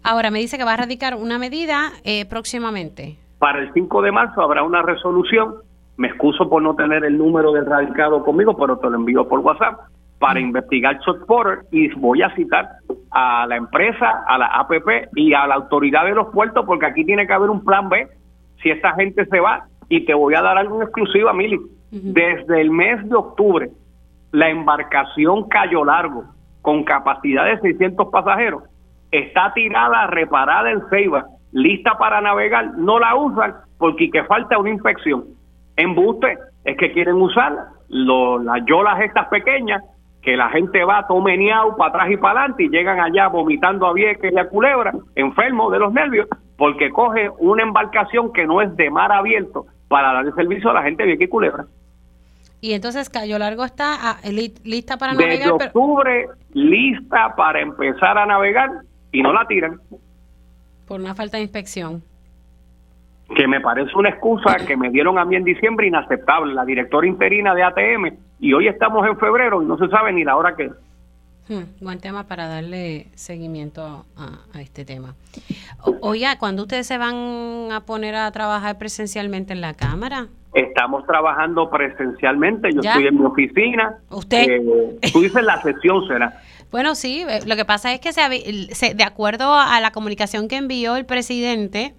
Ahora 0.03 0.31
me 0.31 0.39
dice 0.39 0.57
que 0.57 0.63
va 0.63 0.73
a 0.73 0.77
radicar 0.77 1.15
una 1.15 1.37
medida 1.37 1.91
eh, 2.03 2.25
próximamente. 2.25 3.17
Para 3.39 3.59
el 3.59 3.73
5 3.73 4.01
de 4.01 4.11
marzo 4.11 4.41
habrá 4.41 4.63
una 4.63 4.81
resolución. 4.81 5.55
Me 5.97 6.07
excuso 6.07 6.49
por 6.49 6.61
no 6.61 6.75
tener 6.75 7.03
el 7.03 7.17
número 7.17 7.51
del 7.51 7.65
radicado 7.65 8.23
conmigo, 8.23 8.55
pero 8.55 8.77
te 8.77 8.89
lo 8.89 8.95
envío 8.95 9.27
por 9.27 9.39
WhatsApp 9.39 9.79
para 10.19 10.39
investigar 10.39 10.99
short 10.99 11.25
Porter 11.25 11.59
y 11.71 11.89
voy 11.95 12.21
a 12.21 12.33
citar 12.35 12.67
a 13.11 13.45
la 13.47 13.55
empresa, 13.55 14.23
a 14.27 14.37
la 14.37 14.47
APP 14.47 15.09
y 15.15 15.33
a 15.33 15.45
la 15.47 15.55
autoridad 15.55 16.05
de 16.05 16.15
los 16.15 16.27
puertos 16.29 16.65
porque 16.65 16.85
aquí 16.85 17.05
tiene 17.05 17.27
que 17.27 17.33
haber 17.33 17.49
un 17.49 17.63
plan 17.63 17.89
B 17.89 18.07
si 18.61 18.69
esta 18.69 18.93
gente 18.93 19.25
se 19.25 19.39
va 19.39 19.65
y 19.89 20.05
te 20.05 20.13
voy 20.13 20.33
a 20.35 20.41
dar 20.41 20.57
algo 20.57 20.81
exclusivo, 20.81 21.31
Mili. 21.33 21.59
Desde 21.91 22.61
el 22.61 22.69
mes 22.71 23.07
de 23.07 23.15
octubre, 23.15 23.69
la 24.31 24.49
embarcación 24.49 25.47
Cayo 25.47 25.85
Largo, 25.85 26.25
con 26.61 26.83
capacidad 26.83 27.45
de 27.45 27.59
600 27.59 28.09
pasajeros, 28.09 28.63
está 29.11 29.53
tirada, 29.53 30.07
reparada 30.07 30.69
en 30.71 30.81
Ceiba, 30.89 31.25
lista 31.53 31.97
para 31.97 32.19
navegar. 32.19 32.77
No 32.77 32.99
la 32.99 33.15
usan 33.15 33.55
porque 33.77 34.09
que 34.09 34.23
falta 34.25 34.57
una 34.57 34.71
inspección. 34.71 35.23
Embuste, 35.77 36.37
es 36.65 36.75
que 36.77 36.91
quieren 36.91 37.15
usarla. 37.15 37.69
Lo, 37.89 38.37
las 38.39 38.65
yolas 38.65 38.99
estas 38.99 39.27
pequeñas, 39.29 39.81
que 40.21 40.35
la 40.35 40.49
gente 40.49 40.83
va 40.83 41.07
todo 41.07 41.21
meneado 41.21 41.77
para 41.77 41.89
atrás 41.91 42.11
y 42.11 42.17
para 42.17 42.39
adelante 42.41 42.63
y 42.63 42.69
llegan 42.69 42.99
allá 42.99 43.27
vomitando 43.29 43.87
a 43.87 43.93
Vieques 43.93 44.33
y 44.33 44.37
a 44.37 44.49
Culebra, 44.49 44.91
enfermos 45.15 45.71
de 45.71 45.79
los 45.79 45.93
nervios, 45.93 46.27
porque 46.57 46.89
coge 46.89 47.29
una 47.39 47.63
embarcación 47.63 48.33
que 48.33 48.45
no 48.45 48.61
es 48.61 48.75
de 48.75 48.89
mar 48.89 49.11
abierto 49.13 49.67
para 49.87 50.11
darle 50.11 50.33
servicio 50.33 50.69
a 50.69 50.73
la 50.73 50.83
gente 50.83 51.03
de 51.03 51.07
Vieques 51.07 51.27
y 51.27 51.31
Culebra. 51.31 51.65
Y 52.59 52.73
entonces 52.73 53.09
Cayo 53.09 53.37
Largo 53.39 53.63
está 53.63 53.93
ah, 54.01 54.17
li- 54.29 54.55
lista 54.65 54.97
para 54.97 55.13
Desde 55.13 55.25
navegar, 55.27 55.53
pero- 55.59 55.67
octubre, 55.69 56.25
lista 56.53 57.33
para 57.37 57.61
empezar 57.61 58.17
a 58.17 58.25
navegar 58.25 58.69
y 59.11 59.21
no 59.21 59.31
la 59.31 59.45
tiran. 59.47 59.79
por 60.87 60.99
una 60.99 61.13
falta 61.15 61.37
de 61.37 61.43
inspección. 61.43 62.01
Que 63.35 63.47
me 63.47 63.59
parece 63.61 63.91
una 63.95 64.09
excusa 64.09 64.55
que 64.65 64.77
me 64.77 64.89
dieron 64.89 65.17
a 65.19 65.25
mí 65.25 65.35
en 65.35 65.43
diciembre 65.43 65.87
inaceptable, 65.87 66.53
la 66.53 66.65
directora 66.65 67.07
interina 67.07 67.53
de 67.53 67.63
ATM, 67.63 68.17
y 68.39 68.53
hoy 68.53 68.67
estamos 68.67 69.05
en 69.07 69.17
febrero 69.17 69.61
y 69.61 69.65
no 69.65 69.77
se 69.77 69.87
sabe 69.89 70.13
ni 70.13 70.23
la 70.23 70.35
hora 70.37 70.55
que 70.55 70.65
es. 70.65 70.71
Hmm, 71.49 71.63
buen 71.81 71.99
tema 71.99 72.23
para 72.27 72.47
darle 72.47 73.07
seguimiento 73.15 74.05
a, 74.17 74.39
a 74.53 74.61
este 74.61 74.83
tema. 74.85 75.15
Oiga, 76.01 76.37
¿cuándo 76.37 76.63
ustedes 76.63 76.87
se 76.87 76.97
van 76.97 77.69
a 77.71 77.81
poner 77.85 78.15
a 78.15 78.29
trabajar 78.31 78.77
presencialmente 78.77 79.53
en 79.53 79.61
la 79.61 79.73
Cámara? 79.73 80.27
Estamos 80.53 81.05
trabajando 81.05 81.69
presencialmente, 81.69 82.69
yo 82.73 82.81
¿Ya? 82.81 82.91
estoy 82.91 83.07
en 83.07 83.17
mi 83.19 83.25
oficina. 83.25 83.95
¿Usted? 84.09 84.45
Eh, 84.49 84.99
tú 85.13 85.21
dices 85.21 85.43
la 85.43 85.61
sesión 85.61 86.07
será. 86.07 86.41
Bueno, 86.69 86.95
sí, 86.95 87.23
eh, 87.29 87.39
lo 87.45 87.55
que 87.55 87.63
pasa 87.63 87.93
es 87.93 88.01
que 88.01 88.11
se, 88.11 88.75
se- 88.75 88.93
de 88.93 89.03
acuerdo 89.05 89.53
a 89.55 89.79
la 89.79 89.91
comunicación 89.91 90.49
que 90.49 90.57
envió 90.57 90.97
el 90.97 91.05
presidente, 91.05 91.93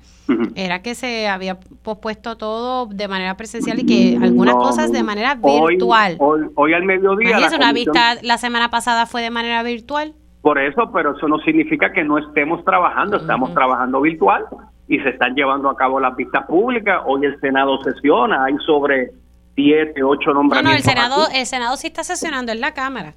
era 0.54 0.82
que 0.82 0.94
se 0.94 1.28
había 1.28 1.58
pospuesto 1.82 2.36
todo 2.36 2.86
de 2.86 3.08
manera 3.08 3.36
presencial 3.36 3.78
y 3.80 3.86
que 3.86 4.18
algunas 4.22 4.54
No, 4.54 4.60
cosas 4.62 4.92
de 4.92 5.00
no. 5.00 5.04
manera 5.06 5.38
Hoy- 5.40 5.74
virtual. 5.76 6.16
Hoy, 6.18 6.40
hoy 6.54 6.72
al 6.74 6.84
mediodía. 6.84 7.38
La 7.38 7.48
una 7.56 7.72
vista 7.72 8.16
la 8.22 8.38
semana 8.38 8.70
pasada 8.70 9.06
fue 9.06 9.22
de 9.22 9.30
manera 9.30 9.62
virtual. 9.62 10.14
Por 10.42 10.58
eso, 10.58 10.90
pero 10.92 11.16
eso 11.16 11.26
no 11.28 11.38
significa 11.40 11.92
que 11.92 12.04
no 12.04 12.18
estemos 12.18 12.64
trabajando, 12.64 13.16
estamos 13.16 13.52
trabajando 13.54 14.00
virtual 14.00 14.44
y 14.86 14.98
se 15.00 15.08
están 15.10 15.34
llevando 15.34 15.68
a 15.68 15.76
cabo 15.76 15.98
las 16.00 16.14
vistas 16.16 16.46
públicas. 16.46 17.00
Hoy 17.06 17.24
el 17.26 17.38
Senado 17.40 17.78
sesiona, 17.82 18.44
hay 18.44 18.54
sobre 18.64 19.10
siete, 19.56 20.02
ocho 20.02 20.28
No, 20.28 20.34
no, 20.34 20.40
nombramientos. 20.42 20.84
el 20.86 20.90
Senado, 20.90 21.24
aquí. 21.26 21.38
el 21.38 21.46
Senado 21.46 21.76
sí 21.76 21.88
está 21.88 22.04
sesionando 22.04 22.52
en 22.52 22.60
la 22.60 22.72
Cámara. 22.72 23.14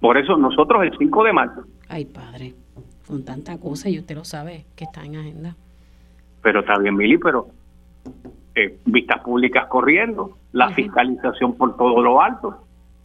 Por 0.00 0.18
eso 0.18 0.36
nosotros 0.36 0.82
el 0.82 0.92
5 0.98 1.22
de 1.24 1.32
marzo. 1.32 1.62
Ay, 1.88 2.06
padre, 2.06 2.54
con 3.06 3.24
tanta 3.24 3.56
cosa 3.58 3.88
y 3.88 4.00
usted 4.00 4.16
lo 4.16 4.24
sabe 4.24 4.64
que 4.74 4.82
está 4.84 5.04
en 5.04 5.14
agenda. 5.16 5.54
Pero 6.42 6.60
está 6.60 6.78
bien, 6.78 6.96
Mili, 6.96 7.18
pero 7.18 7.48
eh, 8.54 8.78
vistas 8.84 9.22
públicas 9.22 9.66
corriendo, 9.66 10.38
la 10.52 10.70
fiscalización 10.70 11.56
por 11.56 11.76
todo 11.76 12.02
lo 12.02 12.20
alto, 12.20 12.58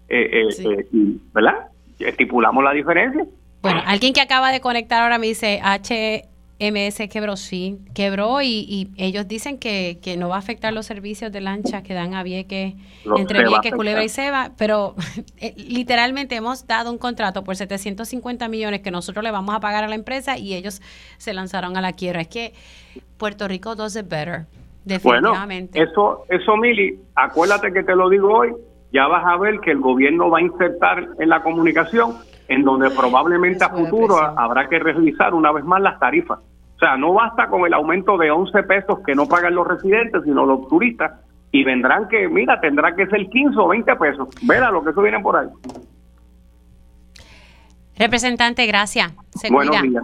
eh, 0.09 0.30
eh, 0.31 0.47
eh, 0.64 0.88
y, 0.91 1.22
¿verdad? 1.34 1.68
Estipulamos 1.99 2.64
la 2.64 2.72
diferencia. 2.72 3.26
Bueno, 3.61 3.81
alguien 3.85 4.14
que 4.14 4.22
acaba 4.22 4.51
de 4.51 4.61
conectar 4.61 5.03
ahora 5.03 5.18
me 5.18 5.27
dice 5.27 5.61
HMS 6.59 7.07
quebró, 7.09 7.38
sí, 7.38 7.79
quebró 7.93 8.41
y, 8.41 8.65
y 8.67 8.89
ellos 8.97 9.27
dicen 9.27 9.59
que, 9.59 9.99
que 10.01 10.17
no 10.17 10.29
va 10.29 10.35
a 10.35 10.39
afectar 10.39 10.73
los 10.73 10.85
servicios 10.85 11.31
de 11.31 11.41
lanchas 11.41 11.84
que 11.84 11.93
dan 11.93 12.15
a 12.15 12.23
Vieques, 12.23 12.73
entre 13.15 13.47
Vieques, 13.47 13.73
Culebra 13.73 14.03
y. 14.03 14.09
Seba, 14.09 14.51
pero 14.57 14.95
eh, 15.38 15.53
literalmente 15.55 16.35
hemos 16.35 16.65
dado 16.65 16.91
un 16.91 16.97
contrato 16.97 17.43
por 17.43 17.55
750 17.55 18.47
millones 18.47 18.81
que 18.81 18.91
nosotros 18.91 19.23
le 19.23 19.31
vamos 19.31 19.55
a 19.55 19.59
pagar 19.59 19.84
a 19.84 19.88
la 19.88 19.95
empresa 19.95 20.38
y 20.38 20.55
ellos 20.55 20.81
se 21.17 21.34
lanzaron 21.34 21.77
a 21.77 21.81
la 21.81 21.93
quiebra. 21.93 22.21
Es 22.21 22.27
que 22.27 22.53
Puerto 23.17 23.47
Rico 23.47 23.75
does 23.75 23.95
it 23.95 24.09
better, 24.09 24.45
Bueno, 25.03 25.34
definitivamente. 25.34 25.81
eso, 25.81 26.25
eso, 26.29 26.57
Mili, 26.57 26.99
acuérdate 27.15 27.71
que 27.71 27.84
te 27.84 27.95
lo 27.95 28.09
digo 28.09 28.34
hoy, 28.34 28.53
ya 28.91 29.05
vas 29.07 29.23
a 29.25 29.38
ver 29.38 29.59
que 29.59 29.71
el 29.71 29.79
gobierno 29.79 30.29
va 30.29 30.39
a 30.39 30.41
insertar 30.41 31.07
en 31.19 31.29
la 31.29 31.43
comunicación, 31.43 32.17
en 32.47 32.63
donde 32.63 32.89
probablemente 32.91 33.63
a 33.63 33.69
futuro 33.69 34.17
habrá 34.17 34.67
que 34.69 34.79
revisar 34.79 35.33
una 35.33 35.51
vez 35.51 35.63
más 35.63 35.81
las 35.81 35.99
tarifas. 35.99 36.39
O 36.75 36.79
sea, 36.79 36.95
no 36.95 37.13
basta 37.13 37.47
con 37.47 37.65
el 37.65 37.73
aumento 37.73 38.17
de 38.17 38.29
11 38.29 38.63
pesos 38.63 38.99
que 39.05 39.15
no 39.15 39.27
pagan 39.27 39.55
los 39.55 39.67
residentes, 39.67 40.23
sino 40.23 40.45
los 40.45 40.67
turistas, 40.67 41.11
y 41.51 41.63
vendrán 41.63 42.07
que, 42.07 42.27
mira, 42.27 42.59
tendrá 42.59 42.95
que 42.95 43.07
ser 43.07 43.27
15 43.27 43.57
o 43.57 43.67
20 43.69 43.95
pesos. 43.95 44.29
Verá 44.43 44.69
lo 44.69 44.83
que 44.83 44.91
eso 44.91 45.01
viene 45.01 45.19
por 45.19 45.37
ahí. 45.37 45.47
Representante, 47.97 48.65
gracias. 48.67 49.11
Se 49.31 49.51
Buenos 49.51 49.75
cuida. 49.75 49.81
días. 49.81 50.03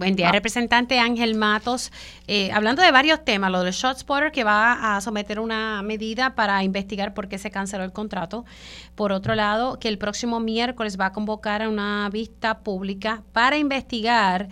Buen 0.00 0.16
día, 0.16 0.32
representante 0.32 0.98
Ángel 0.98 1.34
Matos. 1.34 1.92
Eh, 2.26 2.50
hablando 2.52 2.80
de 2.80 2.90
varios 2.90 3.22
temas, 3.22 3.50
lo 3.50 3.62
del 3.62 3.74
Shot 3.74 3.98
Spotter 3.98 4.32
que 4.32 4.44
va 4.44 4.96
a 4.96 5.00
someter 5.02 5.38
una 5.38 5.82
medida 5.82 6.34
para 6.34 6.64
investigar 6.64 7.12
por 7.12 7.28
qué 7.28 7.36
se 7.36 7.50
canceló 7.50 7.84
el 7.84 7.92
contrato. 7.92 8.46
Por 8.94 9.12
otro 9.12 9.34
lado, 9.34 9.78
que 9.78 9.88
el 9.88 9.98
próximo 9.98 10.40
miércoles 10.40 10.98
va 10.98 11.04
a 11.04 11.12
convocar 11.12 11.60
a 11.60 11.68
una 11.68 12.08
vista 12.10 12.60
pública 12.60 13.24
para 13.34 13.58
investigar 13.58 14.48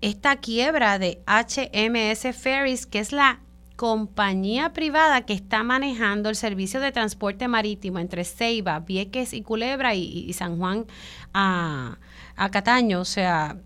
esta 0.00 0.36
quiebra 0.36 0.98
de 0.98 1.20
HMS 1.26 2.34
Ferries, 2.34 2.86
que 2.86 3.00
es 3.00 3.12
la 3.12 3.40
compañía 3.76 4.72
privada 4.72 5.20
que 5.26 5.34
está 5.34 5.62
manejando 5.64 6.30
el 6.30 6.36
servicio 6.36 6.80
de 6.80 6.92
transporte 6.92 7.46
marítimo 7.46 7.98
entre 7.98 8.24
Ceiba, 8.24 8.78
Vieques 8.78 9.34
y 9.34 9.42
Culebra 9.42 9.94
y, 9.94 10.00
y 10.02 10.32
San 10.32 10.56
Juan 10.56 10.86
a, 11.34 11.98
a 12.36 12.48
Cataño. 12.48 13.00
O 13.00 13.04
sea, 13.04 13.58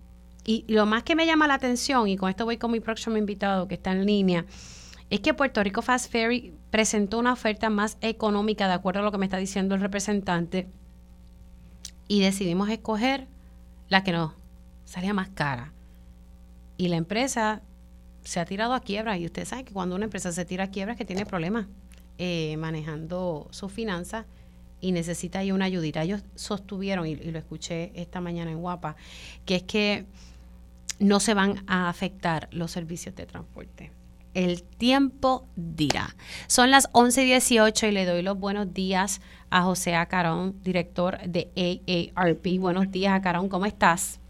y 0.45 0.65
lo 0.69 0.87
más 0.87 1.03
que 1.03 1.15
me 1.15 1.27
llama 1.27 1.49
la 1.49 1.55
atención, 1.55 2.09
y 2.09 2.17
con 2.17 2.29
esto 2.29 2.45
voy 2.45 2.59
con 2.59 2.71
mi 2.71 2.81
próximo 2.81 3.17
invitado 3.17 3.67
que 3.67 3.75
está 3.75 3.93
en 3.93 4.05
línea, 4.05 4.45
es 5.11 5.21
que 5.21 5.35
Puerto 5.35 5.63
Rico 5.63 5.83
Fast 5.83 6.11
Ferry 6.11 6.55
presentó 6.71 7.19
una 7.19 7.33
oferta 7.33 7.71
más 7.71 7.99
económica, 8.01 8.67
de 8.67 8.75
acuerdo 8.75 9.01
a 9.01 9.03
lo 9.03 9.13
que 9.13 9.19
me 9.19 9.27
está 9.27 9.37
diciendo 9.37 9.75
el 9.75 9.81
representante, 9.81 10.67
y 12.09 12.21
decidimos 12.21 12.69
escoger 12.69 13.27
la 13.89 14.03
que 14.05 14.13
nos 14.13 14.33
salía 14.85 15.15
más 15.15 15.29
cara. 15.31 15.73
Y 16.77 16.89
la 16.89 16.97
empresa 16.97 17.63
se 18.23 18.41
ha 18.41 18.45
tirado 18.45 18.75
a 18.75 18.81
quiebra, 18.81 19.17
y 19.17 19.27
usted 19.27 19.45
sabe 19.45 19.65
que 19.65 19.73
cuando 19.73 19.95
una 19.95 20.05
empresa 20.05 20.33
se 20.33 20.45
tira 20.45 20.65
a 20.65 20.71
quiebra 20.71 20.93
es 20.93 20.99
que 20.99 21.05
tiene 21.05 21.25
problemas 21.25 21.67
eh, 22.19 22.57
manejando 22.59 23.49
sus 23.51 23.73
finanzas 23.73 24.27
y 24.81 24.93
necesita 24.93 25.39
ahí 25.39 25.53
una 25.53 25.67
ayudita. 25.67 26.03
Ellos 26.03 26.23
sostuvieron, 26.35 27.07
y, 27.07 27.13
y 27.13 27.31
lo 27.31 27.39
escuché 27.39 27.93
esta 27.95 28.21
mañana 28.21 28.51
en 28.51 28.59
Guapa, 28.59 28.97
que 29.45 29.57
es 29.57 29.63
que 29.63 30.07
no 30.99 31.21
se 31.21 31.35
van 31.35 31.57
a 31.67 31.89
afectar 31.89 32.49
los 32.53 32.71
servicios 32.71 33.15
de 33.15 33.27
transporte. 33.27 33.93
El 34.35 34.65
tiempo 34.65 35.47
dirá. 35.55 36.09
Son 36.49 36.71
las 36.71 36.93
11.18 36.93 37.89
y 37.89 37.93
le 37.93 38.05
doy 38.05 38.23
los 38.23 38.39
buenos 38.39 38.75
días 38.75 39.21
a 39.51 39.63
José 39.63 39.95
Acarón, 39.95 40.57
director 40.63 41.19
de 41.21 41.49
AARP. 41.57 42.59
Buenos 42.59 42.91
días, 42.91 43.13
Acarón, 43.15 43.49
¿cómo 43.49 43.67
estás? 43.67 44.21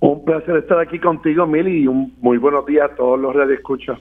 Un 0.00 0.22
placer 0.22 0.56
estar 0.56 0.78
aquí 0.78 0.98
contigo, 0.98 1.46
Mili, 1.46 1.84
y 1.84 1.86
un 1.86 2.14
muy 2.20 2.36
buenos 2.36 2.66
días 2.66 2.90
a 2.90 2.94
todos 2.94 3.18
los 3.18 3.34
radioescuchas. 3.34 3.98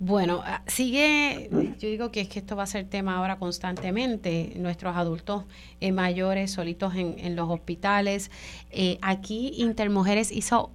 Bueno, 0.00 0.40
ah, 0.44 0.62
sigue, 0.66 1.48
yo 1.78 1.88
digo 1.88 2.10
que 2.10 2.22
es 2.22 2.28
que 2.28 2.40
esto 2.40 2.56
va 2.56 2.64
a 2.64 2.66
ser 2.66 2.86
tema 2.86 3.16
ahora 3.16 3.38
constantemente, 3.38 4.52
nuestros 4.56 4.96
adultos 4.96 5.44
eh, 5.80 5.92
mayores 5.92 6.50
solitos 6.50 6.96
en, 6.96 7.14
en 7.18 7.36
los 7.36 7.48
hospitales. 7.48 8.32
Eh, 8.72 8.98
aquí 9.02 9.52
Intermujeres 9.58 10.32
hizo 10.32 10.72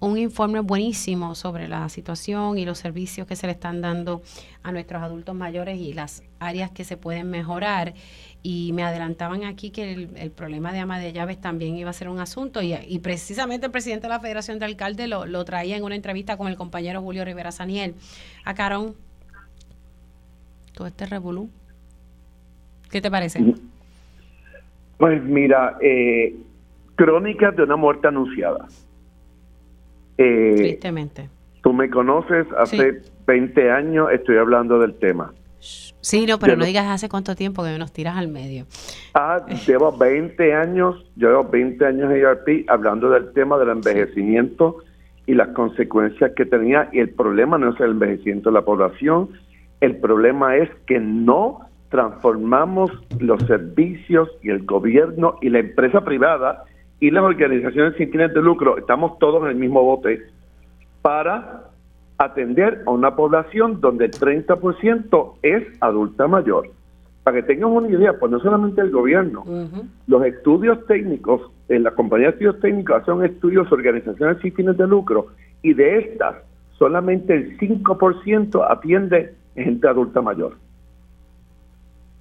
un 0.00 0.16
informe 0.16 0.60
buenísimo 0.60 1.34
sobre 1.34 1.68
la 1.68 1.88
situación 1.90 2.56
y 2.56 2.64
los 2.64 2.78
servicios 2.78 3.26
que 3.26 3.36
se 3.36 3.46
le 3.46 3.52
están 3.52 3.82
dando 3.82 4.22
a 4.62 4.72
nuestros 4.72 5.02
adultos 5.02 5.34
mayores 5.34 5.78
y 5.78 5.92
las 5.92 6.22
áreas 6.38 6.70
que 6.70 6.84
se 6.84 6.96
pueden 6.96 7.30
mejorar. 7.30 7.92
Y 8.42 8.72
me 8.72 8.82
adelantaban 8.82 9.44
aquí 9.44 9.70
que 9.70 9.92
el, 9.92 10.30
problema 10.30 10.72
de 10.72 10.78
ama 10.78 10.98
de 10.98 11.12
llaves 11.12 11.38
también 11.38 11.76
iba 11.76 11.90
a 11.90 11.92
ser 11.92 12.08
un 12.08 12.18
asunto 12.18 12.62
y, 12.62 12.74
y 12.74 12.98
precisamente 13.00 13.66
el 13.66 13.72
presidente 13.72 14.06
de 14.06 14.14
la 14.14 14.20
Federación 14.20 14.58
de 14.58 14.64
Alcaldes 14.64 15.08
lo, 15.08 15.26
lo 15.26 15.44
traía 15.44 15.76
en 15.76 15.84
una 15.84 15.94
entrevista 15.94 16.38
con 16.38 16.48
el 16.48 16.56
compañero 16.56 17.02
Julio 17.02 17.24
Rivera 17.26 17.52
Saniel. 17.52 17.94
A 18.44 18.54
Carón, 18.54 18.94
todo 20.72 20.86
este 20.86 21.04
revolú. 21.04 21.50
¿Qué 22.90 23.02
te 23.02 23.10
parece? 23.10 23.54
Pues 24.96 25.22
mira, 25.22 25.76
eh, 25.82 26.34
crónicas 26.96 27.54
de 27.54 27.62
una 27.64 27.76
muerte 27.76 28.08
anunciada. 28.08 28.66
Eh, 30.22 30.54
Tristemente. 30.54 31.30
Tú 31.62 31.72
me 31.72 31.88
conoces, 31.88 32.46
hace 32.58 33.00
20 33.26 33.70
años 33.70 34.08
estoy 34.12 34.36
hablando 34.36 34.78
del 34.78 34.94
tema. 34.94 35.32
Sí, 35.58 36.26
no, 36.26 36.38
pero 36.38 36.56
no 36.56 36.64
digas 36.64 36.86
hace 36.86 37.08
cuánto 37.08 37.34
tiempo 37.34 37.64
que 37.64 37.78
nos 37.78 37.92
tiras 37.92 38.16
al 38.16 38.28
medio. 38.28 38.66
Ah, 39.14 39.44
llevo 39.66 39.96
20 39.96 40.54
años, 40.54 41.06
llevo 41.16 41.44
20 41.44 41.84
años 41.86 42.10
en 42.10 42.16
ERP 42.18 42.68
hablando 42.68 43.10
del 43.10 43.32
tema 43.32 43.58
del 43.58 43.70
envejecimiento 43.70 44.76
y 45.26 45.34
las 45.34 45.48
consecuencias 45.48 46.32
que 46.36 46.44
tenía. 46.44 46.90
Y 46.92 46.98
el 46.98 47.10
problema 47.10 47.56
no 47.56 47.70
es 47.70 47.80
el 47.80 47.92
envejecimiento 47.92 48.50
de 48.50 48.54
la 48.54 48.62
población, 48.62 49.30
el 49.80 49.96
problema 49.96 50.56
es 50.56 50.68
que 50.86 50.98
no 50.98 51.60
transformamos 51.88 52.90
los 53.18 53.42
servicios 53.44 54.28
y 54.42 54.50
el 54.50 54.64
gobierno 54.64 55.36
y 55.40 55.48
la 55.48 55.60
empresa 55.60 56.02
privada 56.02 56.64
y 57.00 57.10
las 57.10 57.24
organizaciones 57.24 57.96
sin 57.96 58.10
fines 58.10 58.32
de 58.34 58.42
lucro, 58.42 58.78
estamos 58.78 59.18
todos 59.18 59.42
en 59.44 59.48
el 59.48 59.56
mismo 59.56 59.82
bote, 59.82 60.22
para 61.02 61.64
atender 62.18 62.82
a 62.86 62.90
una 62.90 63.16
población 63.16 63.80
donde 63.80 64.04
el 64.04 64.10
30% 64.10 65.32
es 65.42 65.64
adulta 65.80 66.28
mayor. 66.28 66.68
Para 67.24 67.40
que 67.40 67.46
tengan 67.46 67.70
una 67.70 67.88
idea, 67.88 68.18
pues 68.18 68.30
no 68.30 68.38
solamente 68.40 68.82
el 68.82 68.90
gobierno, 68.90 69.44
los 70.06 70.24
estudios 70.24 70.86
técnicos, 70.86 71.50
en 71.68 71.84
la 71.84 71.92
compañía 71.92 72.26
de 72.26 72.32
estudios 72.32 72.60
técnicos 72.60 73.02
hacen 73.02 73.24
estudios 73.24 73.70
organizaciones 73.72 74.38
sin 74.42 74.52
fines 74.52 74.76
de 74.76 74.86
lucro 74.86 75.28
y 75.62 75.72
de 75.72 75.98
estas 75.98 76.36
solamente 76.78 77.34
el 77.34 77.58
5% 77.58 78.66
atiende 78.68 79.34
gente 79.54 79.88
adulta 79.88 80.20
mayor. 80.20 80.56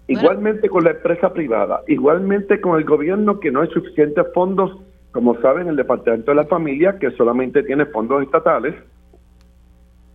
Igualmente 0.09 0.69
con 0.69 0.83
la 0.83 0.91
empresa 0.91 1.31
privada, 1.33 1.83
igualmente 1.87 2.59
con 2.59 2.79
el 2.79 2.83
gobierno 2.83 3.39
que 3.39 3.51
no 3.51 3.61
hay 3.61 3.69
suficientes 3.69 4.25
fondos, 4.33 4.75
como 5.11 5.39
saben, 5.39 5.67
el 5.67 5.75
Departamento 5.75 6.31
de 6.31 6.35
la 6.35 6.45
Familia, 6.45 6.97
que 6.97 7.11
solamente 7.11 7.61
tiene 7.61 7.85
fondos 7.85 8.23
estatales 8.23 8.73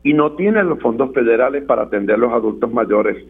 y 0.03 0.13
no 0.13 0.33
tiene 0.33 0.65
los 0.65 0.81
fondos 0.81 1.13
federales 1.15 1.63
para 1.63 1.83
atender 1.83 2.17
a 2.17 2.19
los 2.19 2.33
adultos 2.33 2.73
mayores 2.73 3.25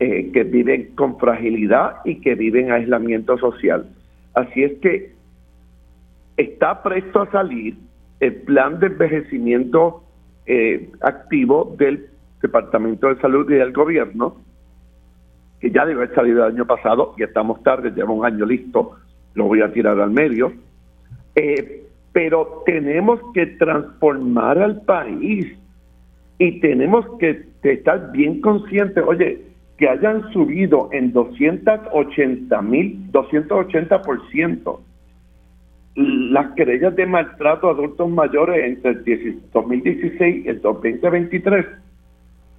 eh, 0.00 0.30
que 0.32 0.44
viven 0.44 0.94
con 0.94 1.18
fragilidad 1.18 1.96
y 2.06 2.22
que 2.22 2.34
viven 2.34 2.72
aislamiento 2.72 3.36
social. 3.36 3.86
Así 4.32 4.64
es 4.64 4.78
que 4.80 5.12
está 6.38 6.82
presto 6.82 7.20
a 7.20 7.30
salir 7.30 7.76
el 8.20 8.36
plan 8.36 8.80
de 8.80 8.86
envejecimiento 8.86 10.02
eh, 10.46 10.90
activo 11.02 11.74
del 11.78 12.06
Departamento 12.40 13.08
de 13.08 13.20
Salud 13.20 13.50
y 13.50 13.54
del 13.54 13.72
Gobierno, 13.74 14.36
que 15.60 15.70
ya 15.70 15.84
debe 15.84 16.02
haber 16.02 16.14
salido 16.14 16.46
el 16.46 16.54
año 16.54 16.66
pasado 16.66 17.14
y 17.16 17.22
estamos 17.22 17.62
tarde, 17.62 17.90
lleva 17.90 18.12
un 18.12 18.24
año 18.24 18.44
listo, 18.44 18.96
lo 19.34 19.44
voy 19.44 19.62
a 19.62 19.72
tirar 19.72 19.98
al 20.00 20.10
medio. 20.10 20.52
Eh, 21.34 21.84
pero 22.12 22.62
tenemos 22.64 23.20
que 23.34 23.46
transformar 23.46 24.58
al 24.58 24.82
país 24.82 25.46
y 26.38 26.60
tenemos 26.60 27.06
que 27.18 27.46
estar 27.62 28.12
bien 28.12 28.40
conscientes, 28.40 29.04
oye, 29.06 29.42
que 29.76 29.88
hayan 29.88 30.32
subido 30.32 30.88
en 30.92 31.12
280 31.12 32.62
mil, 32.62 33.12
280% 33.12 34.78
las 35.96 36.52
querellas 36.54 36.94
de 36.94 37.06
maltrato 37.06 37.68
a 37.68 37.72
adultos 37.72 38.10
mayores 38.10 38.64
entre 38.64 38.90
el 38.92 39.04
10 39.04 39.52
2016 39.52 40.44
y 40.44 40.48
el 40.48 40.60
2023 40.60 41.66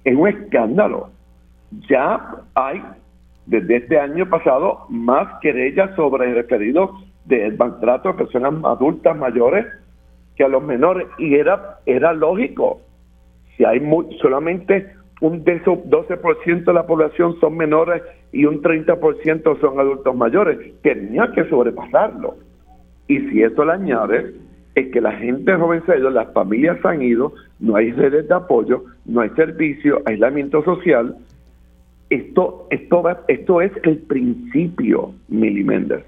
es 0.04 0.16
un 0.16 0.28
escándalo. 0.28 1.10
Ya 1.88 2.20
hay 2.54 2.82
desde 3.46 3.76
este 3.76 3.98
año 3.98 4.28
pasado 4.28 4.86
más 4.88 5.38
querellas 5.40 5.94
sobre 5.96 6.32
referidos 6.34 6.90
de 7.24 7.50
maltrato 7.52 8.08
a 8.10 8.16
personas 8.16 8.54
adultas 8.64 9.16
mayores 9.16 9.66
que 10.36 10.44
a 10.44 10.48
los 10.48 10.62
menores 10.62 11.06
y 11.18 11.34
era 11.34 11.78
era 11.86 12.12
lógico. 12.12 12.80
Si 13.56 13.64
hay 13.64 13.80
mu- 13.80 14.10
solamente 14.20 14.92
un 15.20 15.42
de 15.44 15.54
esos 15.54 15.78
12% 15.90 16.64
de 16.64 16.72
la 16.72 16.86
población 16.86 17.38
son 17.40 17.56
menores 17.56 18.02
y 18.32 18.44
un 18.44 18.62
30% 18.62 19.60
son 19.60 19.80
adultos 19.80 20.14
mayores, 20.14 20.80
tenía 20.82 21.32
que 21.32 21.44
sobrepasarlo. 21.48 22.36
Y 23.08 23.18
si 23.28 23.42
eso 23.42 23.64
le 23.64 23.72
añades, 23.72 24.34
es 24.74 24.92
que 24.92 25.00
la 25.00 25.12
gente 25.12 25.56
joven 25.56 25.82
se 25.86 25.92
ha 25.92 25.96
ido, 25.96 26.10
las 26.10 26.32
familias 26.32 26.78
se 26.82 26.88
han 26.88 27.02
ido, 27.02 27.32
no 27.58 27.74
hay 27.74 27.90
redes 27.92 28.28
de 28.28 28.34
apoyo, 28.34 28.84
no 29.06 29.22
hay 29.22 29.30
servicio, 29.30 30.02
aislamiento 30.06 30.62
social. 30.62 31.16
Esto, 32.10 32.66
esto, 32.70 33.02
va- 33.02 33.22
esto 33.28 33.60
es 33.60 33.72
el 33.82 33.98
principio, 33.98 35.12
Méndez. 35.28 36.04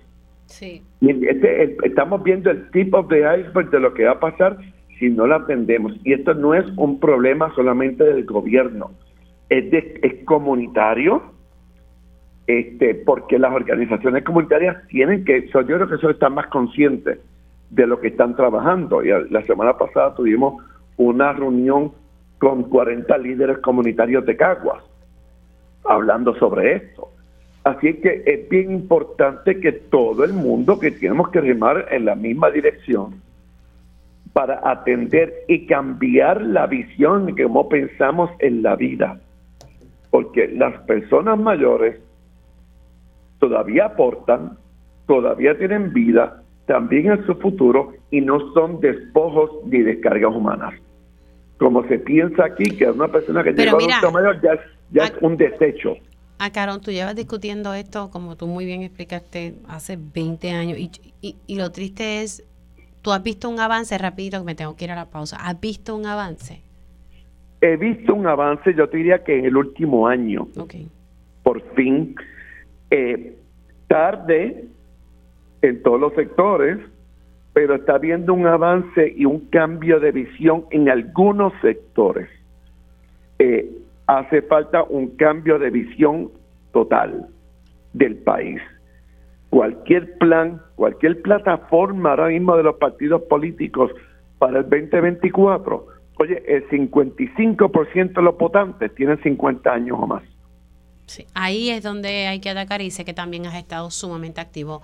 Sí. 0.46 0.82
Este- 1.00 1.76
estamos 1.84 2.22
viendo 2.22 2.50
el 2.50 2.70
tip 2.70 2.92
of 2.94 3.08
the 3.08 3.18
iceberg 3.20 3.70
de 3.70 3.80
lo 3.80 3.94
que 3.94 4.04
va 4.04 4.12
a 4.12 4.20
pasar 4.20 4.58
si 4.98 5.08
no 5.10 5.26
lo 5.26 5.36
atendemos. 5.36 5.94
Y 6.04 6.12
esto 6.12 6.34
no 6.34 6.54
es 6.54 6.66
un 6.76 6.98
problema 7.00 7.54
solamente 7.54 8.04
del 8.04 8.24
gobierno, 8.24 8.90
es, 9.48 9.70
de, 9.70 10.00
es 10.02 10.24
comunitario, 10.24 11.22
este, 12.46 12.94
porque 12.94 13.38
las 13.38 13.52
organizaciones 13.52 14.24
comunitarias 14.24 14.76
tienen 14.88 15.24
que, 15.24 15.48
yo 15.52 15.64
creo 15.64 15.88
que 15.88 15.94
eso 15.94 16.10
están 16.10 16.34
más 16.34 16.46
conscientes 16.48 17.18
de 17.70 17.86
lo 17.86 18.00
que 18.00 18.08
están 18.08 18.34
trabajando. 18.36 19.04
Y 19.04 19.08
la 19.30 19.42
semana 19.46 19.76
pasada 19.78 20.14
tuvimos 20.14 20.62
una 20.96 21.32
reunión 21.32 21.92
con 22.38 22.64
40 22.64 23.16
líderes 23.18 23.58
comunitarios 23.58 24.26
de 24.26 24.36
Caguas 24.36 24.82
hablando 25.84 26.34
sobre 26.36 26.76
esto. 26.76 27.08
Así 27.64 27.94
que 27.94 28.22
es 28.26 28.48
bien 28.48 28.70
importante 28.70 29.60
que 29.60 29.72
todo 29.72 30.24
el 30.24 30.32
mundo 30.32 30.78
que 30.78 30.90
tenemos 30.90 31.28
que 31.30 31.40
remar 31.40 31.86
en 31.90 32.06
la 32.06 32.14
misma 32.14 32.50
dirección 32.50 33.20
para 34.32 34.60
atender 34.70 35.44
y 35.48 35.66
cambiar 35.66 36.40
la 36.40 36.66
visión 36.66 37.26
de 37.26 37.42
cómo 37.42 37.68
pensamos 37.68 38.30
en 38.38 38.62
la 38.62 38.76
vida. 38.76 39.20
Porque 40.10 40.48
las 40.48 40.80
personas 40.82 41.38
mayores 41.38 42.00
todavía 43.38 43.86
aportan, 43.86 44.56
todavía 45.06 45.56
tienen 45.58 45.92
vida, 45.92 46.42
también 46.66 47.10
en 47.10 47.26
su 47.26 47.34
futuro 47.36 47.92
y 48.10 48.20
no 48.20 48.52
son 48.52 48.80
despojos 48.80 49.50
ni 49.66 49.80
descargas 49.80 50.34
humanas. 50.34 50.74
Como 51.58 51.86
se 51.88 51.98
piensa 51.98 52.44
aquí 52.44 52.70
que 52.76 52.86
una 52.90 53.08
persona 53.08 53.42
que 53.42 53.52
Pero 53.52 53.64
llegó 53.72 53.78
mira, 53.78 53.96
a 53.96 53.98
adulto 53.98 54.18
mayor 54.18 54.40
ya, 54.40 54.52
es- 54.54 54.60
ya 54.92 55.04
es 55.04 55.12
un 55.20 55.36
desecho. 55.36 55.96
Ah, 56.38 56.50
Carón, 56.52 56.80
tú 56.80 56.90
llevas 56.90 57.14
discutiendo 57.14 57.74
esto, 57.74 58.10
como 58.10 58.36
tú 58.36 58.46
muy 58.46 58.64
bien 58.64 58.82
explicaste, 58.82 59.54
hace 59.68 59.98
20 60.14 60.50
años. 60.52 60.78
Y, 60.78 60.90
y, 61.20 61.36
y 61.46 61.56
lo 61.56 61.70
triste 61.70 62.22
es, 62.22 62.42
tú 63.02 63.12
has 63.12 63.22
visto 63.22 63.48
un 63.48 63.60
avance, 63.60 63.96
rapidito, 63.98 64.38
que 64.38 64.44
me 64.44 64.54
tengo 64.54 64.74
que 64.74 64.86
ir 64.86 64.90
a 64.90 64.96
la 64.96 65.10
pausa. 65.10 65.36
¿Has 65.36 65.60
visto 65.60 65.94
un 65.94 66.06
avance? 66.06 66.62
He 67.60 67.76
visto 67.76 68.14
un 68.14 68.26
avance, 68.26 68.74
yo 68.74 68.88
te 68.88 68.96
diría 68.96 69.22
que 69.22 69.38
en 69.38 69.44
el 69.44 69.56
último 69.56 70.08
año, 70.08 70.48
por 71.42 71.62
fin, 71.74 72.14
eh, 72.90 73.36
tarde 73.86 74.64
en 75.60 75.82
todos 75.82 76.00
los 76.00 76.14
sectores, 76.14 76.78
pero 77.52 77.74
está 77.74 77.96
habiendo 77.96 78.32
un 78.32 78.46
avance 78.46 79.12
y 79.14 79.26
un 79.26 79.40
cambio 79.50 80.00
de 80.00 80.12
visión 80.12 80.64
en 80.70 80.88
algunos 80.88 81.52
sectores. 81.60 82.30
Eh, 83.38 83.70
hace 84.18 84.42
falta 84.42 84.82
un 84.84 85.16
cambio 85.16 85.58
de 85.58 85.70
visión 85.70 86.30
total 86.72 87.28
del 87.92 88.16
país. 88.16 88.60
Cualquier 89.50 90.18
plan, 90.18 90.60
cualquier 90.74 91.22
plataforma 91.22 92.10
ahora 92.10 92.28
mismo 92.28 92.56
de 92.56 92.64
los 92.64 92.76
partidos 92.76 93.22
políticos 93.22 93.92
para 94.38 94.60
el 94.60 94.70
2024, 94.70 95.86
oye, 96.18 96.42
el 96.46 96.68
55% 96.68 98.12
de 98.14 98.22
los 98.22 98.36
votantes 98.36 98.94
tienen 98.94 99.20
50 99.22 99.72
años 99.72 99.98
o 100.00 100.06
más. 100.06 100.22
Sí. 101.06 101.26
Ahí 101.34 101.70
es 101.70 101.82
donde 101.82 102.28
hay 102.28 102.40
que 102.40 102.50
atacar 102.50 102.80
y 102.82 102.90
sé 102.90 103.04
que 103.04 103.12
también 103.12 103.46
has 103.46 103.56
estado 103.56 103.90
sumamente 103.90 104.40
activo 104.40 104.82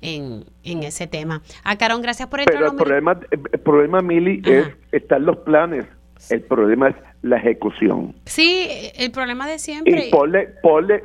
en, 0.00 0.44
en 0.64 0.82
ese 0.82 1.06
tema. 1.06 1.42
Ah, 1.64 1.76
Carón, 1.76 2.00
gracias 2.00 2.28
por 2.28 2.40
entrar. 2.40 2.58
Pero 2.58 2.70
el 2.70 2.76
problema, 2.76 3.20
el 3.30 3.60
problema 3.60 4.00
Mili, 4.00 4.42
es 4.44 4.68
están 4.92 5.26
los 5.26 5.38
planes. 5.38 5.86
El 6.30 6.40
problema 6.42 6.88
es 6.88 6.96
la 7.26 7.36
ejecución. 7.36 8.14
Sí, 8.24 8.68
el 8.96 9.10
problema 9.10 9.46
de 9.48 9.58
siempre. 9.58 10.08
Y 10.08 10.10
ponle, 10.10 10.48
ponle, 10.62 11.02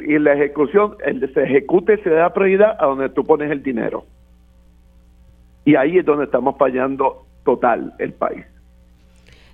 y 0.00 0.18
la 0.18 0.34
ejecución, 0.34 0.96
el 1.04 1.32
se 1.32 1.42
ejecute 1.42 2.02
se 2.02 2.10
da 2.10 2.32
prioridad 2.32 2.76
a 2.78 2.86
donde 2.86 3.08
tú 3.08 3.24
pones 3.24 3.50
el 3.50 3.62
dinero. 3.62 4.04
Y 5.64 5.74
ahí 5.74 5.98
es 5.98 6.04
donde 6.04 6.26
estamos 6.26 6.56
fallando 6.58 7.26
total 7.44 7.94
el 7.98 8.12
país. 8.12 8.44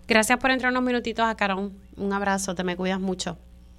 Gracias 0.09 0.39
por 0.39 0.51
entrar 0.51 0.73
unos 0.73 0.83
minutitos 0.83 1.25
a 1.25 1.35
Carón. 1.37 1.73
Un 1.97 2.13
abrazo, 2.13 2.55
te 2.55 2.65
me 2.65 2.77
cuidas 2.77 3.01
mucho. 3.01 3.39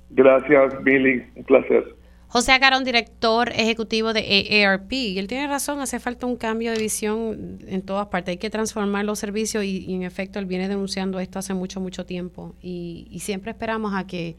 Gracias, 0.09 0.83
Billy. 0.83 1.23
Un 1.35 1.43
placer. 1.43 1.95
José 2.33 2.51
Acarón, 2.51 2.83
director 2.83 3.51
ejecutivo 3.51 4.11
de 4.11 4.65
AARP, 4.65 4.91
y 4.91 5.19
él 5.19 5.27
tiene 5.27 5.45
razón, 5.45 5.79
hace 5.81 5.99
falta 5.99 6.25
un 6.25 6.35
cambio 6.35 6.71
de 6.71 6.79
visión 6.79 7.59
en 7.67 7.83
todas 7.83 8.07
partes, 8.07 8.31
hay 8.31 8.37
que 8.37 8.49
transformar 8.49 9.05
los 9.05 9.19
servicios 9.19 9.63
y, 9.63 9.85
y 9.85 9.93
en 9.93 10.01
efecto 10.01 10.39
él 10.39 10.47
viene 10.47 10.67
denunciando 10.67 11.19
esto 11.19 11.37
hace 11.37 11.53
mucho, 11.53 11.79
mucho 11.79 12.07
tiempo. 12.07 12.55
Y, 12.59 13.07
y 13.11 13.19
siempre 13.19 13.51
esperamos 13.51 13.93
a 13.93 14.07
que, 14.07 14.35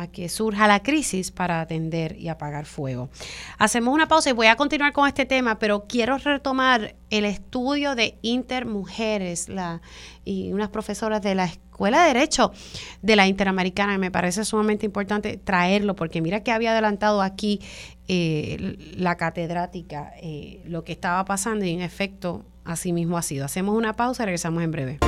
a 0.00 0.06
que 0.06 0.28
surja 0.30 0.66
la 0.66 0.82
crisis 0.82 1.30
para 1.30 1.60
atender 1.60 2.16
y 2.18 2.28
apagar 2.28 2.64
fuego. 2.64 3.10
Hacemos 3.58 3.92
una 3.92 4.08
pausa 4.08 4.30
y 4.30 4.32
voy 4.32 4.46
a 4.46 4.56
continuar 4.56 4.94
con 4.94 5.06
este 5.06 5.26
tema, 5.26 5.58
pero 5.58 5.84
quiero 5.86 6.16
retomar 6.16 6.94
el 7.10 7.26
estudio 7.26 7.94
de 7.94 8.18
Intermujeres 8.22 9.50
la, 9.50 9.82
y 10.24 10.52
unas 10.52 10.70
profesoras 10.70 11.20
de 11.20 11.34
la 11.34 11.44
Escuela 11.44 12.02
de 12.02 12.14
Derecho 12.14 12.50
de 13.02 13.14
la 13.16 13.26
Interamericana. 13.26 13.98
Me 13.98 14.10
parece 14.10 14.44
sumamente 14.46 14.86
importante 14.86 15.36
traerlo 15.36 15.94
porque 15.94 16.22
mira 16.22 16.42
que 16.42 16.50
había 16.50 16.72
adelantado 16.72 17.20
aquí 17.20 17.60
eh, 18.08 18.94
la 18.96 19.16
catedrática 19.16 20.12
eh, 20.22 20.62
lo 20.64 20.82
que 20.82 20.92
estaba 20.92 21.24
pasando 21.26 21.66
y 21.66 21.70
en 21.70 21.82
efecto 21.82 22.46
así 22.64 22.94
mismo 22.94 23.18
ha 23.18 23.22
sido. 23.22 23.44
Hacemos 23.44 23.76
una 23.76 23.92
pausa 23.92 24.22
y 24.22 24.26
regresamos 24.26 24.62
en 24.62 24.70
breve. 24.70 24.98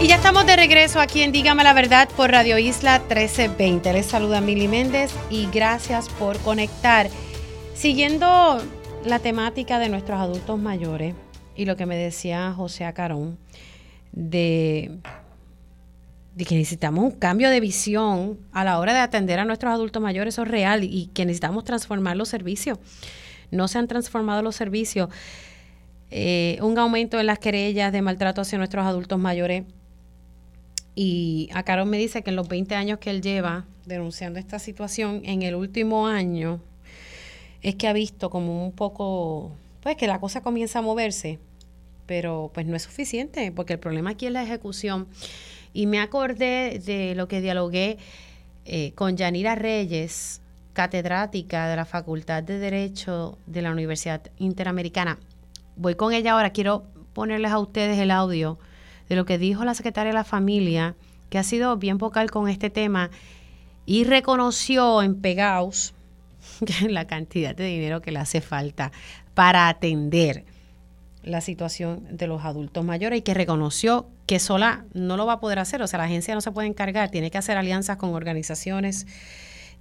Y 0.00 0.06
ya 0.06 0.14
estamos 0.14 0.46
de 0.46 0.54
regreso 0.54 1.00
aquí 1.00 1.22
en 1.22 1.32
Dígame 1.32 1.64
la 1.64 1.72
Verdad 1.72 2.08
por 2.16 2.30
Radio 2.30 2.56
Isla 2.56 3.00
1320. 3.00 3.92
Les 3.92 4.06
saluda 4.06 4.40
Mili 4.40 4.68
Méndez 4.68 5.12
y 5.28 5.48
gracias 5.50 6.08
por 6.08 6.38
conectar. 6.38 7.08
Siguiendo 7.74 8.62
la 9.04 9.18
temática 9.18 9.80
de 9.80 9.88
nuestros 9.88 10.20
adultos 10.20 10.56
mayores 10.56 11.16
y 11.56 11.64
lo 11.64 11.74
que 11.76 11.84
me 11.84 11.96
decía 11.96 12.52
José 12.52 12.84
Acarón, 12.84 13.38
de, 14.12 15.00
de 16.36 16.44
que 16.44 16.54
necesitamos 16.54 17.02
un 17.02 17.10
cambio 17.10 17.50
de 17.50 17.58
visión 17.58 18.38
a 18.52 18.62
la 18.62 18.78
hora 18.78 18.94
de 18.94 19.00
atender 19.00 19.40
a 19.40 19.44
nuestros 19.44 19.72
adultos 19.72 20.00
mayores, 20.00 20.34
eso 20.34 20.42
es 20.42 20.48
real, 20.48 20.84
y 20.84 21.06
que 21.12 21.26
necesitamos 21.26 21.64
transformar 21.64 22.16
los 22.16 22.28
servicios. 22.28 22.78
No 23.50 23.66
se 23.66 23.78
han 23.78 23.88
transformado 23.88 24.42
los 24.42 24.54
servicios. 24.54 25.08
Eh, 26.12 26.58
un 26.62 26.78
aumento 26.78 27.18
en 27.18 27.26
las 27.26 27.40
querellas 27.40 27.92
de 27.92 28.00
maltrato 28.00 28.42
hacia 28.42 28.58
nuestros 28.58 28.86
adultos 28.86 29.18
mayores 29.18 29.64
y 30.94 31.48
a 31.54 31.62
Carol 31.62 31.86
me 31.86 31.98
dice 31.98 32.22
que 32.22 32.30
en 32.30 32.36
los 32.36 32.48
20 32.48 32.74
años 32.74 32.98
que 32.98 33.10
él 33.10 33.22
lleva 33.22 33.64
denunciando 33.86 34.38
esta 34.38 34.58
situación, 34.58 35.22
en 35.24 35.42
el 35.42 35.54
último 35.54 36.06
año 36.06 36.60
es 37.62 37.74
que 37.74 37.88
ha 37.88 37.92
visto 37.92 38.30
como 38.30 38.64
un 38.64 38.72
poco, 38.72 39.52
pues 39.82 39.96
que 39.96 40.06
la 40.06 40.20
cosa 40.20 40.42
comienza 40.42 40.80
a 40.80 40.82
moverse, 40.82 41.38
pero 42.06 42.50
pues 42.54 42.66
no 42.66 42.76
es 42.76 42.82
suficiente, 42.82 43.52
porque 43.52 43.74
el 43.74 43.78
problema 43.78 44.10
aquí 44.10 44.26
es 44.26 44.32
la 44.32 44.42
ejecución. 44.42 45.08
Y 45.72 45.86
me 45.86 46.00
acordé 46.00 46.80
de 46.84 47.14
lo 47.14 47.28
que 47.28 47.40
dialogué 47.40 47.98
eh, 48.64 48.92
con 48.94 49.16
Yanira 49.16 49.54
Reyes, 49.54 50.40
catedrática 50.72 51.68
de 51.68 51.76
la 51.76 51.84
Facultad 51.84 52.42
de 52.42 52.58
Derecho 52.58 53.38
de 53.46 53.62
la 53.62 53.72
Universidad 53.72 54.22
Interamericana. 54.38 55.18
Voy 55.76 55.96
con 55.96 56.12
ella 56.12 56.32
ahora, 56.32 56.50
quiero 56.50 56.84
ponerles 57.12 57.50
a 57.50 57.58
ustedes 57.58 57.98
el 57.98 58.10
audio 58.10 58.58
de 59.08 59.16
lo 59.16 59.24
que 59.24 59.38
dijo 59.38 59.64
la 59.64 59.74
secretaria 59.74 60.10
de 60.10 60.18
la 60.18 60.24
familia, 60.24 60.94
que 61.30 61.38
ha 61.38 61.42
sido 61.42 61.76
bien 61.76 61.98
vocal 61.98 62.30
con 62.30 62.48
este 62.48 62.70
tema 62.70 63.10
y 63.86 64.04
reconoció 64.04 65.02
en 65.02 65.20
Pegaus 65.20 65.94
la 66.88 67.06
cantidad 67.06 67.54
de 67.54 67.64
dinero 67.64 68.00
que 68.00 68.12
le 68.12 68.18
hace 68.18 68.40
falta 68.40 68.92
para 69.34 69.68
atender 69.68 70.44
la 71.22 71.40
situación 71.40 72.06
de 72.10 72.26
los 72.26 72.44
adultos 72.44 72.84
mayores 72.84 73.18
y 73.18 73.22
que 73.22 73.34
reconoció 73.34 74.08
que 74.26 74.38
sola 74.38 74.84
no 74.94 75.16
lo 75.16 75.26
va 75.26 75.34
a 75.34 75.40
poder 75.40 75.58
hacer, 75.58 75.82
o 75.82 75.86
sea, 75.86 75.98
la 75.98 76.04
agencia 76.04 76.34
no 76.34 76.40
se 76.40 76.52
puede 76.52 76.68
encargar, 76.68 77.10
tiene 77.10 77.30
que 77.30 77.38
hacer 77.38 77.56
alianzas 77.56 77.96
con 77.96 78.14
organizaciones 78.14 79.06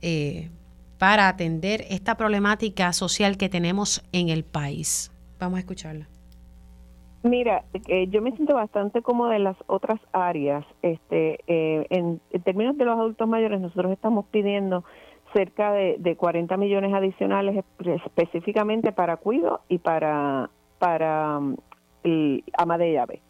eh, 0.02 0.50
para 0.98 1.28
atender 1.28 1.86
esta 1.90 2.16
problemática 2.16 2.92
social 2.94 3.38
que 3.38 3.50
tenemos 3.50 4.02
en 4.12 4.30
el 4.30 4.44
país. 4.44 5.12
Vamos 5.40 5.58
a 5.58 5.60
escucharla. 5.60 6.08
Mira, 7.24 7.66
eh, 7.88 8.08
yo 8.10 8.22
me 8.22 8.32
siento 8.34 8.54
bastante 8.54 9.02
como 9.02 9.28
de 9.28 9.40
las 9.40 9.58
otras 9.68 10.00
áreas. 10.12 10.66
Este, 10.82 11.40
eh, 11.48 11.86
en, 11.90 12.20
términos 12.44 12.78
de 12.78 12.86
los 12.86 12.98
adultos 12.98 13.28
mayores, 13.28 13.60
nosotros 13.60 13.92
estamos 13.92 14.26
pidiendo 14.28 14.84
cerca 15.34 15.72
de, 15.74 15.98
de 16.00 16.16
40 16.16 16.56
millones 16.58 16.94
adicionales 16.94 17.66
específicamente 18.06 18.92
para 18.92 19.18
cuido 19.18 19.62
y 19.68 19.80
para 19.80 20.50
para 20.80 21.40
mm, 21.40 21.56
el 22.04 22.44
ama 22.58 22.78
de 22.78 22.94
llave. 22.94 23.22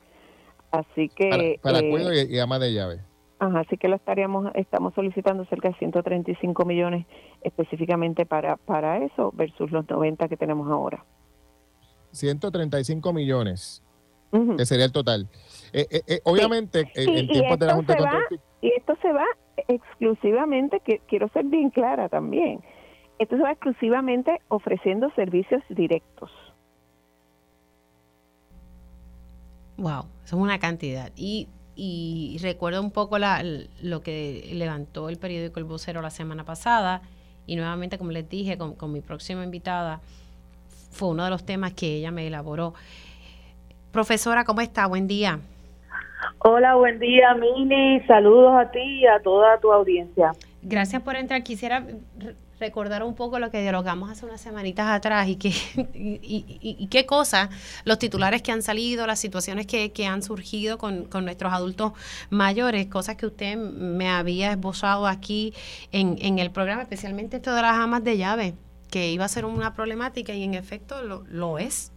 Así 0.72 1.10
que 1.10 1.60
para, 1.62 1.80
eh, 1.80 1.90
cuido 1.90 2.14
y, 2.14 2.40
ama 2.40 2.60
de 2.60 2.74
llave. 2.74 3.00
Ajá, 3.40 3.60
así 3.62 3.78
que 3.78 3.88
lo 3.88 3.96
estaríamos 3.96 4.52
estamos 4.56 4.94
solicitando 4.94 5.46
cerca 5.46 5.70
de 5.70 5.76
135 5.76 6.66
millones 6.66 7.06
específicamente 7.42 8.26
para 8.26 8.58
para 8.58 8.98
eso 9.04 9.32
versus 9.34 9.72
los 9.72 9.88
90 9.90 10.28
que 10.28 10.38
tenemos 10.38 10.70
ahora. 10.70 11.04
135 12.18 13.14
millones, 13.14 13.84
que 14.58 14.66
sería 14.66 14.86
el 14.86 14.92
total. 14.92 15.28
Eh, 15.74 15.88
eh, 15.90 16.02
eh, 16.08 16.20
obviamente, 16.24 16.92
en 16.96 17.28
tiempos 17.28 17.60
de 17.60 17.66
la 17.66 17.76
Junta 17.76 17.94
de 17.94 18.00
Control... 18.00 18.42
y 18.62 18.72
esto 18.78 18.98
se 19.02 19.12
va 19.12 19.26
exclusivamente, 19.68 20.82
que 20.82 21.00
quiero 21.08 21.30
ser 21.30 21.46
bien 21.46 21.70
clara 21.70 22.10
también, 22.10 22.62
esto 23.20 23.38
se 23.38 23.44
va 23.44 23.52
exclusivamente 23.52 24.42
ofreciendo 24.48 25.10
servicios 25.16 25.64
directos. 25.70 26.32
Wow, 29.78 30.06
eso 30.24 30.36
es 30.36 30.42
una 30.42 30.60
cantidad. 30.60 31.12
Y, 31.16 31.48
y 31.76 32.38
recuerdo 32.42 32.82
un 32.82 32.92
poco 32.92 33.20
la, 33.20 33.44
lo 33.82 34.02
que 34.02 34.50
levantó 34.54 35.10
el 35.10 35.18
periódico 35.18 35.60
El 35.60 35.66
Vocero 35.66 36.02
la 36.02 36.10
semana 36.10 36.46
pasada, 36.46 37.02
y 37.46 37.56
nuevamente, 37.56 37.98
como 37.98 38.12
les 38.12 38.28
dije, 38.28 38.58
con, 38.58 38.76
con 38.76 38.92
mi 38.92 39.02
próxima 39.02 39.44
invitada, 39.44 40.02
fue 40.90 41.10
uno 41.10 41.24
de 41.24 41.30
los 41.30 41.46
temas 41.46 41.74
que 41.74 41.96
ella 41.96 42.12
me 42.12 42.28
elaboró. 42.28 42.74
Profesora, 43.92 44.44
¿cómo 44.44 44.62
está? 44.62 44.86
Buen 44.88 45.08
día. 45.08 45.40
Hola, 46.40 46.76
buen 46.76 47.00
día, 47.00 47.34
Mini. 47.36 48.02
Saludos 48.02 48.54
a 48.60 48.72
ti 48.72 48.80
y 48.80 49.06
a 49.06 49.20
toda 49.22 49.60
tu 49.60 49.72
audiencia. 49.72 50.32
Gracias 50.62 51.02
por 51.02 51.16
entrar. 51.16 51.44
Quisiera 51.44 51.84
recordar 52.60 53.04
un 53.04 53.16
poco 53.16 53.40
lo 53.40 53.52
que 53.52 53.62
dialogamos 53.62 54.10
hace 54.10 54.26
unas 54.26 54.42
semanitas 54.42 54.88
atrás 54.88 55.28
y 55.28 55.36
qué, 55.36 55.52
y, 55.94 56.88
qué 56.88 57.06
cosas, 57.06 57.50
los 57.86 58.00
titulares 58.00 58.42
que 58.42 58.52
han 58.52 58.62
salido, 58.62 59.06
las 59.06 59.20
situaciones 59.20 59.68
que, 59.68 60.06
han 60.08 60.24
surgido 60.24 60.78
con, 60.78 61.06
con, 61.06 61.26
nuestros 61.26 61.54
adultos 61.54 61.94
mayores, 62.30 62.88
cosas 62.88 63.16
que 63.16 63.26
usted 63.26 63.58
me 63.58 64.10
había 64.10 64.52
esbozado 64.52 65.08
aquí 65.08 65.54
en, 65.92 66.18
en 66.20 66.40
el 66.40 66.52
programa, 66.52 66.82
especialmente 66.82 67.38
esto 67.38 67.54
de 67.54 67.62
las 67.62 67.76
amas 67.76 68.04
de 68.04 68.18
llave 68.18 68.54
que 68.92 69.10
iba 69.10 69.26
a 69.26 69.28
ser 69.28 69.46
una 69.46 69.74
problemática 69.74 70.34
y 70.34 70.44
en 70.44 70.54
efecto 70.54 70.96
lo, 71.04 71.58
es. 71.58 71.92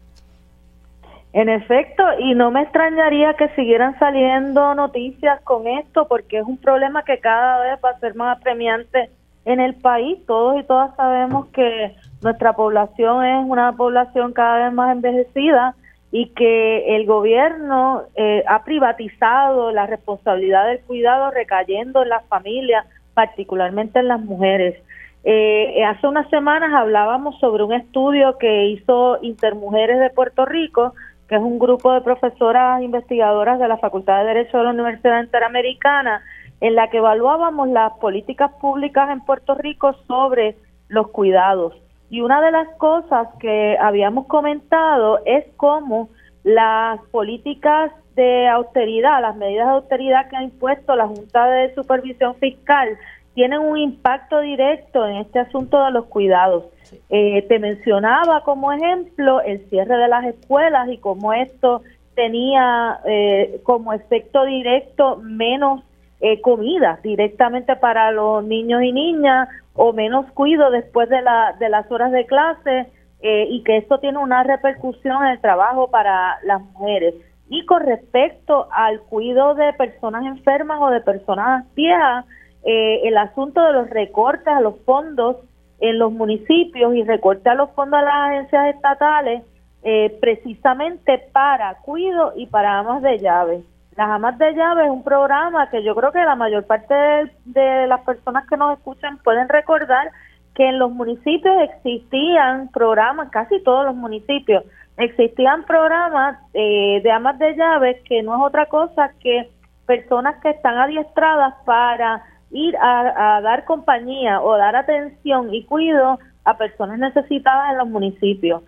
En 1.32 1.48
efecto, 1.48 2.02
y 2.18 2.34
no 2.34 2.50
me 2.50 2.62
extrañaría 2.62 3.34
que 3.34 3.48
siguieran 3.50 3.98
saliendo 3.98 4.74
noticias 4.74 5.40
con 5.42 5.66
esto, 5.68 6.08
porque 6.08 6.38
es 6.38 6.44
un 6.44 6.56
problema 6.56 7.04
que 7.04 7.18
cada 7.20 7.62
vez 7.62 7.78
va 7.84 7.90
a 7.90 8.00
ser 8.00 8.16
más 8.16 8.38
apremiante 8.38 9.10
en 9.44 9.60
el 9.60 9.74
país. 9.74 10.18
Todos 10.26 10.60
y 10.60 10.64
todas 10.64 10.94
sabemos 10.96 11.46
que 11.48 11.94
nuestra 12.22 12.54
población 12.54 13.24
es 13.24 13.44
una 13.46 13.72
población 13.72 14.32
cada 14.32 14.64
vez 14.64 14.72
más 14.74 14.92
envejecida 14.92 15.74
y 16.12 16.30
que 16.30 16.96
el 16.96 17.06
gobierno 17.06 18.02
eh, 18.16 18.42
ha 18.48 18.64
privatizado 18.64 19.70
la 19.70 19.86
responsabilidad 19.86 20.66
del 20.66 20.80
cuidado 20.80 21.30
recayendo 21.30 22.02
en 22.02 22.08
las 22.08 22.26
familias, 22.26 22.84
particularmente 23.14 24.00
en 24.00 24.08
las 24.08 24.20
mujeres. 24.20 24.82
Eh, 25.22 25.84
hace 25.84 26.06
unas 26.06 26.28
semanas 26.30 26.72
hablábamos 26.72 27.38
sobre 27.40 27.62
un 27.62 27.74
estudio 27.74 28.38
que 28.38 28.66
hizo 28.66 29.18
Intermujeres 29.22 30.00
de 30.00 30.10
Puerto 30.10 30.46
Rico, 30.46 30.94
que 31.28 31.36
es 31.36 31.42
un 31.42 31.58
grupo 31.58 31.92
de 31.92 32.00
profesoras 32.00 32.82
investigadoras 32.82 33.58
de 33.58 33.68
la 33.68 33.76
Facultad 33.78 34.20
de 34.20 34.28
Derecho 34.28 34.58
de 34.58 34.64
la 34.64 34.70
Universidad 34.70 35.22
Interamericana, 35.22 36.22
en 36.60 36.74
la 36.74 36.88
que 36.88 36.98
evaluábamos 36.98 37.68
las 37.68 37.92
políticas 37.98 38.50
públicas 38.60 39.10
en 39.10 39.20
Puerto 39.20 39.54
Rico 39.54 39.94
sobre 40.06 40.56
los 40.88 41.08
cuidados. 41.08 41.74
Y 42.10 42.22
una 42.22 42.40
de 42.40 42.50
las 42.50 42.68
cosas 42.76 43.28
que 43.38 43.76
habíamos 43.80 44.26
comentado 44.26 45.20
es 45.24 45.44
cómo 45.56 46.08
las 46.42 47.00
políticas 47.12 47.92
de 48.16 48.48
austeridad, 48.48 49.20
las 49.20 49.36
medidas 49.36 49.68
de 49.68 49.74
austeridad 49.74 50.28
que 50.28 50.36
ha 50.36 50.42
impuesto 50.42 50.96
la 50.96 51.06
Junta 51.06 51.46
de 51.46 51.74
Supervisión 51.74 52.34
Fiscal 52.36 52.98
tienen 53.40 53.60
un 53.60 53.78
impacto 53.78 54.40
directo 54.40 55.06
en 55.06 55.16
este 55.16 55.38
asunto 55.38 55.82
de 55.82 55.92
los 55.92 56.04
cuidados. 56.08 56.66
Eh, 57.08 57.40
te 57.48 57.58
mencionaba 57.58 58.42
como 58.42 58.70
ejemplo 58.70 59.40
el 59.40 59.66
cierre 59.70 59.96
de 59.96 60.08
las 60.08 60.26
escuelas 60.26 60.90
y 60.90 60.98
cómo 60.98 61.32
esto 61.32 61.80
tenía 62.14 63.00
eh, 63.06 63.62
como 63.62 63.94
efecto 63.94 64.44
directo 64.44 65.16
menos 65.22 65.82
eh, 66.20 66.42
comida 66.42 67.00
directamente 67.02 67.76
para 67.76 68.12
los 68.12 68.44
niños 68.44 68.82
y 68.82 68.92
niñas 68.92 69.48
o 69.72 69.94
menos 69.94 70.30
cuido 70.32 70.70
después 70.70 71.08
de, 71.08 71.22
la, 71.22 71.56
de 71.58 71.70
las 71.70 71.90
horas 71.90 72.12
de 72.12 72.26
clase 72.26 72.88
y 73.22 73.62
que 73.64 73.78
esto 73.78 74.00
tiene 74.00 74.18
una 74.18 74.42
repercusión 74.42 75.24
en 75.24 75.32
el 75.32 75.40
trabajo 75.40 75.90
para 75.90 76.38
las 76.42 76.60
mujeres. 76.60 77.14
Y 77.48 77.64
con 77.64 77.86
respecto 77.86 78.68
al 78.70 79.00
cuidado 79.00 79.54
de 79.54 79.72
personas 79.72 80.26
enfermas 80.26 80.78
o 80.82 80.90
de 80.90 81.00
personas 81.00 81.64
viejas, 81.74 82.26
eh, 82.64 83.00
el 83.04 83.16
asunto 83.16 83.62
de 83.62 83.72
los 83.72 83.90
recortes 83.90 84.48
a 84.48 84.60
los 84.60 84.78
fondos 84.84 85.36
en 85.80 85.98
los 85.98 86.12
municipios 86.12 86.94
y 86.94 87.04
recortes 87.04 87.46
a 87.46 87.54
los 87.54 87.70
fondos 87.70 88.00
a 88.00 88.02
las 88.02 88.30
agencias 88.30 88.74
estatales 88.74 89.42
eh, 89.82 90.16
precisamente 90.20 91.18
para 91.32 91.76
cuido 91.76 92.34
y 92.36 92.46
para 92.46 92.78
amas 92.78 93.02
de 93.02 93.18
llave. 93.18 93.62
Las 93.96 94.10
amas 94.10 94.36
de 94.38 94.52
llave 94.54 94.84
es 94.84 94.90
un 94.90 95.02
programa 95.02 95.70
que 95.70 95.82
yo 95.82 95.94
creo 95.94 96.12
que 96.12 96.22
la 96.22 96.36
mayor 96.36 96.66
parte 96.66 96.94
de, 96.94 97.30
de 97.46 97.86
las 97.86 98.00
personas 98.02 98.46
que 98.46 98.56
nos 98.56 98.76
escuchan 98.78 99.18
pueden 99.18 99.48
recordar 99.48 100.10
que 100.54 100.68
en 100.68 100.78
los 100.78 100.90
municipios 100.90 101.54
existían 101.62 102.68
programas, 102.68 103.30
casi 103.30 103.62
todos 103.62 103.86
los 103.86 103.94
municipios, 103.94 104.64
existían 104.96 105.64
programas 105.64 106.38
eh, 106.54 107.00
de 107.02 107.10
amas 107.10 107.38
de 107.38 107.54
llaves 107.56 107.96
que 108.04 108.22
no 108.22 108.34
es 108.34 108.42
otra 108.42 108.66
cosa 108.66 109.12
que 109.20 109.48
personas 109.86 110.36
que 110.42 110.50
están 110.50 110.76
adiestradas 110.76 111.54
para 111.64 112.22
ir 112.50 112.76
a, 112.80 113.40
dar 113.42 113.64
compañía 113.64 114.40
o 114.40 114.56
dar 114.56 114.76
atención 114.76 115.54
y 115.54 115.64
cuido 115.64 116.18
a 116.44 116.56
personas 116.56 116.98
necesitadas 116.98 117.72
en 117.72 117.78
los 117.78 117.88
municipios. 117.88 118.62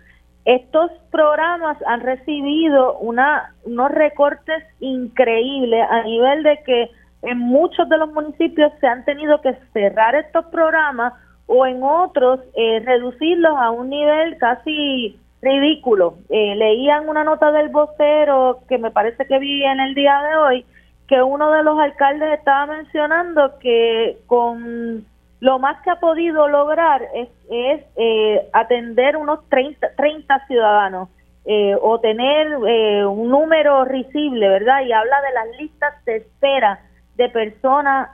Estos 0.45 0.91
programas 1.11 1.77
han 1.85 2.01
recibido 2.01 2.97
una, 2.99 3.53
unos 3.63 3.91
recortes 3.91 4.63
increíbles 4.79 5.85
a 5.89 6.03
nivel 6.03 6.43
de 6.43 6.59
que 6.65 6.89
en 7.21 7.39
muchos 7.39 7.87
de 7.87 7.97
los 7.97 8.11
municipios 8.11 8.71
se 8.81 8.87
han 8.87 9.05
tenido 9.05 9.39
que 9.41 9.55
cerrar 9.71 10.15
estos 10.15 10.45
programas 10.47 11.13
o 11.47 11.65
en 11.65 11.81
otros 11.81 12.41
eh, 12.55 12.81
reducirlos 12.85 13.55
a 13.57 13.71
un 13.71 13.89
nivel 13.89 14.37
casi 14.37 15.17
ridículo. 15.41 16.15
Eh, 16.29 16.55
leían 16.55 17.07
una 17.07 17.23
nota 17.23 17.51
del 17.51 17.69
vocero 17.69 18.59
que 18.67 18.77
me 18.77 18.91
parece 18.91 19.25
que 19.25 19.39
vi 19.39 19.63
en 19.63 19.79
el 19.79 19.93
día 19.93 20.21
de 20.21 20.35
hoy 20.35 20.65
que 21.13 21.21
uno 21.21 21.51
de 21.51 21.61
los 21.61 21.77
alcaldes 21.77 22.39
estaba 22.39 22.65
mencionando 22.65 23.59
que 23.59 24.17
con 24.25 25.05
lo 25.41 25.59
más 25.59 25.79
que 25.83 25.91
ha 25.91 25.99
podido 25.99 26.47
lograr 26.47 27.03
es, 27.13 27.29
es 27.51 27.83
eh, 27.97 28.49
atender 28.51 29.15
unos 29.17 29.47
30, 29.49 29.93
30 29.95 30.47
ciudadanos 30.47 31.09
eh, 31.45 31.77
o 31.79 31.99
tener 31.99 32.57
eh, 32.67 33.05
un 33.05 33.29
número 33.29 33.85
risible, 33.85 34.49
¿verdad? 34.49 34.81
Y 34.81 34.91
habla 34.91 35.21
de 35.21 35.33
las 35.33 35.59
listas 35.59 36.03
de 36.05 36.15
espera 36.15 36.79
de 37.15 37.29
personas 37.29 38.09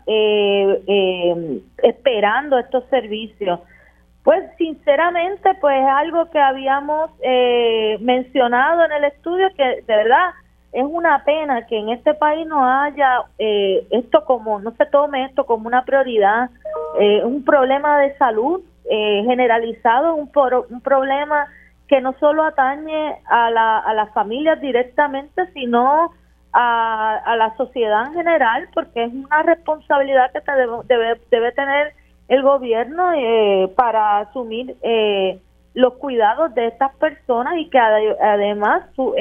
esperando 1.78 2.60
estos 2.60 2.84
servicios. 2.90 3.62
Pues 4.24 4.44
sinceramente, 4.58 5.52
pues 5.62 5.82
algo 5.88 6.30
que 6.32 6.40
habíamos 6.40 7.12
mencionado 8.02 8.84
en 8.84 8.92
el 8.92 9.06
estudio 9.06 9.48
que 9.56 9.84
de 9.88 9.96
verdad 9.96 10.32
es 10.72 10.84
una 10.84 11.24
pena 11.24 11.66
que 11.66 11.78
en 11.78 11.90
este 11.90 12.14
país 12.14 12.46
no 12.48 12.64
haya 12.64 13.24
eh, 13.40 13.88
esto 13.90 14.24
como, 14.26 14.60
no 14.60 14.72
se 14.72 14.86
tome 14.86 15.26
esto 15.26 15.46
como 15.46 15.68
una 15.68 15.84
prioridad, 15.84 16.50
eh, 17.00 17.24
un 17.24 17.44
problema 17.44 18.00
de 18.00 18.16
salud 18.18 18.62
eh, 18.90 19.24
generalizado, 19.26 20.16
un, 20.16 20.30
un 20.70 20.82
problema 20.82 21.48
que 21.88 22.02
no 22.02 22.14
solo 22.20 22.44
atañe 22.44 23.18
a, 23.26 23.50
la, 23.50 23.80
a 23.80 23.94
las 23.96 24.14
familias 24.14 24.62
directamente, 24.62 25.52
sino 25.54 26.12
a, 26.54 27.16
a, 27.16 27.36
la 27.36 27.56
sociedad 27.58 28.06
en 28.08 28.14
general, 28.14 28.70
porque 28.74 29.06
es 29.06 29.14
una 29.14 29.42
responsabilidad 29.42 30.32
que 30.32 30.40
debe, 30.88 31.20
debe, 31.30 31.52
tener 31.54 31.94
el 32.28 32.44
gobierno 32.44 33.12
eh, 33.14 33.72
para 33.76 34.20
asumir 34.20 34.76
los 35.74 35.94
cuidados 35.96 36.54
de 36.54 36.68
estas 36.68 36.94
personas 36.96 37.58
y 37.58 37.70
que 37.70 37.80
además 37.80 38.84
su, 38.96 39.16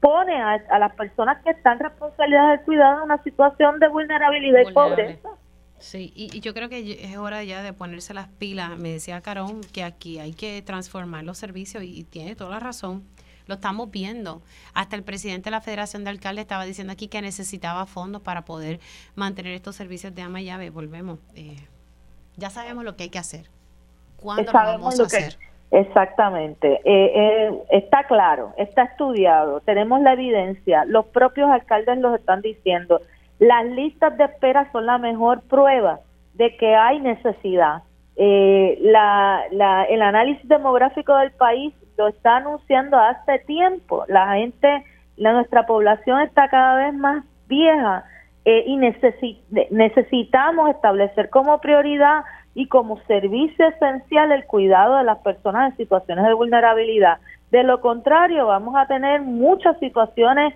pone 0.00 0.34
a, 0.40 0.78
las 0.78 0.94
personas 0.94 1.42
que 1.44 1.50
están 1.50 1.78
responsabilidades 1.78 2.58
del 2.58 2.64
cuidado 2.66 2.98
en 2.98 3.04
una 3.04 3.22
situación 3.22 3.78
de 3.78 3.88
vulnerabilidad 3.88 4.60
y 4.68 4.72
pobreza. 4.72 5.28
Sí, 5.78 6.12
y, 6.14 6.40
yo 6.40 6.52
creo 6.52 6.68
que 6.68 6.98
es 7.02 7.16
hora 7.16 7.42
ya 7.44 7.62
de 7.62 7.72
ponerse 7.72 8.12
las 8.12 8.28
pilas. 8.28 8.78
Me 8.78 8.90
decía 8.92 9.20
Carón 9.20 9.62
que 9.72 9.84
aquí 9.84 10.18
hay 10.18 10.34
que 10.34 10.60
transformar 10.62 11.24
los 11.24 11.38
servicios 11.38 11.82
y, 11.82 12.04
tiene 12.04 12.34
toda 12.34 12.50
la 12.50 12.60
razón. 12.60 13.04
Lo 13.46 13.54
estamos 13.54 13.90
viendo. 13.90 14.42
Hasta 14.74 14.96
el 14.96 15.02
presidente 15.02 15.44
de 15.44 15.52
la 15.52 15.60
Federación 15.60 16.04
de 16.04 16.10
Alcaldes 16.10 16.42
estaba 16.42 16.64
diciendo 16.64 16.92
aquí 16.92 17.08
que 17.08 17.20
necesitaba 17.20 17.84
fondos 17.86 18.22
para 18.22 18.44
poder 18.44 18.78
mantener 19.16 19.54
estos 19.54 19.76
servicios 19.76 20.14
de 20.14 20.22
ama 20.22 20.40
y 20.40 20.44
llave. 20.44 20.70
Volvemos. 20.70 21.18
Eh, 21.34 21.66
ya 22.36 22.50
sabemos 22.50 22.84
lo 22.84 22.96
que 22.96 23.04
hay 23.04 23.10
que 23.10 23.18
hacer. 23.18 23.50
¿Cuándo 24.16 24.44
lo 24.44 24.52
vamos 24.52 25.00
a 25.00 25.04
hacer? 25.04 25.38
Exactamente. 25.70 26.80
Eh, 26.84 27.12
eh, 27.14 27.50
está 27.70 28.04
claro, 28.04 28.52
está 28.56 28.84
estudiado, 28.84 29.60
tenemos 29.60 30.00
la 30.00 30.14
evidencia, 30.14 30.84
los 30.84 31.06
propios 31.06 31.48
alcaldes 31.48 31.98
los 31.98 32.18
están 32.18 32.40
diciendo. 32.40 33.00
Las 33.38 33.64
listas 33.66 34.16
de 34.18 34.24
espera 34.24 34.70
son 34.72 34.86
la 34.86 34.98
mejor 34.98 35.42
prueba 35.42 36.00
de 36.34 36.56
que 36.56 36.74
hay 36.74 36.98
necesidad. 37.00 37.82
Eh, 38.16 38.78
la, 38.82 39.44
la, 39.52 39.84
el 39.84 40.02
análisis 40.02 40.46
demográfico 40.48 41.16
del 41.16 41.30
país 41.32 41.72
lo 41.96 42.08
está 42.08 42.38
anunciando 42.38 42.98
hace 42.98 43.38
tiempo. 43.40 44.04
La 44.08 44.34
gente, 44.34 44.84
la, 45.16 45.32
nuestra 45.32 45.66
población 45.66 46.20
está 46.22 46.48
cada 46.48 46.76
vez 46.84 46.94
más 46.94 47.24
vieja 47.46 48.04
y 48.44 48.76
necesitamos 49.70 50.70
establecer 50.70 51.28
como 51.28 51.60
prioridad 51.60 52.22
y 52.54 52.66
como 52.66 53.00
servicio 53.06 53.66
esencial 53.68 54.32
el 54.32 54.44
cuidado 54.46 54.96
de 54.96 55.04
las 55.04 55.18
personas 55.18 55.70
en 55.70 55.76
situaciones 55.76 56.24
de 56.26 56.34
vulnerabilidad. 56.34 57.18
De 57.50 57.62
lo 57.62 57.80
contrario, 57.80 58.46
vamos 58.46 58.74
a 58.76 58.86
tener 58.86 59.22
muchas 59.22 59.78
situaciones 59.78 60.54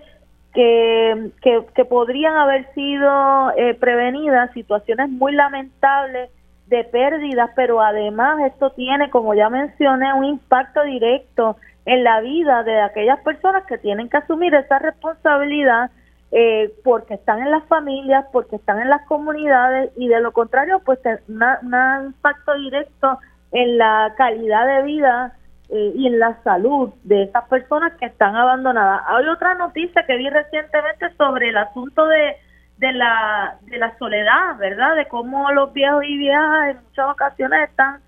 que, 0.53 1.31
que, 1.73 1.85
podrían 1.85 2.35
haber 2.35 2.73
sido 2.73 3.51
eh, 3.57 3.73
prevenidas, 3.73 4.51
situaciones 4.53 5.09
muy 5.09 5.33
lamentables 5.33 6.29
de 6.67 6.83
pérdidas, 6.85 7.51
pero 7.55 7.81
además 7.81 8.39
esto 8.45 8.69
tiene, 8.71 9.09
como 9.09 9.33
ya 9.33 9.49
mencioné, 9.49 10.13
un 10.13 10.23
impacto 10.23 10.81
directo 10.83 11.57
en 11.85 12.03
la 12.03 12.21
vida 12.21 12.63
de 12.63 12.81
aquellas 12.81 13.19
personas 13.19 13.65
que 13.65 13.77
tienen 13.77 14.09
que 14.09 14.17
asumir 14.17 14.55
esa 14.55 14.79
responsabilidad 14.79 15.91
eh, 16.37 16.69
porque 16.83 17.13
están 17.13 17.39
en 17.39 17.49
las 17.49 17.63
familias, 17.69 18.25
porque 18.33 18.57
están 18.57 18.81
en 18.81 18.89
las 18.89 19.05
comunidades 19.05 19.89
y 19.95 20.09
de 20.09 20.19
lo 20.19 20.33
contrario, 20.33 20.81
pues 20.83 20.99
un 21.29 22.05
impacto 22.07 22.55
directo 22.55 23.19
en 23.53 23.77
la 23.77 24.13
calidad 24.17 24.67
de 24.67 24.83
vida 24.83 25.33
eh, 25.69 25.93
y 25.95 26.07
en 26.07 26.19
la 26.19 26.37
salud 26.43 26.93
de 27.03 27.23
esas 27.23 27.45
personas 27.47 27.93
que 27.93 28.07
están 28.07 28.35
abandonadas. 28.35 29.03
Hay 29.07 29.25
otra 29.29 29.55
noticia 29.55 30.05
que 30.05 30.17
vi 30.17 30.29
recientemente 30.29 31.09
sobre 31.15 31.51
el 31.51 31.57
asunto 31.57 32.05
de, 32.05 32.35
de, 32.79 32.91
la, 32.91 33.55
de 33.61 33.77
la 33.77 33.97
soledad, 33.97 34.57
¿verdad? 34.57 34.97
De 34.97 35.07
cómo 35.07 35.49
los 35.53 35.71
viejos 35.71 36.03
y 36.03 36.17
viejas 36.17 36.71
en 36.71 36.83
muchas 36.83 37.11
ocasiones 37.11 37.69
están 37.69 38.01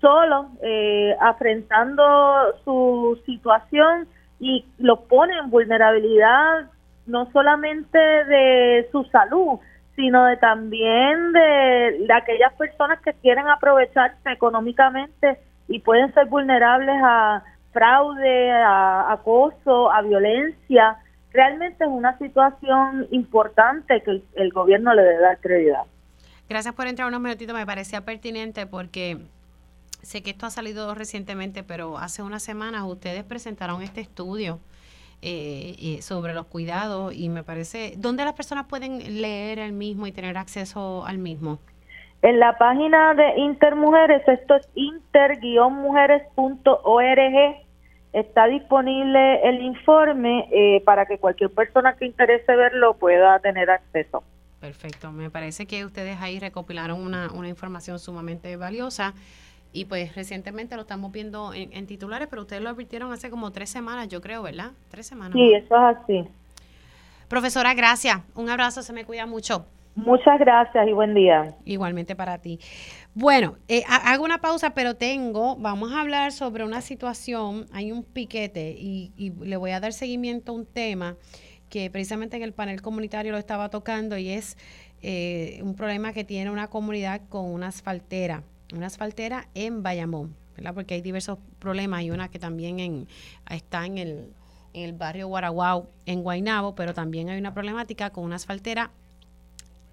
solos, 0.00 0.46
eh, 0.62 1.14
afrontando 1.20 2.56
su 2.64 3.22
situación 3.24 4.08
y 4.40 4.66
los 4.78 4.98
ponen 5.02 5.38
en 5.38 5.50
vulnerabilidad 5.50 6.68
no 7.08 7.30
solamente 7.32 7.98
de 7.98 8.88
su 8.92 9.02
salud, 9.04 9.58
sino 9.96 10.26
de 10.26 10.36
también 10.36 11.32
de, 11.32 12.06
aquellas 12.14 12.52
personas 12.54 13.00
que 13.00 13.14
quieren 13.14 13.48
aprovecharse 13.48 14.30
económicamente 14.30 15.38
y 15.66 15.80
pueden 15.80 16.14
ser 16.14 16.26
vulnerables 16.26 16.96
a 17.02 17.42
fraude, 17.72 18.52
a 18.52 19.12
acoso, 19.12 19.90
a 19.90 20.02
violencia. 20.02 20.98
Realmente 21.32 21.84
es 21.84 21.90
una 21.90 22.16
situación 22.18 23.08
importante 23.10 24.02
que 24.02 24.22
el, 24.36 24.52
gobierno 24.52 24.94
le 24.94 25.02
debe 25.02 25.20
dar 25.20 25.38
credibilidad. 25.40 25.82
Gracias 26.48 26.74
por 26.74 26.86
entrar 26.86 27.08
unos 27.08 27.20
minutitos, 27.20 27.54
me 27.54 27.66
parecía 27.66 28.04
pertinente 28.04 28.66
porque 28.66 29.18
sé 30.02 30.22
que 30.22 30.30
esto 30.30 30.46
ha 30.46 30.50
salido 30.50 30.94
recientemente, 30.94 31.64
pero 31.64 31.98
hace 31.98 32.22
unas 32.22 32.42
semanas 32.42 32.84
ustedes 32.86 33.24
presentaron 33.24 33.82
este 33.82 34.00
estudio 34.00 34.60
eh, 35.20 35.98
sobre 36.00 36.34
los 36.34 36.46
cuidados 36.46 37.12
y 37.14 37.28
me 37.28 37.42
parece, 37.42 37.94
¿dónde 37.96 38.24
las 38.24 38.34
personas 38.34 38.66
pueden 38.66 39.20
leer 39.20 39.58
el 39.58 39.72
mismo 39.72 40.06
y 40.06 40.12
tener 40.12 40.38
acceso 40.38 41.04
al 41.06 41.18
mismo? 41.18 41.58
En 42.22 42.40
la 42.40 42.56
página 42.58 43.14
de 43.14 43.38
Intermujeres, 43.38 44.26
esto 44.26 44.56
es 44.56 44.68
inter-mujeres.org, 44.74 47.56
está 48.12 48.46
disponible 48.46 49.48
el 49.48 49.62
informe 49.62 50.48
eh, 50.50 50.82
para 50.84 51.06
que 51.06 51.18
cualquier 51.18 51.50
persona 51.50 51.94
que 51.96 52.06
interese 52.06 52.56
verlo 52.56 52.94
pueda 52.94 53.38
tener 53.38 53.70
acceso. 53.70 54.24
Perfecto, 54.60 55.12
me 55.12 55.30
parece 55.30 55.66
que 55.66 55.84
ustedes 55.84 56.20
ahí 56.20 56.40
recopilaron 56.40 57.00
una, 57.00 57.30
una 57.32 57.48
información 57.48 58.00
sumamente 58.00 58.56
valiosa. 58.56 59.14
Y 59.72 59.84
pues 59.84 60.14
recientemente 60.14 60.74
lo 60.76 60.82
estamos 60.82 61.12
viendo 61.12 61.52
en, 61.54 61.86
titulares, 61.86 62.28
pero 62.28 62.42
ustedes 62.42 62.62
lo 62.62 62.70
advirtieron 62.70 63.12
hace 63.12 63.30
como 63.30 63.52
tres 63.52 63.68
semanas, 63.68 64.08
yo 64.08 64.20
creo, 64.20 64.42
¿verdad? 64.42 64.72
Tres 64.90 65.06
semanas. 65.06 65.34
Sí, 65.34 65.52
eso 65.52 65.74
es 65.76 65.96
así. 65.96 66.28
Profesora, 67.28 67.74
gracias. 67.74 68.20
Un 68.34 68.48
abrazo, 68.48 68.82
se 68.82 68.92
me 68.92 69.04
cuida 69.04 69.26
mucho. 69.26 69.66
Muchas 69.94 70.38
gracias 70.38 70.88
y 70.88 70.92
buen 70.92 71.12
día. 71.12 71.54
Igualmente 71.64 72.14
para 72.14 72.38
ti. 72.38 72.60
Bueno, 73.14 73.56
eh, 73.66 73.82
hago 73.88 74.24
una 74.24 74.38
pausa, 74.38 74.70
pero 74.70 74.94
tengo, 74.94 75.56
vamos 75.56 75.92
a 75.92 76.00
hablar 76.00 76.32
sobre 76.32 76.64
una 76.64 76.80
situación, 76.80 77.66
hay 77.72 77.90
un 77.90 78.04
piquete 78.04 78.76
y, 78.78 79.12
y, 79.16 79.30
le 79.44 79.56
voy 79.56 79.72
a 79.72 79.80
dar 79.80 79.92
seguimiento 79.92 80.52
a 80.52 80.54
un 80.54 80.66
tema 80.66 81.16
que 81.68 81.90
precisamente 81.90 82.36
en 82.36 82.44
el 82.44 82.52
panel 82.52 82.80
comunitario 82.80 83.32
lo 83.32 83.38
estaba 83.38 83.68
tocando 83.70 84.16
y 84.16 84.30
es 84.30 84.56
eh, 85.02 85.60
un 85.62 85.74
problema 85.74 86.12
que 86.12 86.24
tiene 86.24 86.50
una 86.50 86.68
comunidad 86.68 87.20
con 87.28 87.46
una 87.46 87.68
asfaltera 87.68 88.42
una 88.72 88.86
asfaltera 88.86 89.48
en 89.54 89.82
Bayamón. 89.82 90.34
¿verdad? 90.56 90.74
Porque 90.74 90.94
hay 90.94 91.02
diversos 91.02 91.38
problemas. 91.60 92.00
Hay 92.00 92.10
una 92.10 92.28
que 92.28 92.38
también 92.40 93.06
está 93.48 93.86
en 93.86 93.96
el, 93.98 94.32
en 94.74 94.82
el 94.82 94.92
barrio 94.92 95.28
Guaraguao, 95.28 95.88
en 96.04 96.22
Guaynabo, 96.22 96.74
pero 96.74 96.94
también 96.94 97.28
hay 97.28 97.38
una 97.38 97.54
problemática 97.54 98.10
con 98.10 98.24
una 98.24 98.36
asfaltera 98.36 98.90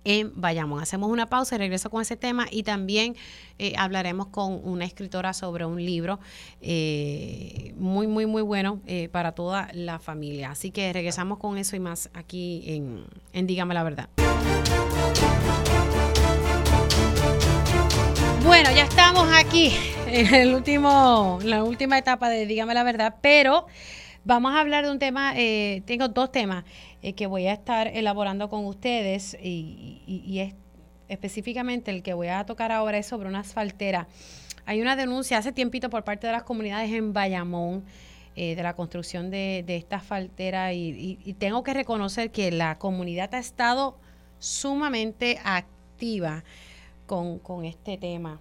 en 0.06 0.32
Bayamón. 0.40 0.82
Hacemos 0.82 1.10
una 1.12 1.28
pausa 1.28 1.56
y 1.56 1.58
regreso 1.58 1.90
con 1.90 2.02
ese 2.02 2.16
tema 2.16 2.48
y 2.50 2.64
también 2.64 3.16
eh, 3.60 3.74
hablaremos 3.78 4.28
con 4.28 4.62
una 4.64 4.86
escritora 4.86 5.34
sobre 5.34 5.66
un 5.66 5.84
libro 5.84 6.20
eh, 6.62 7.74
muy, 7.78 8.08
muy, 8.08 8.26
muy 8.26 8.42
bueno 8.42 8.82
eh, 8.86 9.10
para 9.10 9.34
toda 9.34 9.70
la 9.74 10.00
familia. 10.00 10.52
Así 10.52 10.72
que 10.72 10.94
regresamos 10.94 11.40
con 11.40 11.58
eso 11.58 11.76
y 11.76 11.80
más 11.80 12.10
aquí 12.14 12.64
en, 12.68 13.04
en 13.34 13.48
Dígame 13.48 13.74
la 13.74 13.84
Verdad. 13.84 14.10
Bueno, 18.46 18.70
ya 18.72 18.84
estamos 18.84 19.28
aquí 19.34 19.74
en 20.08 20.34
el 20.34 20.54
último, 20.54 21.40
la 21.44 21.64
última 21.64 21.98
etapa 21.98 22.30
de 22.30 22.46
Dígame 22.46 22.76
la 22.76 22.84
Verdad, 22.84 23.16
pero 23.20 23.66
vamos 24.24 24.54
a 24.54 24.60
hablar 24.60 24.86
de 24.86 24.92
un 24.92 25.00
tema, 25.00 25.34
tengo 25.86 26.10
dos 26.10 26.32
temas 26.32 26.64
eh, 27.02 27.14
que 27.14 27.26
voy 27.26 27.48
a 27.48 27.54
estar 27.54 27.88
elaborando 27.88 28.48
con 28.48 28.66
ustedes 28.66 29.36
y, 29.42 30.40
es 30.40 30.54
específicamente 31.08 31.90
el 31.90 32.04
que 32.04 32.14
voy 32.14 32.28
a 32.28 32.46
tocar 32.46 32.72
ahora 32.72 33.00
es 33.00 33.08
sobre 33.08 33.28
una 33.30 33.40
asfaltera. 33.40 34.08
Hay 34.68 34.80
una 34.80 34.96
denuncia 34.96 35.40
hace 35.40 35.52
tiempito 35.52 35.90
por 35.90 36.04
parte 36.04 36.28
de 36.28 36.34
las 36.34 36.44
comunidades 36.44 36.92
en 36.92 37.14
Bayamón 37.14 37.84
eh, 38.36 38.56
de 38.56 38.62
la 38.62 38.76
construcción 38.76 39.32
de, 39.32 39.66
esta 39.68 39.98
asfaltera 39.98 40.72
y, 40.72 41.36
tengo 41.40 41.64
que 41.64 41.74
reconocer 41.74 42.32
que 42.32 42.52
la 42.52 42.78
comunidad 42.78 43.34
ha 43.34 43.40
estado 43.40 43.98
sumamente 44.38 45.40
activa 45.44 46.44
con, 47.06 47.40
con 47.40 47.66
este 47.66 47.98
tema. 47.98 48.40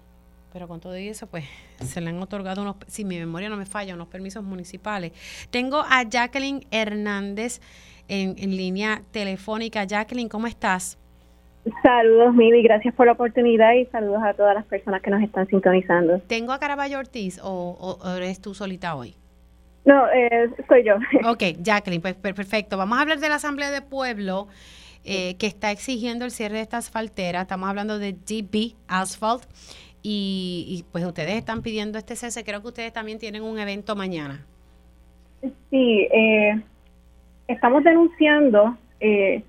Pero 0.52 0.68
con 0.68 0.78
todo 0.78 0.94
eso, 0.94 1.26
pues 1.26 1.44
se 1.80 2.00
le 2.00 2.10
han 2.10 2.22
otorgado 2.22 2.62
unos, 2.62 2.76
si 2.86 3.04
mi 3.04 3.18
memoria 3.18 3.48
no 3.48 3.56
me 3.56 3.66
falla, 3.66 3.94
unos 3.94 4.08
permisos 4.08 4.44
municipales. 4.44 5.12
Tengo 5.50 5.78
a 5.78 6.04
Jacqueline 6.04 6.64
Hernández 6.70 7.60
en, 8.08 8.56
línea 8.56 9.02
telefónica. 9.10 9.84
Jacqueline, 9.84 10.28
¿cómo 10.28 10.46
estás? 10.46 10.98
Saludos, 11.82 12.34
Mili, 12.34 12.62
gracias 12.62 12.94
por 12.94 13.06
la 13.06 13.12
oportunidad 13.12 13.72
y 13.72 13.86
saludos 13.86 14.22
a 14.22 14.34
todas 14.34 14.54
las 14.54 14.66
personas 14.66 15.00
que 15.00 15.10
nos 15.10 15.22
están 15.22 15.46
sintonizando. 15.48 16.20
¿Tengo 16.20 16.52
a 16.52 16.58
Caraballo 16.58 16.98
Ortiz 16.98 17.40
o, 17.42 17.98
eres 18.16 18.40
tú 18.40 18.54
solita 18.54 18.94
hoy? 18.94 19.16
No, 19.86 20.06
eh, 20.10 20.50
soy 20.68 20.84
yo. 20.84 20.94
Ok, 21.28 21.42
Jacqueline, 21.62 22.02
pues 22.02 22.14
perfecto. 22.14 22.76
Vamos 22.76 22.98
a 22.98 23.02
hablar 23.02 23.18
de 23.18 23.28
la 23.28 23.36
Asamblea 23.36 23.70
de 23.70 23.80
Pueblo 23.80 24.48
eh, 25.04 25.36
que 25.36 25.46
está 25.46 25.70
exigiendo 25.70 26.24
el 26.24 26.30
cierre 26.30 26.56
de 26.56 26.62
esta 26.62 26.78
asfaltera. 26.78 27.42
Estamos 27.42 27.68
hablando 27.68 27.98
de 27.98 28.12
DB 28.12 28.74
Asphalt 28.88 29.44
y, 30.02 30.66
y, 30.68 30.84
pues 30.92 31.04
ustedes 31.04 31.34
están 31.36 31.62
pidiendo 31.62 31.98
este 31.98 32.16
cese. 32.16 32.44
Creo 32.44 32.62
que 32.62 32.68
ustedes 32.68 32.92
también 32.92 33.18
tienen 33.18 33.42
un 33.42 33.58
evento 33.58 33.96
mañana. 33.96 34.44
Sí, 35.70 36.08
eh, 36.12 36.60
estamos 37.48 37.84
denunciando 37.84 38.76
eh, 39.00 39.42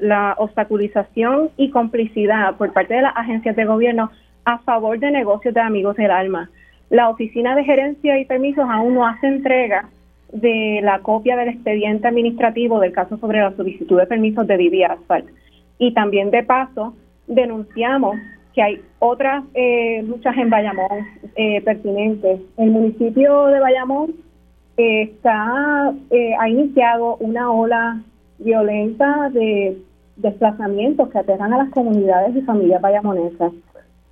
la 0.00 0.34
obstaculización 0.38 1.50
y 1.56 1.70
complicidad 1.70 2.56
por 2.56 2.72
parte 2.72 2.94
de 2.94 3.02
las 3.02 3.16
agencias 3.16 3.56
de 3.56 3.64
gobierno 3.64 4.10
a 4.44 4.58
favor 4.58 4.98
de 4.98 5.10
negocios 5.10 5.54
de 5.54 5.60
amigos 5.60 5.96
del 5.96 6.10
alma. 6.10 6.50
La 6.90 7.08
Oficina 7.08 7.56
de 7.56 7.64
Gerencia 7.64 8.18
y 8.18 8.26
Permisos 8.26 8.66
aún 8.68 8.94
no 8.94 9.06
hace 9.06 9.26
entrega 9.26 9.88
de 10.34 10.80
la 10.82 10.98
copia 10.98 11.36
del 11.36 11.48
expediente 11.48 12.08
administrativo 12.08 12.78
del 12.80 12.92
caso 12.92 13.16
sobre 13.16 13.40
la 13.40 13.56
solicitud 13.56 13.98
de 13.98 14.06
permisos 14.06 14.46
de 14.46 14.56
Vivi 14.56 14.82
Asphalt. 14.82 15.26
Y 15.78 15.94
también 15.94 16.30
de 16.30 16.42
paso 16.42 16.94
denunciamos 17.26 18.16
que 18.52 18.62
hay 18.62 18.82
otras 18.98 19.44
eh, 19.54 20.02
luchas 20.02 20.36
en 20.36 20.50
Bayamón 20.50 21.06
eh, 21.36 21.62
pertinentes. 21.62 22.40
El 22.56 22.70
municipio 22.70 23.46
de 23.46 23.60
Bayamón 23.60 24.14
está 24.76 25.92
eh, 26.10 26.34
ha 26.38 26.48
iniciado 26.48 27.16
una 27.16 27.50
ola 27.50 28.02
violenta 28.38 29.30
de 29.30 29.78
desplazamientos 30.16 31.08
que 31.10 31.18
aterran 31.18 31.52
a 31.52 31.58
las 31.58 31.70
comunidades 31.70 32.36
y 32.36 32.42
familias 32.42 32.80
bayamonesas. 32.80 33.52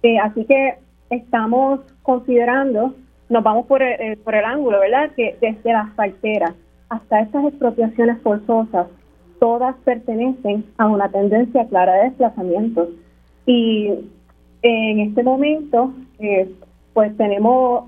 Eh, 0.03 0.19
así 0.19 0.45
que 0.45 0.75
estamos 1.11 1.81
considerando, 2.03 2.95
nos 3.33 3.43
vamos 3.43 3.67
por 3.67 3.83
el, 3.83 4.01
eh, 4.01 4.19
por 4.23 4.35
el 4.35 4.45
ángulo, 4.45 4.79
¿verdad? 4.79 5.11
Que 5.17 5.37
desde 5.41 5.73
las 5.73 5.91
parteras 5.95 6.55
hasta 6.91 7.21
estas 7.21 7.47
expropiaciones 7.47 8.21
forzosas, 8.23 8.87
todas 9.41 9.75
pertenecen 9.85 10.65
a 10.77 10.87
una 10.87 11.09
tendencia 11.11 11.67
clara 11.67 11.95
de 11.95 12.05
desplazamientos. 12.11 12.91
Y 13.47 13.91
en 14.61 15.01
este 15.01 15.23
momento, 15.23 15.93
pues 16.93 17.17
tenemos, 17.17 17.87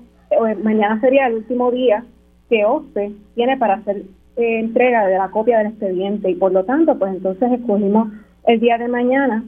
mañana 0.63 0.99
sería 0.99 1.27
el 1.27 1.35
último 1.35 1.71
día 1.71 2.03
que 2.49 2.65
OSPE 2.65 3.11
tiene 3.35 3.57
para 3.57 3.75
hacer 3.75 3.97
eh, 4.37 4.59
entrega 4.59 5.05
de 5.05 5.17
la 5.17 5.29
copia 5.29 5.59
del 5.59 5.67
expediente 5.67 6.29
y 6.29 6.35
por 6.35 6.51
lo 6.51 6.65
tanto, 6.65 6.97
pues 6.97 7.13
entonces 7.13 7.51
escogimos 7.53 8.09
el 8.47 8.59
día 8.59 8.77
de 8.77 8.87
mañana 8.87 9.43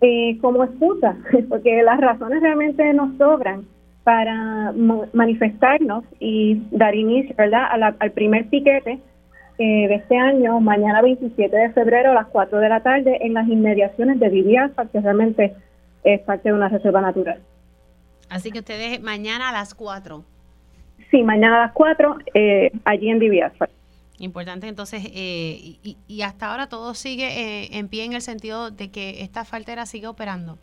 eh, 0.00 0.36
como 0.40 0.64
excusa, 0.64 1.16
porque 1.48 1.82
las 1.82 1.98
razones 2.00 2.42
realmente 2.42 2.92
nos 2.92 3.16
sobran 3.16 3.64
para 4.06 4.72
manifestarnos 5.14 6.04
y 6.20 6.62
dar 6.70 6.94
inicio 6.94 7.34
¿verdad? 7.36 7.64
al 7.98 8.12
primer 8.12 8.48
piquete 8.48 9.00
eh, 9.58 9.88
de 9.88 9.94
este 9.96 10.16
año, 10.16 10.60
mañana 10.60 11.02
27 11.02 11.56
de 11.56 11.72
febrero 11.72 12.12
a 12.12 12.14
las 12.14 12.28
4 12.28 12.60
de 12.60 12.68
la 12.68 12.84
tarde 12.84 13.18
en 13.22 13.34
las 13.34 13.48
inmediaciones 13.48 14.20
de 14.20 14.28
Viviasa, 14.28 14.86
que 14.86 15.00
realmente 15.00 15.56
es 16.04 16.20
parte 16.20 16.50
de 16.50 16.54
una 16.54 16.68
reserva 16.68 17.00
natural. 17.00 17.40
Así 18.30 18.52
que 18.52 18.60
ustedes 18.60 19.02
mañana 19.02 19.48
a 19.48 19.52
las 19.52 19.74
4 19.74 20.22
Sí, 21.10 21.24
mañana 21.24 21.56
a 21.56 21.66
las 21.66 21.72
4, 21.72 22.18
eh, 22.34 22.70
allí 22.84 23.08
en 23.08 23.18
Viviasfal. 23.18 23.70
Importante, 24.18 24.68
entonces, 24.68 25.02
eh, 25.04 25.78
y, 25.82 26.22
hasta 26.22 26.52
ahora 26.52 26.68
todo 26.68 26.94
sigue 26.94 27.26
eh, 27.26 27.70
en 27.72 27.88
pie 27.88 28.04
en 28.04 28.12
el 28.12 28.22
sentido 28.22 28.70
de 28.70 28.92
que 28.92 29.22
esta 29.22 29.44
faltera 29.44 29.84
sigue 29.84 30.06
operando. 30.06 30.58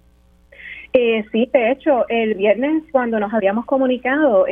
Sí, 0.93 1.49
de 1.51 1.71
hecho, 1.71 2.07
el 2.09 2.35
viernes 2.35 2.83
cuando 2.91 3.19
nos 3.19 3.33
habíamos 3.33 3.65
comunicado, 3.65 4.45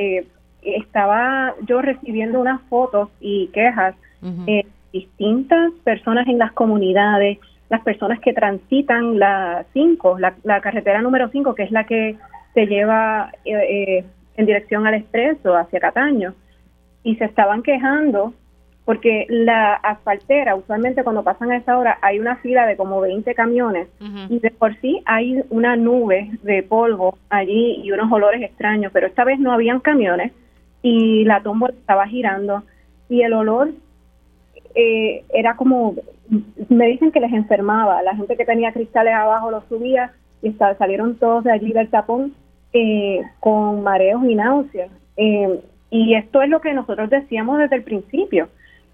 estaba 0.62 1.54
yo 1.68 1.82
recibiendo 1.82 2.40
unas 2.40 2.62
fotos 2.64 3.10
y 3.20 3.48
quejas 3.48 3.96
de 4.22 4.66
distintas 4.92 5.72
personas 5.84 6.28
en 6.28 6.38
las 6.38 6.52
comunidades, 6.52 7.40
las 7.70 7.82
personas 7.82 8.20
que 8.20 8.34
transitan 8.34 9.18
la 9.18 9.66
5, 9.74 10.20
la, 10.20 10.36
la 10.44 10.62
carretera 10.62 11.02
número 11.02 11.30
5, 11.30 11.56
que 11.56 11.64
es 11.64 11.72
la 11.72 11.86
que 11.86 12.18
se 12.54 12.66
lleva 12.68 13.32
en 13.46 14.46
dirección 14.46 14.86
al 14.88 14.96
expreso 14.96 15.56
hacia 15.56 15.80
Cataño 15.80 16.34
y 17.04 17.16
se 17.16 17.26
estaban 17.26 17.64
quejando 17.64 18.34
porque 18.86 19.26
la 19.30 19.76
asfaltera, 19.76 20.56
usualmente 20.56 21.03
cuando 21.03 21.24
pasan 21.24 21.52
a 21.52 21.58
esa 21.58 21.78
hora 21.78 21.99
hay 22.02 22.20
una 22.20 22.38
fila 22.38 22.66
de 22.66 22.76
como 22.76 22.99
20 22.99 23.34
camiones 23.36 23.88
y 24.30 24.40
de 24.40 24.52
por 24.52 24.76
sí 24.82 25.02
hay 25.06 25.44
una 25.49 25.76
nube 25.76 26.32
de 26.41 26.64
polvo 26.64 27.18
allí 27.30 27.82
y 27.84 27.91
unos 27.91 28.12
olores 28.12 28.41
extraños, 28.41 28.91
pero 28.91 29.08
esta 29.08 29.24
vez 29.24 29.40
no 29.40 29.52
habían 29.52 29.80
camiones 29.80 30.32
y 30.82 31.24
la 31.26 31.44
tumba 31.44 31.70
estaba 31.70 32.08
girando 32.08 32.64
y 33.08 33.22
el 33.22 33.34
olor 33.34 33.70
eh, 34.74 35.24
era 35.34 35.56
como, 35.56 35.95
me 36.70 36.88
dicen 36.88 37.12
que 37.12 37.20
les 37.20 37.34
enfermaba, 37.34 38.02
la 38.02 38.16
gente 38.16 38.36
que 38.38 38.45
tenía 38.45 38.72
cristales 38.72 39.14
abajo 39.14 39.52
los 39.52 39.66
subía 39.66 40.14
y 40.41 40.53
salieron 40.53 41.16
todos 41.16 41.44
de 41.44 41.52
allí 41.52 41.72
del 41.72 41.90
tapón 41.90 42.34
eh, 42.74 43.22
con 43.40 43.84
mareos 43.84 44.24
y 44.26 44.36
náuseas. 44.36 44.90
Eh, 45.18 45.60
y 45.90 46.16
esto 46.16 46.41
es 46.41 46.49
lo 46.49 46.62
que 46.62 46.74
nosotros 46.74 47.10
decíamos 47.10 47.60
desde 47.60 47.76
el 47.76 47.84
principio. 47.84 48.48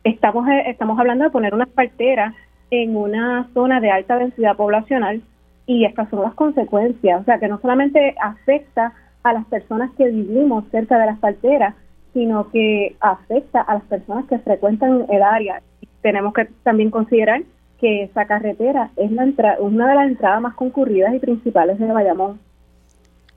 Estamos, 0.07 0.47
eh, 0.47 0.63
estamos 0.67 0.97
hablando 0.97 1.25
de 1.25 1.31
poner 1.31 1.53
unas 1.53 1.67
parteras 1.67 2.33
en 2.71 2.95
una 2.95 3.49
zona 3.53 3.81
de 3.81 3.91
alta 3.91 4.17
densidad 4.17 4.55
poblacional 4.55 5.21
y 5.65 5.83
estas 5.83 6.09
son 6.09 6.21
las 6.21 6.33
consecuencias. 6.33 7.21
O 7.21 7.25
sea, 7.25 7.39
que 7.39 7.49
no 7.49 7.59
solamente 7.59 8.15
afecta 8.21 8.93
a 9.23 9.33
las 9.33 9.45
personas 9.47 9.91
que 9.97 10.07
vivimos 10.07 10.63
cerca 10.71 10.97
de 10.97 11.07
las 11.07 11.19
parteras, 11.19 11.75
sino 12.13 12.49
que 12.51 12.95
afecta 13.01 13.59
a 13.59 13.73
las 13.73 13.83
personas 13.83 14.25
que 14.27 14.39
frecuentan 14.39 15.07
el 15.09 15.21
área. 15.21 15.61
Tenemos 16.01 16.33
que 16.33 16.45
también 16.63 16.89
considerar 16.89 17.41
que 17.77 18.03
esa 18.03 18.25
carretera 18.27 18.91
es 18.95 19.11
la 19.11 19.25
una 19.59 19.89
de 19.89 19.95
las 19.95 20.07
entradas 20.07 20.41
más 20.41 20.55
concurridas 20.55 21.13
y 21.15 21.19
principales 21.19 21.79
de 21.79 21.85
Bayamón. 21.85 22.39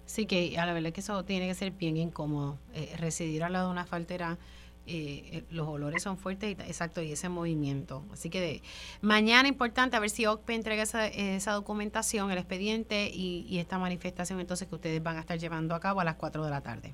Sí, 0.06 0.24
que 0.24 0.56
a 0.56 0.66
la 0.66 0.72
verdad 0.72 0.92
que 0.92 1.00
eso 1.00 1.24
tiene 1.24 1.48
que 1.48 1.54
ser 1.54 1.72
bien 1.72 1.96
incómodo. 1.96 2.58
Eh, 2.74 2.94
residir 2.96 3.42
al 3.42 3.54
lado 3.54 3.66
de 3.66 3.72
una 3.72 3.86
faltera, 3.86 4.38
eh, 4.86 5.22
eh, 5.32 5.42
los 5.50 5.68
olores 5.68 6.02
son 6.02 6.16
fuertes, 6.16 6.50
y, 6.50 6.52
exacto, 6.52 7.02
y 7.02 7.12
ese 7.12 7.28
movimiento. 7.28 8.02
Así 8.12 8.30
que 8.30 8.60
mañana 9.00 9.48
importante 9.48 9.96
a 9.96 10.00
ver 10.00 10.10
si 10.10 10.26
OCPE 10.26 10.54
entrega 10.54 10.82
esa, 10.82 11.06
esa 11.06 11.52
documentación, 11.52 12.30
el 12.30 12.38
expediente 12.38 13.08
y, 13.12 13.58
esta 13.58 13.78
manifestación 13.78 14.40
entonces 14.40 14.68
que 14.68 14.74
ustedes 14.74 15.02
van 15.02 15.16
a 15.16 15.20
estar 15.20 15.38
llevando 15.38 15.74
a 15.74 15.80
cabo 15.80 16.00
a 16.00 16.04
las 16.04 16.14
4 16.14 16.44
de 16.44 16.50
la 16.50 16.60
tarde. 16.62 16.92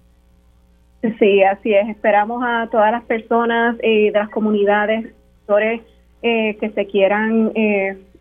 Sí, 1.19 1.43
así 1.43 1.73
es. 1.73 1.89
Esperamos 1.89 2.43
a 2.45 2.69
todas 2.71 2.91
las 2.91 3.05
personas 3.05 3.79
de 3.79 4.11
las 4.13 4.29
comunidades, 4.31 5.15
sectores 5.39 5.83
que 6.23 6.73
se 6.75 6.87
quieran, 6.87 7.53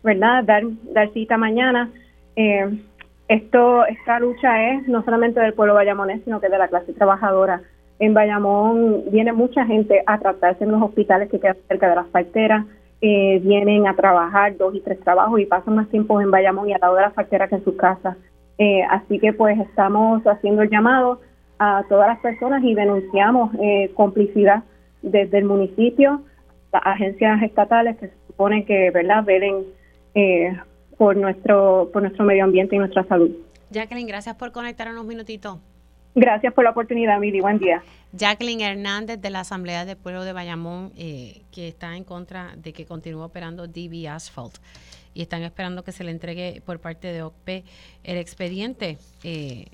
¿verdad?, 0.04 0.44
dar, 0.44 0.62
dar 0.92 1.12
cita 1.12 1.36
mañana 1.36 1.90
esto, 3.28 3.84
esta 3.86 4.20
lucha 4.20 4.70
es 4.72 4.86
no 4.86 5.04
solamente 5.04 5.40
del 5.40 5.54
pueblo 5.54 5.74
bayamonés, 5.74 6.22
sino 6.24 6.40
que 6.40 6.48
de 6.48 6.58
la 6.58 6.68
clase 6.68 6.92
trabajadora. 6.92 7.62
En 7.98 8.14
Bayamón 8.14 9.04
viene 9.10 9.32
mucha 9.32 9.64
gente 9.64 10.02
a 10.06 10.18
tratarse 10.18 10.64
en 10.64 10.72
los 10.72 10.82
hospitales 10.82 11.30
que 11.30 11.40
quedan 11.40 11.56
cerca 11.68 11.88
de 11.88 11.96
las 11.96 12.06
parteras, 12.08 12.66
eh, 13.00 13.40
vienen 13.42 13.86
a 13.86 13.94
trabajar 13.94 14.56
dos 14.56 14.74
y 14.74 14.80
tres 14.80 15.00
trabajos 15.00 15.40
y 15.40 15.46
pasan 15.46 15.76
más 15.76 15.88
tiempo 15.88 16.20
en 16.20 16.30
Bayamón 16.30 16.68
y 16.68 16.72
al 16.72 16.80
lado 16.80 16.96
de 16.96 17.02
las 17.02 17.12
parteras 17.12 17.48
que 17.48 17.56
en 17.56 17.64
sus 17.64 17.76
casas. 17.76 18.16
Eh, 18.58 18.82
así 18.90 19.18
que 19.18 19.32
pues 19.32 19.58
estamos 19.60 20.22
haciendo 20.26 20.62
el 20.62 20.70
llamado 20.70 21.20
a 21.58 21.84
todas 21.88 22.08
las 22.08 22.20
personas 22.20 22.62
y 22.64 22.74
denunciamos 22.74 23.54
eh, 23.60 23.90
complicidad 23.94 24.64
desde 25.02 25.38
el 25.38 25.44
municipio, 25.44 26.22
las 26.72 26.82
agencias 26.84 27.42
estatales 27.42 27.96
que 27.98 28.08
se 28.08 28.14
supone 28.26 28.64
que 28.64 28.90
verdad 28.90 29.24
velen 29.24 29.64
eh, 30.14 30.56
por 30.96 31.16
nuestro 31.16 31.90
por 31.92 32.02
nuestro 32.02 32.24
medio 32.24 32.44
ambiente 32.44 32.76
y 32.76 32.78
nuestra 32.78 33.04
salud. 33.04 33.30
Jacqueline, 33.70 34.06
gracias 34.06 34.36
por 34.36 34.52
conectar 34.52 34.88
unos 34.88 35.04
minutitos. 35.04 35.58
Gracias 36.16 36.54
por 36.54 36.64
la 36.64 36.70
oportunidad, 36.70 37.20
Mili. 37.20 37.42
Buen 37.42 37.58
día. 37.58 37.82
Jacqueline 38.12 38.62
Hernández 38.62 39.20
de 39.20 39.28
la 39.28 39.40
Asamblea 39.40 39.84
del 39.84 39.98
Pueblo 39.98 40.24
de 40.24 40.32
Bayamón, 40.32 40.90
eh, 40.96 41.42
que 41.52 41.68
está 41.68 41.94
en 41.94 42.04
contra 42.04 42.54
de 42.56 42.72
que 42.72 42.86
continúe 42.86 43.20
operando 43.20 43.66
DB 43.66 44.08
Asphalt 44.08 44.56
y 45.12 45.20
están 45.20 45.42
esperando 45.42 45.84
que 45.84 45.92
se 45.92 46.04
le 46.04 46.12
entregue 46.12 46.62
por 46.64 46.80
parte 46.80 47.12
de 47.12 47.20
OCPE 47.20 47.64
el 48.02 48.16
expediente 48.16 48.96
eh, 49.24 49.66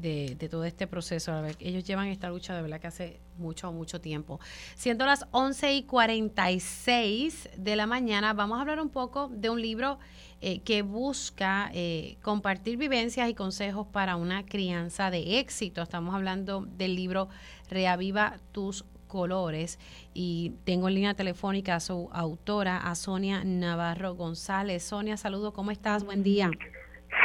de, 0.00 0.36
de 0.38 0.48
todo 0.48 0.64
este 0.64 0.86
proceso. 0.86 1.32
A 1.32 1.40
ver, 1.40 1.56
ellos 1.60 1.84
llevan 1.84 2.08
esta 2.08 2.28
lucha 2.28 2.54
de 2.54 2.62
verdad 2.62 2.80
que 2.80 2.86
hace 2.86 3.20
mucho, 3.38 3.72
mucho 3.72 4.00
tiempo. 4.00 4.40
Siendo 4.74 5.06
las 5.06 5.26
11 5.32 5.74
y 5.74 5.82
46 5.84 7.50
de 7.56 7.76
la 7.76 7.86
mañana, 7.86 8.32
vamos 8.32 8.58
a 8.58 8.60
hablar 8.60 8.80
un 8.80 8.90
poco 8.90 9.28
de 9.28 9.50
un 9.50 9.60
libro 9.60 9.98
eh, 10.42 10.60
que 10.60 10.80
busca 10.82 11.70
eh, 11.74 12.16
compartir 12.22 12.78
vivencias 12.78 13.28
y 13.28 13.34
consejos 13.34 13.86
para 13.86 14.16
una 14.16 14.46
crianza 14.46 15.10
de 15.10 15.38
éxito. 15.38 15.82
Estamos 15.82 16.14
hablando 16.14 16.66
del 16.78 16.96
libro 16.96 17.28
Reaviva 17.68 18.38
tus 18.52 18.84
colores 19.06 19.78
y 20.14 20.52
tengo 20.64 20.88
en 20.88 20.94
línea 20.94 21.14
telefónica 21.14 21.74
a 21.74 21.80
su 21.80 22.08
autora, 22.12 22.78
a 22.78 22.94
Sonia 22.94 23.42
Navarro 23.44 24.14
González. 24.14 24.82
Sonia, 24.82 25.18
saludo, 25.18 25.52
¿cómo 25.52 25.72
estás? 25.72 26.04
Buen 26.04 26.22
día. 26.22 26.50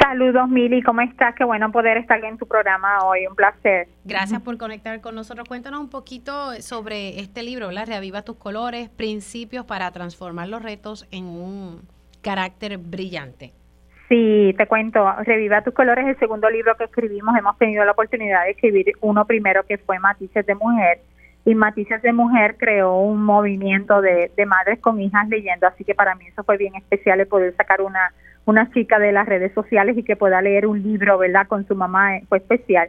Saludos, 0.00 0.48
Mili, 0.48 0.82
¿cómo 0.82 1.00
estás? 1.00 1.34
Qué 1.34 1.44
bueno 1.44 1.70
poder 1.70 1.96
estar 1.96 2.22
en 2.24 2.38
tu 2.38 2.46
programa 2.46 3.04
hoy, 3.04 3.26
un 3.26 3.34
placer. 3.34 3.88
Gracias 4.04 4.40
por 4.40 4.58
conectar 4.58 5.00
con 5.00 5.14
nosotros. 5.14 5.48
Cuéntanos 5.48 5.80
un 5.80 5.90
poquito 5.90 6.52
sobre 6.60 7.20
este 7.20 7.42
libro, 7.42 7.70
la 7.70 7.84
Reaviva 7.84 8.22
tus 8.22 8.36
colores, 8.36 8.88
principios 8.88 9.64
para 9.64 9.90
transformar 9.92 10.48
los 10.48 10.62
retos 10.62 11.06
en 11.10 11.24
un 11.24 11.82
carácter 12.22 12.78
brillante. 12.78 13.52
Sí, 14.08 14.54
te 14.56 14.66
cuento, 14.66 15.04
Reviva 15.24 15.62
tus 15.62 15.74
colores, 15.74 16.06
el 16.06 16.18
segundo 16.18 16.48
libro 16.48 16.76
que 16.76 16.84
escribimos, 16.84 17.36
hemos 17.36 17.58
tenido 17.58 17.84
la 17.84 17.92
oportunidad 17.92 18.44
de 18.44 18.52
escribir 18.52 18.92
uno 19.00 19.24
primero 19.24 19.64
que 19.64 19.78
fue 19.78 19.98
Matices 19.98 20.46
de 20.46 20.54
Mujer, 20.54 21.00
y 21.44 21.54
Matices 21.54 22.02
de 22.02 22.12
Mujer 22.12 22.56
creó 22.56 22.98
un 22.98 23.22
movimiento 23.22 24.00
de, 24.00 24.32
de 24.36 24.46
madres 24.46 24.80
con 24.80 25.00
hijas 25.00 25.28
leyendo, 25.28 25.66
así 25.66 25.84
que 25.84 25.94
para 25.94 26.14
mí 26.14 26.26
eso 26.26 26.44
fue 26.44 26.56
bien 26.56 26.74
especial 26.74 27.20
el 27.20 27.26
poder 27.26 27.54
sacar 27.56 27.80
una 27.80 28.12
una 28.46 28.70
chica 28.70 28.98
de 28.98 29.12
las 29.12 29.26
redes 29.26 29.52
sociales 29.52 29.98
y 29.98 30.04
que 30.04 30.16
pueda 30.16 30.40
leer 30.40 30.66
un 30.66 30.82
libro, 30.82 31.18
¿verdad? 31.18 31.46
Con 31.46 31.66
su 31.66 31.74
mamá 31.74 32.16
eh, 32.16 32.24
fue 32.28 32.38
especial. 32.38 32.88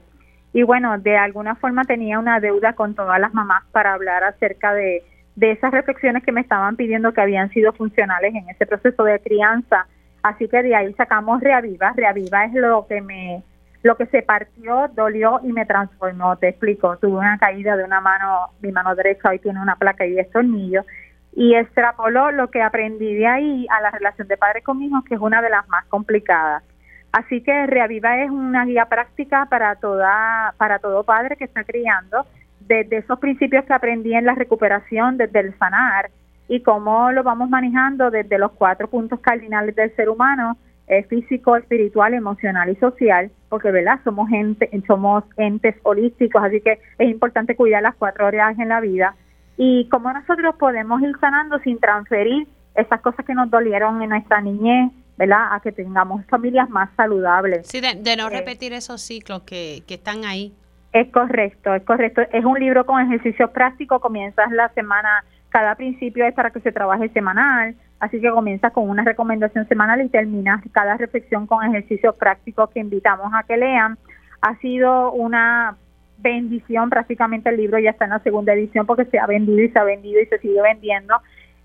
Y 0.54 0.64
bueno, 0.64 0.98
de 1.00 1.18
alguna 1.18 1.56
forma 1.56 1.84
tenía 1.84 2.20
una 2.20 2.40
deuda 2.40 2.74
con 2.74 2.96
todas 2.96 3.20
las 3.20 3.34
mamás 3.34 3.64
para 3.72 3.94
hablar 3.94 4.24
acerca 4.24 4.74
de, 4.74 5.04
de 5.36 5.52
esas 5.52 5.72
reflexiones 5.72 6.24
que 6.24 6.32
me 6.32 6.42
estaban 6.42 6.76
pidiendo 6.76 7.12
que 7.12 7.22
habían 7.22 7.50
sido 7.50 7.74
funcionales 7.74 8.34
en 8.34 8.48
ese 8.50 8.66
proceso 8.66 9.04
de 9.04 9.20
crianza. 9.20 9.88
Así 10.24 10.48
que 10.48 10.62
de 10.62 10.76
ahí 10.76 10.94
sacamos 10.94 11.42
Reaviva. 11.42 11.94
Reaviva 11.96 12.46
es 12.46 12.54
lo 12.54 12.86
que 12.88 13.02
me 13.02 13.44
lo 13.84 13.96
que 13.96 14.08
se 14.08 14.22
partió, 14.22 14.90
dolió 14.96 15.40
y 15.44 15.54
me 15.54 15.66
transformó. 15.66 16.36
Te 16.38 16.50
explico. 16.50 16.98
Tuve 16.98 17.18
una 17.18 17.38
caída 17.38 17.78
de 17.78 17.84
una 17.84 18.02
mano, 18.02 18.50
mi 18.62 18.72
mano 18.72 18.96
derecha 18.96 19.30
hoy 19.30 19.40
tiene 19.40 19.62
una 19.62 19.76
placa 19.76 20.06
y 20.06 20.20
estornillo 20.20 20.84
y 21.38 21.54
extrapoló 21.54 22.32
lo 22.32 22.50
que 22.50 22.64
aprendí 22.64 23.14
de 23.14 23.28
ahí 23.28 23.68
a 23.70 23.80
la 23.80 23.92
relación 23.92 24.28
de 24.28 24.38
padre 24.38 24.64
con 24.64 24.82
hijos, 24.82 25.04
que 25.06 25.14
es 25.14 25.22
una 25.22 25.40
de 25.40 25.52
las 25.52 25.70
más 25.70 25.86
complicadas. 25.86 26.64
Así 27.12 27.44
que 27.44 27.68
Reaviva 27.68 28.24
es 28.24 28.32
una 28.32 28.66
guía 28.66 28.88
práctica 28.88 29.46
para 29.48 29.76
toda 29.76 30.56
para 30.58 30.80
todo 30.80 31.04
padre 31.04 31.36
que 31.36 31.44
está 31.44 31.64
criando, 31.64 32.26
desde 32.62 32.98
esos 32.98 33.20
principios 33.20 33.66
que 33.66 33.74
aprendí 33.74 34.16
en 34.16 34.26
la 34.26 34.34
recuperación, 34.34 35.18
desde 35.18 35.42
el 35.42 35.58
sanar 35.60 36.10
y 36.48 36.64
cómo 36.64 37.12
lo 37.12 37.22
vamos 37.22 37.52
manejando 37.52 38.10
desde 38.10 38.40
los 38.40 38.54
cuatro 38.54 38.88
puntos 38.88 39.20
cardinales 39.20 39.76
del 39.76 39.96
ser 39.96 40.10
humano, 40.10 40.58
eh, 40.88 41.04
físico, 41.04 41.56
espiritual, 41.56 42.16
emocional 42.16 42.68
y 42.72 42.78
social, 42.78 43.30
porque 43.48 43.70
verdad 43.70 44.00
somos 44.04 44.28
gente, 44.28 44.72
somos 44.88 45.24
entes 45.38 45.76
holísticos, 45.84 46.44
así 46.44 46.62
que 46.62 46.80
es 46.98 47.10
importante 47.12 47.56
cuidar 47.56 47.84
las 47.84 47.94
cuatro 47.94 48.26
áreas 48.26 48.58
en 48.58 48.70
la 48.70 48.80
vida 48.80 49.14
y 49.58 49.90
cómo 49.90 50.14
nosotros 50.14 50.56
podemos 50.58 51.02
ir 51.02 51.12
sanando 51.20 51.60
sin 51.60 51.80
transferir 51.80 52.48
esas 52.76 53.02
cosas 53.02 53.26
que 53.26 53.34
nos 53.34 53.50
dolieron 53.50 54.02
en 54.04 54.10
nuestra 54.10 54.40
niñez, 54.40 54.92
¿verdad? 55.18 55.48
A 55.52 55.60
que 55.60 55.72
tengamos 55.72 56.24
familias 56.28 56.70
más 56.70 56.90
saludables. 56.96 57.68
Sí, 57.68 57.82
de, 57.82 58.16
no 58.16 58.28
Eh, 58.28 58.30
repetir 58.30 58.74
esos 58.74 59.02
ciclos 59.02 59.42
que, 59.42 59.84
que 59.88 59.96
están 59.96 60.26
ahí. 60.26 60.54
Es 60.94 61.12
correcto, 61.12 61.74
es 61.74 61.84
correcto. 61.84 62.22
Es 62.32 62.46
un 62.46 62.60
libro 62.60 62.86
con 62.86 63.02
ejercicios 63.02 63.50
prácticos, 63.50 64.00
comienzas 64.00 64.52
la 64.52 64.70
semana, 64.70 65.24
cada 65.50 65.76
principio 65.76 66.26
es 66.26 66.34
para 66.36 66.52
que 66.52 66.60
se 66.60 66.72
trabaje 66.72 67.10
semanal, 67.10 67.76
así 68.00 68.22
que 68.22 68.30
comienzas 68.30 68.72
con 68.74 68.88
una 68.88 69.04
recomendación 69.04 69.68
semanal 69.68 70.02
y 70.02 70.10
terminas 70.10 70.62
cada 70.72 70.98
reflexión 70.98 71.48
con 71.48 71.66
ejercicios 71.66 72.16
prácticos 72.16 72.70
que 72.70 72.80
invitamos 72.80 73.32
a 73.34 73.44
que 73.44 73.58
lean. 73.58 73.98
Ha 74.42 74.56
sido 74.60 75.12
una 75.14 75.78
bendición, 76.18 76.89
prácticamente 76.89 77.49
el 77.49 77.57
libro 77.57 77.80
ya 77.80 77.91
está 77.91 78.06
en 78.06 78.11
la 78.11 78.19
segunda 78.19 78.53
edición 78.53 78.85
porque 78.85 79.06
se 79.06 79.19
ha 79.19 79.27
vendido 79.27 79.61
y 79.61 79.69
se 79.69 79.80
ha 79.80 79.84
vendido 79.84 80.22
y 80.22 80.26
se 80.26 80.39
sigue 80.39 80.61
vendiendo. 80.61 81.15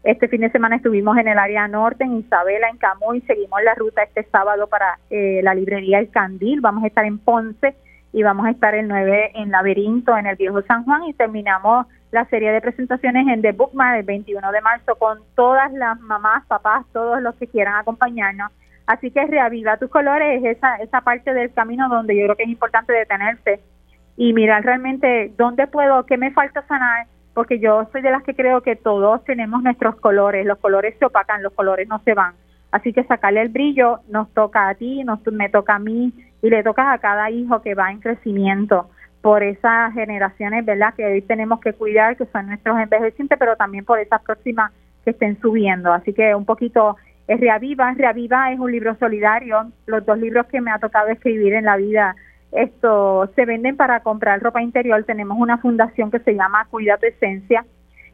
Este 0.04 0.26
fin 0.26 0.40
de 0.40 0.50
semana 0.50 0.76
estuvimos 0.76 1.16
en 1.16 1.28
el 1.28 1.38
área 1.38 1.68
norte, 1.68 2.04
en 2.04 2.16
Isabela, 2.16 2.68
en 2.68 2.76
Camuy, 2.76 3.20
seguimos 3.20 3.62
la 3.62 3.74
ruta 3.74 4.02
este 4.02 4.24
sábado 4.24 4.66
para 4.66 4.98
eh, 5.10 5.40
la 5.44 5.54
librería 5.54 6.00
El 6.00 6.10
Candil, 6.10 6.60
vamos 6.60 6.82
a 6.82 6.88
estar 6.88 7.04
en 7.04 7.18
Ponce 7.18 7.76
y 8.12 8.22
vamos 8.22 8.46
a 8.46 8.50
estar 8.50 8.74
el 8.74 8.88
9 8.88 9.32
en 9.34 9.50
Laberinto, 9.50 10.16
en 10.16 10.26
el 10.26 10.36
Viejo 10.36 10.60
San 10.62 10.84
Juan 10.84 11.04
y 11.04 11.14
terminamos 11.14 11.86
la 12.10 12.26
serie 12.26 12.50
de 12.50 12.60
presentaciones 12.60 13.26
en 13.28 13.42
The 13.42 13.52
Bookmark 13.52 14.00
el 14.00 14.04
21 14.04 14.52
de 14.52 14.60
marzo 14.60 14.96
con 14.96 15.20
todas 15.36 15.72
las 15.72 15.98
mamás, 16.00 16.44
papás, 16.46 16.84
todos 16.92 17.22
los 17.22 17.34
que 17.36 17.46
quieran 17.46 17.76
acompañarnos. 17.76 18.50
Así 18.86 19.10
que 19.12 19.24
reaviva 19.26 19.76
tus 19.76 19.88
colores, 19.88 20.42
es 20.42 20.56
esa, 20.56 20.76
esa 20.76 21.00
parte 21.00 21.32
del 21.32 21.52
camino 21.52 21.88
donde 21.88 22.16
yo 22.16 22.24
creo 22.24 22.36
que 22.36 22.42
es 22.42 22.48
importante 22.48 22.92
detenerse 22.92 23.60
y 24.16 24.32
mirar 24.32 24.64
realmente 24.64 25.32
dónde 25.36 25.66
puedo, 25.66 26.04
qué 26.06 26.16
me 26.16 26.30
falta 26.32 26.66
sanar, 26.66 27.06
porque 27.34 27.58
yo 27.58 27.88
soy 27.92 28.02
de 28.02 28.10
las 28.10 28.22
que 28.22 28.34
creo 28.34 28.60
que 28.60 28.76
todos 28.76 29.24
tenemos 29.24 29.62
nuestros 29.62 29.96
colores, 29.96 30.46
los 30.46 30.58
colores 30.58 30.94
se 30.98 31.06
opacan, 31.06 31.42
los 31.42 31.52
colores 31.52 31.88
no 31.88 32.00
se 32.04 32.14
van. 32.14 32.34
Así 32.70 32.92
que 32.92 33.04
sacarle 33.04 33.42
el 33.42 33.48
brillo 33.48 34.00
nos 34.08 34.32
toca 34.32 34.68
a 34.68 34.74
ti, 34.74 35.04
nos, 35.04 35.20
me 35.30 35.48
toca 35.48 35.76
a 35.76 35.78
mí 35.78 36.12
y 36.42 36.50
le 36.50 36.62
toca 36.62 36.92
a 36.92 36.98
cada 36.98 37.30
hijo 37.30 37.62
que 37.62 37.74
va 37.74 37.90
en 37.90 38.00
crecimiento 38.00 38.88
por 39.20 39.42
esas 39.42 39.92
generaciones, 39.94 40.64
¿verdad? 40.64 40.94
Que 40.94 41.04
hoy 41.04 41.22
tenemos 41.22 41.60
que 41.60 41.72
cuidar, 41.74 42.16
que 42.16 42.26
son 42.26 42.46
nuestros 42.46 42.78
envejecientes, 42.78 43.38
pero 43.38 43.56
también 43.56 43.84
por 43.84 44.00
esas 44.00 44.20
próximas 44.22 44.72
que 45.04 45.10
estén 45.10 45.40
subiendo. 45.40 45.92
Así 45.92 46.12
que 46.12 46.34
un 46.34 46.44
poquito 46.44 46.96
es 47.28 47.38
Reaviva. 47.38 47.92
Reaviva 47.92 48.52
es 48.52 48.58
un 48.58 48.72
libro 48.72 48.96
solidario. 48.96 49.70
Los 49.86 50.04
dos 50.04 50.18
libros 50.18 50.46
que 50.46 50.60
me 50.60 50.70
ha 50.70 50.78
tocado 50.78 51.08
escribir 51.08 51.54
en 51.54 51.66
la 51.66 51.76
vida 51.76 52.16
esto 52.52 53.30
se 53.34 53.44
venden 53.46 53.76
para 53.76 54.00
comprar 54.00 54.40
ropa 54.42 54.62
interior. 54.62 55.02
Tenemos 55.04 55.38
una 55.38 55.58
fundación 55.58 56.10
que 56.10 56.18
se 56.20 56.34
llama 56.34 56.66
Cuida 56.70 56.98
tu 56.98 57.06
Esencia 57.06 57.64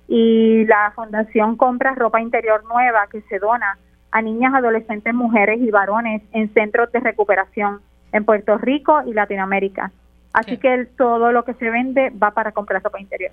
y 0.06 0.64
la 0.66 0.92
fundación 0.94 1.56
compra 1.56 1.94
ropa 1.94 2.20
interior 2.20 2.64
nueva 2.64 3.06
que 3.10 3.20
se 3.22 3.38
dona 3.38 3.78
a 4.10 4.22
niñas, 4.22 4.54
adolescentes, 4.54 5.12
mujeres 5.12 5.60
y 5.60 5.70
varones 5.70 6.22
en 6.32 6.52
centros 6.54 6.90
de 6.92 7.00
recuperación 7.00 7.80
en 8.12 8.24
Puerto 8.24 8.56
Rico 8.56 9.02
y 9.04 9.12
Latinoamérica. 9.12 9.90
Así 10.32 10.56
que 10.56 10.72
el- 10.72 10.88
todo 10.88 11.30
lo 11.32 11.44
que 11.44 11.54
se 11.54 11.68
vende 11.68 12.10
va 12.10 12.30
para 12.30 12.52
comprar 12.52 12.82
ropa 12.82 13.00
interior 13.00 13.32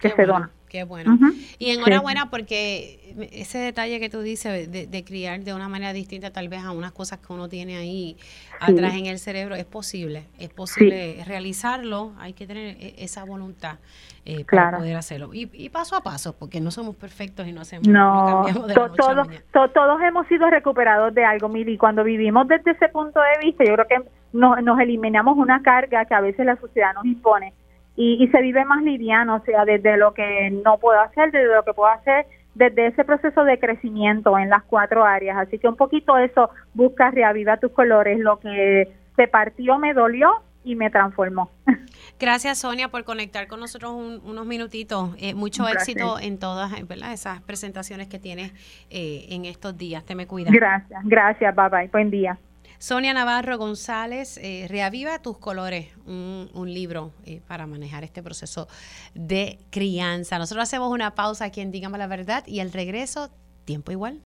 que 0.00 0.08
Qué 0.08 0.16
se 0.16 0.26
bueno, 0.26 0.32
dona. 0.32 0.50
Qué 0.70 0.84
bueno. 0.84 1.18
Y 1.58 1.70
enhorabuena 1.70 2.30
porque 2.30 3.12
ese 3.32 3.58
detalle 3.58 3.98
que 3.98 4.08
tú 4.08 4.20
dices 4.20 4.70
de, 4.70 4.86
de 4.86 5.04
criar 5.04 5.40
de 5.40 5.52
una 5.52 5.68
manera 5.68 5.92
distinta 5.92 6.30
tal 6.30 6.48
vez 6.48 6.62
a 6.62 6.70
unas 6.70 6.92
cosas 6.92 7.18
que 7.18 7.32
uno 7.32 7.48
tiene 7.48 7.76
ahí 7.76 8.16
atrás 8.60 8.94
en 8.94 9.06
el 9.06 9.18
cerebro 9.18 9.56
es 9.56 9.64
posible. 9.64 10.22
Es 10.38 10.48
posible 10.50 11.24
realizarlo, 11.26 12.12
hay 12.20 12.34
que 12.34 12.46
tener 12.46 12.76
e- 12.78 12.94
esa 12.98 13.24
voluntad 13.24 13.78
eh, 14.24 14.44
para 14.44 14.46
Claro. 14.46 14.78
poder 14.78 14.96
hacerlo. 14.96 15.34
Y, 15.34 15.50
y 15.52 15.70
paso 15.70 15.96
a 15.96 16.02
paso, 16.04 16.36
porque 16.38 16.60
no 16.60 16.70
somos 16.70 16.94
perfectos 16.94 17.48
y 17.48 17.52
no 17.52 17.62
hacemos 17.62 17.88
no 17.88 17.92
No, 17.92 18.26
cambiamos 18.44 18.68
de 18.68 18.74
la 18.74 18.86
to- 18.88 18.92
todos, 18.94 19.28
to- 19.52 19.70
todos 19.70 20.00
hemos 20.02 20.26
sido 20.28 20.48
recuperados 20.50 21.12
de 21.14 21.24
algo, 21.24 21.48
Mili. 21.48 21.76
Cuando 21.78 22.04
vivimos 22.04 22.46
desde 22.46 22.70
ese 22.70 22.88
punto 22.90 23.18
de 23.20 23.44
vista, 23.44 23.64
yo 23.64 23.74
creo 23.74 23.86
que 23.88 24.08
nos, 24.32 24.62
nos 24.62 24.78
eliminamos 24.78 25.36
una 25.36 25.62
carga 25.62 26.04
que 26.04 26.14
a 26.14 26.20
veces 26.20 26.46
la 26.46 26.54
sociedad 26.60 26.94
nos 26.94 27.04
impone 27.06 27.54
y, 27.96 28.22
y 28.22 28.28
se 28.28 28.40
vive 28.40 28.64
más 28.64 28.82
liviano, 28.82 29.36
o 29.36 29.40
sea, 29.40 29.64
desde 29.64 29.96
lo 29.96 30.14
que 30.14 30.50
no 30.64 30.78
puedo 30.78 31.00
hacer, 31.00 31.30
desde 31.32 31.54
lo 31.54 31.64
que 31.64 31.74
puedo 31.74 31.90
hacer, 31.90 32.26
desde 32.54 32.88
ese 32.88 33.04
proceso 33.04 33.44
de 33.44 33.58
crecimiento 33.58 34.38
en 34.38 34.50
las 34.50 34.62
cuatro 34.64 35.04
áreas. 35.04 35.36
Así 35.38 35.58
que 35.58 35.68
un 35.68 35.76
poquito 35.76 36.18
eso 36.18 36.50
busca 36.74 37.10
reaviva 37.10 37.58
tus 37.58 37.72
colores, 37.72 38.18
lo 38.18 38.38
que 38.38 38.92
se 39.16 39.28
partió 39.28 39.78
me 39.78 39.94
dolió 39.94 40.42
y 40.62 40.76
me 40.76 40.90
transformó. 40.90 41.50
Gracias 42.20 42.58
Sonia 42.58 42.88
por 42.88 43.04
conectar 43.04 43.46
con 43.46 43.60
nosotros 43.60 43.92
unos 43.92 44.46
minutitos. 44.46 45.14
Eh, 45.18 45.34
mucho 45.34 45.66
éxito 45.68 46.18
en 46.20 46.38
todas 46.38 46.70
¿verdad? 46.86 47.12
esas 47.12 47.40
presentaciones 47.42 48.08
que 48.08 48.18
tienes 48.18 48.52
eh, 48.90 49.26
en 49.30 49.44
estos 49.44 49.76
días. 49.76 50.04
Te 50.04 50.14
me 50.14 50.26
cuidas. 50.26 50.52
Gracias, 50.52 51.00
gracias, 51.04 51.54
bye 51.54 51.68
bye. 51.68 51.88
Buen 51.88 52.10
día. 52.10 52.38
Sonia 52.80 53.12
Navarro 53.12 53.58
González, 53.58 54.38
eh, 54.38 54.64
Reaviva 54.66 55.18
tus 55.20 55.36
colores, 55.36 55.88
un, 56.06 56.50
un 56.54 56.72
libro 56.72 57.12
eh, 57.26 57.42
para 57.46 57.66
manejar 57.66 58.04
este 58.04 58.22
proceso 58.22 58.68
de 59.12 59.58
crianza. 59.68 60.38
Nosotros 60.38 60.62
hacemos 60.62 60.90
una 60.90 61.14
pausa 61.14 61.44
aquí 61.44 61.60
en 61.60 61.72
Dígame 61.72 61.98
la 61.98 62.06
Verdad 62.06 62.42
y 62.46 62.60
el 62.60 62.72
regreso, 62.72 63.30
tiempo 63.66 63.92
igual. 63.92 64.18